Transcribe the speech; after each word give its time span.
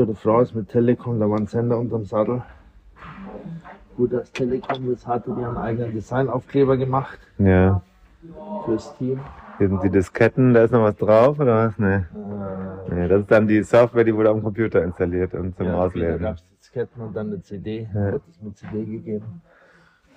Tour 0.00 0.06
de 0.06 0.14
France 0.14 0.54
mit 0.56 0.66
Telekom, 0.70 1.20
da 1.20 1.28
waren 1.28 1.46
Sender 1.46 1.76
unterm 1.78 2.06
Sattel. 2.06 2.40
Gut, 3.98 4.14
dass 4.14 4.32
Telekom 4.32 4.88
das 4.90 5.06
hatte, 5.06 5.30
die 5.38 5.44
haben 5.44 5.58
eigenen 5.58 5.92
Designaufkleber 5.92 6.78
gemacht 6.78 7.18
Ja. 7.36 7.82
fürs 8.64 8.96
Team. 8.96 9.20
Hier 9.58 9.68
sind 9.68 9.82
die 9.82 9.90
Disketten, 9.90 10.54
da 10.54 10.64
ist 10.64 10.70
noch 10.70 10.84
was 10.84 10.96
drauf, 10.96 11.38
oder 11.38 11.66
was? 11.66 11.78
Nee. 11.78 11.96
Äh, 11.96 12.04
nee. 12.94 13.08
Das 13.08 13.20
ist 13.20 13.30
dann 13.30 13.46
die 13.46 13.62
Software, 13.62 14.04
die 14.04 14.14
wurde 14.16 14.30
am 14.30 14.42
Computer 14.42 14.82
installiert 14.82 15.34
und 15.34 15.54
zum 15.54 15.66
ja, 15.66 15.72
da 15.72 15.78
Auslesen. 15.80 16.22
gab 16.22 16.36
es 16.36 16.44
Disketten 16.60 17.02
und 17.02 17.14
dann 17.14 17.26
eine 17.26 17.42
CD, 17.42 17.86
Ja. 17.92 18.12
wird 18.12 18.22
es 18.30 18.40
mit 18.40 18.56
CD 18.56 18.84
gegeben. 18.86 19.42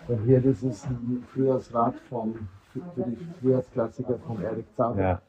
Und 0.08 0.20
hier, 0.24 0.40
das 0.40 0.64
ist 0.64 0.86
ein 0.86 1.26
Frühjahrsrad 1.34 1.96
vom, 2.10 2.36
für 2.72 2.80
die 3.04 3.18
Frühjahrsklassiker 3.42 4.18
von 4.26 4.42
Erik 4.42 4.66
Zauber. 4.78 5.02
Ja. 5.02 5.22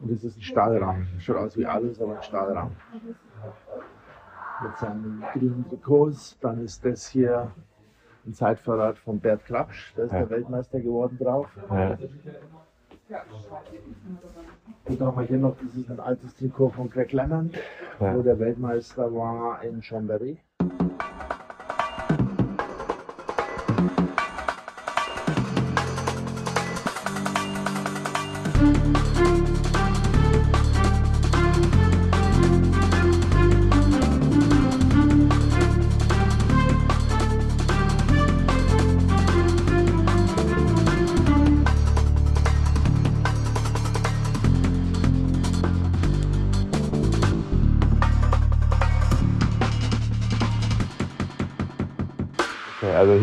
Und 0.00 0.10
das 0.10 0.24
ist 0.24 0.36
ein 0.36 0.42
Stahlrahmen. 0.42 1.06
Schaut 1.20 1.36
aus 1.36 1.56
wie 1.56 1.64
alles, 1.64 2.00
aber 2.02 2.16
ein 2.16 2.22
Stahlrahmen. 2.24 2.72
Mit 4.62 4.76
seinen 4.78 5.24
grünen 5.32 5.64
Trikots. 5.68 6.38
Dann 6.40 6.64
ist 6.64 6.84
das 6.84 7.06
hier 7.08 7.50
ein 8.26 8.32
Zeitverrat 8.34 8.96
von 8.98 9.18
Bert 9.20 9.44
Klapsch. 9.44 9.92
Da 9.96 10.04
ist 10.04 10.12
Ja. 10.12 10.20
der 10.20 10.30
Weltmeister 10.30 10.80
geworden 10.80 11.18
drauf. 11.20 11.48
Ja. 11.70 11.98
Und 14.86 15.00
dann 15.00 15.08
haben 15.08 15.18
wir 15.18 15.26
hier 15.26 15.38
noch, 15.38 15.56
das 15.62 15.74
ist 15.74 15.90
ein 15.90 16.00
altes 16.00 16.34
Trikot 16.36 16.70
von 16.70 16.88
Greg 16.90 17.12
Lennon, 17.12 17.50
Ja. 18.00 18.14
wo 18.16 18.22
der 18.22 18.38
Weltmeister 18.38 19.12
war 19.14 19.62
in 19.62 19.80
Chambéry. 19.82 20.38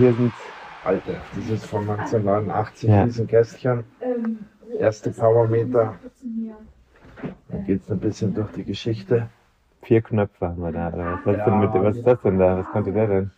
Hier 0.01 0.13
sind 0.13 0.33
Alte, 0.83 1.15
das 1.35 1.47
ist 1.47 1.65
von 1.67 1.81
1989, 1.87 2.89
Ja. 2.89 3.05
diesen 3.05 3.27
Kästchen. 3.27 3.83
Erste 4.79 5.11
Powermeter. 5.11 5.93
Da 7.49 7.57
geht 7.67 7.81
es 7.83 7.91
ein 7.91 7.99
bisschen 7.99 8.33
durch 8.33 8.51
die 8.53 8.63
Geschichte. 8.63 9.27
vier 9.83 10.01
Knöpfe 10.01 10.47
haben 10.47 10.61
wir 10.61 10.71
da. 10.71 10.87
Oder 10.89 11.19
was, 11.23 11.37
Ja. 11.37 11.45
denn 11.45 11.59
mit, 11.59 11.73
was 11.73 11.97
ist 11.97 12.07
das 12.07 12.19
denn 12.21 12.39
da? 12.39 12.57
Was 12.57 12.65
konnte 12.71 12.91
der 12.91 13.07
denn? 13.07 13.31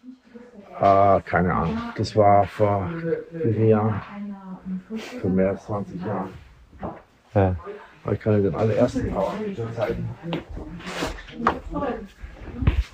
Ah, 0.79 1.19
keine 1.25 1.53
Ahnung. 1.53 1.77
Das 1.97 2.15
war 2.15 2.45
vor 2.45 2.89
vielen 3.29 3.67
Jahren? 3.67 4.01
Vor 5.21 5.29
mehr 5.29 5.49
als 5.49 5.65
20 5.65 6.05
Jahren. 6.05 6.29
Ja. 7.33 7.55
Ich 8.11 8.19
kann 8.19 8.35
dir 8.35 8.43
den 8.49 8.55
allerersten 8.55 9.09
Powermeter 9.11 9.73
zeigen. 9.73 10.09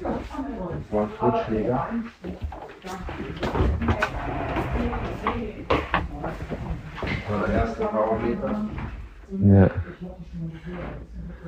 Das 0.01 0.91
war 0.91 1.01
ein 1.03 1.09
Flutschläger. 1.17 1.87
Das 7.01 7.39
war 7.39 7.47
der 7.47 7.55
erste 7.55 7.85
Powermeter. 7.85 8.65
ja. 9.41 9.69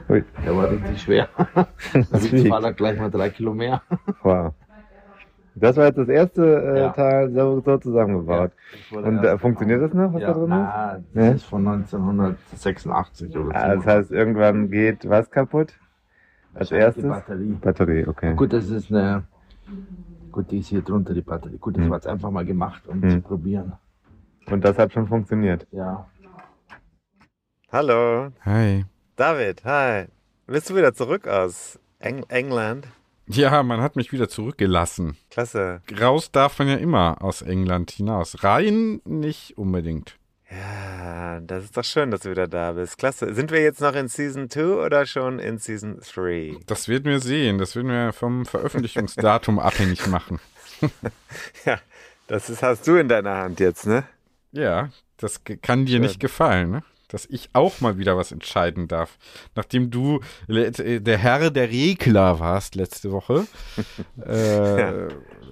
Ui, 0.09 0.23
Der 0.45 0.55
war 0.57 0.69
richtig 0.71 1.01
schwer. 1.01 1.29
das 1.55 2.09
Da 2.11 2.21
wiegt. 2.31 2.47
Fahrrad 2.47 2.77
gleich 2.77 2.99
mal 2.99 3.09
drei 3.09 3.29
Kilo 3.29 3.53
mehr. 3.53 3.81
Wow. 4.23 4.53
Das 5.55 5.75
war 5.77 5.85
jetzt 5.85 5.97
das 5.97 6.07
erste 6.07 6.43
äh, 6.75 6.79
Ja. 6.79 6.89
Teil 6.89 7.31
so, 7.33 7.61
so 7.61 7.77
zusammengebaut. 7.77 8.51
Der 8.91 9.03
Und 9.03 9.23
äh, 9.23 9.37
funktioniert 9.37 9.81
das 9.81 9.93
noch, 9.93 10.13
was 10.13 10.21
Ja, 10.21 10.27
da 10.29 10.33
drin 10.33 10.43
ist? 10.43 10.49
na, 10.49 10.99
das 11.13 11.35
ist 11.35 11.43
von 11.45 11.67
1986 11.67 13.35
oder 13.37 13.45
so. 13.45 13.51
Ah, 13.53 13.75
das 13.75 13.85
heißt, 13.85 14.11
irgendwann 14.11 14.69
geht 14.71 15.07
was 15.09 15.29
kaputt? 15.29 15.73
Als 16.53 16.71
erstes? 16.71 17.03
Die 17.03 17.09
Batterie. 17.09 17.51
Batterie, 17.61 18.07
okay. 18.07 18.33
Gut, 18.35 18.53
das 18.53 18.69
ist 18.69 18.91
eine. 18.91 19.23
Gut, 20.31 20.49
die 20.51 20.59
ist 20.59 20.67
hier 20.67 20.81
drunter, 20.81 21.13
die 21.13 21.21
Batterie. 21.21 21.57
Gut, 21.57 21.75
das 21.77 21.83
Hm. 21.83 21.89
war 21.89 21.97
jetzt 21.97 22.07
einfach 22.07 22.31
mal 22.31 22.45
gemacht, 22.45 22.83
um 22.87 23.01
Hm. 23.01 23.09
zu 23.09 23.21
probieren. 23.21 23.73
Und 24.49 24.63
das 24.63 24.77
hat 24.77 24.91
schon 24.93 25.07
funktioniert. 25.07 25.65
Ja. 25.71 26.07
Hallo, 27.71 28.31
Hi. 28.43 28.85
David, 29.15 29.63
hi. 29.63 30.05
Bist 30.47 30.69
du 30.69 30.75
wieder 30.75 30.93
zurück 30.93 31.27
aus 31.27 31.79
Eng 31.99 32.23
England? 32.27 32.87
Ja, 33.27 33.63
man 33.63 33.79
hat 33.81 33.95
mich 33.95 34.11
wieder 34.11 34.27
zurückgelassen. 34.27 35.15
Klasse. 35.29 35.81
Raus 35.99 36.31
darf 36.31 36.59
man 36.59 36.67
ja 36.67 36.75
immer 36.75 37.21
aus 37.21 37.41
England 37.41 37.91
hinaus. 37.91 38.43
Rein 38.43 38.99
nicht 39.05 39.57
unbedingt. 39.57 40.17
Ja, 40.51 41.39
das 41.39 41.63
ist 41.63 41.77
doch 41.77 41.83
schön, 41.83 42.11
dass 42.11 42.21
du 42.21 42.31
wieder 42.31 42.47
da 42.47 42.73
bist. 42.73 42.97
Klasse. 42.97 43.33
Sind 43.33 43.51
wir 43.51 43.61
jetzt 43.61 43.79
noch 43.79 43.95
in 43.95 44.09
Season 44.09 44.49
2 44.49 44.85
oder 44.85 45.05
schon 45.05 45.39
in 45.39 45.57
Season 45.59 45.99
3? 45.99 46.57
Das 46.65 46.89
werden 46.89 47.05
wir 47.05 47.19
sehen. 47.19 47.57
Das 47.57 47.75
werden 47.75 47.89
wir 47.89 48.11
vom 48.11 48.45
Veröffentlichungsdatum 48.45 49.59
abhängig 49.59 50.07
machen. 50.07 50.39
Ja, 51.63 51.79
das 52.25 52.49
ist, 52.49 52.63
hast 52.63 52.87
du 52.87 52.95
in 52.95 53.07
deiner 53.07 53.37
Hand 53.37 53.59
jetzt, 53.59 53.85
ne? 53.85 54.03
Ja, 54.51 54.89
das 55.17 55.41
kann 55.61 55.85
dir 55.85 55.93
Schön. 55.93 56.01
nicht 56.01 56.19
gefallen, 56.19 56.71
ne? 56.71 56.83
Dass 57.07 57.27
ich 57.27 57.49
auch 57.53 57.81
mal 57.81 57.97
wieder 57.99 58.17
was 58.17 58.31
entscheiden 58.31 58.87
darf. 58.87 59.19
Nachdem 59.53 59.91
du 59.91 60.21
äh, 60.47 60.99
der 60.99 61.17
Herr 61.19 61.51
der 61.51 61.69
Regler 61.69 62.39
warst 62.39 62.73
letzte 62.73 63.11
Woche. 63.11 63.45
äh, 64.25 65.09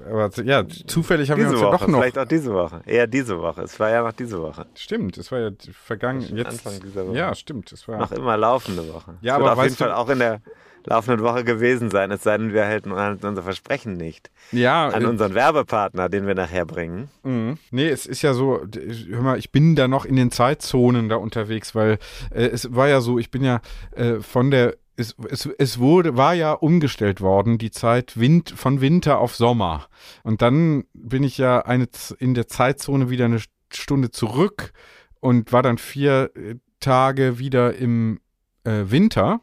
Aber 0.10 0.30
ja, 0.44 0.64
zufällig 0.88 1.30
haben 1.32 1.38
wir 1.40 1.46
Diese 1.46 1.56
uns 1.58 1.62
ja 1.62 1.68
Woche, 1.72 1.86
doch 1.86 1.88
noch. 1.88 2.00
vielleicht 2.00 2.18
auch 2.18 2.26
diese 2.28 2.54
Woche. 2.54 2.82
Eher 2.86 3.08
diese 3.08 3.40
Woche. 3.40 3.62
Es 3.62 3.80
war 3.80 3.90
ja 3.90 4.04
noch 4.04 4.12
diese 4.14 4.42
Woche. 4.42 4.66
Stimmt, 4.76 5.18
es 5.18 5.32
war 5.32 5.40
ja 5.40 5.50
vergangen. 5.72 6.22
Jetzt, 6.36 6.66
Anfang 6.66 6.80
dieser 6.82 7.08
Woche. 7.08 7.18
Ja, 7.18 7.36
stimmt. 7.36 7.72
Es 7.72 7.88
war 7.88 7.98
Noch 8.00 8.12
immer 8.12 8.38
laufende 8.38 8.92
Woche. 8.94 9.16
Ja, 9.22 9.36
Es 9.36 9.40
wird 9.40 9.50
aber 9.50 9.60
auf 9.60 9.64
jeden 9.64 9.76
Fall 9.76 9.94
auch 9.94 10.10
in 10.10 10.20
der 10.20 10.42
laufenden 10.86 11.24
Woche 11.24 11.44
gewesen 11.44 11.92
sein, 11.92 12.10
es 12.10 12.24
sei 12.24 12.38
denn, 12.38 12.54
wir 12.54 12.66
halten 12.66 12.94
halt 12.94 13.24
unser 13.26 13.44
Versprechen 13.44 13.98
nicht. 13.98 14.32
ja, 14.52 14.88
An 14.88 15.04
äh, 15.04 15.08
unseren 15.08 15.36
Werbepartner, 15.36 16.08
den 16.10 16.26
wir 16.26 16.36
nachher 16.36 16.66
bringen. 16.66 17.10
Mhm. 17.24 17.58
Nee, 17.70 17.90
es 17.90 18.06
ist 18.06 18.22
ja 18.22 18.34
so, 18.34 18.62
hör 19.10 19.22
mal, 19.22 19.38
ich 19.38 19.52
bin 19.52 19.76
da 19.76 19.88
noch 19.90 20.06
in 20.06 20.16
den 20.16 20.32
Zeitzonen 20.32 21.10
da 21.10 21.18
unterwegs, 21.18 21.76
weil 21.76 22.00
äh, 22.34 22.46
es 22.46 22.74
war 22.74 22.88
ja 22.88 23.02
so, 23.02 23.20
ich 23.20 23.30
bin 23.30 23.44
ja 23.44 23.60
äh, 23.92 24.16
von 24.22 24.52
der, 24.52 24.78
es, 25.00 25.16
es, 25.30 25.50
es 25.58 25.80
wurde, 25.80 26.18
war 26.18 26.34
ja 26.34 26.52
umgestellt 26.52 27.22
worden, 27.22 27.58
die 27.58 27.72
Zeit 27.72 28.20
Wind, 28.20 28.52
von 28.52 28.82
Winter 28.82 29.20
auf 29.20 29.36
Sommer. 29.36 29.88
Und 30.24 30.42
dann 30.42 30.84
bin 30.94 31.24
ich 31.24 31.38
ja 31.38 31.62
eine, 31.62 31.88
in 32.20 32.34
der 32.34 32.48
Zeitzone 32.48 33.10
wieder 33.10 33.26
eine 33.26 33.42
Stunde 33.72 34.12
zurück 34.12 34.74
und 35.20 35.52
war 35.52 35.64
dann 35.64 35.78
vier 35.78 36.32
äh, 36.36 36.56
Tage 36.80 37.40
wieder 37.40 37.76
im 37.76 38.20
äh, 38.64 38.86
Winter, 38.86 39.42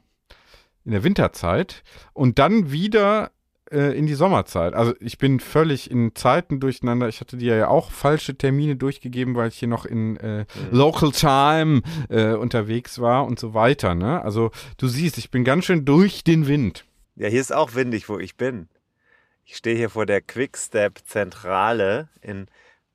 in 0.84 0.92
der 0.92 1.04
Winterzeit 1.04 1.82
und 2.12 2.38
dann 2.38 2.70
wieder 2.70 3.32
äh, 3.70 3.96
in 3.96 4.06
die 4.06 4.14
Sommerzeit. 4.14 4.74
Also 4.74 4.94
ich 5.00 5.18
bin 5.18 5.40
völlig 5.40 5.90
in 5.90 6.14
Zeiten 6.14 6.60
durcheinander. 6.60 7.08
Ich 7.08 7.20
hatte 7.20 7.36
dir 7.36 7.56
ja 7.56 7.68
auch 7.68 7.90
falsche 7.90 8.36
Termine 8.36 8.76
durchgegeben, 8.76 9.34
weil 9.34 9.48
ich 9.48 9.58
hier 9.58 9.68
noch 9.68 9.84
in 9.84 10.16
äh, 10.18 10.46
Local 10.70 11.10
Time 11.12 11.82
äh, 12.08 12.32
unterwegs 12.34 13.00
war 13.00 13.26
und 13.26 13.38
so 13.38 13.54
weiter. 13.54 13.94
Ne? 13.94 14.22
Also 14.22 14.50
du 14.78 14.88
siehst, 14.88 15.18
ich 15.18 15.30
bin 15.30 15.44
ganz 15.44 15.64
schön 15.64 15.84
durch 15.84 16.24
den 16.24 16.46
Wind. 16.46 16.84
Ja, 17.16 17.28
hier 17.28 17.40
ist 17.40 17.54
auch 17.54 17.74
windig, 17.74 18.08
wo 18.08 18.18
ich 18.18 18.36
bin. 18.36 18.68
Ich 19.44 19.56
stehe 19.56 19.76
hier 19.76 19.90
vor 19.90 20.06
der 20.06 20.20
Quickstep-Zentrale 20.20 22.08
in 22.20 22.46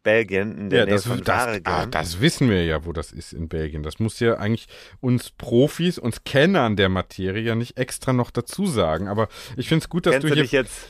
Belgien, 0.03 0.57
in 0.57 0.69
der 0.69 0.85
Nähe 0.85 0.95
das, 0.95 1.05
von 1.05 1.23
das, 1.23 1.61
ah, 1.65 1.85
das 1.85 2.21
wissen 2.21 2.49
wir 2.49 2.65
ja, 2.65 2.85
wo 2.85 2.93
das 2.93 3.11
ist 3.11 3.33
in 3.33 3.47
Belgien. 3.47 3.83
Das 3.83 3.99
muss 3.99 4.19
ja 4.19 4.37
eigentlich 4.37 4.67
uns 4.99 5.29
Profis, 5.29 5.97
uns 5.97 6.23
Kennern 6.23 6.75
der 6.75 6.89
Materie 6.89 7.41
ja 7.41 7.55
nicht 7.55 7.77
extra 7.77 8.13
noch 8.13 8.31
dazu 8.31 8.65
sagen. 8.65 9.07
Aber 9.07 9.27
ich 9.57 9.67
finde 9.67 9.83
es 9.83 9.89
gut, 9.89 10.05
dass 10.05 10.13
Kennst 10.13 10.29
du 10.29 10.33
hier 10.33 10.43
dich 10.43 10.51
jetzt, 10.51 10.87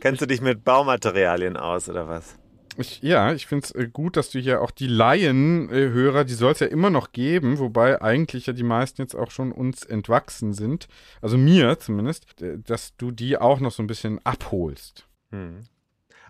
kennst 0.00 0.22
du 0.22 0.26
dich 0.26 0.40
mit 0.40 0.64
Baumaterialien 0.64 1.56
aus 1.56 1.88
oder 1.88 2.08
was? 2.08 2.36
Ich, 2.76 3.02
ja, 3.02 3.32
ich 3.32 3.46
finde 3.46 3.66
es 3.66 3.70
äh, 3.72 3.88
gut, 3.88 4.16
dass 4.16 4.30
du 4.30 4.40
hier 4.40 4.60
auch 4.60 4.72
die 4.72 4.88
Laien-Hörer, 4.88 6.24
die 6.24 6.34
soll 6.34 6.52
es 6.52 6.60
ja 6.60 6.66
immer 6.66 6.90
noch 6.90 7.12
geben, 7.12 7.58
wobei 7.58 8.02
eigentlich 8.02 8.46
ja 8.46 8.52
die 8.52 8.64
meisten 8.64 9.02
jetzt 9.02 9.14
auch 9.14 9.30
schon 9.30 9.52
uns 9.52 9.84
entwachsen 9.84 10.52
sind, 10.52 10.88
also 11.22 11.38
mir 11.38 11.78
zumindest, 11.78 12.26
dass 12.40 12.96
du 12.96 13.12
die 13.12 13.38
auch 13.38 13.60
noch 13.60 13.70
so 13.70 13.82
ein 13.82 13.86
bisschen 13.86 14.18
abholst. 14.24 15.06
Hm. 15.30 15.66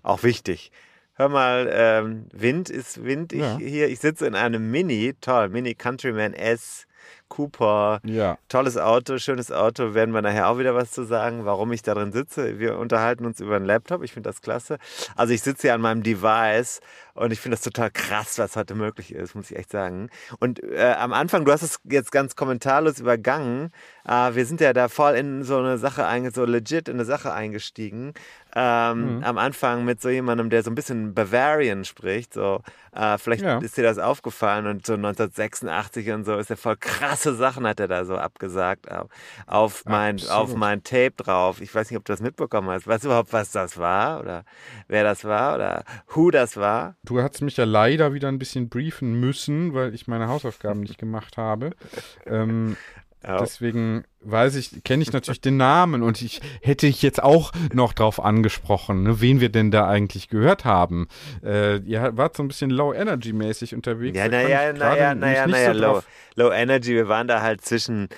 Auch 0.03 0.23
wichtig. 0.23 0.71
Hör 1.17 1.29
mal, 1.29 1.71
ähm, 1.73 2.27
Wind 2.33 2.71
ist 2.71 3.05
Wind. 3.05 3.33
Ich, 3.33 3.41
ja. 3.41 3.57
hier, 3.59 3.89
ich 3.89 4.01
sitze 4.01 4.27
in 4.27 4.35
einem 4.35 4.71
Mini, 4.73 5.15
toll, 5.21 5.49
Mini 5.49 5.75
Countryman 5.75 6.35
S 6.35 6.87
Cooper. 7.29 8.01
Ja. 8.05 8.39
Tolles 8.49 8.77
Auto, 8.77 9.19
schönes 9.19 9.51
Auto. 9.51 9.95
Werden 9.95 10.15
wir 10.15 10.23
nachher 10.23 10.49
auch 10.49 10.59
wieder 10.59 10.75
was 10.75 10.93
zu 10.93 11.05
sagen, 11.05 11.45
warum 11.45 11.73
ich 11.73 11.83
da 11.83 11.95
drin 11.95 12.13
sitze. 12.13 12.59
Wir 12.59 12.79
unterhalten 12.79 13.27
uns 13.27 13.41
über 13.41 13.57
einen 13.57 13.65
Laptop. 13.65 14.03
Ich 14.03 14.13
finde 14.13 14.29
das 14.29 14.41
klasse. 14.41 14.79
Also 15.17 15.33
ich 15.33 15.43
sitze 15.43 15.63
hier 15.63 15.75
an 15.75 15.81
meinem 15.81 16.03
Device 16.03 16.81
und 17.15 17.33
ich 17.33 17.41
finde 17.41 17.57
das 17.57 17.65
total 17.65 17.91
krass, 17.91 18.39
was 18.39 18.57
heute 18.57 18.75
möglich 18.75 19.13
ist, 19.15 19.35
muss 19.35 19.51
ich 19.51 19.57
echt 19.57 19.71
sagen. 19.71 20.11
Und 20.39 20.63
äh, 20.63 20.95
am 20.99 21.13
Anfang, 21.13 21.45
du 21.45 21.53
hast 21.53 21.63
es 21.63 21.79
jetzt 21.85 22.13
ganz 22.13 22.37
kommentarlos 22.37 23.01
übergangen. 23.01 23.71
Äh, 24.05 24.35
wir 24.35 24.47
sind 24.47 24.61
ja 24.61 24.73
da 24.73 24.89
voll 24.89 25.15
in 25.15 25.43
so 25.45 25.59
eine 25.59 25.79
Sache, 25.79 26.05
so 26.33 26.45
legit 26.45 26.89
in 26.89 26.95
eine 26.95 27.05
Sache 27.05 27.33
eingestiegen. 27.33 28.15
Ähm, 28.55 29.17
mhm. 29.17 29.25
Am 29.25 29.39
Anfang 29.39 29.85
mit 29.85 30.01
so 30.01 30.09
jemandem, 30.09 30.49
der 30.49 30.63
so 30.63 30.71
ein 30.71 30.75
bisschen 30.75 31.13
Bavarian 31.13 31.85
spricht. 31.85 32.35
So, 32.35 32.63
äh, 32.93 33.19
vielleicht 33.19 33.43
ja. 33.43 33.59
ist 33.59 33.77
dir 33.77 33.83
das 33.83 33.99
aufgefallen 33.99 34.67
und 34.67 34.87
so 34.87 34.95
1986 34.95 36.13
und 36.13 36.25
so 36.25 36.37
ist 36.37 36.51
er 36.51 36.57
voll 36.57 36.77
krasse 36.77 37.35
Sachen 37.35 37.67
hat 37.67 37.81
er 37.81 37.89
da 37.89 38.05
so 38.05 38.17
abgesagt 38.17 38.91
auf, 38.91 39.09
auf 39.47 39.85
mein 39.87 40.21
auf 40.29 40.55
mein 40.55 40.85
Tape 40.85 41.15
drauf. 41.17 41.61
Ich 41.61 41.75
weiß 41.75 41.91
nicht, 41.91 41.99
ob 41.99 42.05
du 42.05 42.13
das 42.13 42.21
mitbekommen 42.21 42.71
hast. 42.71 42.87
Weißt 42.87 43.05
du 43.05 43.09
überhaupt, 43.09 43.33
was 43.33 43.51
das 43.51 43.79
war 43.79 44.21
oder 44.21 44.45
wer 44.87 45.03
das 45.03 45.25
war 45.25 45.57
oder 45.57 45.85
who 46.09 46.31
das 46.31 46.57
war? 46.57 46.95
Du 47.05 47.21
hast 47.21 47.43
mich 47.43 47.57
ja 47.57 47.65
leider 47.65 48.15
wieder 48.15 48.29
ein 48.29 48.39
bisschen 48.39 48.69
briefen 48.69 49.19
müssen, 49.19 49.75
weil 49.75 49.95
ich 49.95 50.07
meine 50.07 50.29
Hausaufgaben 50.29 50.81
nicht 50.81 50.99
gemacht 50.99 51.37
habe. 51.37 51.73
Ähm, 52.27 52.77
ja. 53.27 53.39
Deswegen 53.39 54.05
weiß 54.21 54.57
ich, 54.57 54.85
kenne 54.85 55.03
ich 55.03 55.13
natürlich 55.13 55.41
den 55.41 55.57
Namen 55.57 56.03
und 56.03 56.21
ich 56.21 56.41
hätte 56.63 56.87
ich 56.87 57.03
jetzt 57.03 57.23
auch 57.23 57.53
noch 57.73 57.93
drauf 57.93 58.23
angesprochen, 58.23 59.03
ne, 59.03 59.21
wen 59.21 59.41
wir 59.41 59.49
denn 59.49 59.71
da 59.71 59.87
eigentlich 59.89 60.29
gehört 60.29 60.65
haben. 60.65 61.09
Äh, 61.43 61.79
ihr 61.79 62.17
wart 62.17 62.37
so 62.37 62.43
ein 62.43 62.49
bisschen 62.49 62.71
Low 62.71 62.93
Energy 62.93 63.33
mäßig 63.33 63.75
unterwegs. 63.75 64.17
Ja, 64.17 64.29
naja, 64.29 64.73
naja, 64.73 65.15
naja, 65.15 65.47
naja, 65.47 65.73
low, 65.73 66.03
low 66.37 66.53
Energy. 66.53 66.95
Wir 66.95 67.09
waren 67.09 67.29
da 67.29 67.41
halt 67.41 67.63
zwischen, 67.63 68.09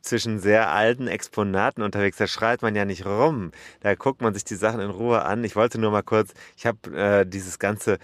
zwischen 0.00 0.38
sehr 0.38 0.70
alten 0.70 1.08
Exponaten 1.08 1.82
unterwegs. 1.82 2.16
Da 2.16 2.26
schreit 2.26 2.62
man 2.62 2.74
ja 2.74 2.84
nicht 2.84 3.04
rum. 3.04 3.50
Da 3.80 3.94
guckt 3.94 4.22
man 4.22 4.34
sich 4.34 4.44
die 4.44 4.56
Sachen 4.56 4.80
in 4.80 4.90
Ruhe 4.90 5.22
an. 5.22 5.44
Ich 5.44 5.56
wollte 5.56 5.78
nur 5.78 5.90
mal 5.90 6.02
kurz, 6.02 6.32
ich 6.56 6.66
habe 6.66 6.96
äh, 6.96 7.26
dieses 7.26 7.58
ganze 7.58 7.98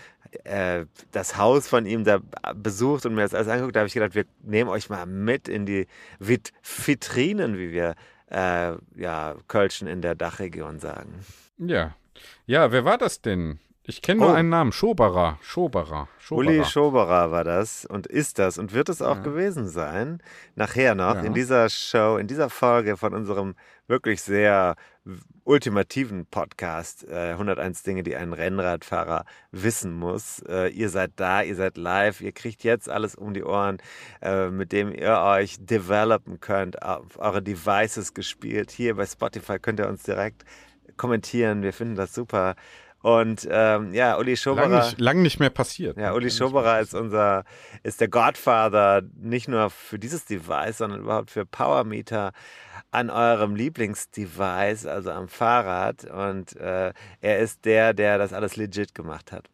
äh, 0.44 0.86
das 1.12 1.36
Haus 1.36 1.68
von 1.68 1.86
ihm 1.86 2.04
da 2.04 2.20
besucht 2.54 3.06
und 3.06 3.14
mir 3.14 3.22
das 3.22 3.34
alles 3.34 3.48
angeguckt, 3.48 3.76
da 3.76 3.80
habe 3.80 3.88
ich 3.88 3.94
gedacht, 3.94 4.14
wir 4.14 4.24
nehmen 4.42 4.70
euch 4.70 4.88
mal 4.88 5.06
mit 5.06 5.48
in 5.48 5.66
die 5.66 5.86
Vit 6.18 6.52
Vitrinen, 6.62 7.58
wie 7.58 7.72
wir 7.72 7.94
äh, 8.30 8.72
ja, 8.96 9.34
Kölschen 9.48 9.88
in 9.88 10.02
der 10.02 10.14
Dachregion 10.14 10.78
sagen. 10.78 11.20
Ja. 11.58 11.94
Ja, 12.46 12.70
wer 12.72 12.84
war 12.84 12.98
das 12.98 13.20
denn? 13.20 13.58
Ich 13.82 14.02
kenne 14.02 14.20
nur 14.20 14.30
oh. 14.30 14.34
einen 14.34 14.50
Namen, 14.50 14.72
Schoberer. 14.72 15.38
Schoberer. 15.42 16.06
Schoberer. 16.18 16.48
Uli 16.48 16.64
Schoberer 16.64 17.32
war 17.32 17.44
das 17.44 17.84
und 17.84 18.06
ist 18.06 18.38
das 18.38 18.58
und 18.58 18.72
wird 18.72 18.88
es 18.88 19.02
auch 19.02 19.16
ja. 19.16 19.22
gewesen 19.22 19.66
sein. 19.66 20.22
Nachher 20.54 20.94
noch 20.94 21.16
ja. 21.16 21.22
in 21.22 21.34
dieser 21.34 21.68
Show, 21.68 22.16
in 22.16 22.28
dieser 22.28 22.50
Folge 22.50 22.96
von 22.96 23.14
unserem 23.14 23.56
wirklich 23.88 24.22
sehr 24.22 24.76
ultimativen 25.50 26.26
Podcast. 26.26 27.04
Äh, 27.08 27.32
101 27.32 27.82
Dinge, 27.82 28.04
die 28.04 28.14
ein 28.14 28.32
Rennradfahrer 28.32 29.24
wissen 29.50 29.92
muss. 29.92 30.38
Äh, 30.48 30.68
ihr 30.68 30.88
seid 30.88 31.10
da, 31.16 31.42
ihr 31.42 31.56
seid 31.56 31.76
live, 31.76 32.20
ihr 32.20 32.30
kriegt 32.30 32.62
jetzt 32.62 32.88
alles 32.88 33.16
um 33.16 33.34
die 33.34 33.42
Ohren, 33.42 33.78
äh, 34.22 34.48
mit 34.48 34.70
dem 34.70 34.94
ihr 34.94 35.18
euch 35.18 35.56
developen 35.58 36.38
könnt, 36.38 36.80
auf 36.82 37.18
eure 37.18 37.42
Devices 37.42 38.14
gespielt. 38.14 38.70
Hier 38.70 38.94
bei 38.94 39.06
Spotify 39.06 39.58
könnt 39.58 39.80
ihr 39.80 39.88
uns 39.88 40.04
direkt 40.04 40.44
kommentieren. 40.96 41.62
Wir 41.64 41.72
finden 41.72 41.96
das 41.96 42.14
super. 42.14 42.54
Und 43.02 43.48
ähm, 43.50 43.92
ja, 43.92 44.18
Uli 44.18 44.36
Schoberer. 44.36 44.68
Lang 44.68 44.84
nicht, 44.84 45.00
lang 45.00 45.22
nicht 45.22 45.40
mehr 45.40 45.50
passiert. 45.50 45.96
Ja, 45.96 46.12
Uli 46.12 46.30
Schoberer 46.30 46.80
ist 46.80 46.94
unser, 46.94 47.44
ist 47.82 48.00
der 48.00 48.08
Godfather 48.08 49.02
nicht 49.18 49.48
nur 49.48 49.70
für 49.70 49.98
dieses 49.98 50.26
Device, 50.26 50.78
sondern 50.78 51.00
überhaupt 51.00 51.30
für 51.30 51.44
Powermeter 51.44 52.32
an 52.90 53.10
eurem 53.10 53.54
Lieblingsdevice, 53.54 54.86
also 54.86 55.10
am 55.10 55.28
Fahrrad. 55.28 56.04
Und 56.04 56.56
äh, 56.56 56.92
er 57.20 57.38
ist 57.38 57.64
der, 57.64 57.94
der 57.94 58.18
das 58.18 58.32
alles 58.32 58.56
legit 58.56 58.94
gemacht 58.94 59.32
hat. 59.32 59.48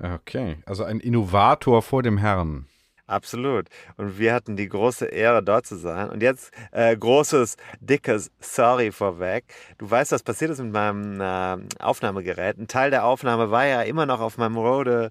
Okay, 0.00 0.58
also 0.66 0.84
ein 0.84 1.00
Innovator 1.00 1.82
vor 1.82 2.02
dem 2.02 2.18
Herrn. 2.18 2.66
Absolut. 3.12 3.68
Und 3.98 4.18
wir 4.18 4.32
hatten 4.32 4.56
die 4.56 4.68
große 4.68 5.04
Ehre, 5.04 5.42
dort 5.42 5.66
zu 5.66 5.76
sein. 5.76 6.08
Und 6.08 6.22
jetzt 6.22 6.50
äh, 6.70 6.96
großes, 6.96 7.56
dickes 7.80 8.30
Sorry 8.40 8.90
vorweg. 8.90 9.44
Du 9.76 9.90
weißt, 9.90 10.12
was 10.12 10.22
passiert 10.22 10.50
ist 10.50 10.62
mit 10.62 10.72
meinem 10.72 11.20
äh, 11.20 11.82
Aufnahmegerät. 11.82 12.58
Ein 12.58 12.68
Teil 12.68 12.90
der 12.90 13.04
Aufnahme 13.04 13.50
war 13.50 13.66
ja 13.66 13.82
immer 13.82 14.06
noch 14.06 14.20
auf 14.20 14.38
meinem 14.38 14.56
Rode 14.56 15.10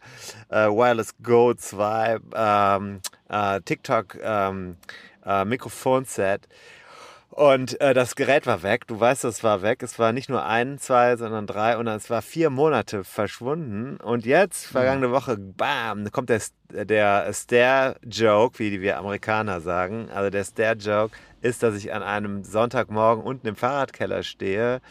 äh, 0.49 0.67
Wireless 0.67 1.13
Go 1.21 1.53
2 1.53 2.19
ähm, 2.33 3.01
äh, 3.29 3.61
TikTok 3.61 4.17
ähm, 4.19 4.77
äh, 5.23 5.45
Mikrofonset. 5.45 6.47
Und 7.31 7.79
äh, 7.79 7.93
das 7.93 8.15
Gerät 8.15 8.45
war 8.45 8.61
weg. 8.61 8.87
Du 8.87 8.99
weißt, 8.99 9.23
es 9.23 9.41
war 9.41 9.61
weg. 9.61 9.81
Es 9.83 9.97
war 9.97 10.11
nicht 10.11 10.29
nur 10.29 10.45
ein, 10.45 10.77
zwei, 10.79 11.15
sondern 11.15 11.47
drei 11.47 11.77
und 11.77 11.87
es 11.87 12.09
war 12.09 12.21
vier 12.21 12.49
Monate 12.49 13.05
verschwunden. 13.05 13.95
Und 14.01 14.25
jetzt, 14.25 14.65
vergangene 14.65 15.11
Woche, 15.11 15.37
bam, 15.37 16.11
kommt 16.11 16.29
der, 16.29 16.41
der 16.69 17.31
Stair-Joke, 17.31 18.59
wie 18.59 18.81
wir 18.81 18.97
Amerikaner 18.97 19.61
sagen. 19.61 20.09
Also 20.13 20.29
der 20.29 20.43
Stair-Joke 20.43 21.15
ist, 21.41 21.63
dass 21.63 21.75
ich 21.77 21.93
an 21.93 22.03
einem 22.03 22.43
Sonntagmorgen 22.43 23.23
unten 23.23 23.47
im 23.47 23.55
Fahrradkeller 23.55 24.23
stehe 24.23 24.81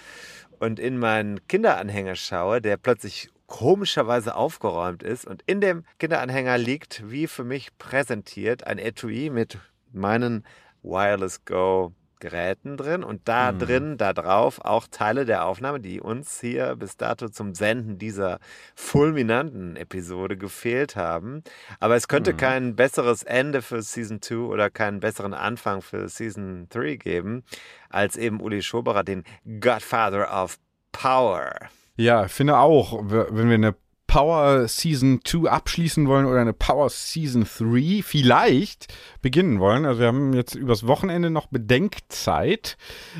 und 0.59 0.81
in 0.81 0.99
meinen 0.99 1.47
Kinderanhänger 1.47 2.15
schaue, 2.15 2.63
der 2.63 2.79
plötzlich 2.79 3.29
komischerweise 3.49 4.35
aufgeräumt 4.35 5.03
ist. 5.03 5.27
Und 5.27 5.43
in 5.45 5.61
dem 5.61 5.85
Kinderanhänger 5.99 6.57
liegt, 6.57 7.03
wie 7.11 7.27
für 7.27 7.45
mich 7.45 7.77
präsentiert, 7.77 8.67
ein 8.67 8.79
Etui 8.79 9.29
mit 9.29 9.59
meinen 9.93 10.43
Wireless 10.83 11.45
Go 11.45 11.93
Geräten 12.20 12.76
drin 12.76 13.02
und 13.02 13.26
da 13.26 13.52
mhm. 13.52 13.58
drin, 13.58 13.99
da 13.99 14.12
drauf 14.12 14.61
auch 14.62 14.87
Teile 14.90 15.25
der 15.25 15.44
Aufnahme, 15.44 15.81
die 15.81 16.00
uns 16.00 16.40
hier 16.40 16.76
bis 16.76 16.96
dato 16.96 17.28
zum 17.28 17.55
Senden 17.55 17.99
dieser 17.99 18.38
fulminanten 18.75 19.76
Episode 19.76 20.37
gefehlt 20.37 20.96
haben. 20.96 21.43
Aber 21.81 21.96
es 21.96 22.08
könnte 22.08 22.34
mhm. 22.34 22.37
kein 22.37 22.76
besseres 22.76 23.22
Ende 23.22 23.62
für 23.62 23.82
Season 23.82 24.22
2 24.22 24.37
oder 24.37 24.70
keinen 24.70 25.00
besseren 25.00 25.34
Anfang 25.34 25.82
für 25.82 26.08
Season 26.08 26.67
3 26.70 26.96
geben, 26.96 27.43
als 27.88 28.17
eben 28.17 28.40
Uli 28.40 28.62
Schoberer, 28.62 29.02
den 29.02 29.25
Godfather 29.61 30.31
of 30.43 30.58
Power. 30.93 31.53
Ja, 31.96 32.27
ich 32.27 32.32
finde 32.32 32.58
auch, 32.58 33.03
wenn 33.05 33.48
wir 33.48 33.55
eine 33.55 33.74
Power 34.10 34.67
Season 34.67 35.20
2 35.24 35.48
abschließen 35.48 36.08
wollen 36.08 36.26
oder 36.26 36.40
eine 36.40 36.52
Power 36.52 36.88
Season 36.90 37.44
3 37.44 38.02
vielleicht 38.02 38.93
beginnen 39.22 39.60
wollen. 39.60 39.84
Also 39.84 40.00
wir 40.00 40.08
haben 40.08 40.32
jetzt 40.32 40.56
übers 40.56 40.88
Wochenende 40.88 41.31
noch 41.31 41.46
Bedenkzeit, 41.46 42.76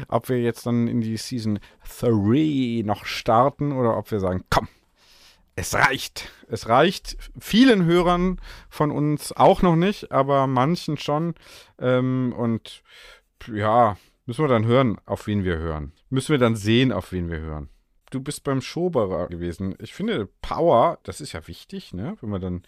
ob 0.09 0.29
wir 0.29 0.43
jetzt 0.43 0.67
dann 0.67 0.89
in 0.89 1.01
die 1.01 1.17
Season 1.17 1.61
3 2.01 2.83
noch 2.85 3.05
starten 3.05 3.71
oder 3.71 3.97
ob 3.97 4.11
wir 4.11 4.19
sagen, 4.19 4.43
komm, 4.51 4.67
es 5.55 5.75
reicht. 5.75 6.29
Es 6.49 6.69
reicht 6.69 7.17
vielen 7.39 7.85
Hörern 7.85 8.41
von 8.69 8.91
uns 8.91 9.31
auch 9.31 9.63
noch 9.63 9.77
nicht, 9.77 10.11
aber 10.11 10.49
manchen 10.49 10.97
schon. 10.97 11.35
Ähm, 11.79 12.35
und 12.37 12.83
ja, 13.47 13.97
müssen 14.27 14.43
wir 14.43 14.49
dann 14.49 14.67
hören, 14.67 14.99
auf 15.07 15.29
wen 15.29 15.45
wir 15.45 15.57
hören. 15.57 15.93
Müssen 16.09 16.33
wir 16.33 16.39
dann 16.39 16.57
sehen, 16.57 16.91
auf 16.91 17.13
wen 17.13 17.31
wir 17.31 17.39
hören 17.39 17.69
du 18.11 18.21
bist 18.21 18.45
beim 18.45 18.61
Schoberer 18.61 19.29
gewesen. 19.29 19.75
Ich 19.81 19.95
finde, 19.95 20.29
Power, 20.43 20.99
das 21.03 21.21
ist 21.21 21.33
ja 21.33 21.47
wichtig, 21.47 21.95
ne? 21.95 22.17
Wenn 22.21 22.31
man 22.31 22.41
dann 22.41 22.63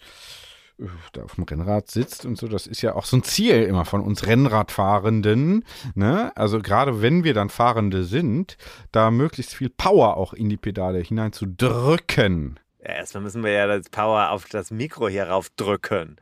äh, 0.79 0.85
da 1.11 1.23
auf 1.23 1.35
dem 1.35 1.43
Rennrad 1.43 1.91
sitzt 1.91 2.25
und 2.25 2.37
so, 2.37 2.47
das 2.47 2.67
ist 2.67 2.81
ja 2.81 2.95
auch 2.95 3.05
so 3.05 3.17
ein 3.17 3.23
Ziel 3.23 3.63
immer 3.63 3.85
von 3.85 4.01
uns 4.01 4.25
Rennradfahrenden, 4.25 5.63
ne? 5.95 6.31
Also 6.35 6.59
gerade 6.59 7.01
wenn 7.01 7.23
wir 7.23 7.33
dann 7.33 7.49
Fahrende 7.49 8.03
sind, 8.03 8.57
da 8.91 9.11
möglichst 9.11 9.53
viel 9.53 9.69
Power 9.69 10.17
auch 10.17 10.33
in 10.33 10.49
die 10.49 10.57
Pedale 10.57 10.99
hinein 10.99 11.33
zu 11.33 11.45
drücken. 11.45 12.59
Ja, 12.81 12.95
erstmal 12.95 13.23
müssen 13.23 13.43
wir 13.43 13.51
ja 13.51 13.67
das 13.67 13.89
Power 13.89 14.31
auf 14.31 14.45
das 14.45 14.71
Mikro 14.71 15.07
hier 15.07 15.27
raufdrücken 15.27 16.17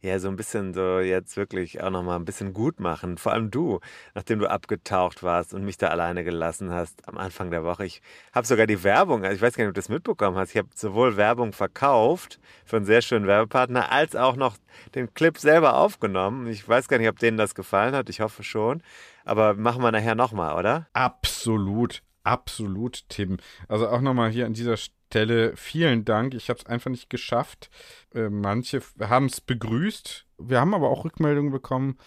ja 0.00 0.18
so 0.18 0.28
ein 0.28 0.36
bisschen 0.36 0.74
so 0.74 1.00
jetzt 1.00 1.36
wirklich 1.36 1.82
auch 1.82 1.90
nochmal 1.90 2.18
ein 2.18 2.24
bisschen 2.24 2.52
gut 2.52 2.80
machen. 2.80 3.18
Vor 3.18 3.32
allem 3.32 3.50
du, 3.50 3.80
nachdem 4.14 4.38
du 4.38 4.50
abgetaucht 4.50 5.22
warst 5.22 5.54
und 5.54 5.64
mich 5.64 5.78
da 5.78 5.88
alleine 5.88 6.24
gelassen 6.24 6.72
hast 6.72 7.06
am 7.08 7.18
Anfang 7.18 7.50
der 7.50 7.64
Woche. 7.64 7.84
Ich 7.84 8.02
habe 8.32 8.46
sogar 8.46 8.66
die 8.66 8.82
Werbung, 8.84 9.24
also 9.24 9.34
ich 9.34 9.42
weiß 9.42 9.54
gar 9.54 9.64
nicht, 9.64 9.70
ob 9.70 9.74
du 9.74 9.80
das 9.80 9.88
mitbekommen 9.88 10.36
hast. 10.36 10.50
Ich 10.50 10.58
habe 10.58 10.68
sowohl 10.74 11.16
Werbung 11.16 11.52
verkauft 11.52 12.38
für 12.64 12.76
einen 12.76 12.86
sehr 12.86 13.02
schönen 13.02 13.26
Werbepartner, 13.26 13.90
als 13.90 14.16
auch 14.16 14.36
noch 14.36 14.56
den 14.94 15.12
Clip 15.14 15.36
selber 15.38 15.76
aufgenommen. 15.76 16.46
Ich 16.46 16.68
weiß 16.68 16.88
gar 16.88 16.98
nicht, 16.98 17.08
ob 17.08 17.18
denen 17.18 17.36
das 17.36 17.54
gefallen 17.54 17.94
hat. 17.94 18.08
Ich 18.08 18.20
hoffe 18.20 18.42
schon. 18.42 18.82
Aber 19.24 19.54
machen 19.54 19.82
wir 19.82 19.90
nachher 19.90 20.14
nochmal, 20.14 20.56
oder? 20.56 20.86
Absolut. 20.92 22.02
Absolut, 22.26 23.08
Tim. 23.08 23.36
Also 23.68 23.88
auch 23.88 24.00
nochmal 24.00 24.32
hier 24.32 24.46
an 24.46 24.52
dieser 24.52 24.76
Stelle 24.76 25.56
vielen 25.56 26.04
Dank. 26.04 26.34
Ich 26.34 26.50
habe 26.50 26.58
es 26.58 26.66
einfach 26.66 26.90
nicht 26.90 27.08
geschafft. 27.08 27.70
Äh, 28.12 28.30
manche 28.30 28.82
haben 28.98 29.26
es 29.26 29.40
begrüßt. 29.40 30.26
Wir 30.38 30.58
haben 30.58 30.74
aber 30.74 30.90
auch 30.90 31.04
Rückmeldungen 31.04 31.52
bekommen. 31.52 31.98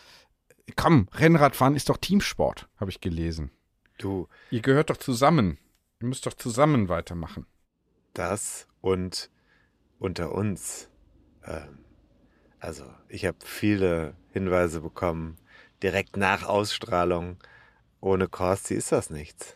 Komm, 0.75 1.07
Rennradfahren 1.13 1.73
ist 1.73 1.87
doch 1.87 1.95
Teamsport, 1.95 2.67
habe 2.75 2.91
ich 2.91 2.99
gelesen. 2.99 3.49
Du. 3.97 4.27
Ihr 4.51 4.61
gehört 4.61 4.89
doch 4.89 4.97
zusammen. 4.97 5.57
Ihr 6.01 6.09
müsst 6.09 6.25
doch 6.25 6.33
zusammen 6.33 6.89
weitermachen. 6.89 7.45
Das 8.13 8.67
und 8.81 9.29
unter 9.99 10.33
uns. 10.33 10.89
Ähm, 11.45 11.79
also, 12.59 12.83
ich 13.07 13.25
habe 13.25 13.37
viele 13.45 14.17
Hinweise 14.33 14.81
bekommen, 14.81 15.37
direkt 15.81 16.17
nach 16.17 16.43
Ausstrahlung. 16.43 17.37
Ohne 18.01 18.27
Korsti 18.27 18.73
ist 18.73 18.91
das 18.91 19.09
nichts. 19.09 19.55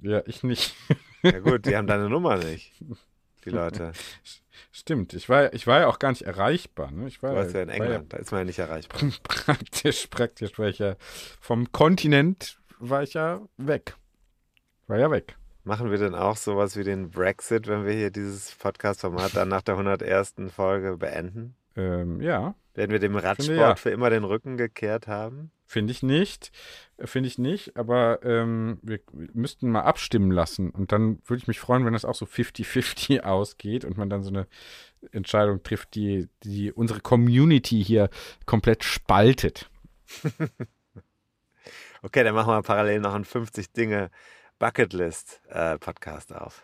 Ja, 0.00 0.22
ich 0.26 0.42
nicht. 0.42 0.74
Ja 1.22 1.38
gut, 1.40 1.66
die 1.66 1.76
haben 1.76 1.86
deine 1.86 2.08
Nummer 2.08 2.36
nicht, 2.36 2.72
die 3.44 3.50
Leute. 3.50 3.92
Stimmt, 4.72 5.12
ich 5.12 5.28
war, 5.28 5.52
ich 5.52 5.66
war 5.66 5.80
ja 5.80 5.86
auch 5.86 5.98
gar 5.98 6.10
nicht 6.10 6.22
erreichbar. 6.22 6.90
Ne? 6.90 7.06
Ich 7.08 7.22
war, 7.22 7.30
Du 7.30 7.36
warst 7.36 7.54
ja 7.54 7.62
in 7.62 7.68
England, 7.68 8.12
da 8.12 8.16
ist 8.16 8.32
man 8.32 8.40
ja 8.40 8.44
nicht 8.44 8.58
erreichbar. 8.58 9.00
praktisch, 9.22 10.06
praktisch 10.08 10.58
war 10.58 10.68
ich 10.68 10.78
ja 10.78 10.96
vom 11.40 11.70
Kontinent 11.72 12.58
war 12.78 13.02
ich 13.02 13.14
ja 13.14 13.40
weg. 13.58 13.96
War 14.88 14.98
ja 14.98 15.10
weg. 15.10 15.36
Machen 15.64 15.90
wir 15.92 15.98
denn 15.98 16.16
auch 16.16 16.36
sowas 16.36 16.76
wie 16.76 16.82
den 16.82 17.10
Brexit, 17.10 17.68
wenn 17.68 17.84
wir 17.84 17.92
hier 17.92 18.10
dieses 18.10 18.52
Podcast-Format 18.56 19.36
dann 19.36 19.48
nach 19.48 19.62
der 19.62 19.74
101. 19.74 20.34
Folge 20.48 20.96
beenden? 20.96 21.54
Ähm, 21.76 22.20
ja, 22.20 22.56
Werden 22.74 22.90
wir 22.90 22.98
dem 22.98 23.14
Radsport 23.14 23.56
ja. 23.56 23.74
für 23.76 23.90
immer 23.90 24.10
den 24.10 24.24
Rücken 24.24 24.56
gekehrt 24.56 25.06
haben? 25.06 25.52
Finde 25.72 25.92
ich 25.92 26.02
nicht. 26.02 26.52
Äh, 26.98 27.06
Finde 27.06 27.28
ich 27.28 27.38
nicht, 27.38 27.76
aber 27.76 28.22
ähm, 28.22 28.78
wir 28.82 29.00
müssten 29.32 29.70
mal 29.70 29.82
abstimmen 29.82 30.30
lassen. 30.30 30.70
Und 30.70 30.92
dann 30.92 31.18
würde 31.24 31.40
ich 31.40 31.48
mich 31.48 31.58
freuen, 31.58 31.84
wenn 31.84 31.94
das 31.94 32.04
auch 32.04 32.14
so 32.14 32.26
50-50 32.26 33.20
ausgeht 33.24 33.84
und 33.84 33.96
man 33.96 34.10
dann 34.10 34.22
so 34.22 34.30
eine 34.30 34.46
Entscheidung 35.10 35.62
trifft, 35.62 35.94
die, 35.94 36.28
die 36.44 36.72
unsere 36.72 37.00
Community 37.00 37.82
hier 37.82 38.10
komplett 38.46 38.84
spaltet. 38.84 39.70
Okay, 42.04 42.24
dann 42.24 42.34
machen 42.34 42.52
wir 42.52 42.62
parallel 42.62 42.98
noch 42.98 43.14
einen 43.14 43.24
50 43.24 43.72
Dinge 43.72 44.10
Bucketlist 44.58 45.40
äh, 45.48 45.78
Podcast 45.78 46.34
auf. 46.34 46.60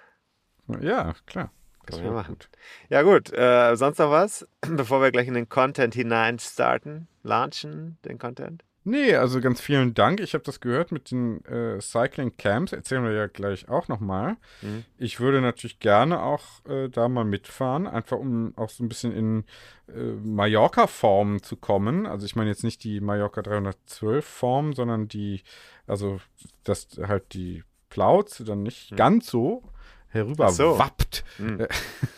Ja, 0.81 1.15
klar. 1.27 1.53
Das 1.87 1.95
Können 1.95 2.09
wir 2.09 2.13
machen. 2.13 2.35
gut. 2.35 2.49
Ja 2.89 3.03
gut, 3.03 3.33
äh, 3.33 3.77
sonst 3.77 3.99
noch 3.99 4.11
was? 4.11 4.49
Bevor 4.63 5.01
wir 5.01 5.13
gleich 5.13 5.29
in 5.29 5.35
den 5.35 5.49
Content 5.49 5.95
hinein 5.95 6.41
starten, 6.41 7.07
launchen 7.23 7.99
den 8.05 8.19
Content? 8.19 8.65
Nee, 8.89 9.15
also 9.17 9.41
ganz 9.41 9.61
vielen 9.61 9.93
Dank. 9.95 10.21
Ich 10.21 10.35
habe 10.35 10.45
das 10.45 10.61
gehört 10.61 10.93
mit 10.93 11.11
den 11.11 11.45
äh, 11.45 11.81
Cycling 11.81 12.37
Camps. 12.37 12.73
Erzählen 12.73 13.05
wir 13.05 13.13
ja 13.13 13.27
gleich 13.27 13.69
auch 13.69 13.89
nochmal. 13.89 14.37
Mhm. 14.63 14.85
Ich 14.97 15.21
würde 15.21 15.41
natürlich 15.41 15.79
gerne 15.79 16.23
auch 16.23 16.43
äh, 16.69 16.89
da 16.89 17.09
mal 17.09 17.25
mitfahren, 17.25 17.87
einfach 17.87 18.17
um 18.19 18.53
auch 18.57 18.71
so 18.71 18.83
ein 18.83 18.89
bisschen 18.89 19.13
in 19.13 19.45
äh, 19.89 20.13
Mallorca-Form 20.23 21.43
zu 21.43 21.57
kommen. 21.57 22.07
Also 22.07 22.25
ich 22.27 22.35
meine 22.37 22.51
jetzt 22.51 22.65
nicht 22.65 22.83
die 22.85 23.01
Mallorca 23.01 23.43
312-Form, 23.43 24.73
sondern 24.73 25.09
die, 25.09 25.43
also 25.87 26.21
dass 26.65 26.89
halt 27.07 27.35
die 27.35 27.65
Plauze 27.91 28.45
dann 28.45 28.63
nicht 28.63 28.93
Mhm. 28.93 28.97
ganz 28.97 29.27
so 29.27 29.63
herüber 30.11 30.51
so. 30.51 30.79
wappt. 30.79 31.25
Mhm. 31.39 31.61
Äh, 31.61 31.69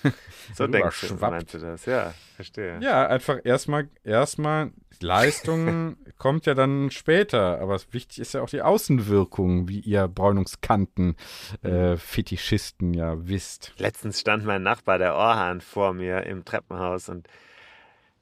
So 0.55 0.67
denkst 0.67 1.09
du, 1.09 1.15
meinst 1.15 1.55
du 1.55 1.59
das? 1.59 1.87
Ja, 1.87 2.15
verstehe. 2.37 2.79
Ja, 2.81 3.07
einfach 3.07 3.39
erstmal, 3.45 3.89
erstmal, 4.05 4.73
Leistung 5.01 5.97
kommt 6.19 6.47
ja 6.47 6.55
dann 6.55 6.91
später, 6.91 7.61
aber 7.61 7.79
wichtig 7.91 8.21
ist 8.21 8.35
ja 8.35 8.43
auch 8.43 8.51
die 8.51 8.63
Außenwirkung, 8.63 9.69
wie 9.69 9.81
ihr 9.81 10.09
Bräunungskanten, 10.09 11.17
äh, 11.63 11.97
Fetischisten 11.97 12.95
ja 12.95 13.15
wisst. 13.27 13.73
Letztens 13.79 14.21
stand 14.21 14.45
mein 14.45 14.63
Nachbar, 14.63 14.99
der 14.99 15.15
Orhan, 15.15 15.61
vor 15.61 15.95
mir 15.95 16.25
im 16.25 16.45
Treppenhaus 16.45 17.09
und 17.09 17.29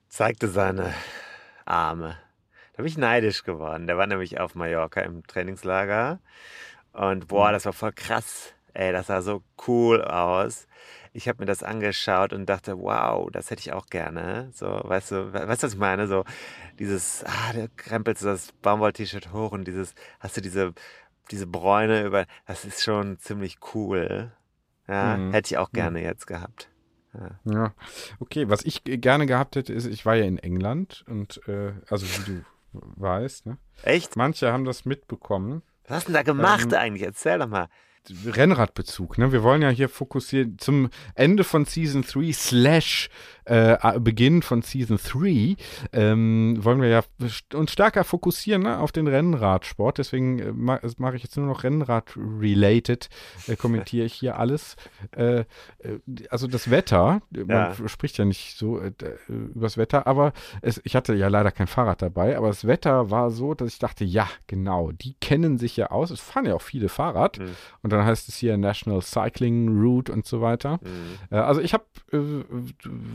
zeigte 0.08 0.48
seine 0.48 0.94
Arme. 1.64 2.16
Da 2.74 2.82
bin 2.82 2.86
ich 2.86 2.98
neidisch 2.98 3.42
geworden. 3.42 3.86
Der 3.88 3.98
war 3.98 4.06
nämlich 4.06 4.38
auf 4.38 4.54
Mallorca 4.54 5.00
im 5.00 5.26
Trainingslager. 5.26 6.20
Und 6.92 7.26
boah, 7.26 7.50
das 7.50 7.66
war 7.66 7.72
voll 7.72 7.92
krass. 7.92 8.54
Ey, 8.78 8.92
das 8.92 9.08
sah 9.08 9.22
so 9.22 9.42
cool 9.66 10.02
aus. 10.04 10.68
Ich 11.12 11.26
habe 11.28 11.40
mir 11.40 11.46
das 11.46 11.64
angeschaut 11.64 12.32
und 12.32 12.46
dachte, 12.46 12.78
wow, 12.78 13.28
das 13.32 13.50
hätte 13.50 13.58
ich 13.60 13.72
auch 13.72 13.86
gerne. 13.86 14.50
So, 14.52 14.66
weißt 14.66 15.10
du, 15.10 15.32
we- 15.32 15.48
weißt 15.48 15.64
du, 15.64 15.66
was 15.66 15.72
ich 15.72 15.78
meine? 15.80 16.06
So, 16.06 16.24
dieses, 16.78 17.24
ah, 17.26 17.52
da 17.52 17.66
krempelst 17.76 18.22
du 18.22 18.26
das 18.26 18.52
Baumwoll-T-Shirt 18.62 19.32
hoch 19.32 19.50
und 19.50 19.66
dieses, 19.66 19.94
hast 20.20 20.36
du 20.36 20.40
diese, 20.40 20.74
diese 21.32 21.48
Bräune 21.48 22.04
über, 22.04 22.26
das 22.46 22.64
ist 22.64 22.84
schon 22.84 23.18
ziemlich 23.18 23.56
cool. 23.74 24.30
Ja, 24.86 25.16
Mhm. 25.16 25.32
hätte 25.32 25.52
ich 25.54 25.58
auch 25.58 25.72
gerne 25.72 26.00
jetzt 26.00 26.28
gehabt. 26.28 26.70
Ja, 27.44 27.74
okay, 28.20 28.48
was 28.48 28.62
ich 28.64 28.84
gerne 28.84 29.26
gehabt 29.26 29.56
hätte, 29.56 29.72
ist, 29.72 29.86
ich 29.86 30.06
war 30.06 30.14
ja 30.14 30.24
in 30.24 30.38
England 30.38 31.04
und, 31.08 31.40
äh, 31.48 31.72
also 31.90 32.06
wie 32.06 32.24
du 32.24 32.44
weißt, 32.72 33.46
ne? 33.46 33.58
Echt? 33.82 34.14
Manche 34.14 34.52
haben 34.52 34.64
das 34.64 34.84
mitbekommen. 34.84 35.62
Was 35.84 35.96
hast 35.96 36.08
du 36.08 36.12
denn 36.12 36.14
da 36.14 36.22
gemacht 36.22 36.72
Ähm, 36.72 36.78
eigentlich? 36.78 37.02
Erzähl 37.02 37.38
doch 37.40 37.48
mal. 37.48 37.68
Rennradbezug, 38.26 39.18
ne? 39.18 39.32
Wir 39.32 39.42
wollen 39.42 39.62
ja 39.62 39.68
hier 39.70 39.88
fokussieren 39.88 40.58
zum 40.58 40.88
Ende 41.14 41.44
von 41.44 41.64
Season 41.64 42.02
3 42.02 42.32
slash 42.32 43.10
äh, 43.44 43.98
Beginn 44.00 44.42
von 44.42 44.62
Season 44.62 44.98
3 44.98 45.56
ähm, 45.92 46.58
wollen 46.60 46.80
wir 46.82 46.88
ja 46.88 47.02
uns 47.54 47.72
stärker 47.72 48.04
fokussieren 48.04 48.62
ne, 48.62 48.78
auf 48.78 48.92
den 48.92 49.06
Rennradsport. 49.06 49.98
Deswegen 49.98 50.38
äh, 50.38 50.52
ma 50.52 50.80
mache 50.98 51.16
ich 51.16 51.22
jetzt 51.22 51.36
nur 51.36 51.46
noch 51.46 51.64
Rennrad-related, 51.64 53.08
äh, 53.46 53.56
kommentiere 53.56 54.06
ich 54.06 54.14
hier 54.14 54.38
alles. 54.38 54.76
Äh, 55.16 55.40
äh, 55.40 55.44
also 56.30 56.46
das 56.46 56.70
Wetter, 56.70 57.22
äh, 57.34 57.38
man 57.44 57.48
Ja. 57.78 57.88
spricht 57.88 58.18
ja 58.18 58.24
nicht 58.24 58.56
so 58.56 58.78
äh, 58.80 58.92
d- 58.92 59.06
äh, 59.06 59.32
übers 59.54 59.76
Wetter, 59.76 60.06
aber 60.06 60.32
es, 60.62 60.80
ich 60.84 60.94
hatte 60.96 61.14
ja 61.14 61.28
leider 61.28 61.50
kein 61.50 61.66
Fahrrad 61.66 62.02
dabei, 62.02 62.36
aber 62.36 62.48
das 62.48 62.66
Wetter 62.66 63.10
war 63.10 63.30
so, 63.30 63.54
dass 63.54 63.68
ich 63.68 63.78
dachte, 63.78 64.04
ja, 64.04 64.28
genau, 64.46 64.92
die 64.92 65.14
kennen 65.20 65.58
sich 65.58 65.76
ja 65.76 65.90
aus. 65.90 66.10
Es 66.10 66.20
fahren 66.20 66.46
ja 66.46 66.54
auch 66.54 66.62
viele 66.62 66.88
Fahrrad. 66.88 67.38
Mhm. 67.38 67.48
Und 67.82 67.87
dann 67.90 68.04
heißt 68.04 68.28
es 68.28 68.36
hier 68.36 68.56
National 68.56 69.02
Cycling 69.02 69.68
Route 69.80 70.12
und 70.12 70.26
so 70.26 70.40
weiter. 70.40 70.78
Mhm. 70.82 71.18
Äh, 71.30 71.36
also 71.36 71.60
ich 71.60 71.72
habe, 71.74 71.84
äh, 72.12 72.18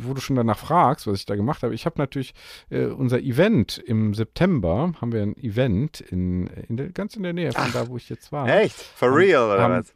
wo 0.04 0.14
du 0.14 0.22
schon 0.22 0.36
danach 0.36 0.58
fragst, 0.58 1.08
was 1.08 1.20
ich 1.20 1.26
da 1.26 1.36
gemacht 1.36 1.64
habe, 1.64 1.74
ich 1.74 1.86
habe 1.86 1.96
natürlich 1.98 2.34
äh, 2.70 2.86
unser 2.86 3.20
Event 3.20 3.78
im 3.78 4.14
September, 4.14 4.94
haben 5.02 5.12
wir 5.12 5.22
ein 5.24 5.38
Event 5.38 6.02
in, 6.02 6.48
in 6.48 6.78
der, 6.78 6.90
ganz 6.90 7.16
in 7.16 7.24
der 7.24 7.34
Nähe 7.34 7.52
von 7.52 7.72
da, 7.74 7.88
wo 7.88 7.98
ich 7.98 8.10
jetzt 8.10 8.32
war. 8.32 8.48
Echt? 8.48 8.76
For 8.76 9.10
Haben- 9.10 9.16
real 9.18 9.52
oder 9.52 9.62
haben- 9.62 9.74
was? 9.80 9.94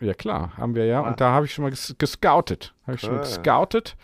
Ja 0.00 0.14
klar, 0.14 0.56
haben 0.56 0.74
wir 0.74 0.86
ja. 0.86 1.00
Und 1.00 1.20
da 1.20 1.32
habe 1.32 1.46
ich 1.46 1.52
schon 1.52 1.62
mal 1.64 1.70
ges 1.70 1.94
gescoutet. 1.98 2.72
Habe 2.86 2.94
ich 2.94 3.00
schon 3.00 3.18
gescoutet. 3.18 3.96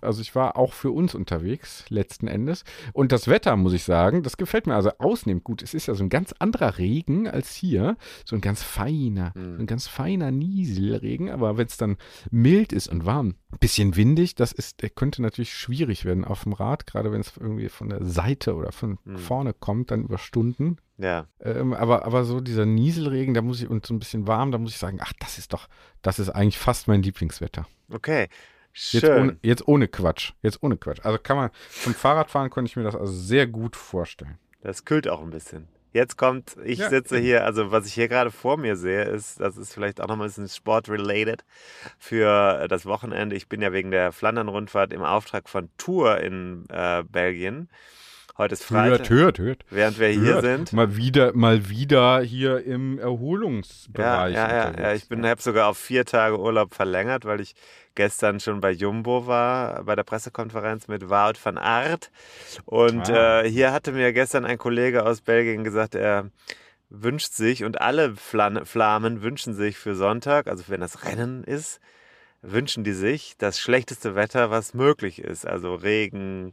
Also 0.00 0.22
ich 0.22 0.34
war 0.34 0.56
auch 0.56 0.72
für 0.72 0.90
uns 0.90 1.14
unterwegs, 1.14 1.84
letzten 1.90 2.26
Endes. 2.26 2.64
Und 2.94 3.12
das 3.12 3.28
Wetter, 3.28 3.54
muss 3.56 3.72
ich 3.74 3.84
sagen, 3.84 4.22
das 4.22 4.36
gefällt 4.38 4.66
mir 4.66 4.74
also 4.74 4.90
ausnehmend 4.98 5.44
gut. 5.44 5.62
Es 5.62 5.74
ist 5.74 5.86
ja 5.86 5.94
so 5.94 6.02
ein 6.02 6.08
ganz 6.08 6.32
anderer 6.38 6.78
Regen 6.78 7.28
als 7.28 7.54
hier. 7.54 7.96
So 8.24 8.34
ein 8.36 8.40
ganz 8.40 8.62
feiner, 8.62 9.34
Hm. 9.34 9.56
so 9.56 9.60
ein 9.62 9.66
ganz 9.66 9.86
feiner 9.86 10.30
Nieselregen. 10.30 11.30
Aber 11.30 11.56
wenn 11.58 11.66
es 11.66 11.76
dann 11.76 11.96
mild 12.30 12.72
ist 12.72 12.88
und 12.88 13.04
warm, 13.04 13.34
ein 13.52 13.58
bisschen 13.58 13.96
windig, 13.96 14.34
das 14.36 14.52
ist, 14.52 14.82
könnte 14.94 15.20
natürlich 15.22 15.52
schwierig 15.54 16.04
werden 16.04 16.24
auf 16.24 16.44
dem 16.44 16.52
Rad, 16.52 16.86
gerade 16.86 17.12
wenn 17.12 17.20
es 17.20 17.32
irgendwie 17.38 17.68
von 17.68 17.88
der 17.90 18.04
Seite 18.04 18.54
oder 18.54 18.72
von 18.72 18.98
Hm. 19.04 19.18
vorne 19.18 19.52
kommt, 19.52 19.90
dann 19.90 20.04
über 20.04 20.18
Stunden. 20.18 20.78
Ja. 20.98 21.26
Ähm, 21.40 21.72
aber, 21.72 22.04
aber 22.04 22.24
so 22.24 22.40
dieser 22.40 22.66
Nieselregen, 22.66 23.32
da 23.32 23.40
muss 23.40 23.62
ich, 23.62 23.68
und 23.70 23.86
so 23.86 23.94
ein 23.94 23.98
bisschen 23.98 24.26
warm, 24.26 24.52
da 24.52 24.58
muss 24.58 24.72
ich 24.72 24.78
sagen, 24.78 24.98
ach, 25.00 25.12
das 25.18 25.38
ist 25.38 25.52
doch, 25.54 25.66
das 26.02 26.18
ist 26.18 26.30
eigentlich 26.30 26.58
fast 26.58 26.88
mein 26.88 27.02
Lieblingswetter. 27.02 27.66
Okay. 27.92 28.28
Jetzt 28.72 29.04
Schön. 29.06 29.20
ohne, 29.20 29.36
jetzt 29.42 29.66
ohne 29.66 29.88
Quatsch. 29.88 30.32
Jetzt 30.42 30.62
ohne 30.62 30.76
Quatsch. 30.76 31.00
Also 31.02 31.18
kann 31.18 31.36
man, 31.36 31.50
zum 31.70 31.94
Fahrradfahren 31.94 32.50
konnte 32.50 32.68
ich 32.68 32.76
mir 32.76 32.84
das 32.84 32.94
also 32.94 33.12
sehr 33.12 33.46
gut 33.46 33.74
vorstellen. 33.76 34.38
Das 34.62 34.84
kühlt 34.84 35.08
auch 35.08 35.22
ein 35.22 35.30
bisschen. 35.30 35.68
Jetzt 35.92 36.16
kommt, 36.16 36.56
ich 36.64 36.78
Ja, 36.78 36.88
sitze 36.88 37.18
hier, 37.18 37.44
also 37.44 37.72
was 37.72 37.84
ich 37.86 37.94
hier 37.94 38.06
gerade 38.06 38.30
vor 38.30 38.56
mir 38.56 38.76
sehe, 38.76 39.02
ist, 39.02 39.40
das 39.40 39.56
ist 39.56 39.74
vielleicht 39.74 40.00
auch 40.00 40.06
nochmal 40.06 40.28
ein 40.28 40.30
bisschen 40.30 40.48
Sport-related 40.48 41.44
für 41.98 42.68
das 42.68 42.86
Wochenende. 42.86 43.34
Ich 43.34 43.48
bin 43.48 43.60
ja 43.60 43.72
wegen 43.72 43.90
der 43.90 44.12
Flandern-Rundfahrt 44.12 44.92
im 44.92 45.02
Auftrag 45.02 45.48
von 45.48 45.68
Tour 45.78 46.20
in 46.20 46.64
äh, 46.68 47.02
Belgien. 47.02 47.68
Heute 48.40 48.54
ist 48.54 48.64
Freitag, 48.64 48.88
Hört, 48.90 49.10
hört, 49.10 49.38
hört. 49.38 49.64
während 49.68 49.98
wir 49.98 50.08
hier 50.08 50.20
hört. 50.36 50.44
sind. 50.44 50.72
Mal 50.72 50.96
wieder, 50.96 51.36
mal 51.36 51.68
wieder 51.68 52.22
hier 52.22 52.64
im 52.64 52.96
Ja, 52.96 53.02
Erholungsbereich. 53.04 54.34
ja, 54.34 54.48
ja, 54.48 54.56
ja. 54.62 54.68
unterwegs. 54.68 55.02
Ich 55.02 55.08
bin, 55.10 55.26
habe 55.26 55.42
sogar 55.42 55.68
auf 55.68 55.76
vier 55.76 56.06
Tage 56.06 56.40
Urlaub 56.40 56.72
verlängert, 56.74 57.26
weil 57.26 57.42
ich 57.42 57.54
gestern 57.94 58.40
schon 58.40 58.62
bei 58.62 58.70
Jumbo 58.70 59.26
war, 59.26 59.84
bei 59.84 59.94
der 59.94 60.04
Pressekonferenz 60.04 60.88
mit 60.88 61.10
Wout 61.10 61.34
van 61.42 61.58
Aert. 61.58 62.10
Und 62.64 63.10
Ah. 63.10 63.42
äh, 63.42 63.50
hier 63.50 63.72
hatte 63.72 63.92
mir 63.92 64.10
gestern 64.14 64.46
ein 64.46 64.56
Kollege 64.56 65.04
aus 65.04 65.20
Belgien 65.20 65.62
gesagt, 65.62 65.94
er 65.94 66.30
wünscht 66.88 67.34
sich 67.34 67.62
und 67.62 67.82
alle 67.82 68.16
Flan 68.16 68.64
Flamen 68.64 69.20
wünschen 69.20 69.52
sich 69.52 69.76
für 69.76 69.94
Sonntag, 69.94 70.46
also 70.46 70.64
wenn 70.68 70.80
das 70.80 71.04
Rennen 71.04 71.44
ist, 71.44 71.78
wünschen 72.40 72.84
die 72.84 72.94
sich 72.94 73.34
das 73.36 73.60
schlechteste 73.60 74.14
Wetter, 74.14 74.50
was 74.50 74.72
möglich 74.72 75.18
ist. 75.18 75.46
Also 75.46 75.74
Regen, 75.74 76.52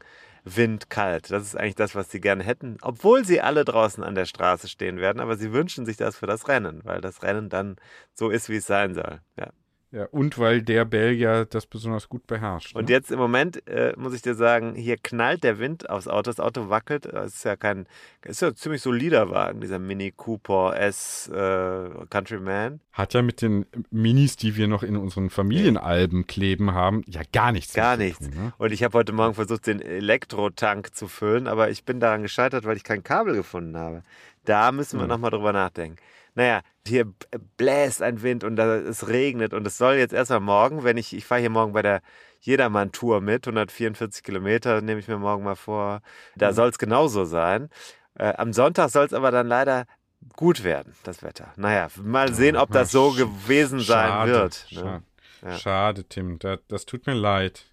Wind, 0.55 0.89
kalt. 0.89 1.31
Das 1.31 1.43
ist 1.43 1.55
eigentlich 1.55 1.75
das, 1.75 1.95
was 1.95 2.11
sie 2.11 2.21
gerne 2.21 2.43
hätten, 2.43 2.77
obwohl 2.81 3.25
sie 3.25 3.41
alle 3.41 3.65
draußen 3.65 4.03
an 4.03 4.15
der 4.15 4.25
Straße 4.25 4.67
stehen 4.67 4.97
werden. 4.97 5.19
Aber 5.19 5.35
sie 5.37 5.51
wünschen 5.53 5.85
sich 5.85 5.97
das 5.97 6.17
für 6.17 6.27
das 6.27 6.47
Rennen, 6.47 6.81
weil 6.85 7.01
das 7.01 7.23
Rennen 7.23 7.49
dann 7.49 7.75
so 8.13 8.29
ist, 8.29 8.49
wie 8.49 8.57
es 8.57 8.65
sein 8.67 8.93
soll. 8.93 9.21
Ja. 9.37 9.51
Ja, 9.91 10.06
und 10.12 10.38
weil 10.38 10.62
der 10.62 10.84
Belgier 10.84 11.46
das 11.46 11.65
besonders 11.65 12.10
gut 12.10 12.27
beherrscht. 12.27 12.75
Und 12.75 12.89
ne? 12.89 12.91
jetzt 12.91 13.10
im 13.10 13.20
Moment 13.20 13.65
äh, 13.70 13.94
muss 13.96 14.13
ich 14.13 14.22
dir 14.22 14.36
sagen, 14.36 14.75
hier 14.75 14.98
knallt 14.98 15.46
der 15.46 15.60
Wind 15.60 15.89
aufs 15.89 16.10
Auto. 16.10 16.24
Das 16.24 16.41
Auto 16.41 16.70
wackelt. 16.70 17.06
Es 17.06 17.36
ist 17.36 17.46
ja 17.46 17.56
kein, 17.56 17.88
ist 18.25 18.41
ja 18.41 18.50
ein 18.50 18.56
ziemlich 18.58 18.82
solider 18.82 19.29
Wagen, 19.32 19.62
dieser 19.62 19.79
Mini 19.79 20.12
Cooper 20.12 20.77
S 20.77 21.29
äh, 21.29 21.89
Countryman. 22.10 22.82
Hat 22.91 23.13
ja 23.13 23.22
mit 23.22 23.41
den 23.41 23.65
Minis, 23.89 24.36
die 24.36 24.58
wir 24.58 24.67
noch 24.67 24.84
in 24.84 24.98
unseren 24.98 25.29
Familienalben 25.29 26.27
kleben 26.27 26.74
haben, 26.74 27.03
ja 27.08 27.22
gar 27.32 27.53
nichts. 27.53 27.74
Gar 27.74 27.96
nichts. 27.96 28.20
Tun, 28.29 28.36
ne? 28.36 28.53
Und 28.58 28.74
ich 28.74 28.84
habe 28.84 28.98
heute 28.98 29.13
Morgen 29.13 29.36
versucht, 29.36 29.67
den 29.67 29.82
Elektrotank 29.82 30.94
zu 30.96 31.08
füllen, 31.08 31.48
aber 31.48 31.70
ich 31.70 31.86
bin 31.86 32.00
daran 32.01 32.24
gescheitert, 32.24 32.65
weil 32.65 32.75
ich 32.75 32.84
kein 32.84 33.03
Kabel 33.03 33.36
gefunden 33.36 33.77
habe. 33.77 34.03
Da 34.44 34.72
müssen 34.74 34.98
wir 35.00 35.03
Hm. 35.03 35.10
nochmal 35.10 35.32
drüber 35.32 35.53
nachdenken. 35.53 35.98
Naja, 36.38 36.62
hier 36.86 37.12
bläst 37.58 38.03
ein 38.03 38.22
Wind 38.22 38.44
und 38.44 38.58
da, 38.58 38.75
es 38.75 39.08
regnet 39.08 39.56
und 39.56 39.65
es 39.65 39.79
soll 39.79 39.96
jetzt 39.96 40.13
erstmal 40.13 40.39
morgen, 40.39 40.84
wenn 40.84 40.96
ich, 40.96 41.15
ich 41.15 41.25
fahre 41.25 41.41
hier 41.41 41.50
morgen 41.50 41.74
bei 41.74 41.82
der 41.82 42.03
Jedermann-Tour 42.41 43.22
mit, 43.22 43.48
144 43.48 44.22
Kilometer 44.22 44.82
nehme 44.82 45.00
ich 45.00 45.08
mir 45.08 45.17
morgen 45.17 45.44
mal 45.44 45.56
vor. 45.56 46.01
Da 46.36 46.53
soll 46.53 46.70
es 46.70 46.77
genauso 46.77 47.25
sein. 47.25 47.70
Äh, 48.13 48.36
am 48.38 48.53
Sonntag 48.53 48.91
soll 48.91 49.08
es 49.08 49.13
aber 49.13 49.32
dann 49.32 49.48
leider 49.48 49.88
gut 50.36 50.63
werden, 50.63 50.94
das 51.01 51.24
Wetter. 51.24 51.51
Naja, 51.56 51.88
mal 52.03 52.32
sehen, 52.32 52.56
ob 52.56 52.70
das 52.72 52.91
so 52.91 53.13
gewesen 53.13 53.79
sein 53.79 54.08
Schade, 54.08 54.32
wird. 54.32 54.67
Ne? 54.70 54.77
Schade, 54.77 55.03
Ja. 55.41 55.58
schade 55.58 56.03
Tim. 56.03 56.38
Da, 56.38 56.58
das 56.67 56.86
tut 56.86 57.08
mir 57.08 57.15
leid. 57.15 57.65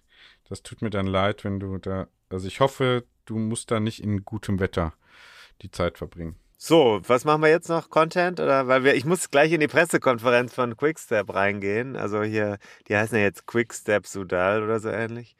Das 0.49 0.63
tut 0.63 0.81
mir 0.81 0.89
dann 0.89 1.05
leid, 1.05 1.43
wenn 1.43 1.59
du 1.59 1.77
da. 1.77 2.07
Also 2.29 2.47
ich 2.47 2.61
hoffe, 2.61 3.03
du 3.25 3.37
musst 3.37 3.69
da 3.69 3.79
nicht 3.79 4.01
in 4.03 4.25
gutem 4.25 4.59
Wetter 4.59 4.93
die 5.61 5.69
Zeit 5.69 5.99
verbringen. 5.99 6.35
So, 6.57 7.01
was 7.05 7.25
machen 7.25 7.41
wir 7.41 7.49
jetzt 7.49 7.69
noch? 7.69 7.89
Content? 7.89 8.39
Oder 8.39 8.67
weil 8.67 8.83
wir, 8.83 8.95
ich 8.95 9.05
muss 9.05 9.29
gleich 9.29 9.51
in 9.51 9.59
die 9.59 9.67
Pressekonferenz 9.67 10.53
von 10.53 10.77
Quickstep 10.77 11.33
reingehen. 11.33 11.95
Also 11.97 12.23
hier, 12.23 12.57
die 12.87 12.95
heißen 12.95 13.17
ja 13.17 13.23
jetzt 13.23 13.45
Quickstep 13.45 14.07
Sudal 14.07 14.63
oder 14.63 14.79
so 14.79 14.89
ähnlich. 14.89 15.35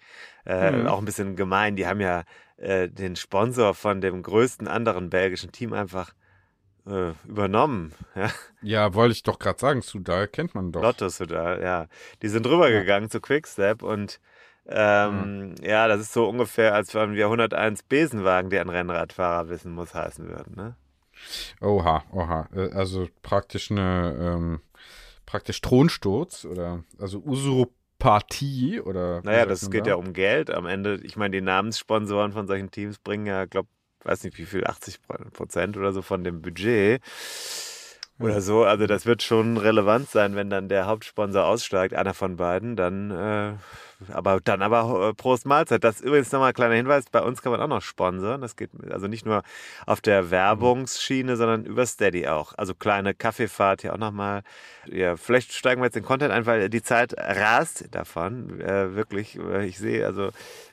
Äh, 0.46 0.72
Mhm. 0.72 0.88
Auch 0.88 1.00
ein 1.00 1.06
bisschen 1.06 1.36
gemein. 1.36 1.76
Die 1.78 1.88
haben 1.88 2.02
ja 2.02 2.24
äh, 2.58 2.90
den 2.90 3.16
Sponsor 3.16 3.74
von 3.74 4.02
dem 4.02 4.24
größten 4.24 4.68
anderen 4.68 5.10
belgischen 5.10 5.52
Team 5.52 5.74
einfach 5.74 6.14
äh, 6.86 7.12
übernommen. 7.28 7.94
Ja? 8.16 8.30
Ja, 8.62 8.94
wollte 8.94 9.14
ich 9.14 9.24
doch 9.24 9.40
gerade 9.40 9.60
sagen, 9.60 9.82
Sudal 9.82 10.28
kennt 10.28 10.54
man 10.54 10.72
doch. 10.72 10.82
Lotto 10.82 11.08
Sudal, 11.10 11.62
ja. 11.62 11.88
Die 12.22 12.28
sind 12.28 12.46
rübergegangen 12.46 13.10
zu 13.10 13.22
Quickstep 13.22 13.84
und 13.84 14.20
ähm, 14.68 15.56
ja, 15.62 15.88
das 15.88 16.02
ist 16.02 16.14
so 16.14 16.28
ungefähr, 16.28 16.74
als 16.74 16.94
wenn 16.96 17.14
wir 17.14 17.26
101 17.26 17.84
Besenwagen, 17.84 18.50
die 18.50 18.60
ein 18.60 18.70
Rennradfahrer 18.70 19.48
wissen 19.50 19.72
muss, 19.72 19.94
heißen 19.94 20.28
würden. 20.28 20.56
Ne? 20.56 20.76
Oha, 21.62 22.04
oha. 22.12 22.50
Äh, 22.56 22.72
Also 22.72 23.08
praktisch 23.22 23.72
eine, 23.72 24.16
ähm, 24.20 24.62
praktisch 25.26 25.62
Thronsturz 25.62 26.46
oder 26.46 26.84
also 27.00 27.20
Usurpatie 27.20 28.82
oder. 28.82 29.22
Naja, 29.24 29.46
das 29.46 29.70
geht 29.70 29.86
da? 29.86 29.92
ja 29.92 29.96
um 29.96 30.14
Geld. 30.14 30.52
Am 30.52 30.66
Ende, 30.66 31.00
ich 31.04 31.16
meine, 31.16 31.38
die 31.38 31.42
Namenssponsoren 31.42 32.32
von 32.32 32.48
solchen 32.48 32.72
Teams 32.72 33.00
bringen 33.00 33.26
ja, 33.26 33.46
glaube 33.46 33.70
weiß 34.06 34.24
nicht 34.24 34.38
wie 34.38 34.46
viel, 34.46 34.66
80 34.66 35.00
Prozent 35.34 35.78
oder 35.78 35.92
so 35.92 36.02
von 36.02 36.24
dem 36.24 36.42
Budget. 36.42 37.02
Oder 38.18 38.40
so, 38.40 38.64
also 38.64 38.88
das 38.88 39.06
wird 39.06 39.24
schon 39.24 39.58
relevant 39.58 40.10
sein, 40.10 40.36
wenn 40.38 40.50
dann 40.50 40.70
der 40.70 40.86
Hauptsponsor 40.88 41.44
aussteigt, 41.46 41.94
einer 41.94 42.14
von 42.14 42.38
beiden, 42.38 42.78
dann, 42.78 43.12
äh, 43.12 43.54
aber 44.14 44.40
dann 44.42 44.62
aber 44.62 45.10
äh, 45.10 45.14
Prost 45.14 45.46
Mahlzeit. 45.46 45.84
Das 45.84 45.98
ist 45.98 46.02
übrigens 46.06 46.32
nochmal 46.32 46.50
ein 46.50 46.54
kleiner 46.54 46.76
Hinweis, 46.76 47.06
bei 47.12 47.22
uns 47.22 47.42
kann 47.42 47.52
man 47.52 47.60
auch 47.60 47.68
noch 47.68 47.82
sponsern. 47.82 48.40
Das 48.40 48.56
geht 48.56 48.70
also 48.90 49.08
nicht 49.08 49.26
nur 49.26 49.44
auf 49.86 50.00
der 50.00 50.32
Werbungsschiene, 50.32 51.36
sondern 51.36 51.66
über 51.66 51.86
Steady 51.86 52.28
auch. 52.28 52.54
Also 52.58 52.74
kleine 52.74 53.14
Kaffeefahrt 53.14 53.82
hier 53.82 53.94
auch 53.94 53.98
nochmal. 53.98 54.44
Ja, 54.86 55.18
vielleicht 55.18 55.52
steigen 55.52 55.82
wir 55.82 55.88
jetzt 55.88 55.98
in 55.98 56.04
Content 56.06 56.32
ein, 56.32 56.46
weil 56.46 56.70
die 56.70 56.84
Zeit 56.84 57.14
rast 57.18 57.94
davon. 57.94 58.62
Äh, 58.62 58.96
wirklich, 58.96 59.38
äh, 59.38 59.66
ich 59.66 59.78
sehe 59.78 60.06
also 60.06 60.30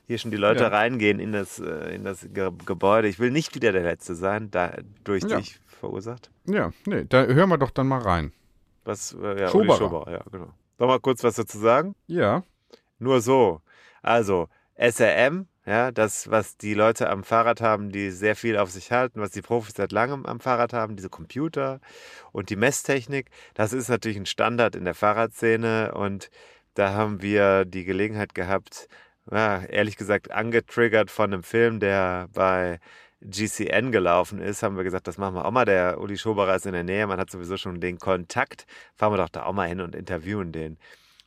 hier 0.07 0.19
schon 0.19 0.31
die 0.31 0.37
Leute 0.37 0.63
Ja. 0.65 0.69
reingehen 0.69 1.19
in 1.19 1.33
das, 1.33 1.59
äh, 1.59 1.93
in 1.93 2.05
das 2.05 2.25
Ge 2.33 2.51
Gebäude. 2.67 3.09
Ich 3.09 3.19
will 3.19 3.33
nicht 3.33 3.55
wieder 3.57 3.73
der 3.73 3.83
Letzte 3.83 4.15
sein, 4.15 4.51
da, 4.53 4.75
durch 5.03 5.25
Ja. 5.25 5.39
dich 5.39 5.59
verursacht. 5.83 6.31
Ja, 6.47 6.73
nee, 6.87 7.05
da 7.09 7.25
hören 7.25 7.49
wir 7.49 7.59
doch 7.59 7.71
dann 7.71 7.89
mal 7.89 8.01
rein. 8.01 8.33
Was, 8.85 9.17
äh, 9.21 9.41
ja, 9.41 9.49
Schoberer. 9.49 9.77
Schoberer, 9.77 10.13
ja, 10.13 10.23
genau. 10.31 10.51
Noch 10.79 10.87
mal 10.87 11.01
kurz 11.01 11.25
was 11.25 11.35
dazu 11.35 11.59
sagen? 11.59 11.97
Ja, 12.07 12.45
Nur 13.01 13.21
so. 13.21 13.61
Also, 14.01 14.49
SRM, 14.77 15.49
ja, 15.67 15.91
das, 15.91 16.31
was 16.31 16.57
die 16.57 16.75
Leute 16.75 17.11
am 17.11 17.25
Fahrrad 17.25 17.61
haben, 17.61 17.91
die 17.91 18.11
sehr 18.11 18.37
viel 18.37 18.57
auf 18.57 18.71
sich 18.71 18.93
halten, 18.93 19.21
was 19.21 19.33
die 19.33 19.43
Profis 19.43 19.75
seit 19.75 19.91
langem 19.91 20.25
am 20.25 20.39
Fahrrad 20.39 20.73
haben, 20.73 20.95
diese 20.95 21.09
Computer 21.09 21.81
und 22.31 22.49
die 22.49 22.57
Messtechnik, 22.57 23.31
das 23.55 23.73
ist 23.73 23.89
natürlich 23.89 24.19
ein 24.19 24.27
Standard 24.27 24.77
in 24.77 24.85
der 24.85 24.95
Fahrradszene 24.95 25.95
und 25.95 26.31
da 26.75 26.93
haben 26.95 27.23
wir 27.23 27.65
die 27.65 27.85
Gelegenheit 27.85 28.37
gehabt, 28.37 28.89
ja, 29.31 29.65
ehrlich 29.65 29.97
gesagt, 29.97 30.31
angetriggert 30.31 31.11
von 31.11 31.33
einem 31.33 31.43
Film, 31.43 31.81
der 31.81 32.29
bei 32.33 32.79
GCN 33.25 33.93
gelaufen 33.93 34.41
ist, 34.41 34.63
haben 34.63 34.77
wir 34.77 34.85
gesagt, 34.85 35.07
das 35.07 35.19
machen 35.19 35.35
wir 35.35 35.45
auch 35.45 35.51
mal. 35.51 35.65
Der 35.65 36.01
Uli 36.01 36.17
Schoberer 36.17 36.57
ist 36.57 36.67
in 36.67 36.73
der 36.73 36.85
Nähe, 36.85 37.07
man 37.07 37.19
hat 37.19 37.31
sowieso 37.31 37.57
schon 37.57 37.81
den 37.81 37.99
Kontakt. 37.99 38.67
Fahren 38.95 39.13
wir 39.13 39.19
doch 39.19 39.29
da 39.29 39.45
auch 39.45 39.53
mal 39.53 39.69
hin 39.69 39.81
und 39.81 39.95
interviewen 39.95 40.53
den 40.53 40.79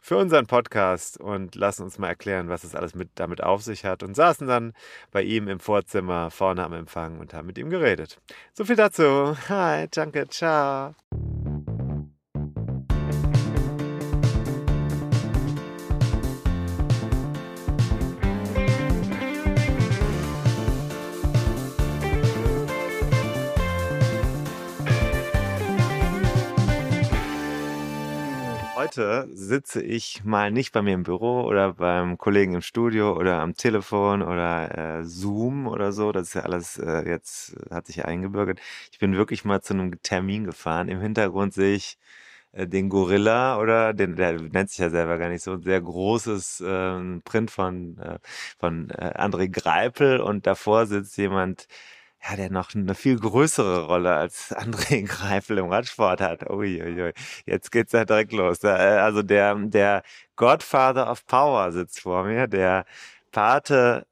für 0.05 0.17
unseren 0.17 0.45
Podcast 0.45 1.19
und 1.19 1.55
lassen 1.55 1.81
uns 1.81 1.97
mal 1.97 2.09
erklären, 2.09 2.47
was 2.47 2.63
es 2.63 2.75
alles 2.75 2.93
mit, 2.93 3.09
damit 3.15 3.41
auf 3.41 3.63
sich 3.63 3.85
hat. 3.85 4.03
Und 4.03 4.15
saßen 4.15 4.45
dann 4.45 4.73
bei 5.09 5.23
ihm 5.23 5.47
im 5.47 5.59
Vorzimmer 5.59 6.29
vorne 6.29 6.63
am 6.63 6.73
Empfang 6.73 7.17
und 7.19 7.33
haben 7.33 7.47
mit 7.47 7.57
ihm 7.57 7.71
geredet. 7.71 8.19
So 8.53 8.65
viel 8.65 8.75
dazu. 8.75 9.35
Hi, 9.49 9.87
danke, 9.89 10.27
ciao. 10.27 10.93
Heute 28.95 29.27
sitze 29.33 29.81
ich 29.83 30.23
mal 30.23 30.51
nicht 30.51 30.71
bei 30.71 30.81
mir 30.81 30.93
im 30.93 31.03
Büro 31.03 31.41
oder 31.43 31.73
beim 31.73 32.17
Kollegen 32.17 32.53
im 32.53 32.61
Studio 32.61 33.17
oder 33.17 33.41
am 33.41 33.53
Telefon 33.53 34.21
oder 34.21 34.99
äh, 34.99 35.03
Zoom 35.03 35.67
oder 35.67 35.91
so. 35.91 36.13
Das 36.13 36.29
ist 36.29 36.33
ja 36.35 36.43
alles 36.43 36.77
äh, 36.77 37.05
jetzt, 37.05 37.57
äh, 37.57 37.75
hat 37.75 37.87
sich 37.87 38.05
eingebürgert. 38.05 38.61
Ich 38.93 38.99
bin 38.99 39.13
wirklich 39.17 39.43
mal 39.43 39.61
zu 39.61 39.73
einem 39.73 40.01
Termin 40.01 40.45
gefahren. 40.45 40.87
Im 40.87 41.01
Hintergrund 41.01 41.53
sehe 41.53 41.75
ich 41.75 41.97
äh, 42.53 42.67
den 42.67 42.87
Gorilla 42.89 43.59
oder 43.59 43.93
den, 43.93 44.15
der 44.15 44.39
nennt 44.41 44.69
sich 44.69 44.79
ja 44.79 44.89
selber 44.89 45.17
gar 45.17 45.27
nicht 45.29 45.43
so, 45.43 45.53
ein 45.53 45.63
sehr 45.63 45.81
großes 45.81 46.63
ähm, 46.65 47.21
Print 47.25 47.51
von, 47.51 47.97
äh, 47.97 48.19
von 48.59 48.91
äh, 48.91 49.13
André 49.17 49.49
Greipel 49.51 50.21
und 50.21 50.47
davor 50.47 50.85
sitzt 50.85 51.17
jemand, 51.17 51.67
ja, 52.27 52.35
der 52.35 52.49
noch 52.49 52.73
eine 52.73 52.95
viel 52.95 53.19
größere 53.19 53.85
Rolle 53.85 54.15
als 54.15 54.55
André 54.55 55.05
Greifel 55.05 55.57
im 55.59 55.69
Radsport 55.69 56.21
hat. 56.21 56.49
Uiuiui, 56.49 57.13
jetzt 57.45 57.71
geht's 57.71 57.91
ja 57.91 58.05
direkt 58.05 58.31
los. 58.31 58.63
Äh, 58.63 58.67
Also 58.69 59.21
der, 59.21 59.55
der 59.55 60.03
Godfather 60.35 61.11
of 61.11 61.25
Power 61.25 61.71
sitzt 61.71 61.99
vor 62.01 62.23
mir, 62.23 62.47
der 62.47 62.85
Pate 63.31 64.07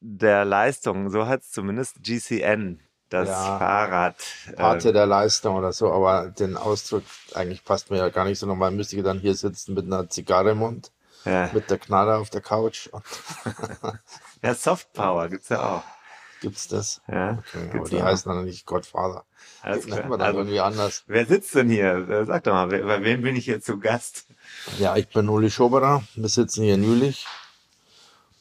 der 0.00 0.44
Leistung, 0.44 1.08
so 1.10 1.26
hat's 1.26 1.50
zumindest 1.50 2.02
GCN, 2.02 2.80
das 3.08 3.28
Ja, 3.28 3.58
Fahrrad. 3.58 4.16
Pate 4.56 4.90
äh, 4.90 4.92
der 4.92 5.06
Leistung 5.06 5.56
oder 5.56 5.72
so, 5.72 5.90
aber 5.92 6.28
den 6.28 6.56
Ausdruck 6.56 7.04
eigentlich 7.34 7.64
passt 7.64 7.90
mir 7.90 7.98
ja 7.98 8.08
gar 8.10 8.24
nicht 8.24 8.38
so. 8.38 8.46
Normal 8.46 8.72
müsste 8.72 8.96
ich 8.96 9.02
dann 9.02 9.18
hier 9.20 9.34
sitzen 9.34 9.74
mit 9.74 9.86
einer 9.86 10.08
Zigarre 10.08 10.50
im 10.50 10.58
Mund, 10.58 10.92
ja. 11.24 11.48
mit 11.52 11.70
der 11.70 11.78
Knarre 11.78 12.16
auf 12.18 12.30
der 12.30 12.42
Couch. 12.42 12.88
Ja, 14.42 14.54
Soft 14.54 14.92
Power 14.92 15.28
gibt's 15.30 15.48
ja 15.48 15.62
auch. 15.78 15.95
Gibt's 16.40 16.68
das? 16.68 17.00
Ja, 17.08 17.38
Okay, 17.38 17.58
aber 17.64 17.72
gibt's 17.72 17.90
die 17.90 17.96
auch. 17.96 18.04
heißen 18.06 18.30
dann 18.32 18.44
nicht 18.44 18.66
Godfather. 18.66 19.24
Alles 19.62 19.86
klar. 19.86 19.98
wir 20.04 20.10
dann 20.18 20.20
Also, 20.20 20.38
irgendwie 20.40 20.60
anders. 20.60 21.04
wer 21.06 21.26
sitzt 21.26 21.54
denn 21.54 21.68
hier? 21.70 22.08
Äh, 22.08 22.24
Sag 22.24 22.44
doch 22.44 22.52
mal, 22.52 22.70
wer- 22.70 22.84
bei 22.84 23.02
wem 23.02 23.22
bin 23.22 23.36
ich 23.36 23.44
hier 23.44 23.60
zu 23.60 23.78
Gast? 23.78 24.26
Ja, 24.78 24.96
ich 24.96 25.08
bin 25.08 25.28
Uli 25.28 25.50
Schoberer. 25.50 26.02
Wir 26.14 26.28
sitzen 26.28 26.62
hier 26.64 26.74
in 26.74 26.82
Jülich, 26.84 27.26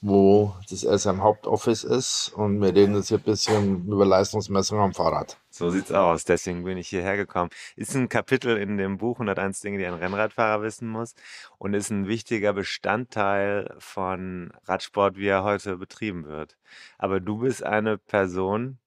wo 0.07 0.53
das 0.69 0.81
SM 0.81 1.23
Hauptoffice 1.23 1.83
ist 1.83 2.31
und 2.35 2.61
wir 2.61 2.75
reden 2.75 2.93
jetzt 2.93 3.07
hier 3.07 3.17
ein 3.17 3.23
bisschen 3.23 3.87
über 3.87 4.05
Leistungsmessung 4.05 4.79
am 4.79 4.93
Fahrrad. 4.93 5.37
So 5.49 5.71
sieht's 5.71 5.91
aus, 5.91 6.25
deswegen 6.25 6.63
bin 6.63 6.77
ich 6.77 6.89
hierher 6.89 7.17
gekommen. 7.17 7.49
Ist 7.75 7.95
ein 7.95 8.07
Kapitel 8.07 8.55
in 8.57 8.77
dem 8.77 8.99
Buch 8.99 9.15
101 9.15 9.61
Dinge, 9.61 9.79
die 9.79 9.85
ein 9.87 9.95
Rennradfahrer 9.95 10.61
wissen 10.61 10.87
muss 10.89 11.15
und 11.57 11.73
ist 11.73 11.89
ein 11.89 12.07
wichtiger 12.07 12.53
Bestandteil 12.53 13.73
von 13.79 14.53
Radsport, 14.65 15.17
wie 15.17 15.25
er 15.25 15.43
heute 15.43 15.77
betrieben 15.77 16.27
wird. 16.27 16.55
Aber 16.99 17.19
du 17.19 17.39
bist 17.39 17.63
eine 17.63 17.97
Person, 17.97 18.77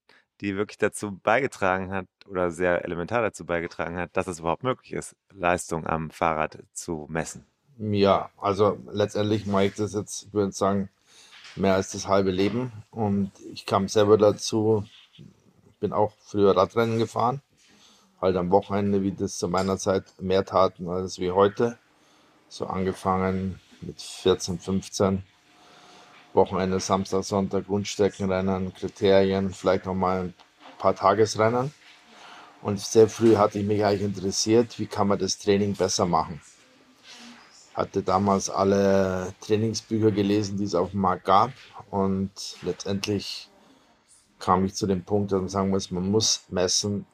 die 0.41 0.57
wirklich 0.57 0.79
dazu 0.79 1.19
beigetragen 1.19 1.91
hat 1.91 2.07
oder 2.29 2.53
sehr 2.53 2.85
elementar 2.85 3.23
dazu 3.23 3.45
beigetragen 3.45 3.97
hat, 3.97 4.17
dass 4.17 4.29
es 4.29 4.39
überhaupt 4.39 4.63
möglich 4.63 4.93
ist, 4.93 5.17
Leistung 5.33 5.85
am 5.85 6.11
Fahrrad 6.11 6.59
zu 6.75 7.07
messen. 7.09 7.45
Ja, 7.77 8.31
also 8.37 8.79
letztendlich 8.93 9.47
mache 9.47 9.65
ich 9.65 9.75
das 9.75 9.95
jetzt, 9.95 10.27
ich 10.27 10.33
würde 10.33 10.53
sagen, 10.53 10.89
mehr 11.59 11.75
als 11.75 11.93
das 11.93 12.09
halbe 12.09 12.31
Leben. 12.31 12.73
Und 12.91 13.31
ich 13.53 13.67
kam 13.67 13.89
selber 13.89 14.17
dazu, 14.17 14.85
bin 15.81 15.93
auch 15.93 16.13
früher 16.21 16.57
Radrennen 16.57 16.99
gefahren. 16.99 17.41
Halt 18.21 18.37
am 18.37 18.51
Wochenende, 18.51 19.03
wie 19.03 19.13
das 19.13 19.39
zu 19.39 19.49
meiner 19.49 19.79
Zeit 19.79 20.05
mehr 20.21 20.45
taten 20.45 20.89
als 20.89 21.19
wie 21.19 21.31
heute. 21.31 21.79
So 22.49 22.67
angefangen 22.67 23.61
mit 23.81 24.01
14, 24.01 24.59
15. 24.59 25.23
Wochenende, 26.35 26.81
Samstag, 26.81 27.25
Sonntag, 27.25 27.67
Grundstreckenrennen, 27.67 28.75
Kriterien, 28.75 29.51
vielleicht 29.51 29.87
noch 29.87 29.95
mal 29.95 30.25
ein 30.25 30.35
paar 30.79 30.95
Tagesrennen. 30.95 31.73
Und 32.61 32.81
sehr 32.81 33.09
früh 33.09 33.37
hatte 33.37 33.59
ich 33.59 33.67
mich 33.67 33.85
eigentlich 33.85 34.03
interessiert, 34.03 34.79
wie 34.79 34.87
kann 34.87 35.09
man 35.09 35.19
das 35.19 35.39
Training 35.39 35.75
besser 35.75 36.07
machen. 36.07 36.41
Hatte 37.79 38.03
damals 38.03 38.51
alle 38.51 39.33
Trainingsbücher 39.41 40.11
gelesen, 40.11 40.59
die 40.59 40.65
es 40.65 40.75
auf 40.75 40.91
dem 40.91 41.01
Markt 41.01 41.27
gab. 41.27 41.53
Und 41.91 42.33
letztendlich 42.63 43.49
kam 44.41 44.65
ich 44.65 44.75
zu 44.75 44.89
dem 44.89 45.05
Punkt, 45.05 45.31
dass 45.31 45.39
man 45.39 45.49
sagen 45.49 45.71
muss, 45.71 45.93
man 45.93 46.11
muss 46.11 46.43
messen, 46.49 47.07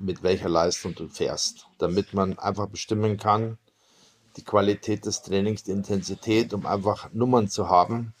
mit 0.00 0.24
welcher 0.24 0.48
Leistung 0.48 0.96
du 0.96 1.06
fährst, 1.06 1.68
damit 1.78 2.14
man 2.14 2.36
einfach 2.36 2.66
bestimmen 2.66 3.16
kann, 3.16 3.58
die 4.36 4.42
Qualität 4.42 5.06
des 5.06 5.22
Trainings, 5.22 5.62
die 5.62 5.70
Intensität, 5.70 6.52
um 6.52 6.66
einfach 6.66 7.12
Nummern 7.12 7.48
zu 7.48 7.68
haben, 7.68 8.12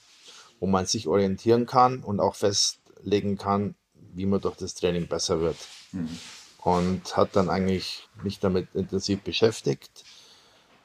wo 0.60 0.68
man 0.68 0.86
sich 0.86 1.08
orientieren 1.08 1.66
kann 1.66 2.04
und 2.04 2.20
auch 2.20 2.36
festlegen 2.36 3.38
kann, 3.38 3.74
wie 4.14 4.26
man 4.26 4.40
durch 4.40 4.56
das 4.56 4.76
Training 4.76 5.08
besser 5.08 5.40
wird. 5.40 5.56
Mhm. 5.90 6.18
Und 6.62 7.16
hat 7.16 7.34
dann 7.34 7.50
eigentlich 7.50 8.08
mich 8.22 8.38
damit 8.38 8.72
intensiv 8.74 9.20
beschäftigt. 9.22 10.04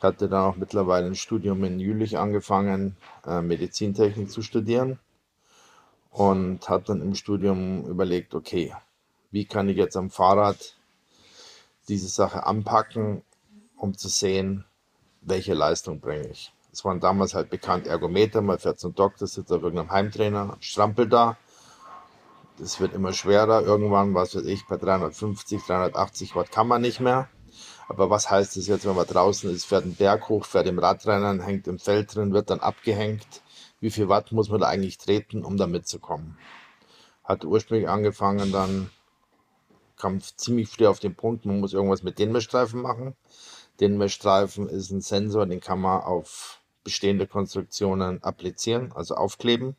Hatte 0.02 0.28
dann 0.28 0.44
auch 0.44 0.56
mittlerweile 0.56 1.08
ein 1.08 1.16
Studium 1.16 1.64
in 1.64 1.80
Jülich 1.80 2.18
angefangen, 2.18 2.96
äh, 3.26 3.42
Medizintechnik 3.42 4.32
zu 4.32 4.42
studieren. 4.42 5.00
Und 6.10 6.68
hat 6.68 6.90
dann 6.90 7.02
im 7.02 7.16
Studium 7.16 7.86
überlegt, 7.86 8.36
okay, 8.36 8.74
wie 9.32 9.46
kann 9.46 9.70
ich 9.70 9.78
jetzt 9.78 9.96
am 9.96 10.10
Fahrrad 10.10 10.76
diese 11.88 12.10
Sache 12.10 12.46
anpacken, 12.46 13.24
um 13.78 13.98
zu 13.98 14.10
sehen, 14.10 14.66
welche 15.22 15.54
Leistung 15.54 16.00
bringe 16.00 16.28
ich. 16.28 16.54
Es 16.72 16.86
waren 16.86 17.00
damals 17.00 17.34
halt 17.34 17.50
bekannt 17.50 17.88
Ergometer, 17.88 18.42
man 18.42 18.60
fährt 18.60 18.80
zum 18.80 18.96
Doktor, 18.96 19.28
sitzt 19.28 19.52
auf 19.52 19.62
irgendeinem 19.62 19.92
Heimtrainer, 19.92 20.58
strampelt 20.62 21.12
da. 21.12 21.38
Das 22.58 22.80
wird 22.80 22.94
immer 22.94 23.12
schwerer. 23.12 23.64
Irgendwann, 23.64 24.14
was 24.14 24.36
weiß 24.36 24.46
ich, 24.46 24.66
bei 24.68 24.78
350, 24.78 25.64
380 25.64 26.36
Watt 26.36 26.52
kann 26.52 26.68
man 26.68 26.82
nicht 26.82 27.00
mehr. 27.00 27.28
Aber 27.92 28.10
was 28.10 28.32
heißt 28.32 28.56
das 28.56 28.68
jetzt, 28.68 28.86
wenn 28.86 28.96
man 28.96 29.06
draußen 29.06 29.52
ist, 29.52 29.66
fährt 29.66 29.84
einen 29.84 29.96
Berg 29.96 30.30
hoch, 30.30 30.46
fährt 30.46 30.66
im 30.66 30.80
Radrennen, 30.80 31.42
hängt 31.42 31.68
im 31.68 31.78
Feld 31.78 32.16
drin, 32.16 32.32
wird 32.32 32.50
dann 32.50 32.62
abgehängt. 32.62 33.28
Wie 33.82 33.92
viel 33.92 34.08
Watt 34.08 34.32
muss 34.32 34.48
man 34.48 34.62
da 34.62 34.68
eigentlich 34.68 34.98
treten, 34.98 35.44
um 35.44 35.58
da 35.58 35.68
mitzukommen? 35.68 36.38
Hat 37.26 37.44
ursprünglich 37.44 37.90
angefangen, 37.90 38.54
dann 38.54 38.90
kam 39.98 40.22
ziemlich 40.22 40.70
früh 40.70 40.88
auf 40.88 41.02
den 41.02 41.16
Punkt, 41.16 41.46
man 41.46 41.60
muss 41.60 41.74
irgendwas 41.74 42.02
mit 42.02 42.18
den 42.18 42.32
Messstreifen 42.32 42.82
machen. 42.82 43.14
Den 43.82 43.98
Messstreifen 43.98 44.70
ist 44.70 44.90
ein 44.92 45.02
Sensor, 45.02 45.46
den 45.46 45.60
kann 45.60 45.82
man 45.82 46.00
auf 46.00 46.62
bestehende 46.86 47.28
Konstruktionen 47.28 48.24
applizieren, 48.24 48.94
also 48.94 49.16
aufkleben 49.16 49.76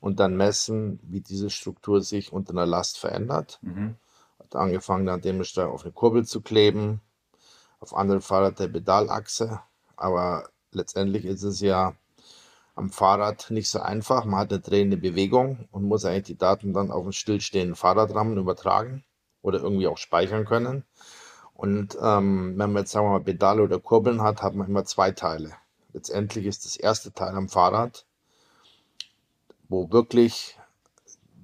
und 0.00 0.20
dann 0.20 0.38
messen, 0.38 1.00
wie 1.02 1.20
diese 1.20 1.50
Struktur 1.50 2.00
sich 2.00 2.32
unter 2.32 2.52
einer 2.52 2.64
Last 2.64 2.96
verändert. 2.96 3.58
Mhm. 3.60 3.96
Hat 4.38 4.56
angefangen, 4.56 5.04
dann 5.04 5.20
den 5.20 5.36
Messstreifen 5.36 5.72
auf 5.74 5.84
eine 5.84 5.92
Kurbel 5.92 6.24
zu 6.24 6.40
kleben, 6.40 7.02
auf 7.80 7.94
andere 7.94 8.20
Fahrrad 8.20 8.58
der 8.58 8.68
Pedalachse, 8.68 9.60
aber 9.96 10.48
letztendlich 10.72 11.24
ist 11.24 11.42
es 11.42 11.60
ja 11.60 11.94
am 12.74 12.90
Fahrrad 12.90 13.50
nicht 13.50 13.70
so 13.70 13.80
einfach. 13.80 14.24
Man 14.24 14.40
hat 14.40 14.52
eine 14.52 14.60
drehende 14.60 14.96
Bewegung 14.96 15.68
und 15.72 15.84
muss 15.84 16.04
eigentlich 16.04 16.24
die 16.24 16.38
Daten 16.38 16.72
dann 16.72 16.90
auf 16.90 17.04
einen 17.04 17.12
stillstehenden 17.12 17.74
Fahrradrahmen 17.74 18.36
übertragen 18.36 19.04
oder 19.42 19.60
irgendwie 19.60 19.86
auch 19.86 19.98
speichern 19.98 20.44
können. 20.44 20.84
Und 21.54 21.96
ähm, 22.02 22.58
wenn 22.58 22.72
man 22.72 22.82
jetzt 22.82 22.92
sagen 22.92 23.06
wir 23.06 23.12
mal 23.12 23.24
Pedale 23.24 23.62
oder 23.62 23.80
Kurbeln 23.80 24.20
hat, 24.22 24.42
hat 24.42 24.54
man 24.54 24.68
immer 24.68 24.84
zwei 24.84 25.10
Teile. 25.10 25.52
Letztendlich 25.94 26.44
ist 26.44 26.66
das 26.66 26.76
erste 26.76 27.12
Teil 27.12 27.34
am 27.34 27.48
Fahrrad, 27.48 28.04
wo 29.68 29.90
wirklich 29.90 30.58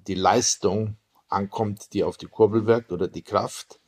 die 0.07 0.13
Leistung 0.13 0.97
ankommt, 1.29 1.93
die 1.93 2.03
auf 2.03 2.17
die 2.17 2.27
Kurbel 2.27 2.67
wirkt 2.67 2.91
oder 2.91 3.07
die 3.07 3.23
Kraft, 3.23 3.79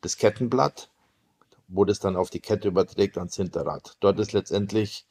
das 0.00 0.16
Kettenblatt, 0.16 0.90
wo 1.70 1.84
das 1.84 2.00
dann 2.00 2.16
auf 2.16 2.30
die 2.30 2.40
Kette 2.40 2.68
überträgt 2.68 3.16
ans 3.18 3.36
Hinterrad. 3.36 3.96
Dort 4.00 4.18
ist 4.18 4.32
letztendlich 4.32 5.06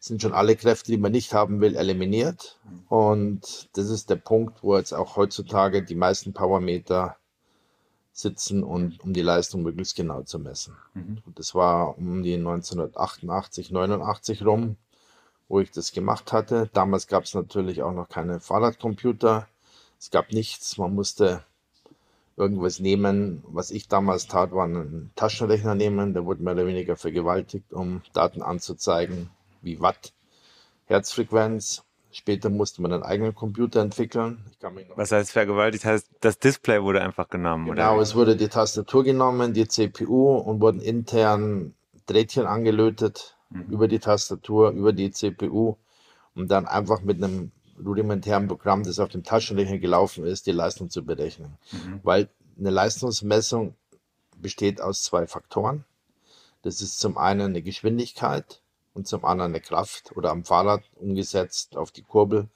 sind 0.00 0.22
schon 0.22 0.34
alle 0.34 0.56
Kräfte, 0.56 0.92
die 0.92 0.98
man 0.98 1.12
nicht 1.12 1.32
haben 1.32 1.60
will, 1.60 1.76
eliminiert. 1.76 2.58
Und 2.88 3.68
das 3.72 3.90
ist 3.90 4.10
der 4.10 4.16
Punkt, 4.16 4.62
wo 4.62 4.76
jetzt 4.76 4.92
auch 4.92 5.16
heutzutage 5.16 5.82
die 5.82 5.94
meisten 5.94 6.32
Powermeter 6.32 7.16
sitzen 8.12 8.62
und 8.62 9.00
um 9.02 9.12
die 9.12 9.22
Leistung 9.22 9.62
möglichst 9.62 9.96
genau 9.96 10.22
zu 10.22 10.38
messen. 10.38 10.76
Mhm. 10.94 11.18
Und 11.26 11.38
das 11.38 11.54
war 11.54 11.98
um 11.98 12.22
die 12.22 12.34
1988, 12.34 13.70
89 13.70 14.44
rum, 14.44 14.76
wo 15.48 15.60
ich 15.60 15.70
das 15.70 15.92
gemacht 15.92 16.32
hatte. 16.32 16.70
Damals 16.72 17.08
gab 17.08 17.24
es 17.24 17.34
natürlich 17.34 17.82
auch 17.82 17.92
noch 17.92 18.08
keine 18.08 18.40
Fahrradcomputer. 18.40 19.48
Es 19.98 20.10
gab 20.10 20.32
nichts. 20.32 20.78
Man 20.78 20.94
musste 20.94 21.44
irgendwas 22.36 22.80
nehmen. 22.80 23.42
Was 23.48 23.70
ich 23.70 23.88
damals 23.88 24.26
tat, 24.26 24.52
war 24.52 24.64
einen 24.64 25.10
Taschenrechner 25.16 25.74
nehmen. 25.74 26.14
Der 26.14 26.24
wurde 26.24 26.42
mehr 26.42 26.54
oder 26.54 26.66
weniger 26.66 26.96
vergewaltigt, 26.96 27.72
um 27.72 28.02
Daten 28.12 28.42
anzuzeigen, 28.42 29.30
wie 29.62 29.80
Watt, 29.80 30.12
Herzfrequenz, 30.86 31.82
Später 32.12 32.48
musste 32.48 32.80
man 32.80 32.94
einen 32.94 33.02
eigenen 33.02 33.34
Computer 33.34 33.82
entwickeln. 33.82 34.42
Was 34.94 35.12
heißt 35.12 35.32
vergewaltigt? 35.32 35.84
Heißt, 35.84 36.08
das 36.22 36.38
Display 36.38 36.82
wurde 36.82 37.02
einfach 37.02 37.28
genommen, 37.28 37.66
genau, 37.66 37.92
oder? 37.92 38.02
es 38.02 38.14
wurde 38.14 38.36
die 38.36 38.48
Tastatur 38.48 39.04
genommen, 39.04 39.52
die 39.52 39.68
CPU 39.68 40.36
und 40.36 40.62
wurden 40.62 40.80
intern 40.80 41.74
Drähtchen 42.06 42.46
angelötet 42.46 43.36
mhm. 43.50 43.64
über 43.68 43.86
die 43.86 43.98
Tastatur, 43.98 44.70
über 44.70 44.94
die 44.94 45.10
CPU 45.10 45.76
um 46.36 46.48
dann 46.48 46.66
einfach 46.66 47.00
mit 47.02 47.22
einem 47.22 47.50
rudimentären 47.84 48.48
Programm, 48.48 48.82
das 48.82 48.98
auf 48.98 49.08
dem 49.08 49.24
Taschenrechner 49.24 49.78
gelaufen 49.78 50.24
ist, 50.24 50.46
die 50.46 50.52
Leistung 50.52 50.90
zu 50.90 51.04
berechnen. 51.04 51.58
Mhm. 51.72 52.00
Weil 52.02 52.28
eine 52.58 52.70
Leistungsmessung 52.70 53.74
besteht 54.36 54.80
aus 54.80 55.02
zwei 55.02 55.26
Faktoren. 55.26 55.84
Das 56.62 56.80
ist 56.80 56.98
zum 56.98 57.18
einen 57.18 57.42
eine 57.42 57.62
Geschwindigkeit 57.62 58.60
und 58.94 59.06
zum 59.06 59.24
anderen 59.24 59.52
eine 59.52 59.60
Kraft 59.60 60.16
oder 60.16 60.30
am 60.30 60.44
Fahrrad 60.44 60.82
umgesetzt 60.96 61.76
auf 61.76 61.90
die 61.90 62.02
Kurbel, 62.02 62.48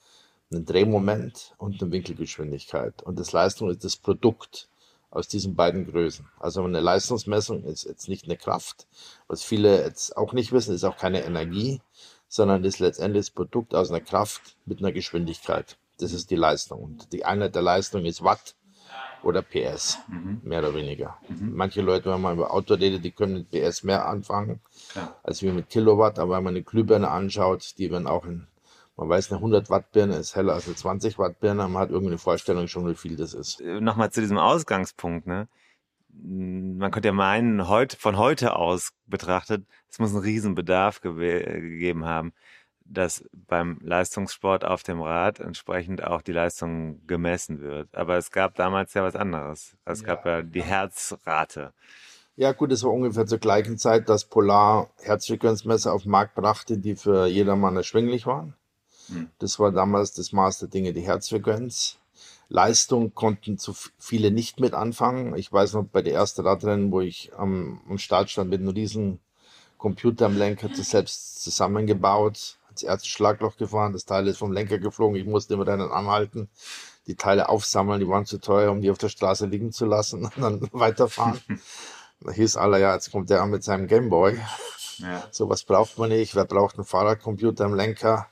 einen 0.50 0.64
Drehmoment 0.64 1.54
und 1.58 1.80
eine 1.80 1.92
Winkelgeschwindigkeit. 1.92 3.02
Und 3.02 3.18
das 3.18 3.32
Leistung 3.32 3.70
ist 3.70 3.84
das 3.84 3.96
Produkt 3.96 4.68
aus 5.10 5.28
diesen 5.28 5.54
beiden 5.54 5.90
Größen. 5.90 6.28
Also 6.38 6.62
eine 6.62 6.80
Leistungsmessung 6.80 7.64
ist 7.64 7.84
jetzt 7.84 8.08
nicht 8.08 8.24
eine 8.24 8.36
Kraft. 8.36 8.86
Was 9.26 9.42
viele 9.42 9.84
jetzt 9.84 10.16
auch 10.16 10.32
nicht 10.32 10.52
wissen, 10.52 10.74
ist 10.74 10.84
auch 10.84 10.96
keine 10.96 11.24
Energie, 11.24 11.80
sondern 12.30 12.64
ist 12.64 12.78
letztendlich 12.78 13.26
das 13.26 13.30
Produkt 13.30 13.74
aus 13.74 13.90
einer 13.90 14.00
Kraft 14.00 14.56
mit 14.64 14.78
einer 14.78 14.92
Geschwindigkeit. 14.92 15.76
Das 15.98 16.12
ist 16.12 16.30
die 16.30 16.36
Leistung. 16.36 16.80
Und 16.80 17.12
die 17.12 17.24
Einheit 17.24 17.56
der 17.56 17.62
Leistung 17.62 18.04
ist 18.06 18.22
Watt 18.22 18.54
oder 19.24 19.42
PS, 19.42 19.98
mhm. 20.06 20.40
mehr 20.44 20.60
oder 20.60 20.74
weniger. 20.74 21.18
Mhm. 21.28 21.54
Manche 21.54 21.82
Leute, 21.82 22.10
wenn 22.10 22.20
man 22.20 22.36
über 22.36 22.54
Auto 22.54 22.74
redet, 22.74 23.04
die 23.04 23.10
können 23.10 23.34
mit 23.34 23.50
PS 23.50 23.82
mehr 23.82 24.06
anfangen 24.06 24.60
Klar. 24.92 25.16
als 25.24 25.42
wir 25.42 25.52
mit 25.52 25.68
Kilowatt. 25.68 26.20
Aber 26.20 26.36
wenn 26.36 26.44
man 26.44 26.54
eine 26.54 26.62
Glühbirne 26.62 27.10
anschaut, 27.10 27.74
die 27.78 27.90
werden 27.90 28.06
auch 28.06 28.24
in, 28.24 28.46
man 28.96 29.08
weiß, 29.08 29.32
eine 29.32 29.38
100 29.38 29.68
Watt 29.68 29.90
Birne 29.90 30.16
ist 30.16 30.36
heller 30.36 30.54
als 30.54 30.66
eine 30.66 30.76
20 30.76 31.18
Watt 31.18 31.40
Birne. 31.40 31.66
Man 31.68 31.82
hat 31.82 31.90
irgendwie 31.90 32.12
eine 32.12 32.18
Vorstellung 32.18 32.68
schon, 32.68 32.88
wie 32.88 32.94
viel 32.94 33.16
das 33.16 33.34
ist. 33.34 33.60
Äh, 33.60 33.80
nochmal 33.80 34.12
zu 34.12 34.20
diesem 34.20 34.38
Ausgangspunkt, 34.38 35.26
ne? 35.26 35.48
Man 36.22 36.90
könnte 36.90 37.08
ja 37.08 37.12
meinen, 37.12 37.68
heute, 37.68 37.96
von 37.96 38.16
heute 38.16 38.56
aus 38.56 38.92
betrachtet, 39.06 39.66
es 39.88 39.98
muss 39.98 40.10
einen 40.10 40.22
Riesenbedarf 40.22 41.00
gegeben 41.00 42.04
haben 42.04 42.32
dass 42.90 43.24
beim 43.32 43.78
Leistungssport 43.82 44.64
auf 44.64 44.82
dem 44.82 45.00
Rad 45.00 45.40
entsprechend 45.40 46.02
auch 46.02 46.22
die 46.22 46.32
Leistung 46.32 47.06
gemessen 47.06 47.60
wird. 47.60 47.94
Aber 47.94 48.16
es 48.16 48.30
gab 48.30 48.56
damals 48.56 48.94
ja 48.94 49.02
was 49.02 49.14
anderes. 49.14 49.76
Es 49.84 50.00
ja. 50.00 50.06
gab 50.06 50.26
ja 50.26 50.42
die 50.42 50.62
Herzrate. 50.62 51.72
Ja, 52.36 52.52
gut, 52.52 52.72
es 52.72 52.82
war 52.82 52.92
ungefähr 52.92 53.26
zur 53.26 53.38
gleichen 53.38 53.78
Zeit, 53.78 54.08
dass 54.08 54.24
Polar 54.24 54.90
Herzfrequenzmesser 55.02 55.92
auf 55.92 56.02
den 56.02 56.10
Markt 56.10 56.34
brachte, 56.34 56.78
die 56.78 56.96
für 56.96 57.26
jedermann 57.26 57.76
erschwinglich 57.76 58.26
waren. 58.26 58.54
Hm. 59.08 59.30
Das 59.38 59.58
war 59.58 59.70
damals 59.72 60.12
das 60.12 60.32
Maß 60.32 60.58
der 60.58 60.68
Dinge, 60.68 60.92
die 60.92 61.02
Herzfrequenz. 61.02 61.98
Leistung 62.50 63.14
konnten 63.14 63.58
zu 63.58 63.74
viele 63.98 64.30
nicht 64.30 64.60
mit 64.60 64.74
anfangen. 64.74 65.36
Ich 65.36 65.52
weiß 65.52 65.74
noch, 65.74 65.84
bei 65.84 66.02
der 66.02 66.14
ersten 66.14 66.42
Radrennen, 66.42 66.90
wo 66.90 67.00
ich 67.00 67.32
am, 67.36 67.80
am 67.88 67.96
Start 67.98 68.28
stand 68.28 68.50
mit 68.50 68.60
einem 68.60 68.70
riesen 68.70 69.20
Computer 69.78 70.26
am 70.26 70.36
Lenker, 70.36 70.68
das 70.68 70.90
selbst 70.90 71.42
zusammengebaut 71.42 72.58
ins 72.70 72.82
erste 72.82 73.08
Schlagloch 73.08 73.56
gefahren. 73.56 73.92
Das 73.92 74.04
Teil 74.04 74.26
ist 74.26 74.38
vom 74.38 74.52
Lenker 74.52 74.78
geflogen. 74.78 75.16
Ich 75.16 75.24
musste 75.24 75.54
immer 75.54 75.64
dann 75.64 75.80
anhalten, 75.80 76.48
die 77.06 77.14
Teile 77.14 77.48
aufsammeln. 77.48 78.00
Die 78.00 78.08
waren 78.08 78.26
zu 78.26 78.38
teuer, 78.38 78.72
um 78.72 78.82
die 78.82 78.90
auf 78.90 78.98
der 78.98 79.08
Straße 79.08 79.46
liegen 79.46 79.72
zu 79.72 79.86
lassen 79.86 80.24
und 80.36 80.38
dann 80.38 80.68
weiterfahren. 80.72 81.40
da 82.20 82.32
hieß 82.32 82.56
aller, 82.56 82.78
ja, 82.78 82.94
jetzt 82.94 83.12
kommt 83.12 83.30
der 83.30 83.42
an 83.42 83.50
mit 83.50 83.64
seinem 83.64 83.86
Gameboy. 83.86 84.38
Ja. 84.98 85.24
So 85.30 85.48
was 85.48 85.62
braucht 85.62 85.98
man 85.98 86.10
nicht. 86.10 86.34
Wer 86.34 86.44
braucht 86.44 86.76
einen 86.76 86.84
Fahrradcomputer 86.84 87.64
im 87.64 87.74
Lenker? 87.74 88.26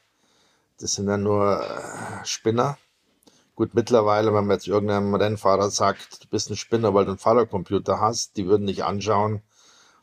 das 0.81 0.94
sind 0.94 1.09
ja 1.09 1.16
nur 1.16 1.61
äh, 1.61 2.24
Spinner. 2.24 2.78
Gut, 3.59 3.75
mittlerweile, 3.75 4.33
wenn 4.33 4.47
man 4.47 4.55
jetzt 4.55 4.68
irgendeinem 4.68 5.16
Rennfahrer 5.16 5.68
sagt, 5.68 6.23
du 6.23 6.29
bist 6.29 6.49
ein 6.49 6.55
Spinner, 6.55 6.94
weil 6.94 7.07
du 7.07 7.11
einen 7.11 7.18
Fahrercomputer 7.18 8.01
hast, 8.01 8.37
die 8.37 8.47
würden 8.47 8.62
nicht 8.62 8.85
anschauen, 8.85 9.42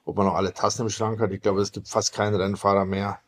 ob 0.03 0.17
man 0.17 0.25
noch 0.25 0.35
alle 0.35 0.53
Tassen 0.53 0.81
im 0.81 0.89
Schrank 0.89 1.21
hat. 1.21 1.31
Ich 1.31 1.39
glaube, 1.39 1.61
es 1.61 1.71
gibt 1.71 1.87
fast 1.87 2.11
keinen 2.11 2.35
Rennfahrer 2.35 2.83
mehr, 2.83 3.21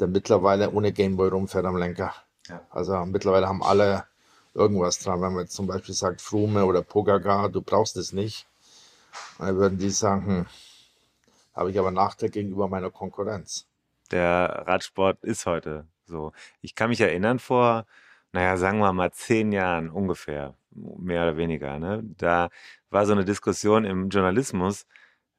der 0.00 0.08
mittlerweile 0.08 0.72
ohne 0.72 0.90
Gameboy 0.90 1.28
rumfährt 1.28 1.66
am 1.66 1.76
Lenker. 1.76 2.12
Ja. 2.48 2.62
Also 2.68 3.06
mittlerweile 3.06 3.46
haben 3.46 3.62
alle 3.62 4.06
irgendwas 4.54 4.98
dran. 4.98 5.22
Wenn 5.22 5.34
man 5.34 5.44
jetzt 5.44 5.54
zum 5.54 5.68
Beispiel 5.68 5.94
sagt, 5.94 6.20
Frume 6.20 6.64
oder 6.64 6.82
Pogacar, 6.82 7.48
du 7.48 7.62
brauchst 7.62 7.96
es 7.96 8.12
nicht, 8.12 8.48
dann 9.38 9.56
würden 9.56 9.78
die 9.78 9.90
sagen, 9.90 10.26
hm, 10.26 10.46
habe 11.54 11.70
ich 11.70 11.78
aber 11.78 11.92
Nachteil 11.92 12.30
gegenüber 12.30 12.66
meiner 12.66 12.90
Konkurrenz. 12.90 13.68
Der 14.10 14.64
Radsport 14.66 15.22
ist 15.22 15.46
heute 15.46 15.86
so. 16.06 16.32
Ich 16.60 16.74
kann 16.74 16.88
mich 16.90 17.00
erinnern, 17.00 17.38
vor, 17.38 17.86
naja, 18.34 18.56
sagen 18.56 18.80
wir 18.80 18.92
mal 18.92 19.12
zehn 19.12 19.52
Jahren 19.52 19.88
ungefähr, 19.90 20.54
mehr 20.72 21.22
oder 21.22 21.36
weniger, 21.36 21.78
ne? 21.78 22.02
Da 22.18 22.50
war 22.90 23.06
so 23.06 23.12
eine 23.12 23.24
Diskussion 23.24 23.84
im 23.84 24.08
Journalismus, 24.08 24.86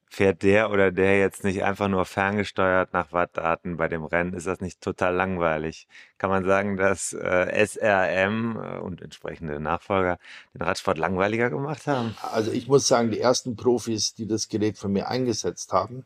fährt 0.09 0.43
der 0.43 0.71
oder 0.71 0.93
der 0.93 1.19
jetzt 1.19 1.43
nicht 1.43 1.63
einfach 1.63 1.89
nur 1.89 2.05
ferngesteuert 2.05 2.93
nach 2.93 3.11
Wattdaten 3.11 3.75
bei 3.75 3.89
dem 3.89 4.05
Rennen? 4.05 4.33
Ist 4.33 4.47
das 4.47 4.61
nicht 4.61 4.79
total 4.79 5.13
langweilig? 5.13 5.89
Kann 6.17 6.29
man 6.29 6.45
sagen, 6.45 6.77
dass 6.77 7.11
äh, 7.11 7.65
SRM 7.67 8.57
äh, 8.63 8.77
und 8.79 9.01
entsprechende 9.01 9.59
Nachfolger 9.59 10.17
den 10.53 10.61
Radsport 10.61 10.97
langweiliger 10.97 11.49
gemacht 11.49 11.87
haben? 11.87 12.15
Also 12.21 12.51
ich 12.53 12.69
muss 12.69 12.87
sagen, 12.87 13.11
die 13.11 13.19
ersten 13.19 13.57
Profis, 13.57 14.13
die 14.13 14.25
das 14.25 14.47
Gerät 14.47 14.77
von 14.77 14.93
mir 14.93 15.09
eingesetzt 15.09 15.73
haben, 15.73 16.05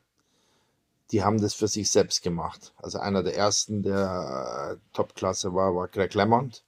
die 1.11 1.23
haben 1.23 1.39
das 1.39 1.53
für 1.53 1.67
sich 1.67 1.91
selbst 1.91 2.23
gemacht. 2.23 2.73
Also 2.77 2.97
einer 2.97 3.21
der 3.21 3.35
ersten, 3.35 3.83
der 3.83 4.73
äh, 4.73 4.95
Topklasse 4.95 5.53
war, 5.53 5.75
war 5.75 5.87
Greg 5.87 6.15
LeMond. 6.15 6.63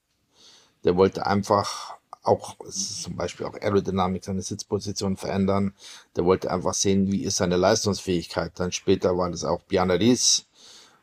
Der 0.84 0.96
wollte 0.96 1.26
einfach 1.26 1.96
auch 2.24 2.56
zum 2.70 3.16
Beispiel 3.16 3.46
auch 3.46 3.56
Aerodynamik, 3.56 4.24
seine 4.24 4.42
Sitzposition 4.42 5.18
verändern. 5.18 5.74
Der 6.16 6.26
wollte 6.26 6.52
einfach 6.52 6.74
sehen, 6.74 7.12
wie 7.12 7.24
ist 7.24 7.38
seine 7.38 7.58
Leistungsfähigkeit. 7.58 8.52
Dann 8.56 8.72
später 8.72 9.18
war 9.18 9.30
das 9.30 9.44
auch 9.44 9.62
Bjarne 9.64 10.00
Ries. 10.00 10.46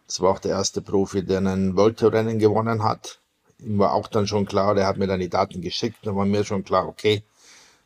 Das 0.07 0.21
war 0.21 0.31
auch 0.31 0.39
der 0.39 0.53
erste 0.53 0.81
Profi, 0.81 1.25
der 1.25 1.39
einen 1.39 1.77
World 1.77 1.99
Tour 1.99 2.13
Rennen 2.13 2.39
gewonnen 2.39 2.83
hat. 2.83 3.21
Ihm 3.59 3.79
war 3.79 3.93
auch 3.93 4.07
dann 4.07 4.27
schon 4.27 4.47
klar, 4.47 4.75
der 4.75 4.87
hat 4.87 4.97
mir 4.97 5.09
dann 5.09 5.21
die 5.21 5.29
Daten 5.29 5.61
geschickt, 5.61 5.99
da 6.03 6.15
war 6.15 6.25
mir 6.25 6.45
schon 6.45 6.63
klar, 6.63 6.87
okay, 6.87 7.25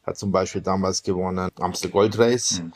hat 0.05 0.19
zum 0.19 0.31
Beispiel 0.31 0.61
damals 0.61 1.03
gewonnen 1.03 1.51
Amstel 1.59 1.91
Gold 1.91 2.19
Race. 2.19 2.61
Mhm. 2.61 2.73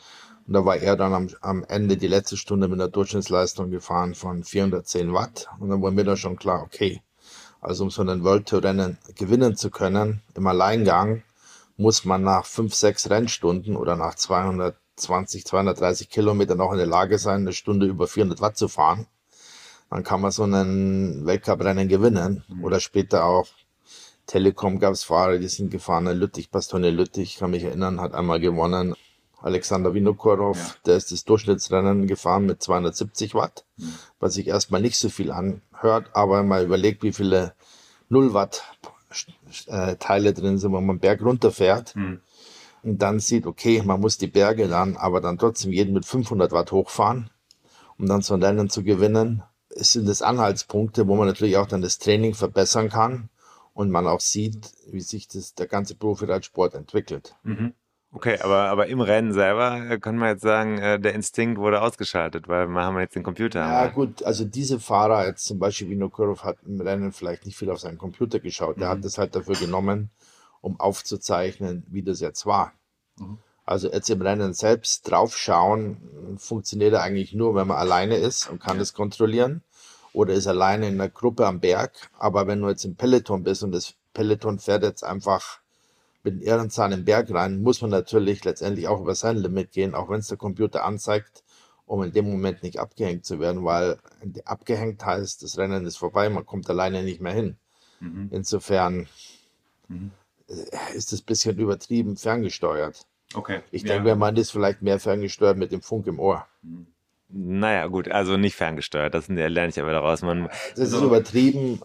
Und 0.47 0.53
da 0.53 0.65
war 0.65 0.77
er 0.77 0.95
dann 0.95 1.13
am, 1.13 1.29
am 1.41 1.63
Ende 1.65 1.97
die 1.97 2.07
letzte 2.07 2.37
Stunde 2.37 2.67
mit 2.67 2.79
einer 2.79 2.89
Durchschnittsleistung 2.89 3.69
gefahren 3.69 4.15
von 4.15 4.43
410 4.43 5.13
Watt. 5.13 5.47
Und 5.59 5.69
dann 5.69 5.81
war 5.81 5.91
mir 5.91 6.05
dann 6.05 6.17
schon 6.17 6.37
klar, 6.37 6.63
okay, 6.63 7.01
also 7.67 7.83
um 7.83 7.89
so 7.89 8.01
einen 8.01 8.23
World 8.23 8.47
Tour 8.47 8.63
Rennen 8.63 8.97
gewinnen 9.15 9.57
zu 9.57 9.69
können, 9.69 10.21
im 10.35 10.47
Alleingang, 10.47 11.23
muss 11.75 12.05
man 12.05 12.23
nach 12.23 12.45
fünf, 12.45 12.73
sechs 12.73 13.09
Rennstunden 13.09 13.75
oder 13.75 13.97
nach 13.97 14.15
220, 14.15 15.45
230 15.45 16.09
Kilometern 16.09 16.57
noch 16.57 16.71
in 16.71 16.77
der 16.77 16.87
Lage 16.87 17.19
sein, 17.19 17.41
eine 17.41 17.51
Stunde 17.51 17.85
über 17.85 18.07
400 18.07 18.39
Watt 18.39 18.57
zu 18.57 18.69
fahren. 18.69 19.05
Dann 19.89 20.03
kann 20.03 20.21
man 20.21 20.31
so 20.31 20.43
einen 20.43 21.25
Weltcuprennen 21.25 21.89
gewinnen. 21.89 22.43
Mhm. 22.47 22.63
Oder 22.63 22.79
später 22.79 23.25
auch 23.25 23.47
Telekom 24.27 24.79
gab 24.79 24.93
es 24.93 25.03
Fahrer, 25.03 25.37
die 25.37 25.47
sind 25.49 25.69
gefahren. 25.69 26.07
Lüttich, 26.07 26.49
Pastone 26.49 26.89
Lüttich, 26.89 27.37
kann 27.37 27.51
mich 27.51 27.63
erinnern, 27.63 27.99
hat 27.99 28.13
einmal 28.13 28.39
gewonnen. 28.39 28.95
Alexander 29.41 29.93
Vinokurov, 29.93 30.57
ja. 30.57 30.75
der 30.85 30.97
ist 30.97 31.11
das 31.11 31.23
Durchschnittsrennen 31.23 32.07
gefahren 32.07 32.45
mit 32.45 32.61
270 32.61 33.35
Watt, 33.35 33.65
mhm. 33.77 33.93
was 34.19 34.33
sich 34.33 34.47
erstmal 34.47 34.81
nicht 34.81 34.97
so 34.97 35.09
viel 35.09 35.31
anhört, 35.31 36.09
aber 36.13 36.43
mal 36.43 36.63
überlegt, 36.63 37.03
wie 37.03 37.13
viele 37.13 37.53
0 38.09 38.33
Watt 38.33 38.63
äh, 39.67 39.95
Teile 39.97 40.33
drin 40.33 40.57
sind, 40.57 40.73
wenn 40.73 40.85
man 40.85 40.99
Berg 40.99 41.21
runterfährt 41.21 41.95
mhm. 41.95 42.21
und 42.83 43.01
dann 43.01 43.19
sieht, 43.19 43.45
okay, 43.45 43.81
man 43.85 43.99
muss 43.99 44.17
die 44.17 44.27
Berge 44.27 44.67
dann, 44.67 44.97
aber 44.97 45.21
dann 45.21 45.37
trotzdem 45.37 45.71
jeden 45.71 45.93
mit 45.93 46.05
500 46.05 46.51
Watt 46.51 46.71
hochfahren, 46.71 47.29
um 47.97 48.07
dann 48.07 48.21
so 48.21 48.33
ein 48.33 48.43
Rennen 48.43 48.69
zu 48.69 48.83
gewinnen. 48.83 49.43
Es 49.69 49.91
sind 49.91 50.07
das 50.07 50.23
Anhaltspunkte, 50.23 51.07
wo 51.07 51.15
man 51.15 51.27
natürlich 51.27 51.57
auch 51.57 51.67
dann 51.67 51.83
das 51.83 51.99
Training 51.99 52.33
verbessern 52.33 52.89
kann 52.89 53.29
und 53.73 53.91
man 53.91 54.07
auch 54.07 54.21
sieht, 54.21 54.71
wie 54.89 55.01
sich 55.01 55.27
das, 55.27 55.53
der 55.53 55.67
ganze 55.67 55.93
Profiradsport 55.93 56.73
entwickelt. 56.73 57.35
Mhm. 57.43 57.73
Okay, 58.13 58.39
aber, 58.39 58.69
aber 58.69 58.87
im 58.87 59.01
Rennen 59.01 59.33
selber 59.33 59.89
äh, 59.89 59.99
kann 59.99 60.17
man 60.17 60.29
jetzt 60.29 60.41
sagen, 60.41 60.77
äh, 60.77 60.99
der 60.99 61.13
Instinkt 61.13 61.59
wurde 61.59 61.81
ausgeschaltet, 61.81 62.47
weil 62.47 62.67
wir 62.67 62.81
haben 62.81 62.97
jetzt 62.99 63.15
den 63.15 63.23
Computer. 63.23 63.59
Ja, 63.59 63.87
gut, 63.87 64.23
also 64.23 64.45
diese 64.45 64.79
Fahrer, 64.79 65.27
jetzt 65.27 65.45
zum 65.45 65.59
Beispiel 65.59 65.89
Vinokurov, 65.89 66.43
hat 66.43 66.57
im 66.65 66.79
Rennen 66.79 67.11
vielleicht 67.11 67.45
nicht 67.45 67.57
viel 67.57 67.69
auf 67.69 67.79
seinen 67.79 67.97
Computer 67.97 68.39
geschaut. 68.39 68.79
Der 68.79 68.87
mhm. 68.87 68.91
hat 68.91 69.05
das 69.05 69.17
halt 69.17 69.35
dafür 69.35 69.55
genommen, 69.55 70.09
um 70.61 70.79
aufzuzeichnen, 70.79 71.85
wie 71.89 72.01
das 72.01 72.21
jetzt 72.21 72.45
war. 72.45 72.71
Mhm. 73.17 73.39
Also 73.65 73.91
jetzt 73.91 74.09
im 74.09 74.21
Rennen 74.21 74.53
selbst 74.53 75.11
draufschauen, 75.11 76.37
funktioniert 76.37 76.93
er 76.93 77.01
eigentlich 77.01 77.33
nur, 77.33 77.53
wenn 77.55 77.67
man 77.67 77.77
alleine 77.77 78.15
ist 78.15 78.49
und 78.49 78.63
kann 78.63 78.79
das 78.79 78.93
kontrollieren. 78.93 79.61
Oder 80.13 80.33
ist 80.33 80.47
alleine 80.47 80.87
in 80.87 80.93
einer 80.93 81.09
Gruppe 81.09 81.45
am 81.45 81.59
Berg. 81.59 81.91
Aber 82.17 82.47
wenn 82.47 82.61
du 82.61 82.69
jetzt 82.69 82.85
im 82.85 82.95
Peloton 82.95 83.43
bist 83.43 83.63
und 83.63 83.73
das 83.73 83.95
Peloton 84.13 84.57
fährt 84.59 84.83
jetzt 84.83 85.03
einfach 85.03 85.59
mit 86.23 86.41
Ehrenzahn 86.41 86.91
im 86.91 87.05
Berg 87.05 87.33
rein, 87.33 87.61
muss 87.61 87.81
man 87.81 87.91
natürlich 87.91 88.43
letztendlich 88.43 88.87
auch 88.87 89.01
über 89.01 89.15
sein 89.15 89.37
Limit 89.37 89.71
gehen, 89.71 89.95
auch 89.95 90.09
wenn 90.09 90.19
es 90.19 90.27
der 90.27 90.37
Computer 90.37 90.83
anzeigt, 90.83 91.43
um 91.85 92.03
in 92.03 92.11
dem 92.11 92.29
Moment 92.29 92.63
nicht 92.63 92.79
abgehängt 92.79 93.25
zu 93.25 93.39
werden, 93.39 93.63
weil 93.63 93.97
abgehängt 94.45 95.05
heißt, 95.05 95.41
das 95.43 95.57
Rennen 95.57 95.85
ist 95.85 95.97
vorbei, 95.97 96.29
man 96.29 96.45
kommt 96.45 96.69
alleine 96.69 97.03
nicht 97.03 97.21
mehr 97.21 97.33
hin. 97.33 97.57
Mhm. 97.99 98.29
Insofern 98.31 99.07
mhm. 99.87 100.11
ist 100.93 101.13
es 101.13 101.21
ein 101.21 101.25
bisschen 101.25 101.57
übertrieben 101.57 102.17
ferngesteuert. 102.17 103.05
Okay. 103.33 103.61
Ich 103.71 103.83
ja. 103.83 103.95
denke, 103.95 104.15
man 104.15 104.35
ist 104.35 104.51
vielleicht 104.51 104.81
mehr 104.81 104.99
ferngesteuert 104.99 105.57
mit 105.57 105.71
dem 105.71 105.81
Funk 105.81 106.07
im 106.07 106.19
Ohr. 106.19 106.45
Mhm. 106.61 106.87
Naja, 107.29 107.87
gut, 107.87 108.09
also 108.09 108.37
nicht 108.37 108.55
ferngesteuert, 108.55 109.13
das 109.13 109.27
lerne 109.27 109.67
ich 109.67 109.79
aber 109.81 109.91
daraus. 109.91 110.21
Man, 110.21 110.49
das 110.75 110.93
ist 110.93 111.01
übertrieben, 111.01 111.81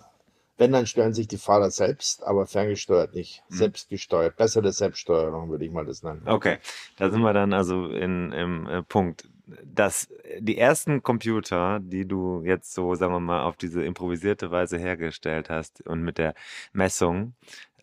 wenn, 0.63 0.73
dann 0.73 0.87
steuern 0.87 1.13
sich 1.13 1.27
die 1.27 1.39
Fahrer 1.39 1.73
selbst, 1.73 2.23
aber 2.23 2.47
ferngesteuert 2.47 3.15
nicht. 3.15 3.43
Mhm. 3.49 3.57
Selbstgesteuert. 3.57 4.37
Bessere 4.37 4.73
Selbststeuerung 4.73 5.51
würde 5.51 5.65
ich 5.65 5.73
mal 5.73 5.85
das 5.85 6.05
nennen. 6.05 6.23
Okay, 6.25 6.59
da 6.99 7.11
sind 7.11 7.21
wir 7.21 7.33
dann 7.33 7.53
also 7.53 7.89
in, 7.89 8.31
im 8.33 8.67
äh, 8.69 8.83
Punkt. 8.83 9.29
Dass 9.65 10.09
die 10.39 10.57
ersten 10.57 11.03
Computer, 11.03 11.81
die 11.83 12.07
du 12.07 12.43
jetzt 12.45 12.73
so, 12.75 12.95
sagen 12.95 13.13
wir 13.13 13.21
mal, 13.21 13.43
auf 13.43 13.57
diese 13.57 13.85
improvisierte 13.85 14.53
Weise 14.53 14.79
hergestellt 14.79 15.51
hast 15.51 15.85
und 15.87 16.03
mit 16.03 16.17
der 16.17 16.35
Messung 16.73 17.35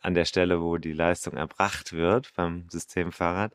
an 0.01 0.13
der 0.13 0.23
Stelle, 0.23 0.61
wo 0.61 0.77
die 0.77 0.93
Leistung 0.93 1.33
erbracht 1.33 1.91
wird 1.91 2.33
beim 2.35 2.65
Systemfahrrad, 2.69 3.51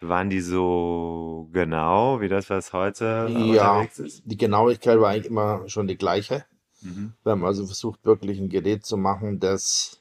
waren 0.00 0.30
die 0.30 0.40
so 0.40 1.48
genau 1.52 2.20
wie 2.20 2.28
das, 2.28 2.48
was 2.48 2.72
heute 2.72 3.26
ja? 3.28 3.86
Die 4.24 4.36
Genauigkeit 4.36 5.00
war 5.00 5.10
eigentlich 5.10 5.26
immer 5.26 5.68
schon 5.68 5.88
die 5.88 5.96
gleiche. 5.96 6.44
Mhm. 6.82 7.12
Wir 7.22 7.32
haben 7.32 7.44
also 7.44 7.66
versucht, 7.66 8.04
wirklich 8.04 8.38
ein 8.38 8.48
Gerät 8.48 8.84
zu 8.84 8.96
machen, 8.96 9.40
das 9.40 10.00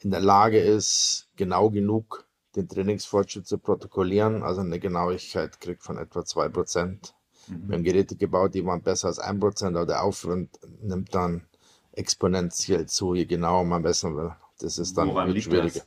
in 0.00 0.10
der 0.10 0.20
Lage 0.20 0.58
ist, 0.58 1.28
genau 1.36 1.70
genug 1.70 2.26
den 2.56 2.68
Trainingsfortschritt 2.68 3.46
zu 3.46 3.58
protokollieren, 3.58 4.42
also 4.42 4.60
eine 4.60 4.78
Genauigkeit 4.78 5.60
kriegt 5.60 5.82
von 5.82 5.98
etwa 5.98 6.20
2%. 6.20 7.12
Mhm. 7.48 7.68
Wir 7.68 7.76
haben 7.76 7.84
Geräte 7.84 8.16
gebaut, 8.16 8.54
die 8.54 8.64
waren 8.64 8.82
besser 8.82 9.08
als 9.08 9.20
1%, 9.20 9.68
aber 9.68 9.86
der 9.86 10.04
Aufwand 10.04 10.50
nimmt 10.80 11.14
dann 11.14 11.46
exponentiell 11.92 12.86
zu, 12.86 13.14
je 13.14 13.24
genauer 13.24 13.64
man 13.64 13.82
messen 13.82 14.16
will. 14.16 14.32
Das 14.58 14.78
ist 14.78 14.96
dann 14.96 15.08
Woran 15.08 15.40
schwieriger. 15.40 15.82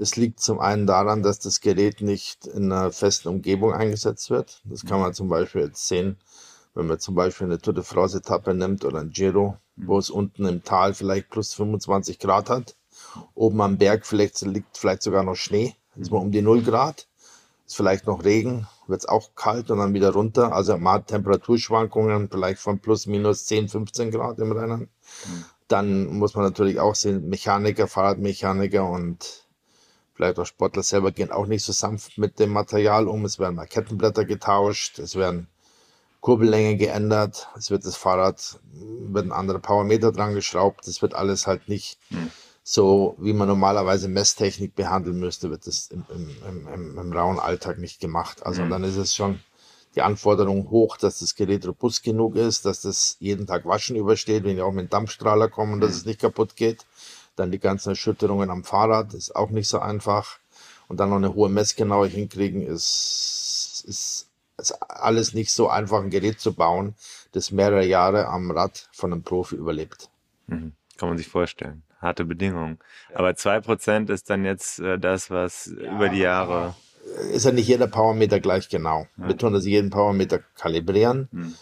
Es 0.00 0.14
liegt 0.14 0.40
zum 0.40 0.60
einen 0.60 0.86
daran, 0.86 1.24
dass 1.24 1.40
das 1.40 1.60
Gerät 1.60 2.00
nicht 2.00 2.46
in 2.46 2.70
einer 2.70 2.92
festen 2.92 3.28
Umgebung 3.28 3.72
eingesetzt 3.72 4.30
wird. 4.30 4.62
Das 4.64 4.84
kann 4.84 5.00
man 5.00 5.12
zum 5.12 5.28
Beispiel 5.28 5.62
jetzt 5.62 5.88
sehen, 5.88 6.16
wenn 6.78 6.86
man 6.86 7.00
zum 7.00 7.16
Beispiel 7.16 7.48
eine 7.48 7.58
Tour 7.58 7.74
de 7.74 7.82
France-Etappe 7.82 8.54
nimmt 8.54 8.84
oder 8.84 9.00
ein 9.00 9.10
Giro, 9.10 9.56
wo 9.74 9.98
es 9.98 10.10
unten 10.10 10.46
im 10.46 10.62
Tal 10.62 10.94
vielleicht 10.94 11.28
plus 11.28 11.52
25 11.54 12.20
Grad 12.20 12.48
hat, 12.48 12.76
oben 13.34 13.60
am 13.62 13.78
Berg 13.78 14.06
vielleicht 14.06 14.40
liegt 14.42 14.78
vielleicht 14.78 15.02
sogar 15.02 15.24
noch 15.24 15.34
Schnee, 15.34 15.74
ist 15.96 16.12
man 16.12 16.22
um 16.22 16.30
die 16.30 16.40
0 16.40 16.62
Grad, 16.62 17.08
ist 17.66 17.74
vielleicht 17.74 18.06
noch 18.06 18.22
Regen, 18.24 18.68
wird 18.86 19.00
es 19.00 19.08
auch 19.08 19.34
kalt 19.34 19.72
und 19.72 19.78
dann 19.78 19.92
wieder 19.92 20.12
runter. 20.12 20.52
Also 20.52 20.78
man 20.78 20.94
hat 20.94 21.08
Temperaturschwankungen 21.08 22.28
vielleicht 22.30 22.60
von 22.60 22.78
plus 22.78 23.06
minus 23.06 23.46
10, 23.46 23.68
15 23.68 24.12
Grad 24.12 24.38
im 24.38 24.52
Rennen. 24.52 24.88
Dann 25.66 26.06
muss 26.06 26.36
man 26.36 26.44
natürlich 26.44 26.78
auch 26.78 26.94
sehen, 26.94 27.28
Mechaniker, 27.28 27.88
Fahrradmechaniker 27.88 28.88
und 28.88 29.48
vielleicht 30.14 30.38
auch 30.38 30.46
Sportler 30.46 30.84
selber 30.84 31.10
gehen 31.10 31.32
auch 31.32 31.46
nicht 31.46 31.64
so 31.64 31.72
sanft 31.72 32.18
mit 32.18 32.38
dem 32.38 32.50
Material 32.50 33.08
um. 33.08 33.24
Es 33.24 33.40
werden 33.40 33.56
mal 33.56 33.66
Kettenblätter 33.66 34.24
getauscht, 34.24 35.00
es 35.00 35.16
werden 35.16 35.48
Kurbellänge 36.20 36.76
geändert, 36.76 37.48
es 37.56 37.70
wird 37.70 37.84
das 37.84 37.96
Fahrrad, 37.96 38.58
wird 38.72 39.26
ein 39.26 39.32
anderer 39.32 39.60
Powermeter 39.60 40.12
dran 40.12 40.34
geschraubt, 40.34 40.86
das 40.86 41.00
wird 41.00 41.14
alles 41.14 41.46
halt 41.46 41.68
nicht 41.68 41.98
hm. 42.08 42.30
so, 42.62 43.16
wie 43.18 43.32
man 43.32 43.48
normalerweise 43.48 44.08
Messtechnik 44.08 44.74
behandeln 44.74 45.18
müsste, 45.20 45.50
wird 45.50 45.66
das 45.66 45.88
im, 45.88 46.04
im, 46.14 46.68
im, 46.74 46.98
im 46.98 47.12
rauen 47.12 47.38
Alltag 47.38 47.78
nicht 47.78 48.00
gemacht. 48.00 48.44
Also 48.44 48.62
hm. 48.62 48.70
dann 48.70 48.84
ist 48.84 48.96
es 48.96 49.14
schon, 49.14 49.40
die 49.94 50.02
Anforderung 50.02 50.70
hoch, 50.70 50.96
dass 50.96 51.18
das 51.18 51.34
Gerät 51.34 51.66
robust 51.66 52.04
genug 52.04 52.36
ist, 52.36 52.64
dass 52.64 52.82
das 52.82 53.16
jeden 53.18 53.46
Tag 53.46 53.64
waschen 53.64 53.96
übersteht, 53.96 54.44
wenn 54.44 54.56
ich 54.56 54.62
auch 54.62 54.72
mit 54.72 54.92
Dampfstrahler 54.92 55.48
komme 55.48 55.72
und 55.72 55.80
dass 55.80 55.92
es 55.92 56.04
nicht 56.04 56.20
kaputt 56.20 56.56
geht. 56.56 56.86
Dann 57.36 57.50
die 57.50 57.58
ganzen 57.58 57.90
Erschütterungen 57.90 58.50
am 58.50 58.64
Fahrrad 58.64 59.14
ist 59.14 59.34
auch 59.34 59.50
nicht 59.50 59.68
so 59.68 59.80
einfach. 59.80 60.38
Und 60.88 61.00
dann 61.00 61.10
noch 61.10 61.16
eine 61.16 61.34
hohe 61.34 61.48
Messgenauigkeit 61.48 62.16
hinkriegen, 62.16 62.62
ist, 62.62 63.84
ist, 63.86 64.27
ist 64.58 64.72
alles 64.82 65.34
nicht 65.34 65.52
so 65.52 65.68
einfach, 65.68 66.02
ein 66.02 66.10
Gerät 66.10 66.40
zu 66.40 66.52
bauen, 66.52 66.94
das 67.32 67.50
mehrere 67.50 67.84
Jahre 67.84 68.26
am 68.26 68.50
Rad 68.50 68.88
von 68.92 69.12
einem 69.12 69.22
Profi 69.22 69.56
überlebt. 69.56 70.10
Mhm. 70.46 70.72
Kann 70.96 71.08
man 71.08 71.18
sich 71.18 71.28
vorstellen. 71.28 71.82
Harte 72.00 72.24
Bedingungen. 72.24 72.78
Aber 73.14 73.30
2% 73.30 74.10
ist 74.10 74.30
dann 74.30 74.44
jetzt 74.44 74.78
äh, 74.80 74.98
das, 74.98 75.30
was 75.30 75.66
ja, 75.66 75.94
über 75.94 76.08
die 76.08 76.20
Jahre. 76.20 76.74
Ist 77.32 77.44
ja 77.44 77.52
nicht 77.52 77.68
jeder 77.68 77.86
Powermeter 77.86 78.40
gleich 78.40 78.68
genau. 78.68 79.06
Ja. 79.16 79.28
Wir 79.28 79.36
tun 79.36 79.52
das 79.52 79.64
jeden 79.64 79.90
Powermeter 79.90 80.40
kalibrieren. 80.56 81.28
Hm. 81.32 81.54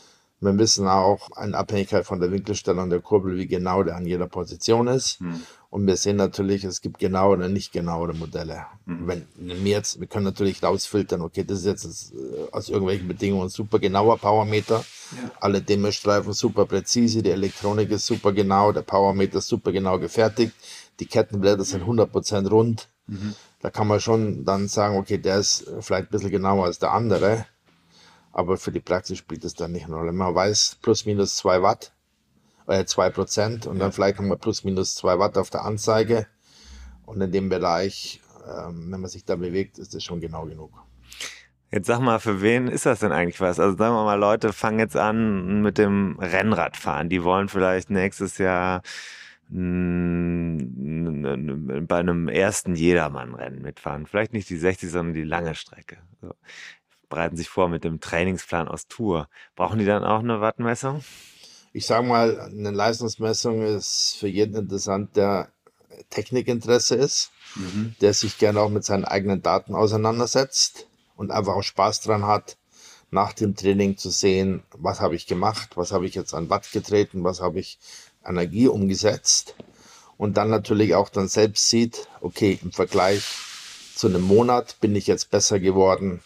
Wir 0.47 0.59
wissen 0.59 0.87
auch 0.87 1.29
in 1.43 1.55
Abhängigkeit 1.55 2.07
von 2.07 2.21
der 2.21 2.31
Winkelstellung 2.31 2.89
der 2.89 3.01
Kurbel, 3.01 3.37
wie 3.37 3.47
genau 3.47 3.83
der 3.83 3.97
an 3.97 4.07
jeder 4.07 4.27
Position 4.27 4.87
ist. 4.87 5.21
Hm. 5.21 5.43
Und 5.77 5.87
wir 5.87 5.97
sehen 5.97 6.17
natürlich, 6.17 6.65
es 6.65 6.81
gibt 6.81 6.99
genauere 6.99 7.37
oder 7.37 7.49
nicht 7.49 7.71
genauere 7.71 8.15
Modelle. 8.15 8.65
Mhm. 8.87 9.07
Wenn, 9.07 9.27
wir 9.37 9.73
jetzt, 9.73 10.01
wir 10.01 10.07
können 10.07 10.25
natürlich 10.25 10.63
rausfiltern, 10.63 11.21
okay, 11.21 11.45
das 11.45 11.59
ist 11.59 11.67
jetzt 11.67 12.15
äh, 12.15 12.51
aus 12.51 12.71
irgendwelchen 12.71 13.09
Bedingungen 13.09 13.49
ein 13.49 13.51
super 13.51 13.79
genauer 13.79 14.17
Powermeter. 14.17 14.77
Ja. 14.77 15.31
Alle 15.41 15.61
Dämmestreifen 15.61 16.33
super 16.33 16.65
präzise, 16.65 17.23
die 17.23 17.31
Elektronik 17.31 17.91
ist 17.91 18.07
super 18.07 18.33
genau, 18.33 18.73
der 18.73 18.83
Powermeter 18.83 19.39
ist 19.39 19.49
super 19.49 19.71
genau 19.71 19.99
gefertigt, 19.99 20.55
die 20.99 21.07
Kettenblätter 21.07 21.65
sind 21.65 21.85
100% 21.85 22.49
rund. 22.49 22.89
Mhm. 23.07 23.35
Da 23.61 23.71
kann 23.71 23.87
man 23.87 24.01
schon 24.01 24.45
dann 24.45 24.69
sagen, 24.69 24.97
okay, 24.97 25.19
der 25.19 25.39
ist 25.41 25.71
vielleicht 25.81 26.09
ein 26.09 26.11
bisschen 26.11 26.31
genauer 26.31 26.67
als 26.67 26.79
der 26.79 26.93
andere. 26.93 27.45
Aber 28.37 28.59
für 28.59 28.71
die 28.71 28.81
Praxis 28.81 29.17
spielt 29.17 29.47
es 29.47 29.55
dann 29.55 29.73
nicht 29.73 29.87
eine 29.87 29.95
Rolle. 29.97 30.13
Man 30.13 30.35
weiß 30.35 30.77
plus 30.83 31.07
minus 31.07 31.37
2 31.37 31.63
Watt 31.63 31.95
äh, 32.67 32.81
2% 32.81 33.67
und 33.67 33.79
dann 33.79 33.93
vielleicht 33.93 34.19
haben 34.19 34.29
wir 34.29 34.37
plus 34.37 34.63
minus 34.63 34.95
2 34.97 35.19
Watt 35.19 35.39
auf 35.39 35.49
der 35.49 35.65
Anzeige. 35.65 36.27
Und 37.07 37.19
in 37.23 37.33
dem 37.33 37.49
Bereich, 37.49 38.21
ähm, 38.47 38.93
wenn 38.93 39.01
man 39.01 39.09
sich 39.09 39.25
da 39.25 39.37
bewegt, 39.37 39.79
ist 39.79 39.95
das 39.95 40.05
schon 40.05 40.21
genau 40.21 40.45
genug. 40.45 40.71
Jetzt 41.73 41.87
sag 41.87 42.01
mal, 42.01 42.19
für 42.19 42.43
wen 42.43 42.69
ist 42.69 42.85
das 42.85 43.01
denn 43.01 43.11
eigentlich 43.11 43.41
was? 43.41 43.59
Also 43.59 43.75
sagen 43.75 43.95
wir 43.95 44.05
mal, 44.05 44.21
Leute 44.21 44.53
fangen 44.53 44.81
jetzt 44.81 44.99
an 44.99 45.63
mit 45.63 45.79
dem 45.79 46.19
Rennradfahren. 46.19 47.09
Die 47.09 47.25
wollen 47.25 47.49
vielleicht 47.49 47.89
nächstes 47.89 48.37
Jahr 48.37 48.83
bei 49.49 49.57
einem 51.99 52.29
ersten 52.29 52.75
Jedermann-Rennen 52.75 53.63
mitfahren. 53.63 54.05
Vielleicht 54.05 54.35
nicht 54.35 54.51
die 54.51 54.59
60, 54.59 54.91
sondern 54.91 55.15
die 55.15 55.25
lange 55.25 55.55
Strecke. 55.55 55.97
So. 56.21 56.35
Bereiten 57.09 57.37
sich 57.37 57.49
vor 57.49 57.69
mit 57.69 57.85
dem 57.85 58.01
Trainingsplan 58.01 58.69
aus 58.69 58.89
Tour. 58.89 59.29
Brauchen 59.55 59.79
die 59.79 59.85
dann 59.85 60.05
auch 60.05 60.21
eine 60.21 60.41
Wattmessung? 60.41 61.03
ich 61.77 61.85
sage 61.85 62.07
mal, 62.07 62.41
eine 62.41 62.71
Leistungsmessung 62.71 63.61
ist 63.61 64.17
für 64.19 64.29
jeden 64.29 64.57
interessant, 64.57 65.15
der 65.15 65.51
Technikinteresse 66.09 66.95
ist, 66.95 67.33
mhm. 67.55 67.95
der 68.01 68.15
sich 68.15 68.39
gerne 68.39 68.63
auch 68.63 68.71
mit 68.71 68.83
seinen 68.83 69.05
eigenen 69.05 69.43
Daten 69.43 69.75
auseinandersetzt 69.75 70.87
und 71.17 71.31
einfach 71.31 71.53
auch 71.53 71.63
Spaß 71.63 72.01
dran 72.01 72.27
hat, 72.27 72.57
nach 73.11 73.35
dem 73.35 73.57
Training 73.57 73.99
zu 73.99 74.09
sehen, 74.09 74.63
was 74.73 75.03
habe 75.03 75.17
ich 75.17 75.27
gemacht, 75.27 75.77
was 75.77 75.93
habe 75.93 76.07
ich 76.07 76.15
jetzt 76.15 76.33
an 76.33 76.49
Watt 76.49 76.73
getreten, 76.73 77.25
was 77.25 77.43
habe 77.43 77.61
ich 77.61 77.79
Energie 78.25 78.69
umgesetzt 78.69 79.55
und 80.17 80.39
dann 80.39 80.49
natürlich 80.49 80.95
auch 80.95 81.11
dann 81.11 81.29
selbst 81.29 81.69
sieht, 81.69 82.09
okay, 82.23 82.59
im 82.63 82.73
Vergleich 82.73 83.23
zu 83.95 84.07
einem 84.07 84.23
Monat 84.23 84.81
bin 84.81 84.97
ich 84.97 85.07
jetzt 85.07 85.31
besser 85.31 85.61
geworden 85.61 86.23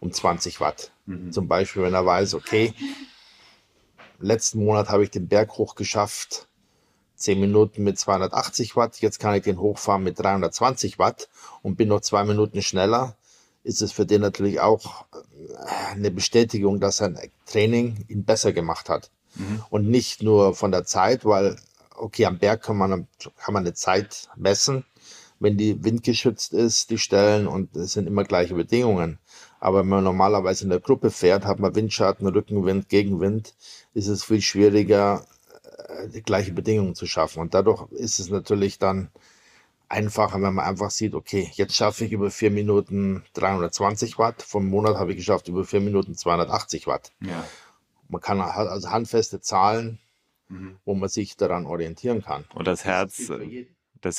um 0.00 0.12
20 0.12 0.60
Watt. 0.60 0.92
Mhm. 1.06 1.32
Zum 1.32 1.48
Beispiel, 1.48 1.82
wenn 1.82 1.94
er 1.94 2.06
weiß, 2.06 2.34
okay, 2.34 2.74
letzten 4.20 4.64
Monat 4.64 4.88
habe 4.88 5.04
ich 5.04 5.10
den 5.10 5.28
Berg 5.28 5.58
hoch 5.58 5.74
geschafft, 5.74 6.48
10 7.16 7.40
Minuten 7.40 7.82
mit 7.82 7.98
280 7.98 8.76
Watt, 8.76 9.00
jetzt 9.00 9.18
kann 9.18 9.34
ich 9.34 9.42
den 9.42 9.58
hochfahren 9.58 10.04
mit 10.04 10.18
320 10.18 10.98
Watt 10.98 11.28
und 11.62 11.76
bin 11.76 11.88
noch 11.88 12.00
zwei 12.00 12.24
Minuten 12.24 12.62
schneller, 12.62 13.16
ist 13.64 13.82
es 13.82 13.92
für 13.92 14.06
den 14.06 14.20
natürlich 14.20 14.60
auch 14.60 15.04
äh, 15.12 15.92
eine 15.92 16.10
Bestätigung, 16.10 16.80
dass 16.80 16.98
sein 16.98 17.18
Training 17.46 18.04
ihn 18.08 18.24
besser 18.24 18.52
gemacht 18.52 18.88
hat. 18.88 19.10
Mhm. 19.34 19.62
Und 19.68 19.88
nicht 19.88 20.22
nur 20.22 20.54
von 20.54 20.70
der 20.70 20.84
Zeit, 20.84 21.24
weil, 21.24 21.56
okay, 21.94 22.26
am 22.26 22.38
Berg 22.38 22.62
kann 22.62 22.76
man, 22.76 23.08
kann 23.36 23.54
man 23.54 23.64
eine 23.64 23.74
Zeit 23.74 24.28
messen, 24.36 24.84
wenn 25.40 25.56
die 25.56 25.82
windgeschützt 25.84 26.52
ist, 26.52 26.90
die 26.90 26.98
Stellen, 26.98 27.46
und 27.46 27.74
es 27.76 27.92
sind 27.92 28.06
immer 28.06 28.24
gleiche 28.24 28.54
Bedingungen. 28.54 29.18
Aber 29.60 29.80
wenn 29.80 29.88
man 29.88 30.04
normalerweise 30.04 30.64
in 30.64 30.70
der 30.70 30.80
Gruppe 30.80 31.10
fährt, 31.10 31.44
hat 31.44 31.58
man 31.58 31.74
Windschatten, 31.74 32.26
Rückenwind, 32.26 32.88
Gegenwind, 32.88 33.54
ist 33.94 34.08
es 34.08 34.24
viel 34.24 34.40
schwieriger, 34.40 35.26
äh, 35.88 36.08
die 36.08 36.22
gleiche 36.22 36.52
Bedingungen 36.52 36.94
zu 36.94 37.06
schaffen. 37.06 37.40
Und 37.40 37.54
dadurch 37.54 37.90
ist 37.92 38.20
es 38.20 38.30
natürlich 38.30 38.78
dann 38.78 39.10
einfacher, 39.88 40.40
wenn 40.40 40.54
man 40.54 40.64
einfach 40.64 40.90
sieht, 40.90 41.14
okay, 41.14 41.50
jetzt 41.54 41.74
schaffe 41.74 42.04
ich 42.04 42.12
über 42.12 42.30
vier 42.30 42.50
Minuten 42.50 43.24
320 43.34 44.18
Watt, 44.18 44.42
vom 44.42 44.68
Monat 44.68 44.96
habe 44.96 45.12
ich 45.12 45.16
geschafft 45.16 45.48
über 45.48 45.64
vier 45.64 45.80
Minuten 45.80 46.14
280 46.14 46.86
Watt. 46.86 47.12
Ja. 47.20 47.44
Man 48.08 48.20
kann 48.20 48.40
also 48.40 48.90
handfeste 48.90 49.40
Zahlen, 49.40 49.98
mhm. 50.48 50.76
wo 50.84 50.94
man 50.94 51.08
sich 51.08 51.36
daran 51.36 51.66
orientieren 51.66 52.22
kann. 52.22 52.44
Und 52.54 52.66
das 52.66 52.84
Herz, 52.84 53.16
das 53.16 53.40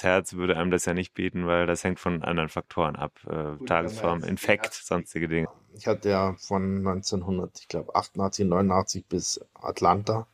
Herz 0.04 0.34
würde 0.34 0.58
einem 0.58 0.72
das 0.72 0.86
ja 0.86 0.94
nicht 0.94 1.14
bieten, 1.14 1.48
weil 1.48 1.66
das 1.66 1.84
hängt 1.84 2.00
von 2.00 2.24
anderen 2.24 2.50
Faktoren 2.50 2.96
ab. 2.96 3.14
Äh, 3.28 3.58
Gut, 3.58 3.68
Tagesform, 3.68 4.24
Infekt, 4.24 4.74
sonstige 4.74 5.28
Dinge. 5.28 5.48
Ich 5.74 5.88
hatte 5.88 6.10
ja 6.10 6.36
von 6.40 6.78
1900, 6.78 7.60
ich 7.60 7.68
glaube 7.68 7.96
88, 7.96 8.46
89 8.46 9.06
bis 9.06 9.42
Atlanta 9.54 10.28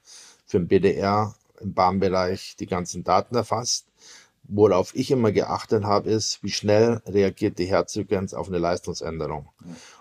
für 0.45 0.59
den 0.59 0.67
BDR 0.67 1.35
im 1.61 1.73
Bahnbereich 1.73 2.55
die 2.59 2.67
ganzen 2.67 3.03
Daten 3.03 3.35
erfasst. 3.35 3.87
Worauf 4.47 4.95
ich 4.95 5.09
immer 5.09 5.31
geachtet 5.31 5.85
habe, 5.85 6.09
ist, 6.11 6.43
wie 6.43 6.51
schnell 6.51 7.01
reagiert 7.07 7.57
die 7.57 7.65
Herzfrequenz 7.65 8.35
auf 8.35 8.47
eine 8.47 8.59
Leistungsänderung. 8.59 9.49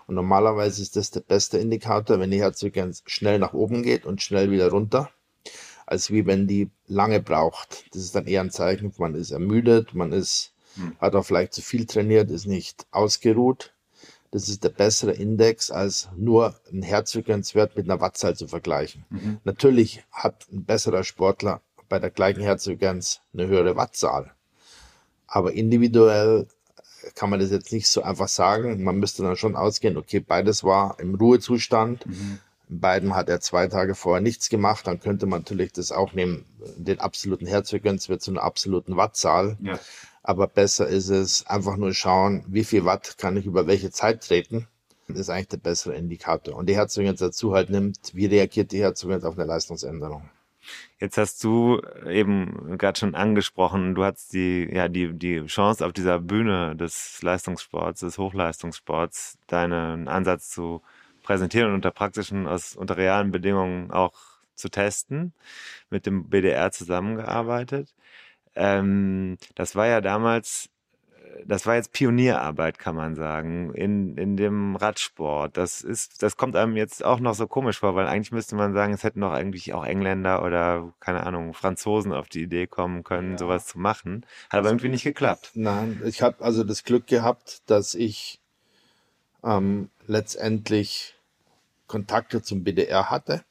Und 0.05 0.15
normalerweise 0.15 0.83
ist 0.83 0.95
das 0.95 1.09
der 1.09 1.21
beste 1.21 1.57
Indikator, 1.57 2.19
wenn 2.19 2.29
die 2.29 2.41
Herzfrequenz 2.41 3.01
schnell 3.07 3.39
nach 3.39 3.53
oben 3.53 3.81
geht 3.81 4.05
und 4.05 4.21
schnell 4.21 4.51
wieder 4.51 4.69
runter 4.69 5.09
als 5.85 6.11
wie 6.11 6.25
wenn 6.25 6.47
die 6.47 6.69
lange 6.87 7.19
braucht. 7.19 7.85
Das 7.93 8.01
ist 8.01 8.15
dann 8.15 8.27
eher 8.27 8.41
ein 8.41 8.51
Zeichen, 8.51 8.93
man 8.97 9.15
ist 9.15 9.31
ermüdet, 9.31 9.93
man 9.93 10.11
ist, 10.11 10.53
hm. 10.75 10.95
hat 10.99 11.15
auch 11.15 11.25
vielleicht 11.25 11.53
zu 11.53 11.61
viel 11.61 11.85
trainiert, 11.85 12.31
ist 12.31 12.47
nicht 12.47 12.85
ausgeruht. 12.91 13.73
Das 14.31 14.49
ist 14.49 14.65
der 14.65 14.69
bessere 14.69 15.13
Index, 15.13 15.71
als 15.71 16.09
nur 16.17 16.55
ein 16.69 16.81
Herzfrequenzwert 16.81 17.77
mit 17.77 17.85
einer 17.85 18.01
Wattzahl 18.01 18.35
zu 18.35 18.49
vergleichen. 18.49 19.05
Mhm. 19.09 19.37
Natürlich 19.45 20.03
hat 20.11 20.47
ein 20.51 20.65
besserer 20.65 21.05
Sportler 21.05 21.61
bei 21.87 21.99
der 21.99 22.09
gleichen 22.09 22.41
Herzfrequenz 22.41 23.21
eine 23.33 23.47
höhere 23.47 23.77
Wattzahl. 23.77 24.31
Aber 25.27 25.53
individuell 25.53 26.47
kann 27.13 27.29
man 27.29 27.39
das 27.39 27.51
jetzt 27.51 27.71
nicht 27.71 27.87
so 27.87 28.01
einfach 28.01 28.27
sagen. 28.27 28.83
Man 28.83 28.97
müsste 28.97 29.23
dann 29.23 29.37
schon 29.37 29.55
ausgehen, 29.55 29.95
okay, 29.95 30.19
beides 30.19 30.65
war 30.65 30.99
im 30.99 31.15
Ruhezustand. 31.15 32.05
Mhm. 32.05 32.39
Beiden 32.69 33.15
hat 33.15 33.29
er 33.29 33.41
zwei 33.41 33.67
Tage 33.67 33.95
vorher 33.95 34.21
nichts 34.21 34.49
gemacht. 34.49 34.87
Dann 34.87 34.99
könnte 34.99 35.25
man 35.25 35.41
natürlich 35.41 35.71
das 35.71 35.91
auch 35.91 36.13
nehmen, 36.13 36.45
den 36.77 36.99
absoluten 36.99 37.45
Herzfrequenz 37.45 38.09
wird 38.09 38.21
zu 38.21 38.31
einer 38.31 38.43
absoluten 38.43 38.97
Wattzahl. 38.97 39.57
Ja. 39.61 39.79
Aber 40.23 40.47
besser 40.47 40.87
ist 40.87 41.09
es 41.09 41.45
einfach 41.45 41.77
nur 41.77 41.93
schauen, 41.93 42.43
wie 42.47 42.63
viel 42.63 42.85
Watt 42.85 43.17
kann 43.17 43.37
ich 43.37 43.45
über 43.45 43.67
welche 43.67 43.91
Zeit 43.91 44.25
treten. 44.25 44.67
Das 45.07 45.19
ist 45.19 45.29
eigentlich 45.29 45.49
der 45.49 45.57
bessere 45.57 45.95
Indikator. 45.95 46.55
Und 46.55 46.67
die 46.67 46.75
Herzfrequenz 46.75 47.19
dazu 47.19 47.53
halt 47.53 47.69
nimmt, 47.69 48.11
wie 48.13 48.25
reagiert 48.25 48.71
die 48.71 48.81
Herzfrequenz 48.81 49.23
auf 49.23 49.37
eine 49.37 49.45
Leistungsänderung. 49.45 50.29
Jetzt 50.99 51.17
hast 51.17 51.43
du 51.43 51.79
eben 52.09 52.77
gerade 52.79 52.99
schon 52.99 53.13
angesprochen, 53.13 53.93
du 53.93 54.03
hast 54.03 54.33
die, 54.33 54.67
ja, 54.71 54.87
die, 54.87 55.13
die 55.13 55.45
Chance 55.45 55.85
auf 55.85 55.93
dieser 55.93 56.19
Bühne 56.19 56.75
des 56.75 57.21
Leistungssports, 57.21 57.99
des 57.99 58.17
Hochleistungssports, 58.17 59.37
deinen 59.45 60.07
Ansatz 60.07 60.49
zu 60.49 60.81
präsentieren 61.25 61.69
und 61.69 61.75
unter 61.75 61.91
praktischen, 61.91 62.47
aus, 62.47 62.75
unter 62.75 62.97
realen 62.97 63.31
Bedingungen 63.31 63.91
auch 63.91 64.13
zu 64.55 64.69
testen, 64.69 65.33
mit 65.89 66.05
dem 66.05 66.29
BDR 66.29 66.71
zusammengearbeitet. 66.71 67.93
Ähm, 68.55 69.37
das 69.55 69.75
war 69.75 69.87
ja 69.87 69.99
damals, 69.99 70.69
äh, 71.11 71.43
das 71.45 71.65
war 71.65 71.75
jetzt 71.75 71.91
Pionierarbeit, 71.91 72.79
kann 72.79 72.95
man 72.95 73.15
sagen, 73.15 73.73
in, 73.73 74.17
in 74.17 74.37
dem 74.37 74.77
Radsport. 74.77 75.57
Das 75.57 75.81
ist, 75.81 76.23
das 76.23 76.37
kommt 76.37 76.55
einem 76.55 76.77
jetzt 76.77 77.03
auch 77.03 77.19
noch 77.19 77.35
so 77.35 77.47
komisch 77.47 77.79
vor, 77.79 77.95
weil 77.95 78.07
eigentlich 78.07 78.31
müsste 78.31 78.55
man 78.55 78.73
sagen, 78.73 78.93
es 78.93 79.03
hätten 79.03 79.21
doch 79.21 79.33
eigentlich 79.33 79.73
auch 79.73 79.85
Engländer 79.85 80.41
oder, 80.41 80.93
keine 81.01 81.25
Ahnung, 81.25 81.53
Franzosen 81.53 82.13
auf 82.13 82.29
die 82.29 82.43
Idee 82.43 82.65
kommen 82.65 83.03
können, 83.03 83.31
ja. 83.31 83.37
sowas 83.37 83.65
zu 83.65 83.77
machen. 83.77 84.25
Hat 84.49 84.59
aber 84.59 84.69
irgendwie 84.69 84.89
nicht 84.89 85.03
geklappt. 85.03 85.51
Nein, 85.55 86.01
ich 86.05 86.21
habe 86.21 86.43
also 86.43 86.63
das 86.63 86.85
Glück 86.85 87.07
gehabt, 87.07 87.61
dass 87.69 87.93
ich 87.93 88.39
ähm, 89.43 89.89
letztendlich 90.07 91.14
Kontakte 91.87 92.41
zum 92.41 92.63
BDR 92.63 93.09
hatte. 93.09 93.43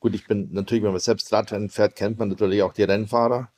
Gut, 0.00 0.14
ich 0.14 0.26
bin 0.26 0.50
natürlich, 0.52 0.84
wenn 0.84 0.92
man 0.92 1.00
selbst 1.00 1.32
Radrennen 1.32 1.70
fährt, 1.70 1.96
kennt 1.96 2.18
man 2.18 2.28
natürlich 2.28 2.62
auch 2.62 2.72
die 2.72 2.82
Rennfahrer. 2.82 3.48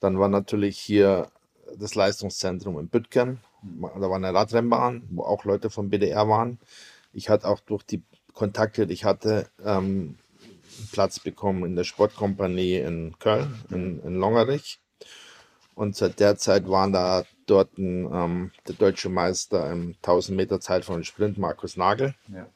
Dann 0.00 0.18
war 0.18 0.28
natürlich 0.28 0.78
hier 0.78 1.30
das 1.78 1.94
Leistungszentrum 1.94 2.78
in 2.78 2.88
Bütgen. 2.88 3.40
Da 3.62 4.00
war 4.08 4.16
eine 4.16 4.32
Radrennbahn, 4.32 5.02
wo 5.10 5.24
auch 5.24 5.44
Leute 5.44 5.70
vom 5.70 5.90
BDR 5.90 6.28
waren. 6.28 6.58
Ich 7.12 7.28
hatte 7.28 7.48
auch 7.48 7.60
durch 7.60 7.82
die 7.82 8.02
kontaktiert. 8.32 8.90
Ich 8.90 9.04
hatte 9.04 9.48
ähm, 9.64 10.16
Platz 10.92 11.18
bekommen 11.18 11.64
in 11.64 11.74
der 11.74 11.84
Sportkompanie 11.84 12.76
in 12.76 13.18
Köln, 13.18 13.58
in, 13.70 14.00
in 14.02 14.16
Longerich. 14.16 14.78
Und 15.74 15.96
seit 15.96 16.20
der 16.20 16.36
Zeit 16.36 16.68
waren 16.68 16.92
da 16.92 17.24
dort 17.46 17.76
ein, 17.78 18.08
ähm, 18.12 18.50
der 18.68 18.74
deutsche 18.76 19.08
Meister 19.08 19.70
im 19.70 19.94
1000 20.02 20.36
Meter 20.36 20.60
Zeit 20.60 20.84
von 20.84 21.04
Sprint, 21.04 21.38
Markus 21.38 21.76
Nagel, 21.76 22.14
Ja. 22.28 22.46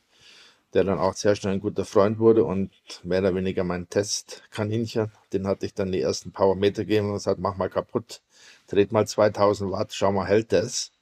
Der 0.74 0.84
dann 0.84 0.98
auch 0.98 1.14
sehr 1.14 1.34
schnell 1.34 1.54
ein 1.54 1.60
guter 1.60 1.84
Freund 1.84 2.18
wurde 2.18 2.44
und 2.44 2.70
mehr 3.02 3.20
oder 3.20 3.34
weniger 3.34 3.64
mein 3.64 3.88
Testkaninchen. 3.88 5.10
Den 5.32 5.46
hatte 5.46 5.66
ich 5.66 5.74
dann 5.74 5.92
die 5.92 6.00
ersten 6.00 6.32
Power 6.32 6.54
Meter 6.54 6.84
gegeben 6.84 7.08
und 7.08 7.14
gesagt, 7.14 7.40
mach 7.40 7.56
mal 7.56 7.68
kaputt, 7.68 8.20
dreht 8.68 8.92
mal 8.92 9.06
2000 9.06 9.72
Watt, 9.72 9.92
schau 9.92 10.12
mal, 10.12 10.26
hält 10.26 10.52
das. 10.52 10.92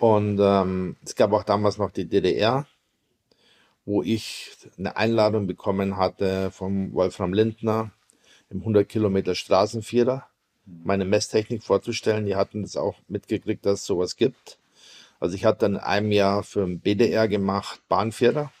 Und 0.00 0.38
ähm, 0.40 0.96
es 1.04 1.14
gab 1.14 1.32
auch 1.32 1.44
damals 1.44 1.78
noch 1.78 1.90
die 1.90 2.04
DDR, 2.04 2.66
wo 3.86 4.02
ich 4.02 4.52
eine 4.78 4.96
Einladung 4.96 5.46
bekommen 5.46 5.96
hatte 5.96 6.50
vom 6.50 6.92
Wolfram 6.92 7.32
Lindner 7.32 7.90
im 8.50 8.60
100 8.60 8.88
Kilometer 8.88 9.34
Straßenvierer, 9.34 10.26
meine 10.66 11.04
Messtechnik 11.04 11.62
vorzustellen. 11.62 12.26
Die 12.26 12.36
hatten 12.36 12.62
das 12.62 12.76
auch 12.76 12.96
mitgekriegt, 13.08 13.64
dass 13.64 13.80
es 13.80 13.86
sowas 13.86 14.16
gibt. 14.16 14.58
Also 15.20 15.36
ich 15.36 15.44
hatte 15.44 15.60
dann 15.60 15.74
in 15.74 15.80
einem 15.80 16.12
Jahr 16.12 16.42
für 16.42 16.66
den 16.66 16.80
BDR 16.80 17.28
gemacht 17.28 17.80
Bahnvierer 17.88 18.52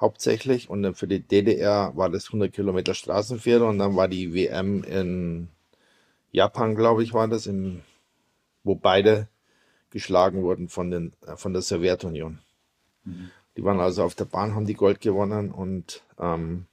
hauptsächlich 0.00 0.70
und 0.70 0.82
dann 0.82 0.94
für 0.94 1.06
die 1.06 1.20
DDR 1.20 1.92
war 1.94 2.08
das 2.08 2.26
100 2.26 2.52
Kilometer 2.52 2.94
Straßenvierer 2.94 3.66
und 3.66 3.78
dann 3.78 3.96
war 3.96 4.08
die 4.08 4.32
WM 4.34 4.82
in 4.84 5.48
Japan, 6.32 6.74
glaube 6.74 7.02
ich, 7.02 7.12
war 7.12 7.28
das, 7.28 7.46
im, 7.46 7.82
wo 8.64 8.74
beide 8.74 9.28
geschlagen 9.90 10.42
wurden 10.42 10.68
von, 10.68 10.90
den, 10.90 11.12
äh, 11.26 11.36
von 11.36 11.52
der 11.52 11.62
Sowjetunion. 11.62 12.38
Die 13.56 13.64
waren 13.64 13.80
also 13.80 14.04
auf 14.04 14.14
der 14.14 14.24
Bahn, 14.24 14.54
haben 14.54 14.66
die 14.66 14.74
Gold 14.74 15.00
gewonnen 15.00 15.50
und 15.50 16.02
ähm, 16.18 16.66